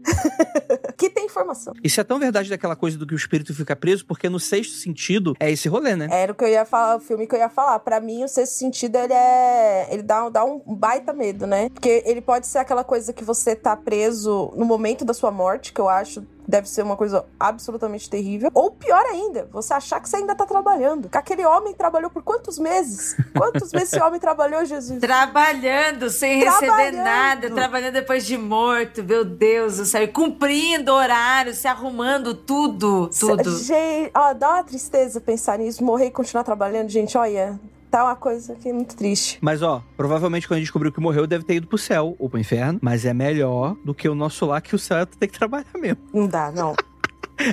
que 0.96 1.08
tem 1.08 1.24
informação. 1.24 1.72
Isso 1.82 2.00
é 2.00 2.04
tão 2.04 2.18
verdade 2.18 2.50
daquela 2.50 2.76
coisa 2.76 2.98
do 2.98 3.06
que 3.06 3.14
o 3.14 3.16
espírito 3.16 3.54
fica 3.54 3.74
preso, 3.74 4.04
porque 4.04 4.28
no 4.28 4.38
sexto 4.38 4.74
sentido 4.74 5.34
é 5.40 5.50
esse 5.50 5.68
rolê, 5.68 5.96
né? 5.96 6.08
Era 6.10 6.32
o 6.32 6.34
que 6.34 6.44
eu 6.44 6.48
ia 6.48 6.64
falar, 6.64 6.96
o 6.96 7.00
filme 7.00 7.26
que 7.26 7.34
eu 7.34 7.38
ia 7.38 7.48
falar. 7.48 7.78
Pra 7.78 8.00
mim, 8.00 8.22
o 8.22 8.28
sexto 8.28 8.52
sentido, 8.52 8.96
ele 8.96 9.14
é. 9.14 9.88
Ele 9.90 10.02
dá, 10.02 10.28
dá 10.28 10.44
um 10.44 10.60
baita 10.76 11.12
medo, 11.12 11.46
né? 11.46 11.70
Porque 11.70 12.02
ele 12.04 12.20
pode 12.20 12.46
ser 12.46 12.58
aquela 12.58 12.84
coisa 12.84 13.12
que 13.12 13.24
você 13.24 13.56
tá 13.56 13.74
preso 13.76 14.52
no 14.56 14.64
momento 14.64 15.04
da 15.04 15.14
sua 15.14 15.30
morte, 15.30 15.72
que 15.72 15.80
eu 15.80 15.88
acho 15.88 16.22
deve 16.46 16.68
ser 16.68 16.82
uma 16.82 16.96
coisa 16.96 17.24
absolutamente 17.38 18.08
terrível. 18.08 18.50
Ou 18.54 18.70
pior 18.70 19.04
ainda, 19.06 19.48
você 19.52 19.74
achar 19.74 20.00
que 20.00 20.08
você 20.08 20.16
ainda 20.16 20.34
tá 20.34 20.46
trabalhando. 20.46 21.08
Que 21.08 21.18
aquele 21.18 21.44
homem 21.44 21.74
trabalhou 21.74 22.10
por 22.10 22.22
quantos 22.22 22.58
meses? 22.58 23.16
Quantos 23.36 23.72
meses 23.72 23.92
esse 23.92 24.02
homem 24.02 24.20
trabalhou, 24.20 24.64
Jesus? 24.64 25.00
Trabalhando, 25.00 26.10
sem 26.10 26.38
receber 26.38 26.66
Trabalhando. 26.66 27.04
nada, 27.04 27.50
trabalhando 27.50 27.94
depois 27.94 28.24
de 28.24 28.36
morto, 28.36 29.02
meu 29.02 29.24
Deus 29.24 29.76
do 29.78 29.84
céu. 29.84 30.02
E 30.02 30.08
cumprindo 30.08 30.92
horário, 30.92 31.54
se 31.54 31.66
arrumando 31.66 32.34
tudo, 32.34 33.08
tudo. 33.08 33.58
Gente, 33.58 34.10
ó, 34.14 34.32
dá 34.32 34.50
uma 34.50 34.64
tristeza 34.64 35.20
pensar 35.20 35.58
nisso, 35.58 35.82
morrer 35.82 36.06
e 36.06 36.10
continuar 36.10 36.44
trabalhando, 36.44 36.88
gente, 36.88 37.16
olha. 37.16 37.58
Tá 37.90 38.04
uma 38.04 38.14
coisa 38.14 38.54
que 38.54 38.68
é 38.68 38.72
muito 38.72 38.94
triste. 38.94 39.38
Mas 39.40 39.62
ó, 39.62 39.82
provavelmente 39.96 40.46
quando 40.46 40.56
a 40.56 40.58
gente 40.58 40.66
descobriu 40.66 40.92
que 40.92 41.00
morreu, 41.00 41.26
deve 41.26 41.44
ter 41.44 41.54
ido 41.54 41.66
pro 41.66 41.76
céu 41.76 42.14
ou 42.18 42.30
pro 42.30 42.38
inferno. 42.38 42.78
Mas 42.80 43.04
é 43.04 43.12
melhor 43.12 43.76
do 43.84 43.92
que 43.92 44.08
o 44.08 44.14
nosso 44.14 44.46
lá, 44.46 44.60
que 44.60 44.76
o 44.76 44.78
céu 44.78 45.04
tem 45.04 45.28
que 45.28 45.36
trabalhar 45.36 45.66
mesmo. 45.74 45.98
Não 46.12 46.28
dá, 46.28 46.52
não. 46.52 46.74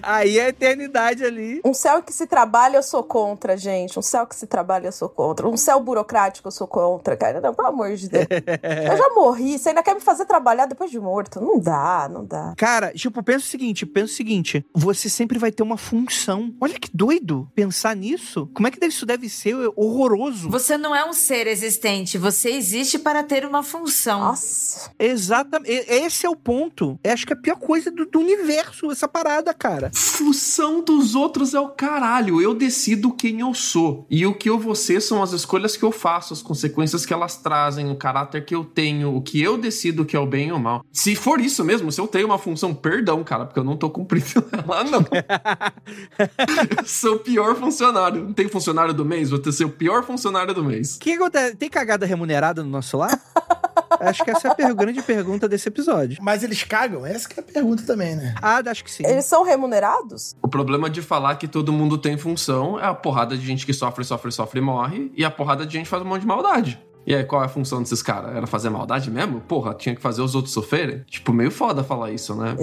Aí 0.02 0.38
é 0.38 0.46
a 0.46 0.50
eternidade 0.50 1.24
ali. 1.24 1.62
Um 1.64 1.74
céu 1.74 2.02
que 2.02 2.14
se 2.14 2.28
trabalha, 2.28 2.78
eu 2.78 2.84
sou 2.84 3.04
contra, 3.04 3.58
gente. 3.58 3.98
Um 3.98 4.02
céu 4.02 4.26
que 4.26 4.36
se 4.36 4.48
trabalha, 4.48 4.88
eu 4.88 4.92
sou 4.92 5.10
contra. 5.10 5.48
Um 5.48 5.58
céu 5.58 5.80
burocrático, 5.80 6.48
eu 6.48 6.52
sou 6.52 6.68
contra, 6.68 7.16
cara. 7.16 7.42
Não, 7.42 7.54
pelo 7.54 7.68
amor 7.68 7.96
de 7.96 8.10
Deus. 8.10 8.26
eu 8.30 8.98
já 8.98 9.10
morri. 9.14 9.58
Você 9.58 9.70
ainda 9.70 9.84
quer 9.84 9.96
me 9.96 10.02
fazer 10.02 10.26
trabalhar 10.26 10.66
depois 10.66 10.92
de 10.92 11.00
morto? 11.00 11.40
Não 11.42 11.60
dá, 11.60 12.10
não 12.12 12.26
dá. 12.26 12.54
Cara, 12.58 12.92
tipo, 12.94 13.22
pensa 13.24 13.46
o 13.46 13.50
seguinte, 13.50 13.86
pensa 13.86 14.14
o 14.14 14.16
seguinte, 14.16 14.66
você 14.74 15.10
sempre 15.10 15.40
vai 15.40 15.52
ter 15.52 15.64
uma 15.64 15.78
função. 15.78 16.54
Olha 16.62 16.80
que 16.80 16.90
doido 16.94 17.50
pensar 17.56 17.96
nisso. 17.96 18.50
Como 18.54 18.68
é 18.68 18.72
que 18.72 18.84
isso 18.86 19.06
deve 19.06 19.30
ser 19.30 19.56
horroroso? 19.76 20.50
Você 20.50 20.78
não 20.78 20.96
é 20.96 21.06
um 21.06 21.14
ser 21.14 21.48
existente, 21.48 22.18
você 22.18 22.52
existe 22.52 23.00
para 23.00 23.24
ter 23.24 23.46
uma 23.46 23.64
função. 23.64 24.20
Nossa. 24.20 24.92
Exatamente. 25.00 25.72
Esse 25.88 26.26
é 26.26 26.30
o 26.30 26.36
ponto. 26.36 27.00
Eu 27.04 27.14
acho 27.14 27.26
que 27.26 27.34
é 27.34 27.36
a 27.36 27.40
pior 27.40 27.58
coisa 27.58 27.92
do, 27.92 28.06
do 28.06 28.20
universo, 28.20 28.92
essa 28.92 29.08
parada, 29.08 29.54
cara. 29.54 29.77
Função 29.94 30.84
dos 30.84 31.16
outros 31.16 31.54
é 31.54 31.60
o 31.60 31.70
caralho. 31.70 32.42
Eu 32.42 32.54
decido 32.54 33.12
quem 33.12 33.40
eu 33.40 33.54
sou. 33.54 34.06
E 34.10 34.26
o 34.26 34.34
que 34.34 34.50
eu 34.50 34.60
vou 34.60 34.76
ser 34.76 35.02
são 35.02 35.22
as 35.22 35.32
escolhas 35.32 35.76
que 35.78 35.84
eu 35.84 35.92
faço, 35.92 36.34
as 36.34 36.42
consequências 36.42 37.06
que 37.06 37.14
elas 37.14 37.38
trazem, 37.38 37.90
o 37.92 37.96
caráter 37.96 38.46
que 38.46 38.56
eu 38.56 38.64
tenho, 38.64 39.16
o 39.16 39.22
que 39.22 39.42
eu 39.42 39.58
decido 39.58 40.06
que 40.06 40.16
é 40.16 40.20
o 40.20 40.26
bem 40.26 40.52
ou 40.52 40.58
o 40.58 40.62
mal. 40.62 40.86
Se 40.92 41.16
for 41.16 41.40
isso 41.40 41.64
mesmo, 41.64 41.92
se 41.92 42.00
eu 42.00 42.08
tenho 42.08 42.28
uma 42.28 42.38
função, 42.38 42.74
perdão, 42.74 43.24
cara, 43.24 43.46
porque 43.46 43.60
eu 43.60 43.64
não 43.64 43.78
tô 43.78 43.90
cumprindo 43.90 44.44
ela, 44.52 44.84
não. 44.84 45.06
eu 46.78 46.86
sou 46.86 47.16
o 47.16 47.20
pior 47.20 47.56
funcionário. 47.56 48.24
Não 48.24 48.34
tem 48.34 48.48
funcionário 48.48 48.94
do 48.94 49.06
mês? 49.06 49.30
Vou 49.30 49.40
ter 49.40 49.52
ser 49.52 49.66
o 49.66 49.70
pior 49.70 50.04
funcionário 50.04 50.54
do 50.54 50.64
mês. 50.64 50.96
O 50.96 51.00
que 51.00 51.14
acontece? 51.14 51.56
Tem 51.56 51.70
cagada 51.70 52.06
remunerada 52.06 52.64
no 52.64 52.70
nosso 52.70 52.98
lar? 52.98 53.20
acho 54.00 54.24
que 54.24 54.32
essa 54.32 54.48
é 54.48 54.52
a 54.52 54.56
per- 54.56 54.76
grande 54.76 55.02
pergunta 55.02 55.48
desse 55.48 55.68
episódio. 55.68 56.18
Mas 56.22 56.44
eles 56.44 56.64
cagam? 56.64 57.06
Essa 57.06 57.28
que 57.30 57.40
é 57.40 57.44
a 57.44 57.46
pergunta 57.46 57.84
também, 57.84 58.16
né? 58.16 58.36
Ah, 58.42 58.62
acho 58.66 58.84
que 58.84 58.92
sim. 58.92 59.04
Eles 59.06 59.26
são 59.26 59.44
remunerados? 59.44 60.36
O 60.42 60.48
problema 60.48 60.90
de 60.90 61.02
falar 61.02 61.36
que 61.36 61.48
todo 61.48 61.72
mundo 61.74 61.98
tem 61.98 62.18
função 62.18 62.80
é 62.80 62.86
a 62.86 62.94
porrada 62.94 63.38
de 63.38 63.46
gente 63.46 63.66
que 63.66 63.74
sofre, 63.74 64.04
sofre, 64.04 64.32
sofre 64.32 64.60
e 64.60 64.62
morre, 64.64 65.12
e 65.16 65.24
a 65.26 65.32
porrada 65.32 65.66
de 65.66 65.74
gente 65.74 65.90
faz 65.90 66.02
um 66.02 66.06
monte 66.06 66.22
de 66.22 66.28
maldade. 66.28 66.80
E 67.06 67.16
aí, 67.16 67.24
qual 67.24 67.42
é 67.42 67.46
a 67.46 67.50
função 67.50 67.82
desses 67.82 68.02
caras? 68.04 68.36
Era 68.36 68.46
fazer 68.46 68.70
maldade 68.70 69.10
mesmo? 69.10 69.40
Porra, 69.40 69.74
tinha 69.74 69.96
que 69.96 70.02
fazer 70.02 70.22
os 70.22 70.36
outros 70.36 70.54
sofrerem? 70.54 71.06
Tipo, 71.10 71.32
meio 71.32 71.50
foda 71.50 71.82
falar 71.82 72.12
isso, 72.12 72.36
né? 72.36 72.54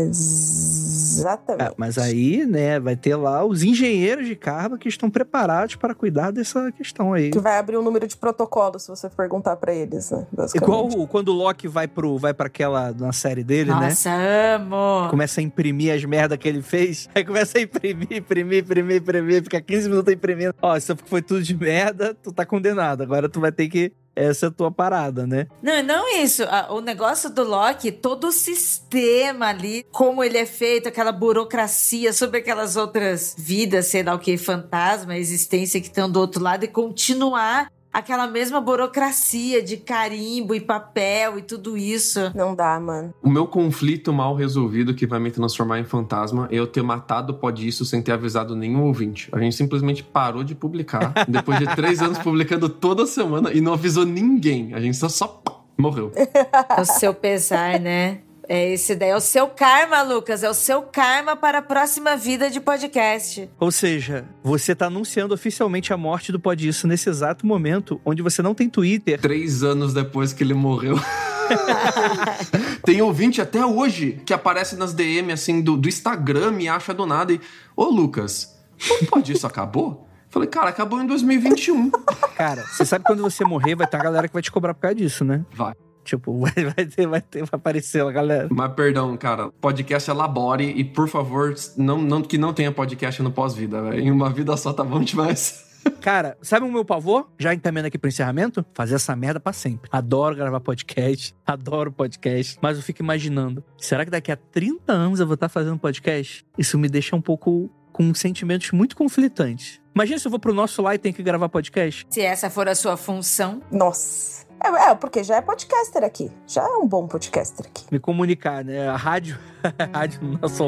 Exatamente. 1.19 1.71
É, 1.71 1.75
mas 1.77 1.99
aí, 1.99 2.45
né, 2.47 2.79
vai 2.81 2.97
ter 2.97 3.17
lá 3.17 3.45
os 3.45 3.63
engenheiros 3.63 4.27
de 4.27 4.37
carga 4.37 4.77
que 4.79 4.89
estão 4.89 5.11
preparados 5.11 5.77
para 5.77 5.95
cuidar 5.95 6.31
dessa 6.31 6.71
questão 6.73 7.13
aí. 7.13 7.31
Que 7.31 7.39
vai 7.39 7.59
abrir 7.59 7.77
um 7.77 7.83
número 7.83 8.07
de 8.07 8.17
protocolo 8.17 8.79
se 8.79 8.89
você 8.89 9.09
perguntar 9.09 9.57
pra 9.57 9.75
eles, 9.75 10.11
né? 10.11 10.27
Igual 10.55 10.89
quando 11.09 11.29
o 11.29 11.33
Loki 11.33 11.69
vai 11.69 11.87
pro 11.87 12.19
vai 12.19 12.35
para 12.35 12.47
aquela 12.47 12.93
na 12.93 13.13
série 13.13 13.45
dele, 13.45 13.71
né? 13.71 13.89
Nossa, 13.89 14.11
amo. 14.11 15.09
Começa 15.11 15.41
a 15.41 15.43
imprimir 15.43 15.95
as 15.95 16.05
merdas 16.05 16.39
que 16.39 16.49
ele 16.49 16.63
fez. 16.63 17.09
Aí 17.15 17.25
começa 17.25 17.59
a 17.59 17.61
imprimir, 17.61 18.09
imprimir, 18.13 18.63
imprimir, 18.63 18.97
imprimir. 18.97 19.43
Fica 19.43 19.61
15 19.61 19.89
minutos 19.89 20.13
imprimindo. 20.13 20.55
Ó, 20.61 20.77
isso 20.77 20.97
foi 21.07 21.23
tudo 21.23 21.43
de 21.43 21.57
merda, 21.57 22.15
tu 22.15 22.33
tá 22.33 22.45
condenado. 22.45 23.03
Agora 23.03 23.29
tu 23.29 23.41
vai 23.41 23.53
ter 23.53 23.69
que. 23.69 23.93
Essa 24.17 24.47
é 24.47 24.49
a 24.49 24.53
tua 24.53 24.71
parada, 24.71 25.27
né? 25.27 25.47
Não, 25.63 25.83
não 25.83 26.23
isso. 26.23 26.43
O 26.71 26.81
negócio 26.81 27.29
do 27.29 27.43
Loki, 27.43 27.91
todo 27.91 28.29
o 28.29 28.33
sistema 28.33 29.47
ali, 29.47 29.85
como 29.91 30.23
ele 30.23 30.39
é 30.39 30.47
feito, 30.47 30.89
aquela 30.89 31.13
burocracia 31.13 32.13
sobre 32.13 32.39
aquelas 32.39 32.77
outras 32.77 33.35
vidas, 33.37 33.87
sei 33.87 34.03
lá 34.03 34.15
o 34.15 34.19
que, 34.19 34.37
fantasma, 34.37 35.17
existência 35.17 35.81
que 35.81 35.89
estão 35.89 36.11
do 36.11 36.21
outro 36.21 36.43
lado, 36.43 36.65
e 36.65 36.69
continuar 36.69 37.69
aquela 37.95 38.27
mesma 38.27 38.61
burocracia 38.61 39.63
de 39.63 39.77
carimbo 39.77 40.53
e 40.53 40.61
papel 40.61 41.39
e 41.39 41.43
tudo 41.43 41.79
isso. 41.79 42.33
Não 42.35 42.53
dá, 42.53 42.79
mano. 42.81 43.15
O 43.23 43.31
meu 43.31 43.47
conflito 43.47 44.13
mal 44.13 44.35
resolvido 44.35 44.93
que 44.93 45.07
vai 45.07 45.21
me 45.21 45.31
transformar 45.31 45.79
em 45.79 45.85
fantasma 45.85 46.49
é 46.51 46.57
eu 46.57 46.67
ter 46.67 46.83
matado 46.83 47.33
o 47.33 47.37
Pode 47.37 47.67
Isso 47.69 47.85
sem 47.85 48.03
ter 48.03 48.11
avisado 48.11 48.57
nenhum 48.57 48.83
ouvinte. 48.83 49.29
A 49.31 49.39
gente 49.39 49.55
simplesmente 49.55 50.03
parou 50.03 50.43
de 50.43 50.57
publicar, 50.57 51.13
depois 51.29 51.59
de 51.61 51.67
três 51.77 52.03
anos 52.03 52.19
publicando 52.19 52.69
toda 52.69 53.07
semana 53.07 53.53
e 53.53 53.61
não 53.61 53.75
avisou 53.75 54.05
ninguém. 54.05 54.75
A 54.75 54.81
gente 54.81 54.97
só, 54.97 55.09
só 55.09 55.41
morreu. 55.79 56.11
É 56.17 56.81
o 56.83 56.85
seu 56.85 57.15
pesar, 57.15 57.79
né? 57.79 58.19
É 58.49 58.73
esse 58.73 58.95
daí, 58.95 59.11
é 59.11 59.17
o 59.17 59.21
seu 59.21 59.49
karma, 59.49 60.03
Lucas. 60.03 60.43
É 60.43 60.51
o 60.51 60.55
seu 60.55 60.83
karma 60.83 61.35
para 61.37 61.59
a 61.59 61.63
próxima 61.63 62.17
vida 62.17 62.51
de 62.51 62.61
podcast. 62.61 63.49
Ou 63.59 63.73
seja, 63.73 64.25
você 64.43 64.75
tá 64.75 64.87
anunciando 64.87 65.35
oficialmente 65.35 65.93
a 65.93 65.97
morte 65.97 66.31
do 66.31 66.39
Pode 66.39 66.69
Isso 66.69 66.87
nesse 66.87 67.09
exato 67.09 67.47
momento, 67.47 68.01
onde 68.05 68.23
você 68.23 68.43
não 68.43 68.55
tem 68.55 68.69
Twitter. 68.69 69.21
Três 69.21 69.63
anos 69.63 69.95
depois 69.95 70.33
que 70.33 70.43
ele 70.43 70.55
morreu. 70.55 70.97
Tem 72.85 73.03
ouvinte 73.03 73.41
até 73.41 73.65
hoje 73.65 74.19
que 74.25 74.33
aparece 74.33 74.77
nas 74.77 74.95
DM 74.95 75.31
assim 75.31 75.61
do, 75.61 75.77
do 75.77 75.89
Instagram 75.89 76.59
e 76.61 76.69
acha 76.69 76.95
do 76.95 77.05
nada 77.05 77.33
e. 77.33 77.41
Ô 77.77 77.85
Lucas, 77.85 78.59
o 79.03 79.07
Pode 79.07 79.33
Isso 79.33 79.47
acabou? 79.47 80.09
Falei, 80.31 80.49
cara, 80.49 80.71
acabou 80.71 81.01
em 81.01 81.07
2021. 81.07 81.91
Cara, 82.37 82.63
você 82.63 82.85
sabe 82.85 83.05
quando 83.05 83.23
você 83.23 83.45
morrer, 83.45 83.77
vai 83.77 83.87
ter 83.87 83.97
uma 83.97 84.03
galera 84.03 84.27
que 84.27 84.35
vai 84.35 84.43
te 84.43 84.51
cobrar 84.51 84.75
por 84.75 84.81
causa 84.81 84.97
disso, 84.97 85.25
né? 85.25 85.45
Vai. 85.53 85.75
Tipo, 86.05 86.39
vai, 86.39 86.53
vai 86.53 86.87
ter, 86.87 87.07
vai 87.07 87.21
ter, 87.21 87.39
vai 87.41 87.49
aparecer 87.53 88.03
lá, 88.03 88.13
galera. 88.13 88.49
Mas 88.51 88.73
perdão, 88.75 89.17
cara, 89.17 89.51
podcast 89.61 90.09
elabore 90.11 90.65
e 90.65 90.85
por 90.85 91.09
favor, 91.09 91.55
não, 91.77 92.01
não 92.01 92.23
que 92.23 92.39
não 92.39 92.53
tenha 92.53 92.71
podcast 92.71 93.23
no 93.23 93.31
pós-vida, 93.31 93.83
velho. 93.83 94.01
Em 94.01 94.11
uma 94.11 94.31
vida 94.31 94.57
só 94.57 94.73
tá 94.73 94.85
bom 94.85 95.01
demais. 95.01 95.65
Cara, 96.01 96.37
sabe 96.41 96.67
o 96.67 96.73
meu 96.73 96.85
pavor? 96.85 97.29
Já 97.39 97.53
encaminhando 97.53 97.87
aqui 97.87 97.99
pro 97.99 98.09
encerramento? 98.09 98.65
Fazer 98.73 98.95
essa 98.95 99.15
merda 99.15 99.39
pra 99.39 99.53
sempre. 99.53 99.89
Adoro 99.93 100.35
gravar 100.35 100.61
podcast, 100.61 101.35
adoro 101.47 101.93
podcast, 101.93 102.59
mas 102.61 102.77
eu 102.77 102.83
fico 102.83 103.03
imaginando, 103.03 103.63
será 103.79 104.05
que 104.05 104.11
daqui 104.11 104.33
a 104.33 104.37
30 104.37 104.93
anos 104.93 105.21
eu 105.21 105.27
vou 105.27 105.35
estar 105.35 105.49
fazendo 105.49 105.79
podcast? 105.79 106.45
Isso 106.57 106.79
me 106.79 106.89
deixa 106.89 107.15
um 107.15 107.21
pouco 107.21 107.71
com 107.93 108.13
sentimentos 108.15 108.73
muito 108.73 108.97
conflitantes. 108.97 109.81
Imagina 109.95 110.19
se 110.19 110.27
eu 110.27 110.31
vou 110.31 110.41
pro 110.41 110.53
nosso 110.53 110.83
lá 110.83 110.95
e 110.95 110.99
tenho 110.99 111.15
que 111.15 111.23
gravar 111.23 111.49
podcast. 111.49 112.05
Se 112.11 112.21
essa 112.21 112.51
for 112.51 112.69
a 112.69 112.75
sua 112.75 112.97
função. 112.97 113.63
Nossa. 113.71 114.45
É, 114.65 114.91
é, 114.91 114.95
porque 114.95 115.23
já 115.23 115.37
é 115.37 115.43
podcaster 115.43 116.03
aqui. 116.03 116.33
Já 116.47 116.63
é 116.63 116.77
um 116.77 116.89
bom 116.89 117.07
podcaster 117.07 117.67
aqui. 117.67 117.85
Me 117.93 117.99
comunicar, 117.99 118.65
né? 118.65 118.89
A 118.89 118.97
rádio, 118.97 119.39
a 119.79 119.99
rádio 119.99 120.21
no 120.23 120.39
nosso. 120.39 120.65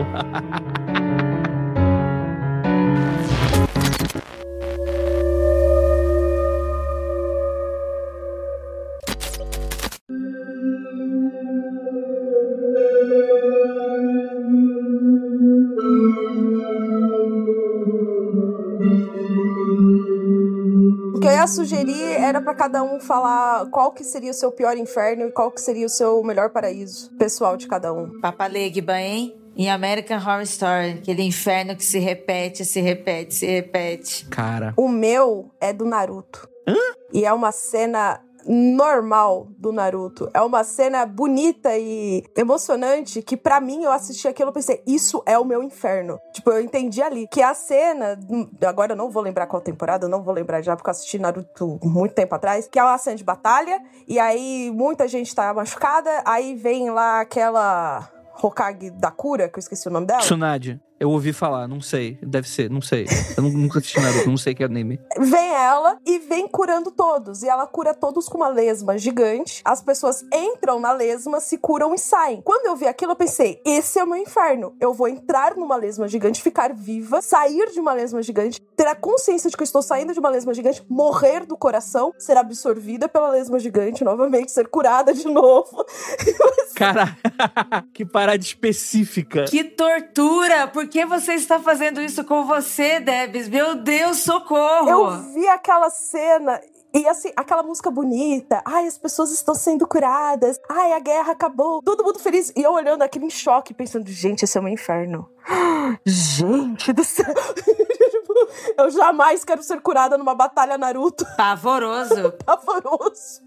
Sugerir 21.47 22.03
era 22.03 22.41
pra 22.41 22.55
cada 22.55 22.83
um 22.83 23.01
falar 23.01 23.67
qual 23.71 23.93
que 23.93 24.05
seria 24.05 24.31
o 24.31 24.35
seu 24.35 24.53
pior 24.53 24.77
inferno 24.77 25.27
e 25.27 25.33
qual 25.33 25.51
que 25.51 25.61
seria 25.61 25.87
o 25.87 25.89
seu 25.89 26.23
melhor 26.23 26.51
paraíso 26.51 27.11
pessoal 27.17 27.57
de 27.57 27.67
cada 27.67 27.93
um. 27.93 28.21
Papalegba, 28.21 29.01
hein? 29.01 29.37
Em 29.57 29.71
American 29.71 30.19
Horror 30.19 30.43
Story, 30.43 30.99
aquele 30.99 31.23
inferno 31.23 31.75
que 31.75 31.85
se 31.85 31.99
repete, 31.99 32.65
se 32.65 32.81
repete, 32.81 33.35
se 33.35 33.47
repete. 33.47 34.27
Cara. 34.27 34.75
O 34.77 34.87
meu 34.87 35.51
é 35.59 35.73
do 35.73 35.87
Naruto. 35.87 36.47
Hã? 36.69 36.75
E 37.13 37.25
é 37.25 37.33
uma 37.33 37.53
cena 37.53 38.21
normal 38.47 39.49
do 39.59 39.73
Naruto. 39.73 40.31
É 40.33 40.41
uma 40.41 40.65
cena 40.65 41.05
bonita 41.05 41.77
e 41.77 42.25
emocionante 42.37 43.23
que 43.23 43.37
pra 43.37 43.61
mim 43.61 43.83
eu 43.83 43.93
assisti 43.93 44.29
aquilo 44.29 44.51
e 44.51 44.55
pensei, 44.55 44.83
isso 44.87 45.23
é 45.27 45.39
o 45.39 45.45
meu 45.45 45.63
inferno. 45.63 46.19
Tipo, 46.33 46.51
eu 46.51 46.61
entendi 46.61 47.03
ali 47.03 47.27
que 47.29 47.43
a 47.43 47.55
cena, 47.55 48.19
agora 48.67 48.93
eu 48.93 48.97
não 48.97 49.11
vou 49.11 49.23
lembrar 49.23 49.47
qual 49.47 49.61
temporada, 49.61 50.07
eu 50.07 50.11
não 50.11 50.23
vou 50.23 50.35
lembrar 50.35 50.63
já 50.63 50.77
porque 50.77 50.89
eu 50.89 50.93
assisti 50.93 51.19
Naruto 51.19 51.79
muito 51.83 52.15
tempo 52.15 52.35
atrás, 52.35 52.69
que 52.69 52.79
é 52.79 52.83
uma 52.83 52.99
cena 52.99 53.17
de 53.17 53.25
batalha 53.25 53.83
e 54.07 54.19
aí 54.19 54.71
muita 54.75 55.09
gente 55.09 55.35
tá 55.35 55.53
machucada, 55.53 56.23
aí 56.25 56.55
vem 56.55 56.91
lá 56.91 57.21
aquela 57.21 58.09
Hokage 58.43 58.91
da 58.91 59.11
cura, 59.11 59.49
que 59.49 59.59
eu 59.59 59.61
esqueci 59.61 59.89
o 59.89 59.91
nome 59.91 60.07
dela. 60.07 60.21
Tsunade. 60.21 60.81
Eu 60.99 61.11
ouvi 61.11 61.33
falar, 61.33 61.69
não 61.69 61.81
sei. 61.81 62.19
Deve 62.23 62.49
ser, 62.49 62.71
não 62.71 62.81
sei. 62.81 63.07
Eu 63.37 63.43
nu- 63.43 63.51
nunca 63.53 63.79
assisti 63.79 64.01
Naruto, 64.01 64.29
não 64.31 64.37
sei 64.39 64.55
que 64.55 64.65
anime. 64.65 64.99
Vem 65.19 65.49
ela 65.55 65.99
e 66.07 66.19
vem 66.21 66.49
curando 66.49 66.91
todos. 66.91 67.43
E 67.43 67.49
ela 67.49 67.67
cura 67.67 67.93
todos 67.93 68.29
com 68.31 68.39
uma 68.39 68.49
lesma 68.49 68.97
gigante. 68.97 69.61
As 69.63 69.83
pessoas 69.83 70.25
entram 70.33 70.81
na 70.81 70.93
lesma, 70.93 71.39
se 71.39 71.59
curam 71.59 71.95
e 71.95 71.99
saem. 71.99 72.41
Quando 72.43 72.67
eu 72.67 72.77
vi 72.77 72.87
aquilo, 72.87 73.13
eu 73.13 73.17
pensei: 73.17 73.61
esse 73.65 73.99
é 73.99 74.05
o 74.05 74.07
meu 74.07 74.17
inferno. 74.17 74.75
Eu 74.81 74.95
vou 74.95 75.07
entrar 75.07 75.55
numa 75.55 75.77
lesma 75.77 76.09
gigante, 76.09 76.43
ficar 76.43 76.73
viva, 76.73 77.21
sair 77.21 77.71
de 77.73 77.79
uma 77.81 77.93
lesma 77.93 78.23
gigante, 78.23 78.59
ter 78.75 78.87
a 78.87 78.95
consciência 78.95 79.51
de 79.51 79.57
que 79.57 79.63
eu 79.63 79.67
estou 79.67 79.83
saindo 79.83 80.15
de 80.15 80.19
uma 80.19 80.31
lesma 80.31 80.55
gigante, 80.55 80.83
morrer 80.89 81.45
do 81.45 81.59
coração, 81.59 82.13
ser 82.19 82.39
absorvida 82.39 83.07
pela 83.07 83.29
lesma 83.31 83.59
gigante 83.59 84.03
novamente, 84.03 84.51
ser 84.51 84.67
curada 84.69 85.13
de 85.13 85.27
novo. 85.29 85.85
Cara, 86.75 87.17
que 87.93 88.05
parada 88.05 88.43
específica. 88.43 89.45
Que 89.45 89.63
tortura! 89.65 90.67
Por 90.87 90.93
que 90.93 91.05
você 91.05 91.35
está 91.35 91.59
fazendo 91.59 92.01
isso 92.01 92.23
com 92.23 92.45
você, 92.45 93.01
Debs? 93.01 93.49
Meu 93.49 93.75
Deus, 93.75 94.19
socorro! 94.19 94.89
Eu 94.89 95.35
vi 95.35 95.49
aquela 95.49 95.91
cena. 95.91 96.61
E 96.95 97.09
assim, 97.09 97.33
aquela 97.35 97.65
música 97.65 97.91
bonita. 97.91 98.63
Ai, 98.65 98.87
as 98.87 98.97
pessoas 98.97 99.33
estão 99.33 99.53
sendo 99.53 99.85
curadas. 99.85 100.61
Ai, 100.71 100.93
a 100.93 101.01
guerra 101.01 101.33
acabou. 101.33 101.83
Todo 101.83 102.05
mundo 102.05 102.21
feliz. 102.21 102.53
E 102.55 102.63
eu 102.63 102.71
olhando 102.71 103.03
aquilo 103.03 103.25
em 103.25 103.31
choque, 103.31 103.75
pensando, 103.75 104.09
gente, 104.09 104.45
esse 104.45 104.57
é 104.57 104.61
meu 104.61 104.73
inferno. 104.73 105.29
Gente 106.07 106.93
do 106.93 107.03
céu. 107.03 107.35
eu 108.79 108.89
jamais 108.91 109.45
quero 109.45 109.65
ser 109.65 109.81
curada 109.81 110.17
numa 110.17 110.37
batalha 110.37 110.79
Naruto. 110.79 111.27
Pavoroso. 111.37 112.33
Pavoroso. 112.47 113.43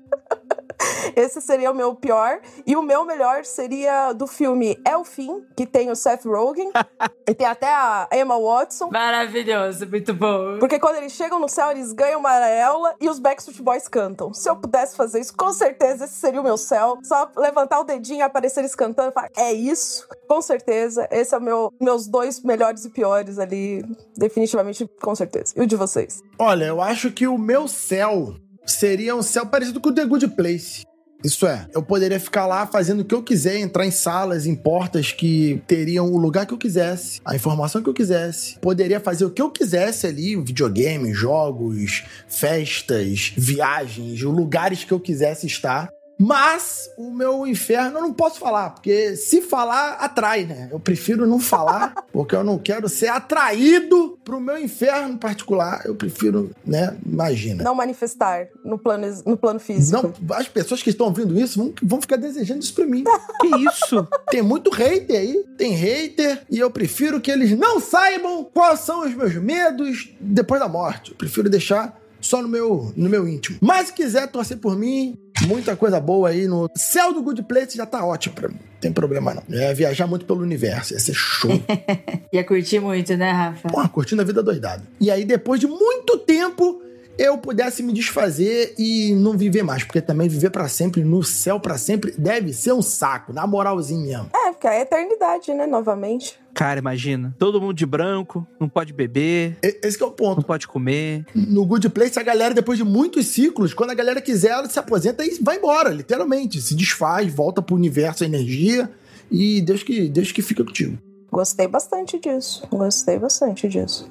Esse 1.15 1.41
seria 1.41 1.71
o 1.71 1.75
meu 1.75 1.95
pior. 1.95 2.39
E 2.65 2.75
o 2.75 2.81
meu 2.81 3.05
melhor 3.05 3.45
seria 3.45 4.13
do 4.13 4.27
filme 4.27 4.79
É 4.85 4.95
o 4.97 5.03
Fim, 5.03 5.43
que 5.55 5.65
tem 5.65 5.89
o 5.89 5.95
Seth 5.95 6.25
Rogen. 6.25 6.71
e 7.27 7.33
tem 7.33 7.47
até 7.47 7.67
a 7.67 8.07
Emma 8.11 8.39
Watson. 8.39 8.89
Maravilhoso, 8.91 9.87
muito 9.87 10.13
bom. 10.13 10.57
Porque 10.59 10.79
quando 10.79 10.95
eles 10.97 11.13
chegam 11.13 11.39
no 11.39 11.49
céu, 11.49 11.71
eles 11.71 11.93
ganham 11.93 12.19
uma 12.19 12.29
areola 12.29 12.95
e 12.99 13.09
os 13.09 13.19
Backstreet 13.19 13.61
Boys 13.61 13.87
cantam. 13.87 14.33
Se 14.33 14.49
eu 14.49 14.55
pudesse 14.55 14.95
fazer 14.95 15.19
isso, 15.19 15.35
com 15.35 15.51
certeza 15.51 16.05
esse 16.05 16.15
seria 16.15 16.41
o 16.41 16.43
meu 16.43 16.57
céu. 16.57 16.97
Só 17.03 17.29
levantar 17.37 17.79
o 17.79 17.83
dedinho 17.83 18.19
e 18.19 18.21
aparecer 18.21 18.61
eles 18.61 18.75
cantando 18.75 19.09
e 19.09 19.13
falar, 19.13 19.29
é 19.37 19.51
isso. 19.51 20.07
Com 20.27 20.41
certeza. 20.41 21.07
Esse 21.11 21.35
é 21.35 21.37
o 21.37 21.41
meu, 21.41 21.73
meus 21.79 22.07
dois 22.07 22.41
melhores 22.41 22.85
e 22.85 22.89
piores 22.89 23.39
ali. 23.39 23.83
Definitivamente, 24.17 24.89
com 25.01 25.15
certeza. 25.15 25.53
E 25.55 25.61
o 25.61 25.67
de 25.67 25.75
vocês? 25.75 26.21
Olha, 26.37 26.65
eu 26.65 26.81
acho 26.81 27.11
que 27.11 27.27
o 27.27 27.37
meu 27.37 27.67
céu 27.67 28.35
seria 28.65 29.15
um 29.15 29.21
céu 29.21 29.45
parecido 29.45 29.79
com 29.79 29.89
o 29.89 29.93
The 29.93 30.05
Good 30.05 30.27
Place. 30.29 30.83
Isso 31.21 31.45
é, 31.45 31.67
eu 31.73 31.83
poderia 31.83 32.19
ficar 32.19 32.45
lá 32.45 32.65
fazendo 32.65 33.01
o 33.01 33.05
que 33.05 33.13
eu 33.13 33.21
quiser, 33.21 33.57
entrar 33.57 33.85
em 33.85 33.91
salas, 33.91 34.45
em 34.45 34.55
portas 34.55 35.11
que 35.11 35.61
teriam 35.67 36.09
o 36.09 36.17
lugar 36.17 36.45
que 36.45 36.53
eu 36.53 36.57
quisesse, 36.57 37.19
a 37.25 37.35
informação 37.35 37.83
que 37.83 37.89
eu 37.89 37.93
quisesse. 37.93 38.57
Poderia 38.59 39.01
fazer 39.01 39.25
o 39.25 39.29
que 39.29 39.41
eu 39.41 39.51
quisesse 39.51 40.07
ali, 40.07 40.37
videogame, 40.37 41.13
jogos, 41.13 42.05
festas, 42.25 43.33
viagens, 43.35 44.21
lugares 44.21 44.85
que 44.85 44.93
eu 44.93 44.99
quisesse 44.99 45.45
estar. 45.45 45.89
Mas 46.19 46.89
o 46.97 47.11
meu 47.11 47.47
inferno 47.47 47.99
eu 47.99 48.01
não 48.01 48.13
posso 48.13 48.39
falar, 48.39 48.71
porque 48.71 49.15
se 49.15 49.41
falar, 49.41 49.93
atrai, 49.93 50.43
né? 50.43 50.67
Eu 50.69 50.77
prefiro 50.77 51.25
não 51.25 51.39
falar, 51.39 51.93
porque 52.11 52.35
eu 52.35 52.43
não 52.43 52.57
quero 52.57 52.89
ser 52.89 53.07
atraído 53.07 54.19
pro 54.25 54.41
meu 54.41 54.57
inferno 54.57 55.17
particular. 55.17 55.81
Eu 55.85 55.95
prefiro, 55.95 56.51
né? 56.65 56.97
Imagina. 57.05 57.63
Não 57.63 57.73
manifestar 57.73 58.49
no 58.65 58.77
plano, 58.77 59.07
no 59.25 59.37
plano 59.37 59.61
físico. 59.61 60.13
Não, 60.19 60.35
as 60.35 60.49
pessoas 60.49 60.83
que 60.83 60.89
estão 60.89 61.07
ouvindo 61.07 61.39
isso 61.39 61.57
vão, 61.57 61.73
vão 61.81 62.01
ficar 62.01 62.17
desejando 62.17 62.59
isso 62.59 62.73
pra 62.73 62.85
mim. 62.85 63.05
Que 63.39 63.47
isso? 63.47 64.05
Tem 64.29 64.41
muito 64.41 64.69
hater 64.69 65.17
aí, 65.17 65.45
tem 65.57 65.71
hater, 65.73 66.43
e 66.49 66.59
eu 66.59 66.69
prefiro 66.69 67.21
que 67.21 67.31
eles 67.31 67.57
não 67.57 67.79
saibam 67.79 68.43
quais 68.43 68.81
são 68.81 69.05
os 69.05 69.15
meus 69.15 69.33
medos 69.35 70.13
depois 70.19 70.59
da 70.59 70.67
morte. 70.67 71.11
Eu 71.11 71.17
prefiro 71.17 71.49
deixar 71.49 71.97
só 72.21 72.41
no 72.41 72.47
meu, 72.47 72.93
no 72.95 73.09
meu 73.09 73.27
íntimo. 73.27 73.57
Mas 73.61 73.87
se 73.87 73.93
quiser 73.93 74.27
torcer 74.27 74.57
por 74.57 74.77
mim, 74.77 75.17
muita 75.47 75.75
coisa 75.75 75.99
boa 75.99 76.29
aí 76.29 76.47
no 76.47 76.69
céu 76.75 77.13
do 77.13 77.21
Good 77.21 77.43
Place 77.43 77.77
já 77.77 77.85
tá 77.85 78.05
ótimo 78.05 78.35
pra 78.35 78.47
mim. 78.49 78.55
Não 78.55 78.79
tem 78.79 78.91
problema 78.91 79.33
não. 79.33 79.43
É 79.49 79.73
viajar 79.73 80.07
muito 80.07 80.25
pelo 80.25 80.41
universo, 80.41 80.93
ia 80.93 80.99
ser 80.99 81.13
show. 81.13 81.51
Ia 82.31 82.43
curtir 82.43 82.79
muito, 82.79 83.17
né, 83.17 83.31
Rafa? 83.31 83.67
Porra, 83.69 83.89
curtindo 83.89 84.21
a 84.21 84.25
vida 84.25 84.43
doidada. 84.43 84.83
E 85.01 85.09
aí, 85.09 85.25
depois 85.25 85.59
de 85.59 85.65
muito 85.65 86.17
tempo, 86.19 86.79
eu 87.19 87.37
pudesse 87.37 87.83
me 87.83 87.91
desfazer 87.91 88.73
e 88.77 89.13
não 89.13 89.37
viver 89.37 89.61
mais. 89.61 89.83
Porque 89.83 90.01
também 90.01 90.29
viver 90.29 90.49
pra 90.49 90.67
sempre, 90.69 91.03
no 91.03 91.21
céu 91.21 91.59
pra 91.59 91.77
sempre, 91.77 92.13
deve 92.17 92.53
ser 92.53 92.71
um 92.71 92.81
saco, 92.81 93.33
na 93.33 93.45
moralzinha 93.45 93.99
mesmo. 93.99 94.29
É, 94.33 94.51
porque 94.51 94.67
é 94.67 94.79
a 94.79 94.81
eternidade, 94.81 95.53
né? 95.53 95.67
Novamente. 95.67 96.39
Cara, 96.53 96.79
imagina. 96.79 97.35
Todo 97.37 97.59
mundo 97.61 97.73
de 97.73 97.85
branco, 97.85 98.47
não 98.59 98.67
pode 98.67 98.93
beber, 98.93 99.57
Esse 99.61 99.97
que 99.97 100.03
é 100.03 100.07
o 100.07 100.11
ponto. 100.11 100.37
não 100.37 100.43
pode 100.43 100.67
comer. 100.67 101.25
No 101.35 101.65
Good 101.65 101.89
Place, 101.89 102.17
a 102.17 102.23
galera, 102.23 102.53
depois 102.53 102.77
de 102.77 102.83
muitos 102.83 103.27
ciclos, 103.27 103.73
quando 103.73 103.91
a 103.91 103.93
galera 103.93 104.21
quiser, 104.21 104.51
ela 104.51 104.69
se 104.69 104.79
aposenta 104.79 105.23
e 105.25 105.37
vai 105.41 105.57
embora, 105.57 105.89
literalmente. 105.89 106.61
Se 106.61 106.75
desfaz, 106.75 107.31
volta 107.33 107.61
pro 107.61 107.75
universo 107.75 108.23
a 108.23 108.27
energia 108.27 108.89
e 109.31 109.61
Deus 109.61 109.83
que, 109.83 110.07
Deus 110.09 110.31
que 110.31 110.41
fica 110.41 110.63
contigo. 110.63 110.97
Gostei 111.31 111.67
bastante 111.67 112.19
disso. 112.19 112.65
Gostei 112.71 113.19
bastante 113.19 113.67
disso. 113.67 114.09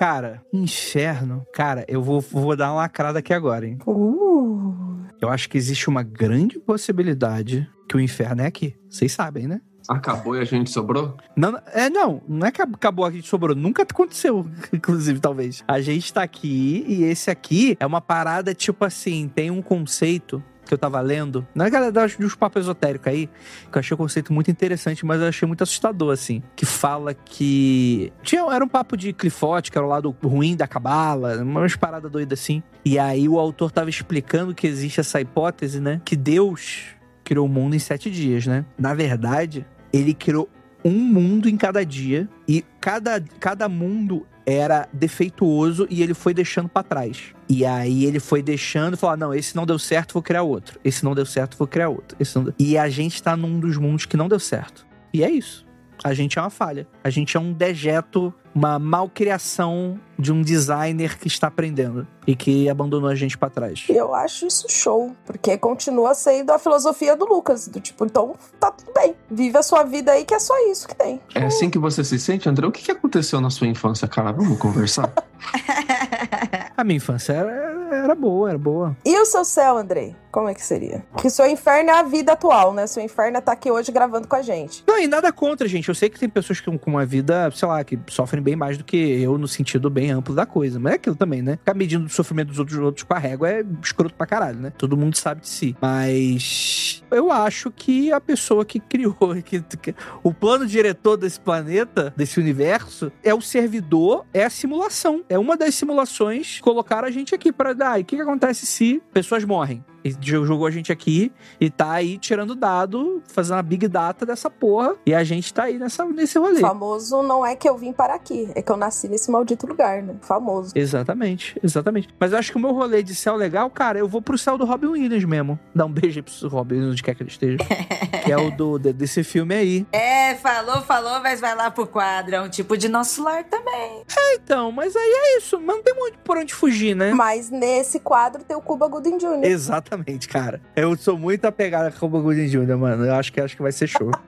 Cara, 0.00 0.42
inferno. 0.50 1.46
Cara, 1.52 1.84
eu 1.86 2.02
vou, 2.02 2.22
vou 2.22 2.56
dar 2.56 2.72
uma 2.72 2.76
lacrada 2.76 3.18
aqui 3.18 3.34
agora, 3.34 3.66
hein? 3.66 3.76
Uh. 3.86 5.04
Eu 5.20 5.28
acho 5.28 5.46
que 5.46 5.58
existe 5.58 5.90
uma 5.90 6.02
grande 6.02 6.58
possibilidade 6.58 7.68
que 7.86 7.98
o 7.98 8.00
inferno 8.00 8.40
é 8.40 8.46
aqui. 8.46 8.74
Vocês 8.88 9.12
sabem, 9.12 9.46
né? 9.46 9.60
Acabou 9.86 10.34
e 10.34 10.40
a 10.40 10.44
gente 10.44 10.70
sobrou? 10.70 11.18
Não, 11.36 11.60
é, 11.74 11.90
não, 11.90 12.22
não 12.26 12.46
é 12.46 12.50
que 12.50 12.62
acabou 12.62 13.04
aqui 13.04 13.20
sobrou, 13.20 13.54
nunca 13.54 13.82
aconteceu, 13.82 14.46
inclusive, 14.72 15.20
talvez. 15.20 15.62
A 15.68 15.82
gente 15.82 16.14
tá 16.14 16.22
aqui 16.22 16.82
e 16.88 17.02
esse 17.02 17.30
aqui 17.30 17.76
é 17.78 17.84
uma 17.84 18.00
parada 18.00 18.54
tipo 18.54 18.86
assim, 18.86 19.28
tem 19.28 19.50
um 19.50 19.60
conceito 19.60 20.42
que 20.70 20.74
eu 20.74 20.78
tava 20.78 21.00
lendo, 21.00 21.44
é 21.58 21.68
galera 21.68 21.90
das- 21.90 22.14
dos 22.16 22.36
papos 22.36 22.62
esotéricos 22.62 23.08
aí, 23.08 23.28
que 23.70 23.76
eu 23.76 23.80
achei 23.80 23.92
o 23.92 23.98
conceito 23.98 24.32
muito 24.32 24.52
interessante, 24.52 25.04
mas 25.04 25.20
eu 25.20 25.26
achei 25.26 25.46
muito 25.46 25.62
assustador, 25.62 26.12
assim, 26.12 26.40
que 26.54 26.64
fala 26.64 27.12
que 27.12 28.12
tinha, 28.22 28.42
era 28.52 28.64
um 28.64 28.68
papo 28.68 28.96
de 28.96 29.12
Clifote, 29.12 29.72
que 29.72 29.76
era 29.76 29.84
o 29.84 29.90
lado 29.90 30.14
ruim 30.22 30.54
da 30.54 30.68
cabala, 30.68 31.42
umas 31.42 31.74
paradas 31.74 32.08
doidas 32.10 32.38
assim, 32.38 32.62
e 32.84 33.00
aí 33.00 33.28
o 33.28 33.36
autor 33.38 33.72
tava 33.72 33.90
explicando 33.90 34.54
que 34.54 34.66
existe 34.68 35.00
essa 35.00 35.20
hipótese, 35.20 35.80
né, 35.80 36.00
que 36.04 36.14
Deus 36.14 36.84
criou 37.24 37.46
o 37.46 37.48
mundo 37.48 37.74
em 37.74 37.78
sete 37.80 38.10
dias, 38.10 38.46
né? 38.46 38.64
Na 38.78 38.94
verdade, 38.94 39.66
ele 39.92 40.14
criou 40.14 40.48
um 40.84 40.92
mundo 40.98 41.48
em 41.48 41.56
cada 41.56 41.84
dia 41.84 42.28
e 42.48 42.64
cada, 42.80 43.22
cada 43.40 43.68
mundo 43.68 44.26
era 44.46 44.88
defeituoso 44.92 45.86
e 45.90 46.02
ele 46.02 46.14
foi 46.14 46.34
deixando 46.34 46.68
pra 46.68 46.82
trás. 46.82 47.34
E 47.48 47.64
aí 47.64 48.04
ele 48.04 48.20
foi 48.20 48.42
deixando, 48.42 48.96
falou: 48.96 49.14
ah, 49.14 49.16
não, 49.16 49.34
esse 49.34 49.54
não 49.56 49.66
deu 49.66 49.78
certo, 49.78 50.12
vou 50.12 50.22
criar 50.22 50.42
outro. 50.42 50.78
Esse 50.84 51.04
não 51.04 51.14
deu 51.14 51.26
certo, 51.26 51.56
vou 51.56 51.66
criar 51.66 51.88
outro. 51.88 52.16
Esse 52.20 52.36
não 52.36 52.44
deu... 52.44 52.54
E 52.58 52.78
a 52.78 52.88
gente 52.88 53.22
tá 53.22 53.36
num 53.36 53.58
dos 53.58 53.76
mundos 53.76 54.06
que 54.06 54.16
não 54.16 54.28
deu 54.28 54.40
certo. 54.40 54.86
E 55.12 55.24
é 55.24 55.30
isso. 55.30 55.66
A 56.02 56.14
gente 56.14 56.38
é 56.38 56.42
uma 56.42 56.50
falha. 56.50 56.86
A 57.04 57.10
gente 57.10 57.36
é 57.36 57.40
um 57.40 57.52
dejeto, 57.52 58.32
uma 58.54 58.78
malcriação 58.78 59.98
de 60.18 60.32
um 60.32 60.42
designer 60.42 61.18
que 61.18 61.28
está 61.28 61.46
aprendendo 61.46 62.06
e 62.26 62.36
que 62.36 62.68
abandonou 62.68 63.08
a 63.08 63.14
gente 63.14 63.38
pra 63.38 63.48
trás. 63.48 63.86
Eu 63.88 64.14
acho 64.14 64.46
isso 64.46 64.66
show, 64.68 65.14
porque 65.24 65.56
continua 65.56 66.14
sendo 66.14 66.50
a 66.52 66.58
filosofia 66.58 67.16
do 67.16 67.24
Lucas, 67.24 67.66
do 67.68 67.80
tipo, 67.80 68.04
então 68.04 68.34
tá 68.58 68.70
tudo 68.70 68.92
bem. 68.92 69.14
Vive 69.30 69.56
a 69.56 69.62
sua 69.62 69.82
vida 69.84 70.12
aí 70.12 70.24
que 70.24 70.34
é 70.34 70.38
só 70.38 70.54
isso 70.70 70.86
que 70.86 70.94
tem. 70.94 71.20
É 71.34 71.44
assim 71.44 71.70
que 71.70 71.78
você 71.78 72.04
se 72.04 72.18
sente, 72.18 72.48
André? 72.48 72.66
O 72.66 72.72
que 72.72 72.82
que 72.82 72.90
aconteceu 72.90 73.40
na 73.40 73.50
sua 73.50 73.66
infância, 73.66 74.06
cara? 74.06 74.32
Vamos 74.32 74.58
conversar? 74.58 75.12
A 76.76 76.84
minha 76.84 76.96
infância 76.96 77.32
era, 77.32 77.50
era 77.92 78.14
boa, 78.14 78.48
era 78.48 78.58
boa. 78.58 78.96
E 79.04 79.18
o 79.18 79.26
seu 79.26 79.44
céu, 79.44 79.76
Andrei? 79.76 80.16
Como 80.30 80.48
é 80.48 80.54
que 80.54 80.62
seria? 80.62 81.04
Que 81.18 81.26
o 81.26 81.30
seu 81.30 81.46
inferno 81.46 81.90
é 81.90 81.98
a 81.98 82.02
vida 82.02 82.32
atual, 82.32 82.72
né? 82.72 82.86
Seu 82.86 83.02
inferno 83.02 83.36
é 83.36 83.40
tá 83.40 83.52
aqui 83.52 83.70
hoje 83.70 83.90
gravando 83.90 84.28
com 84.28 84.36
a 84.36 84.42
gente. 84.42 84.84
Não, 84.86 84.98
e 84.98 85.06
nada 85.06 85.32
contra, 85.32 85.66
gente. 85.66 85.88
Eu 85.88 85.94
sei 85.94 86.08
que 86.08 86.18
tem 86.18 86.28
pessoas 86.28 86.60
que 86.60 86.78
com 86.78 86.90
uma 86.90 87.04
vida, 87.04 87.50
sei 87.50 87.68
lá, 87.68 87.82
que 87.82 87.98
sofrem 88.08 88.39
bem 88.40 88.56
mais 88.56 88.76
do 88.78 88.84
que 88.84 88.96
eu 88.96 89.36
no 89.38 89.46
sentido 89.48 89.88
bem 89.90 90.10
amplo 90.10 90.34
da 90.34 90.46
coisa. 90.46 90.78
Mas 90.78 90.92
é 90.92 90.96
aquilo 90.96 91.16
também, 91.16 91.42
né? 91.42 91.56
Ficar 91.56 91.74
medindo 91.74 92.06
o 92.06 92.08
sofrimento 92.08 92.48
dos 92.48 92.58
outros, 92.58 92.78
outros 92.78 93.02
com 93.04 93.14
a 93.14 93.18
régua 93.18 93.48
é 93.50 93.64
escroto 93.82 94.14
pra 94.14 94.26
caralho, 94.26 94.58
né? 94.58 94.72
Todo 94.76 94.96
mundo 94.96 95.16
sabe 95.16 95.40
de 95.42 95.48
si. 95.48 95.76
Mas 95.80 97.02
eu 97.10 97.30
acho 97.30 97.70
que 97.70 98.12
a 98.12 98.20
pessoa 98.20 98.64
que 98.64 98.78
criou, 98.80 99.16
que, 99.44 99.60
que- 99.60 99.94
o 100.22 100.32
plano 100.32 100.66
diretor 100.66 101.16
desse 101.16 101.40
planeta, 101.40 102.12
desse 102.16 102.38
universo, 102.40 103.10
é 103.22 103.34
o 103.34 103.40
servidor, 103.40 104.24
é 104.32 104.44
a 104.44 104.50
simulação. 104.50 105.22
É 105.28 105.38
uma 105.38 105.56
das 105.56 105.74
simulações 105.74 106.56
que 106.56 106.60
colocaram 106.62 107.06
a 107.08 107.10
gente 107.10 107.34
aqui 107.34 107.52
pra 107.52 107.72
dar. 107.72 107.98
E 107.98 108.02
o 108.02 108.04
que, 108.04 108.16
que 108.16 108.22
acontece 108.22 108.66
se 108.66 109.02
pessoas 109.12 109.44
morrem? 109.44 109.84
E 110.04 110.12
jo- 110.14 110.44
jogou 110.46 110.66
a 110.66 110.70
gente 110.70 110.90
aqui 110.92 111.32
e 111.60 111.68
tá 111.70 111.92
aí 111.92 112.18
tirando 112.18 112.54
dado, 112.54 113.22
fazendo 113.26 113.56
uma 113.56 113.62
big 113.62 113.86
data 113.88 114.24
dessa 114.24 114.48
porra. 114.50 114.94
E 115.06 115.14
a 115.14 115.22
gente 115.24 115.52
tá 115.52 115.64
aí 115.64 115.78
nessa, 115.78 116.04
nesse 116.06 116.38
rolê. 116.38 116.60
Famoso 116.60 117.22
não 117.22 117.44
é 117.44 117.54
que 117.54 117.68
eu 117.68 117.76
vim 117.76 117.92
para 117.92 118.14
aqui, 118.14 118.50
é 118.54 118.62
que 118.62 118.70
eu 118.72 118.76
nasci 118.76 119.08
nesse 119.08 119.30
maldito 119.30 119.66
lugar, 119.66 120.02
né? 120.02 120.14
Famoso. 120.22 120.72
Exatamente, 120.74 121.58
exatamente. 121.62 122.08
Mas 122.18 122.32
eu 122.32 122.38
acho 122.38 122.50
que 122.52 122.56
o 122.58 122.60
meu 122.60 122.72
rolê 122.72 123.02
de 123.02 123.14
céu 123.14 123.36
legal, 123.36 123.68
cara, 123.70 123.98
eu 123.98 124.08
vou 124.08 124.22
pro 124.22 124.36
céu 124.38 124.56
do 124.56 124.64
Robin 124.64 124.86
Williams 124.88 125.24
mesmo. 125.24 125.58
Dar 125.74 125.86
um 125.86 125.92
beijo 125.92 126.18
aí 126.18 126.22
pro 126.22 126.48
Robin 126.48 126.74
Williams, 126.76 126.92
onde 126.92 127.02
quer 127.02 127.14
que 127.14 127.22
ele 127.22 127.30
esteja. 127.30 127.58
que 128.24 128.32
é 128.32 128.36
o 128.36 128.50
do, 128.50 128.78
de- 128.78 128.92
desse 128.92 129.22
filme 129.22 129.54
aí. 129.54 129.86
É, 129.92 130.34
falou, 130.36 130.82
falou, 130.82 131.20
mas 131.20 131.40
vai 131.40 131.54
lá 131.54 131.70
pro 131.70 131.86
quadro. 131.86 132.34
É 132.34 132.40
um 132.40 132.48
tipo 132.48 132.76
de 132.76 132.88
nosso 132.88 133.22
lar 133.22 133.44
também. 133.44 134.02
Então, 134.34 134.70
mas 134.72 134.94
aí 134.96 135.02
é 135.12 135.38
isso. 135.38 135.58
Mas 135.60 135.76
não 135.76 135.82
tem 135.82 135.94
muito 135.94 136.18
por 136.18 136.38
onde 136.38 136.54
fugir, 136.54 136.94
né? 136.94 137.12
Mas 137.12 137.50
nesse 137.50 137.98
quadro 138.00 138.42
tem 138.44 138.56
o 138.56 138.60
Cuba 138.60 138.86
Gooding 138.88 139.18
Jr. 139.18 139.44
Exatamente, 139.44 139.89
cara. 140.28 140.60
Eu 140.74 140.96
sou 140.96 141.18
muito 141.18 141.44
apegado 141.44 141.92
com 141.98 142.06
o 142.06 142.26
Williams 142.26 142.50
Jr., 142.50 142.76
mano. 142.76 143.04
Eu 143.04 143.14
acho 143.14 143.32
que, 143.32 143.40
acho 143.40 143.56
que 143.56 143.62
vai 143.62 143.72
ser 143.72 143.86
show. 143.86 144.10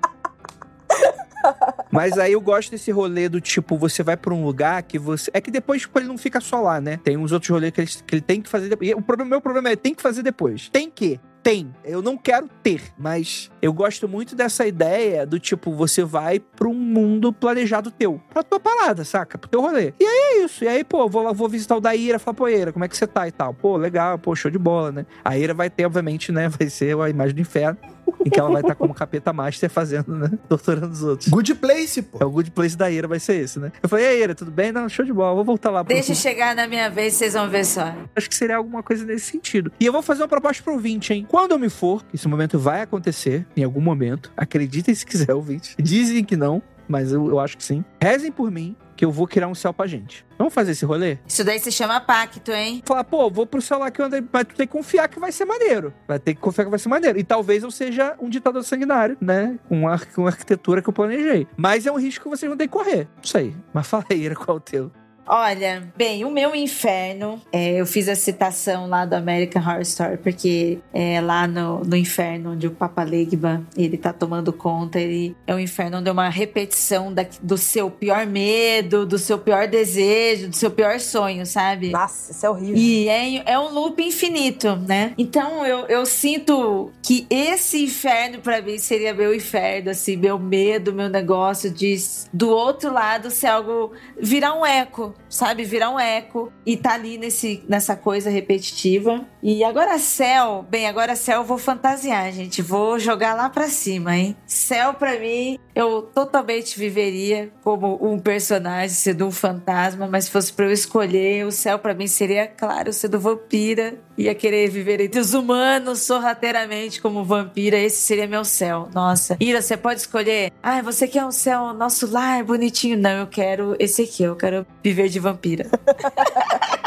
Mas 1.93 2.17
aí 2.17 2.33
eu 2.33 2.41
gosto 2.41 2.71
desse 2.71 2.91
rolê 2.91 3.29
do 3.29 3.39
tipo, 3.39 3.77
você 3.77 4.03
vai 4.03 4.17
pra 4.17 4.33
um 4.33 4.43
lugar 4.43 4.83
que 4.83 4.99
você. 4.99 5.31
É 5.35 5.41
que 5.43 5.51
depois 5.51 5.83
tipo, 5.83 5.99
ele 5.99 6.09
não 6.09 6.17
fica 6.17 6.41
só 6.41 6.59
lá, 6.61 6.81
né? 6.81 6.99
Tem 7.05 7.19
uns 7.19 7.33
outros 7.33 7.51
rolês 7.51 7.71
que 7.71 7.81
ele, 7.83 7.91
que 8.07 8.15
ele 8.15 8.23
tem 8.23 8.41
que 8.41 8.49
fazer 8.49 8.71
depois. 8.71 8.91
E 8.91 8.95
o 8.95 9.03
problema, 9.03 9.29
meu 9.29 9.41
problema 9.43 9.69
é 9.69 9.77
tem 9.77 9.95
que 9.95 10.01
fazer 10.01 10.23
depois. 10.23 10.71
Tem 10.71 10.91
que. 10.91 11.21
Tem. 11.43 11.75
Eu 11.85 12.01
não 12.01 12.17
quero 12.17 12.49
ter, 12.63 12.81
mas 12.97 13.51
eu 13.61 13.73
gosto 13.73 14.09
muito 14.09 14.37
dessa 14.37 14.65
ideia 14.65 15.27
do 15.27 15.41
tipo, 15.41 15.73
você 15.73 16.05
vai 16.05 16.39
pra 16.39 16.69
um 16.69 16.75
mundo 16.75 17.33
planejado 17.33 17.91
teu. 17.91 18.21
Pra 18.33 18.45
tua 18.45 18.61
parada, 18.61 19.05
saca? 19.05 19.37
Pro 19.37 19.51
teu 19.51 19.61
rolê. 19.61 19.93
E 19.99 20.05
aí 20.05 20.41
é 20.41 20.45
isso. 20.45 20.63
E 20.65 20.69
aí, 20.69 20.85
pô, 20.85 21.09
vou 21.09 21.23
lá, 21.23 21.33
vou 21.33 21.49
visitar 21.49 21.77
o 21.77 21.81
da 21.81 21.97
Ira, 21.97 22.21
falar, 22.21 22.35
pô, 22.35 22.49
Ira, 22.49 22.73
como 22.73 22.85
é 22.85 22.89
que 22.89 22.97
você 22.97 23.09
tá 23.09 23.27
e 23.27 23.33
tal? 23.33 23.53
Pô, 23.53 23.77
legal, 23.77 24.19
pô, 24.19 24.37
show 24.37 24.51
de 24.51 24.59
bola, 24.59 24.93
né? 24.93 25.07
A 25.25 25.37
Ira 25.37 25.53
vai 25.53 25.69
ter, 25.69 25.85
obviamente, 25.85 26.31
né? 26.31 26.49
Vai 26.63 26.71
ser 26.71 26.97
a 26.99 27.11
imagem 27.11 27.35
do 27.35 27.41
inferno. 27.41 27.79
em 28.25 28.31
que 28.31 28.39
ela 28.39 28.51
vai 28.51 28.61
estar 28.63 28.75
como 28.75 28.95
capeta 28.95 29.33
master 29.33 29.69
fazendo, 29.71 30.15
né? 30.17 30.31
Torturando 30.49 30.93
os 30.93 31.03
outros. 31.03 31.29
Good 31.29 31.55
place, 31.57 32.03
pô. 32.03 32.19
É 32.21 32.25
o 32.25 32.31
good 32.31 32.51
place 32.51 32.77
da 32.77 32.91
Ira, 32.91 33.09
vai 33.09 33.19
ser 33.21 33.35
esse, 33.37 33.59
né? 33.59 33.73
Eu 33.83 33.89
falei, 33.89 34.05
e 34.05 34.09
aí, 34.09 34.23
Ira, 34.23 34.35
tudo 34.35 34.51
bem? 34.51 34.71
Não, 34.73 34.89
show 34.89 35.05
de 35.05 35.13
bola, 35.13 35.35
vou 35.35 35.45
voltar 35.45 35.71
lá. 35.71 35.85
pro- 35.85 35.95
Deixa 35.95 36.15
chegar 36.15 36.55
na 36.55 36.67
minha 36.67 36.89
vez, 36.91 37.15
vocês 37.15 37.35
vão 37.35 37.49
ver 37.49 37.65
só. 37.65 37.95
Acho 38.17 38.29
que 38.29 38.35
seria 38.35 38.57
alguma 38.57 38.83
coisa 38.83 39.05
nesse 39.05 39.27
sentido. 39.31 39.73
E 39.81 39.87
eu 39.87 39.93
vou 39.93 40.03
fazer 40.03 40.23
uma 40.23 40.29
proposta 40.29 40.63
pro 40.63 40.73
ouvinte, 40.75 41.13
hein? 41.13 41.27
Quando 41.29 41.53
eu 41.53 41.59
me 41.59 41.69
for, 41.69 42.03
esse 42.13 42.27
momento 42.29 42.59
vai 42.59 42.83
acontecer, 42.83 43.47
em 43.57 43.65
algum 43.65 43.81
momento, 43.81 44.31
acreditem 44.37 44.95
se 44.95 45.05
quiser, 45.07 45.33
ouvinte. 45.35 45.75
Dizem 45.81 46.25
que 46.25 46.37
não, 46.37 46.63
mas 46.89 47.13
eu, 47.13 47.27
eu 47.29 47.41
acho 47.41 47.57
que 47.57 47.65
sim. 47.65 47.85
Rezem 48.01 48.31
por 48.33 48.51
mim, 48.51 48.77
que 48.97 49.05
eu 49.05 49.11
vou 49.11 49.27
criar 49.27 49.49
um 49.49 49.55
céu 49.55 49.73
pra 49.73 49.87
gente. 49.87 50.25
Vamos 50.39 50.53
fazer 50.53 50.73
esse 50.73 50.85
rolê? 50.85 51.19
Isso 51.27 51.45
daí 51.45 51.59
se 51.59 51.71
chama 51.71 52.01
pacto, 52.01 52.51
hein? 52.53 52.83
Falar, 52.85 53.05
pô, 53.05 53.31
vou 53.31 53.47
pro 53.47 53.63
céu 53.63 53.79
lá 53.79 53.91
que 53.91 54.01
eu 54.01 54.07
andei, 54.07 54.23
mas 54.33 54.45
tu 54.45 54.55
tem 54.55 54.67
que 54.67 54.73
confiar 54.73 55.09
que 55.09 55.21
vai 55.21 55.31
ser 55.31 55.45
maneiro. 55.45 55.95
Vai 56.07 56.19
ter 56.19 56.35
que 56.35 56.41
confiar 56.41 56.65
que 56.65 56.71
vai 56.71 56.79
ser 56.79 56.89
maneiro. 56.89 57.19
E 57.19 57.25
talvez 57.25 57.63
eu 57.63 57.71
seja 57.71 58.17
um 58.21 58.29
ditador 58.29 58.65
sanguinário, 58.65 59.17
né? 59.21 59.59
Com 59.69 59.89
a, 59.89 59.99
com 59.99 60.27
a 60.27 60.31
arquitetura 60.31 60.83
que 60.83 60.89
eu 60.89 60.93
planejei. 60.93 61.47
Mas 61.57 61.87
é 61.87 61.93
um 61.93 61.99
risco 61.99 62.25
que 62.25 62.31
vocês 62.31 62.49
vão 62.49 62.57
ter 62.57 62.67
que 62.67 62.73
correr. 62.73 63.09
Não 63.17 63.25
sei. 63.25 63.55
Mas 63.73 63.87
fala 63.89 64.05
aí, 64.11 64.21
Ira, 64.21 64.35
qual 64.35 64.57
é 64.57 64.59
o 64.59 64.61
teu? 64.61 64.93
Olha, 65.27 65.89
bem, 65.97 66.25
o 66.25 66.31
meu 66.31 66.55
inferno, 66.55 67.41
é, 67.53 67.81
eu 67.81 67.87
fiz 67.87 68.09
a 68.09 68.15
citação 68.17 68.89
lá 68.89 69.05
do 69.05 69.15
American 69.15 69.63
Horror 69.63 69.81
Story, 69.83 70.17
porque 70.17 70.79
é 70.93 71.21
lá 71.21 71.47
no, 71.47 71.81
no 71.85 71.97
inferno 71.97 72.53
onde 72.53 72.67
o 72.67 72.73
Papa 72.73 73.05
Legba, 73.05 73.63
ele 73.77 73.97
tá 73.97 74.13
tomando 74.13 74.53
conta, 74.53 74.99
ele 74.99 75.37
é 75.47 75.55
um 75.55 75.61
inferno 75.61 75.99
onde 75.99 76.09
é 76.09 76.13
uma 76.13 76.29
repetição 76.29 77.15
da- 77.15 77.25
do 77.41 77.57
seu 77.57 77.89
pior 77.89 78.27
medo, 78.27 79.07
do 79.07 79.17
seu 79.17 79.39
pior 79.39 79.69
desejo, 79.69 80.49
do 80.49 80.57
seu 80.57 80.71
pior 80.73 80.99
sonho, 80.99 81.47
sabe? 81.47 81.91
Nossa, 81.91 82.33
isso 82.33 82.45
é 82.45 82.51
horrível. 82.51 82.77
E 82.77 83.09
é, 83.09 83.53
é 83.53 83.59
um 83.59 83.73
loop 83.73 84.03
infinito, 84.03 84.75
né? 84.75 85.15
Então 85.17 85.65
eu, 85.65 85.87
eu 85.87 86.05
sinto 86.05 86.91
que 87.01 87.29
esse 87.31 87.85
inferno 87.85 88.41
pra 88.41 88.61
mim 88.61 88.77
seria 88.77 89.15
meu 89.15 89.33
inferno, 89.33 89.91
assim, 89.91 90.17
meu 90.17 90.37
medo, 90.39 90.93
meu 90.93 91.09
negócio 91.09 91.71
de 91.71 91.93
do 92.33 92.51
outro 92.51 92.93
lado 92.93 93.31
ser 93.31 93.47
algo 93.47 93.93
virar 94.21 94.55
um 94.55 94.67
eco, 94.67 95.12
sabe? 95.29 95.65
Virar 95.65 95.91
um 95.91 95.99
eco 95.99 96.53
e 96.65 96.77
tá 96.77 96.95
ali 96.95 97.19
nesse, 97.19 97.65
nessa 97.69 97.97
coisa 97.97 98.31
repetitiva. 98.31 99.27
E 99.43 99.65
agora 99.65 99.99
céu, 99.99 100.65
bem, 100.69 100.87
agora 100.87 101.17
céu 101.17 101.41
eu 101.41 101.45
vou 101.45 101.59
fantasiar, 101.59 102.33
gente. 102.33 102.63
Vou 102.63 102.99
jogar 102.99 103.35
lá 103.35 103.49
pra 103.49 103.69
cima, 103.69 104.17
hein? 104.17 104.37
Céu 104.47 104.95
pra 104.95 105.19
mim, 105.19 105.59
eu 105.75 106.03
totalmente 106.03 106.79
viveria 106.79 107.51
como 107.63 107.99
um 108.01 108.19
personagem, 108.19 108.91
sendo 108.91 109.27
um 109.27 109.31
fantasma, 109.31 110.07
mas 110.07 110.25
se 110.25 110.31
fosse 110.31 110.53
pra 110.53 110.67
eu 110.67 110.73
escolher, 110.73 111.47
o 111.47 111.53
céu 111.53 111.79
pra 111.79 111.95
mim 111.95 112.07
seria, 112.07 112.47
claro, 112.47 112.93
sendo 112.93 113.19
vampira. 113.19 113.95
Ia 114.17 114.35
querer 114.35 114.69
viver 114.69 115.01
entre 115.01 115.19
os 115.19 115.33
humanos 115.33 116.03
sorrateiramente 116.03 117.01
como 117.01 117.25
vampira. 117.25 117.79
Esse 117.79 118.03
seria 118.03 118.27
meu 118.27 118.45
céu. 118.45 118.89
Nossa. 118.95 119.37
Ira, 119.41 119.63
você 119.63 119.77
pode 119.77 120.01
escolher. 120.01 120.53
Ah, 120.63 120.83
você 120.83 121.09
quer 121.09 121.25
um 121.25 121.31
céu, 121.31 121.73
nosso 121.73 122.11
lar 122.11 122.45
bonitinho? 122.45 122.99
Não, 122.99 123.21
eu 123.21 123.27
quero 123.27 123.75
esse 123.79 124.03
aqui. 124.03 124.23
Eu 124.23 124.37
quero 124.37 124.67
viver 124.83 125.09
de 125.09 125.19
vampira. 125.19 125.71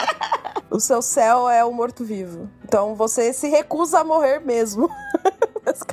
O 0.75 0.79
seu 0.81 1.01
céu 1.01 1.47
é 1.47 1.63
o 1.63 1.71
morto-vivo. 1.71 2.49
Então 2.65 2.95
você 2.95 3.31
se 3.31 3.47
recusa 3.47 3.99
a 3.99 4.03
morrer 4.03 4.39
mesmo. 4.39 4.89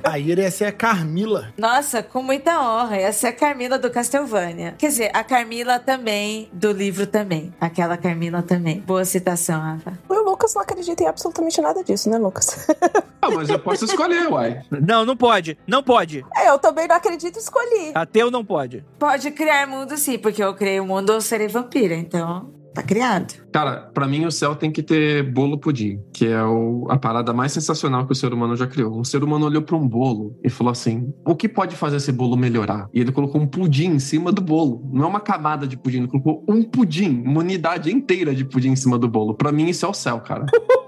A 0.04 0.18
Ira 0.18 0.42
ia 0.42 0.50
ser 0.50 0.66
a 0.66 0.72
Carmila. 0.72 1.52
Nossa, 1.56 2.02
com 2.02 2.22
muita 2.22 2.60
honra. 2.60 2.96
Essa 2.96 3.28
é 3.28 3.30
a 3.30 3.32
Carmila 3.32 3.78
do 3.78 3.90
Castlevania. 3.90 4.74
Quer 4.78 4.88
dizer, 4.88 5.10
a 5.14 5.24
Carmila 5.24 5.78
também, 5.78 6.48
do 6.52 6.72
livro 6.72 7.06
também. 7.06 7.52
Aquela 7.60 7.96
Carmila 7.96 8.42
também. 8.42 8.80
Boa 8.80 9.04
citação, 9.04 9.60
Rafa. 9.60 9.98
O 10.09 10.14
Lucas 10.14 10.54
não 10.54 10.62
acredita 10.62 11.02
em 11.02 11.06
absolutamente 11.06 11.60
nada 11.60 11.82
disso, 11.82 12.09
né, 12.10 12.18
Lucas? 12.18 12.66
Ah, 13.24 13.30
mas 13.30 13.48
eu 13.48 13.56
posso 13.56 13.84
escolher, 13.84 14.26
uai. 14.26 14.62
Não, 14.68 15.06
não 15.06 15.16
pode. 15.16 15.56
Não 15.64 15.80
pode. 15.80 16.26
É, 16.36 16.48
eu 16.48 16.59
também 16.59 16.88
não 16.88 16.96
acredito 16.96 17.36
e 17.36 17.38
escolhi. 17.38 17.92
Ateu 17.94 18.32
não 18.32 18.44
pode. 18.44 18.84
Pode 18.98 19.30
criar 19.30 19.64
mundo 19.64 19.96
sim, 19.96 20.18
porque 20.18 20.42
eu 20.42 20.52
criei 20.54 20.80
o 20.80 20.84
mundo, 20.84 21.12
eu 21.12 21.20
serei 21.20 21.46
vampira. 21.46 21.94
Então, 21.94 22.52
tá 22.74 22.82
criado. 22.82 23.35
Cara, 23.53 23.90
pra 23.93 24.07
mim 24.09 24.24
o 24.24 24.31
céu 24.32 24.55
tem 24.55 24.70
que 24.70 24.82
ter 24.82 25.23
bolo 25.32 25.59
pudim, 25.59 26.01
que 26.12 26.27
é 26.27 26.43
o- 26.43 26.86
a 26.90 26.99
parada 26.99 27.32
mais 27.32 27.53
sensacional 27.53 28.07
que 28.07 28.12
o 28.12 28.16
ser 28.16 28.32
humano 28.32 28.57
já 28.57 28.66
criou. 28.66 28.99
Um 28.99 29.05
ser 29.05 29.23
humano 29.23 29.47
olhou 29.47 29.62
pra 29.62 29.77
um 29.77 29.86
bolo 29.86 30.36
e 30.43 30.49
falou 30.49 30.70
assim: 30.70 31.12
o 31.27 31.35
que 31.36 31.49
pode 31.49 31.77
fazer 31.77 31.97
esse 31.97 32.11
bolo 32.12 32.36
melhorar? 32.36 32.89
E 32.94 33.01
ele 33.01 33.12
colocou 33.12 33.40
um 33.40 33.47
pudim 33.47 33.90
em 33.93 33.99
cima 33.99 34.32
do 34.32 34.40
bolo. 34.43 34.89
Não 34.93 35.05
é 35.05 35.07
uma 35.07 35.20
camada 35.20 35.66
de 35.66 35.77
pudim, 35.77 35.99
ele 35.99 36.09
colocou 36.09 36.44
um 36.49 36.62
pudim, 36.62 37.23
uma 37.24 37.40
unidade 37.40 37.93
inteira 37.93 38.35
de 38.35 38.44
pudim 38.44 38.70
em 38.70 38.77
cima 38.77 38.99
do 38.99 39.09
bolo. 39.09 39.35
Pra 39.35 39.53
mim 39.53 39.69
isso 39.69 39.85
é 39.85 39.89
o 39.89 39.94
céu, 39.94 40.20
cara. 40.20 40.47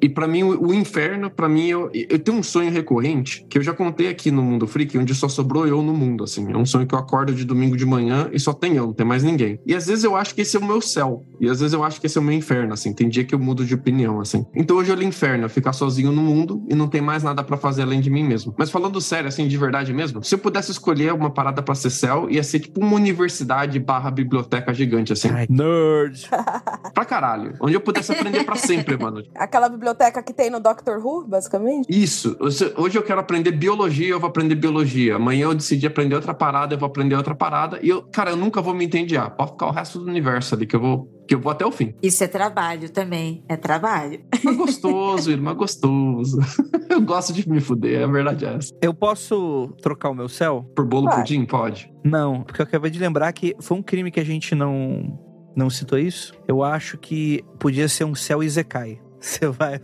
E 0.00 0.08
pra 0.08 0.26
mim, 0.26 0.42
o, 0.42 0.68
o 0.68 0.74
inferno, 0.74 1.30
pra 1.30 1.48
mim, 1.48 1.66
eu, 1.66 1.90
eu 1.92 2.18
tenho 2.18 2.38
um 2.38 2.42
sonho 2.42 2.70
recorrente 2.70 3.46
que 3.48 3.58
eu 3.58 3.62
já 3.62 3.72
contei 3.72 4.08
aqui 4.08 4.30
no 4.30 4.42
Mundo 4.42 4.66
Freak, 4.66 4.96
onde 4.98 5.14
só 5.14 5.28
sobrou 5.28 5.66
eu 5.66 5.82
no 5.82 5.92
mundo, 5.92 6.24
assim. 6.24 6.50
É 6.52 6.56
um 6.56 6.66
sonho 6.66 6.86
que 6.86 6.94
eu 6.94 6.98
acordo 6.98 7.34
de 7.34 7.44
domingo 7.44 7.76
de 7.76 7.86
manhã 7.86 8.28
e 8.32 8.38
só 8.38 8.52
tem 8.52 8.76
eu, 8.76 8.86
não 8.86 8.92
tem 8.92 9.06
mais 9.06 9.22
ninguém. 9.22 9.58
E 9.66 9.74
às 9.74 9.86
vezes 9.86 10.04
eu 10.04 10.16
acho 10.16 10.34
que 10.34 10.42
esse 10.42 10.56
é 10.56 10.60
o 10.60 10.64
meu 10.64 10.80
céu. 10.80 11.24
E 11.40 11.48
às 11.48 11.60
vezes 11.60 11.72
eu 11.72 11.82
acho 11.82 12.00
que 12.00 12.06
esse 12.06 12.18
é 12.18 12.20
o 12.20 12.24
meu 12.24 12.34
inferno, 12.34 12.72
assim. 12.72 12.92
Tem 12.92 13.08
dia 13.08 13.24
que 13.24 13.34
eu 13.34 13.38
mudo 13.38 13.64
de 13.64 13.74
opinião, 13.74 14.20
assim. 14.20 14.44
Então 14.54 14.76
hoje 14.76 14.90
eu 14.90 14.96
olho 14.96 15.04
inferno, 15.04 15.48
ficar 15.48 15.72
sozinho 15.72 16.12
no 16.12 16.22
mundo 16.22 16.64
e 16.68 16.74
não 16.74 16.88
tem 16.88 17.00
mais 17.00 17.22
nada 17.22 17.42
pra 17.42 17.56
fazer 17.56 17.82
além 17.82 18.00
de 18.00 18.10
mim 18.10 18.24
mesmo. 18.24 18.54
Mas 18.58 18.70
falando 18.70 19.00
sério, 19.00 19.28
assim, 19.28 19.48
de 19.48 19.56
verdade 19.56 19.92
mesmo, 19.92 20.22
se 20.22 20.34
eu 20.34 20.38
pudesse 20.38 20.70
escolher 20.70 21.12
uma 21.12 21.30
parada 21.30 21.62
pra 21.62 21.74
ser 21.74 21.90
céu, 21.90 22.28
ia 22.30 22.42
ser 22.42 22.60
tipo 22.60 22.80
uma 22.80 22.94
universidade 22.94 23.78
barra 23.78 24.10
biblioteca 24.10 24.72
gigante, 24.74 25.12
assim. 25.12 25.28
Ai, 25.30 25.46
nerd. 25.48 26.28
Pra 26.94 27.04
caralho. 27.04 27.54
Onde 27.60 27.74
eu 27.74 27.80
pudesse 27.80 28.12
aprender 28.12 28.44
pra 28.44 28.56
sempre, 28.56 28.96
mano. 28.96 29.22
Aquela 29.34 29.68
biblioteca 29.68 29.85
que 29.94 30.32
tem 30.32 30.50
no 30.50 30.60
Doctor 30.60 31.04
Who, 31.04 31.26
basicamente. 31.26 31.86
Isso. 31.88 32.36
Hoje 32.76 32.98
eu 32.98 33.02
quero 33.02 33.20
aprender 33.20 33.52
biologia, 33.52 34.08
eu 34.08 34.20
vou 34.20 34.28
aprender 34.28 34.54
biologia. 34.54 35.16
Amanhã 35.16 35.44
eu 35.44 35.54
decidi 35.54 35.86
aprender 35.86 36.14
outra 36.14 36.34
parada, 36.34 36.74
eu 36.74 36.78
vou 36.78 36.86
aprender 36.86 37.14
outra 37.14 37.34
parada. 37.34 37.78
E 37.82 37.88
eu, 37.88 38.02
cara, 38.02 38.30
eu 38.30 38.36
nunca 38.36 38.60
vou 38.60 38.74
me 38.74 38.84
entediar. 38.84 39.34
Pode 39.36 39.52
ficar 39.52 39.66
o 39.66 39.70
resto 39.70 39.98
do 39.98 40.06
universo 40.06 40.54
ali, 40.54 40.66
que 40.66 40.76
eu 40.76 40.80
vou, 40.80 41.08
que 41.28 41.34
eu 41.34 41.40
vou 41.40 41.52
até 41.52 41.64
o 41.64 41.70
fim. 41.70 41.94
Isso 42.02 42.22
é 42.24 42.28
trabalho 42.28 42.90
também. 42.90 43.44
É 43.48 43.56
trabalho. 43.56 44.20
Mas 44.42 44.56
gostoso, 44.56 45.30
irmão, 45.30 45.54
gostoso. 45.54 46.38
Eu 46.88 47.02
gosto 47.02 47.32
de 47.32 47.46
me 47.46 47.60
fuder, 47.60 48.02
a 48.02 48.06
verdade 48.06 48.46
é 48.46 48.54
essa. 48.54 48.70
Eu 48.80 48.94
posso 48.94 49.68
trocar 49.82 50.08
o 50.08 50.14
meu 50.14 50.28
céu? 50.28 50.64
Por 50.74 50.86
bolo 50.86 51.06
Vai. 51.06 51.16
pudim? 51.16 51.44
Pode. 51.44 51.92
Não, 52.02 52.42
porque 52.42 52.62
eu 52.62 52.64
acabei 52.64 52.90
de 52.90 52.98
lembrar 52.98 53.30
que 53.32 53.54
foi 53.60 53.76
um 53.76 53.82
crime 53.82 54.10
que 54.10 54.20
a 54.20 54.24
gente 54.24 54.54
não 54.54 55.18
não 55.56 55.70
citou 55.70 55.98
isso. 55.98 56.34
Eu 56.46 56.62
acho 56.62 56.98
que 56.98 57.42
podia 57.58 57.88
ser 57.88 58.04
um 58.04 58.14
céu 58.14 58.42
Izekai. 58.42 59.00
Você 59.20 59.46
vai 59.48 59.80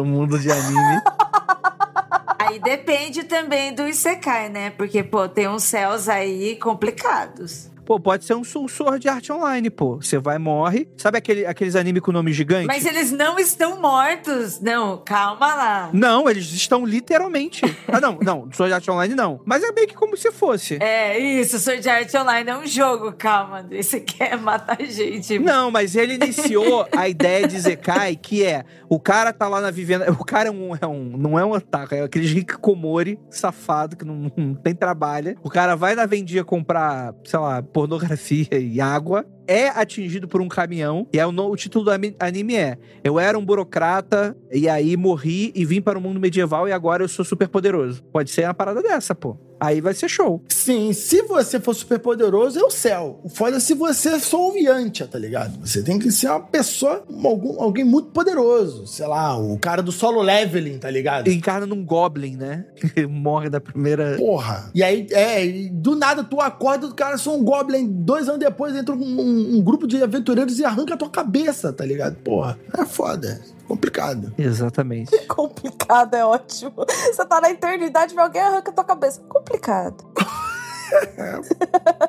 um 0.00 0.04
mundo 0.04 0.38
de 0.38 0.50
anime. 0.50 1.00
Aí 2.38 2.58
depende 2.58 3.24
também 3.24 3.74
do 3.74 3.86
Isekai, 3.86 4.48
né? 4.48 4.70
Porque, 4.70 5.02
pô, 5.02 5.28
tem 5.28 5.46
uns 5.48 5.64
céus 5.64 6.08
aí 6.08 6.56
complicados. 6.56 7.68
Pô, 7.88 7.98
pode 7.98 8.26
ser 8.26 8.34
um 8.34 8.44
Soul 8.44 8.68
Sword 8.68 9.08
Art 9.08 9.30
Online, 9.30 9.70
pô. 9.70 9.96
Você 9.96 10.18
vai, 10.18 10.36
morre. 10.36 10.86
Sabe 10.98 11.16
aquele, 11.16 11.46
aqueles 11.46 11.74
anime 11.74 12.02
com 12.02 12.12
nome 12.12 12.34
gigante? 12.34 12.66
Mas 12.66 12.84
eles 12.84 13.10
não 13.10 13.38
estão 13.38 13.80
mortos. 13.80 14.60
Não, 14.60 14.98
calma 14.98 15.54
lá. 15.54 15.90
Não, 15.94 16.28
eles 16.28 16.52
estão 16.52 16.84
literalmente. 16.84 17.62
ah, 17.90 17.98
não, 17.98 18.18
não. 18.20 18.52
Sword 18.52 18.74
Art 18.74 18.86
Online 18.86 19.14
não. 19.14 19.40
Mas 19.46 19.64
é 19.64 19.72
meio 19.72 19.88
que 19.88 19.94
como 19.94 20.18
se 20.18 20.30
fosse. 20.30 20.76
É, 20.82 21.18
isso, 21.18 21.58
Sword 21.58 21.88
Art 21.88 22.14
Online 22.14 22.50
é 22.50 22.58
um 22.58 22.66
jogo, 22.66 23.10
calma. 23.12 23.66
Esse 23.70 24.00
quer 24.04 24.36
matar 24.36 24.76
gente. 24.82 25.38
Não, 25.38 25.70
mas 25.70 25.96
ele 25.96 26.16
iniciou 26.16 26.86
a 26.94 27.08
ideia 27.08 27.48
de 27.48 27.58
Zekai, 27.58 28.16
que 28.16 28.44
é 28.44 28.66
o 28.86 29.00
cara 29.00 29.32
tá 29.32 29.48
lá 29.48 29.62
na 29.62 29.70
vivenda. 29.70 30.12
O 30.12 30.26
cara 30.26 30.50
é 30.50 30.52
um, 30.52 30.76
é 30.78 30.86
um 30.86 31.16
não 31.16 31.38
é 31.38 31.44
um 31.44 31.52
otaku, 31.52 31.94
é 31.94 32.02
aquele 32.02 32.26
hikikomori 32.26 33.18
safado 33.30 33.96
que 33.96 34.04
não, 34.04 34.30
não 34.36 34.54
tem 34.54 34.74
trabalho. 34.74 35.38
O 35.42 35.48
cara 35.48 35.74
vai 35.74 35.94
na 35.94 36.04
vendia 36.04 36.44
comprar, 36.44 37.14
sei 37.24 37.38
lá, 37.38 37.62
pornografia 37.78 38.58
e 38.58 38.80
água. 38.80 39.24
É 39.48 39.68
atingido 39.68 40.28
por 40.28 40.40
um 40.42 40.46
caminhão. 40.48 41.06
E 41.12 41.18
é 41.18 41.26
o, 41.26 41.32
no- 41.32 41.50
o 41.50 41.56
título 41.56 41.86
do 41.86 41.90
anime 42.20 42.54
é: 42.54 42.76
Eu 43.02 43.18
era 43.18 43.36
um 43.38 43.44
burocrata 43.44 44.36
e 44.52 44.68
aí 44.68 44.96
morri 44.96 45.50
e 45.54 45.64
vim 45.64 45.80
para 45.80 45.98
o 45.98 46.00
mundo 46.02 46.20
medieval 46.20 46.68
e 46.68 46.72
agora 46.72 47.02
eu 47.02 47.08
sou 47.08 47.24
super 47.24 47.48
poderoso. 47.48 48.02
Pode 48.12 48.30
ser 48.30 48.44
uma 48.44 48.54
parada 48.54 48.82
dessa, 48.82 49.14
pô. 49.14 49.36
Aí 49.60 49.80
vai 49.80 49.92
ser 49.92 50.08
show. 50.08 50.40
Sim, 50.48 50.92
se 50.92 51.20
você 51.22 51.58
for 51.58 51.74
super 51.74 51.98
poderoso, 51.98 52.60
é 52.60 52.62
o 52.62 52.70
céu. 52.70 53.18
O 53.24 53.28
foda 53.28 53.56
é 53.56 53.60
se 53.60 53.74
você 53.74 54.20
for 54.20 54.52
um 54.52 54.56
Yantia, 54.56 55.04
tá 55.08 55.18
ligado? 55.18 55.58
Você 55.66 55.82
tem 55.82 55.98
que 55.98 56.12
ser 56.12 56.28
uma 56.28 56.38
pessoa, 56.38 57.02
algum, 57.24 57.60
alguém 57.60 57.82
muito 57.84 58.10
poderoso. 58.10 58.86
Sei 58.86 59.04
lá, 59.04 59.36
o 59.36 59.58
cara 59.58 59.82
do 59.82 59.90
solo 59.90 60.22
leveling, 60.22 60.78
tá 60.78 60.88
ligado? 60.88 61.26
Encarna 61.28 61.66
num 61.66 61.84
Goblin, 61.84 62.36
né? 62.36 62.66
Morre 63.10 63.50
da 63.50 63.60
primeira. 63.60 64.14
Porra. 64.16 64.70
E 64.72 64.80
aí, 64.80 65.08
é, 65.10 65.44
do 65.72 65.96
nada 65.96 66.22
tu 66.22 66.40
acorda 66.40 66.86
do 66.86 66.94
cara 66.94 67.18
sou 67.18 67.36
um 67.36 67.42
Goblin. 67.42 67.84
Dois 67.90 68.28
anos 68.28 68.38
depois 68.38 68.76
entra 68.76 68.94
um, 68.94 69.20
um- 69.38 69.58
um 69.58 69.62
grupo 69.62 69.86
de 69.86 70.02
aventureiros 70.02 70.58
e 70.58 70.64
arranca 70.64 70.94
a 70.94 70.96
tua 70.96 71.08
cabeça, 71.10 71.72
tá 71.72 71.84
ligado? 71.84 72.16
Porra, 72.16 72.58
é 72.76 72.84
foda. 72.84 73.40
Complicado. 73.66 74.32
Exatamente. 74.38 75.16
Complicado, 75.28 76.14
é 76.14 76.24
ótimo. 76.24 76.72
Você 76.76 77.24
tá 77.26 77.40
na 77.40 77.50
eternidade 77.50 78.14
e 78.14 78.18
alguém 78.18 78.40
arranca 78.40 78.72
tua 78.72 78.84
cabeça. 78.84 79.20
Complicado. 79.28 79.96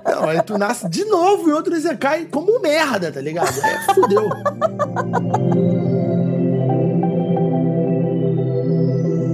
Não, 0.06 0.30
aí 0.30 0.42
tu 0.42 0.58
nasce 0.58 0.88
de 0.88 1.04
novo 1.04 1.50
em 1.50 1.52
outro 1.52 1.76
Isekai 1.76 2.26
como 2.32 2.62
merda, 2.62 3.12
tá 3.12 3.20
ligado? 3.20 3.50
É, 3.60 3.94
fudeu. 3.94 4.24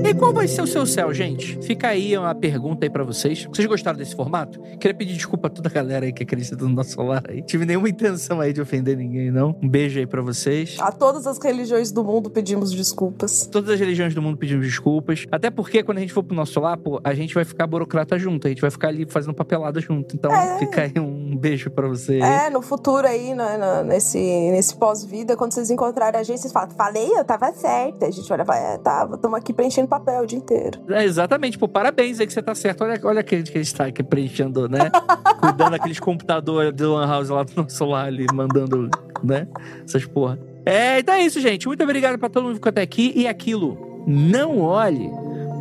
E 0.08 0.14
qual 0.14 0.32
vai 0.32 0.48
ser 0.48 0.62
o 0.62 0.68
seu 0.68 0.86
céu, 0.86 1.12
gente? 1.14 1.58
Fica 1.64 1.88
aí 1.88 2.16
uma 2.18 2.34
pergunta 2.36 2.86
aí 2.86 2.90
pra 2.90 3.04
vocês. 3.04 3.46
Vocês 3.52 3.68
gostaram 3.68 3.98
desse 3.98 4.16
formato? 4.16 4.62
Queria 4.80 4.94
pedir 4.94 5.14
desculpa 5.16 5.48
a 5.48 5.50
toda 5.50 5.68
a 5.68 5.72
galera 5.72 6.06
aí 6.06 6.14
que 6.14 6.22
acredita 6.24 6.56
no 6.64 6.70
nosso 6.70 7.02
lar 7.02 7.24
aí. 7.28 7.42
Tive 7.42 7.66
nenhuma 7.66 7.90
intenção 7.90 8.40
aí 8.40 8.54
de 8.54 8.62
ofender 8.62 8.96
ninguém, 8.96 9.32
não. 9.32 9.56
Um 9.62 9.68
beijo 9.68 9.98
aí 10.00 10.06
pra 10.06 10.22
vocês. 10.22 10.78
A 10.80 10.92
todas 10.92 11.26
as 11.26 11.40
religiões 11.40 11.92
do 11.92 12.04
mundo 12.04 12.30
pedimos 12.30 12.72
desculpas. 12.72 13.48
Todas 13.48 13.72
as 13.72 13.80
religiões 13.80 14.14
do 14.14 14.22
mundo 14.22 14.38
pedimos 14.38 14.66
desculpas. 14.68 15.26
Até 15.32 15.50
porque 15.50 15.82
quando 15.84 15.98
a 15.98 16.02
gente 16.02 16.14
for 16.14 16.24
pro 16.24 16.36
nosso 16.36 16.60
lar, 16.60 16.78
pô, 16.78 17.02
a 17.04 17.14
gente 17.16 17.34
vai 17.34 17.44
ficar 17.44 17.66
burocrata 17.66 18.18
junto. 18.20 18.46
A 18.46 18.50
gente 18.50 18.62
vai 18.62 18.70
ficar 18.72 18.90
ali 18.90 19.06
fazendo 19.10 19.34
papelada 19.34 19.80
junto. 19.82 20.16
Então, 20.16 20.32
É. 20.32 20.60
fica 20.60 20.84
aí 20.84 20.94
um 21.00 21.36
beijo 21.36 21.72
pra 21.72 21.88
você. 21.88 22.20
É, 22.20 22.50
no 22.52 22.62
futuro 22.62 23.08
aí, 23.08 23.34
na- 23.34 23.58
na- 23.58 23.84
nesse, 23.84 24.18
nesse 24.20 24.76
pós-vida, 24.76 25.36
quando 25.36 25.54
vocês 25.54 25.70
encontrarem 25.72 26.20
a 26.20 26.24
gente, 26.24 26.42
vocês 26.42 26.54
falam, 26.54 26.70
falei, 26.72 27.10
eu 27.18 27.24
tava 27.26 27.52
certa. 27.54 28.06
A 28.06 28.12
gente 28.12 28.32
olha, 28.32 28.44
vai, 28.44 28.76
é, 28.76 28.78
tava, 28.78 29.16
estamos 29.16 29.38
aqui 29.38 29.52
preenchendo 29.52 29.88
papel 30.00 30.24
o 30.24 30.26
dia 30.26 30.38
inteiro. 30.38 30.80
É, 30.90 31.04
exatamente, 31.04 31.58
pô, 31.58 31.68
parabéns 31.68 32.20
aí 32.20 32.28
que 32.28 32.34
você 32.34 32.42
tá 32.42 32.54
certo. 32.54 32.84
Olha, 32.84 33.00
olha 33.04 33.24
que 33.24 33.44
que 33.44 33.58
a 33.58 33.64
gente 33.64 33.76
tá 33.76 33.86
aqui 33.86 34.04
preenchendo, 34.04 34.68
né? 34.68 34.92
Cuidando 35.40 35.72
daqueles 35.72 36.00
computadores 36.00 36.74
do 36.74 36.94
Lan 36.94 37.08
House 37.08 37.30
lá 37.30 37.44
do 37.44 37.52
nosso 37.56 37.86
lar 37.86 38.08
ali, 38.08 38.26
mandando, 38.34 38.90
né? 39.24 39.48
Essas 39.84 40.06
porra. 40.06 40.40
É, 40.66 41.00
então 41.00 41.14
é 41.14 41.22
isso, 41.22 41.40
gente. 41.40 41.68
Muito 41.68 41.84
obrigado 41.84 42.18
pra 42.18 42.30
todo 42.30 42.44
mundo 42.44 42.54
que 42.54 42.58
ficou 42.58 42.70
até 42.70 42.82
aqui. 42.82 43.14
E 43.16 43.28
aquilo, 43.28 44.04
não 44.08 44.60
olhe 44.60 45.10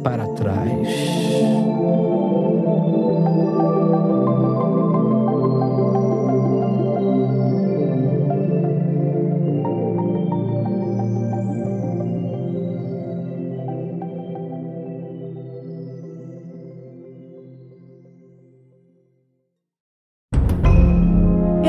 para 0.02 0.26
trás. 0.28 1.63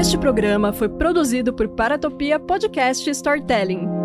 Este 0.05 0.19
programa 0.19 0.71
foi 0.71 0.87
produzido 0.87 1.51
por 1.51 1.67
Paratopia 1.67 2.39
Podcast 2.39 3.09
Storytelling. 3.09 4.04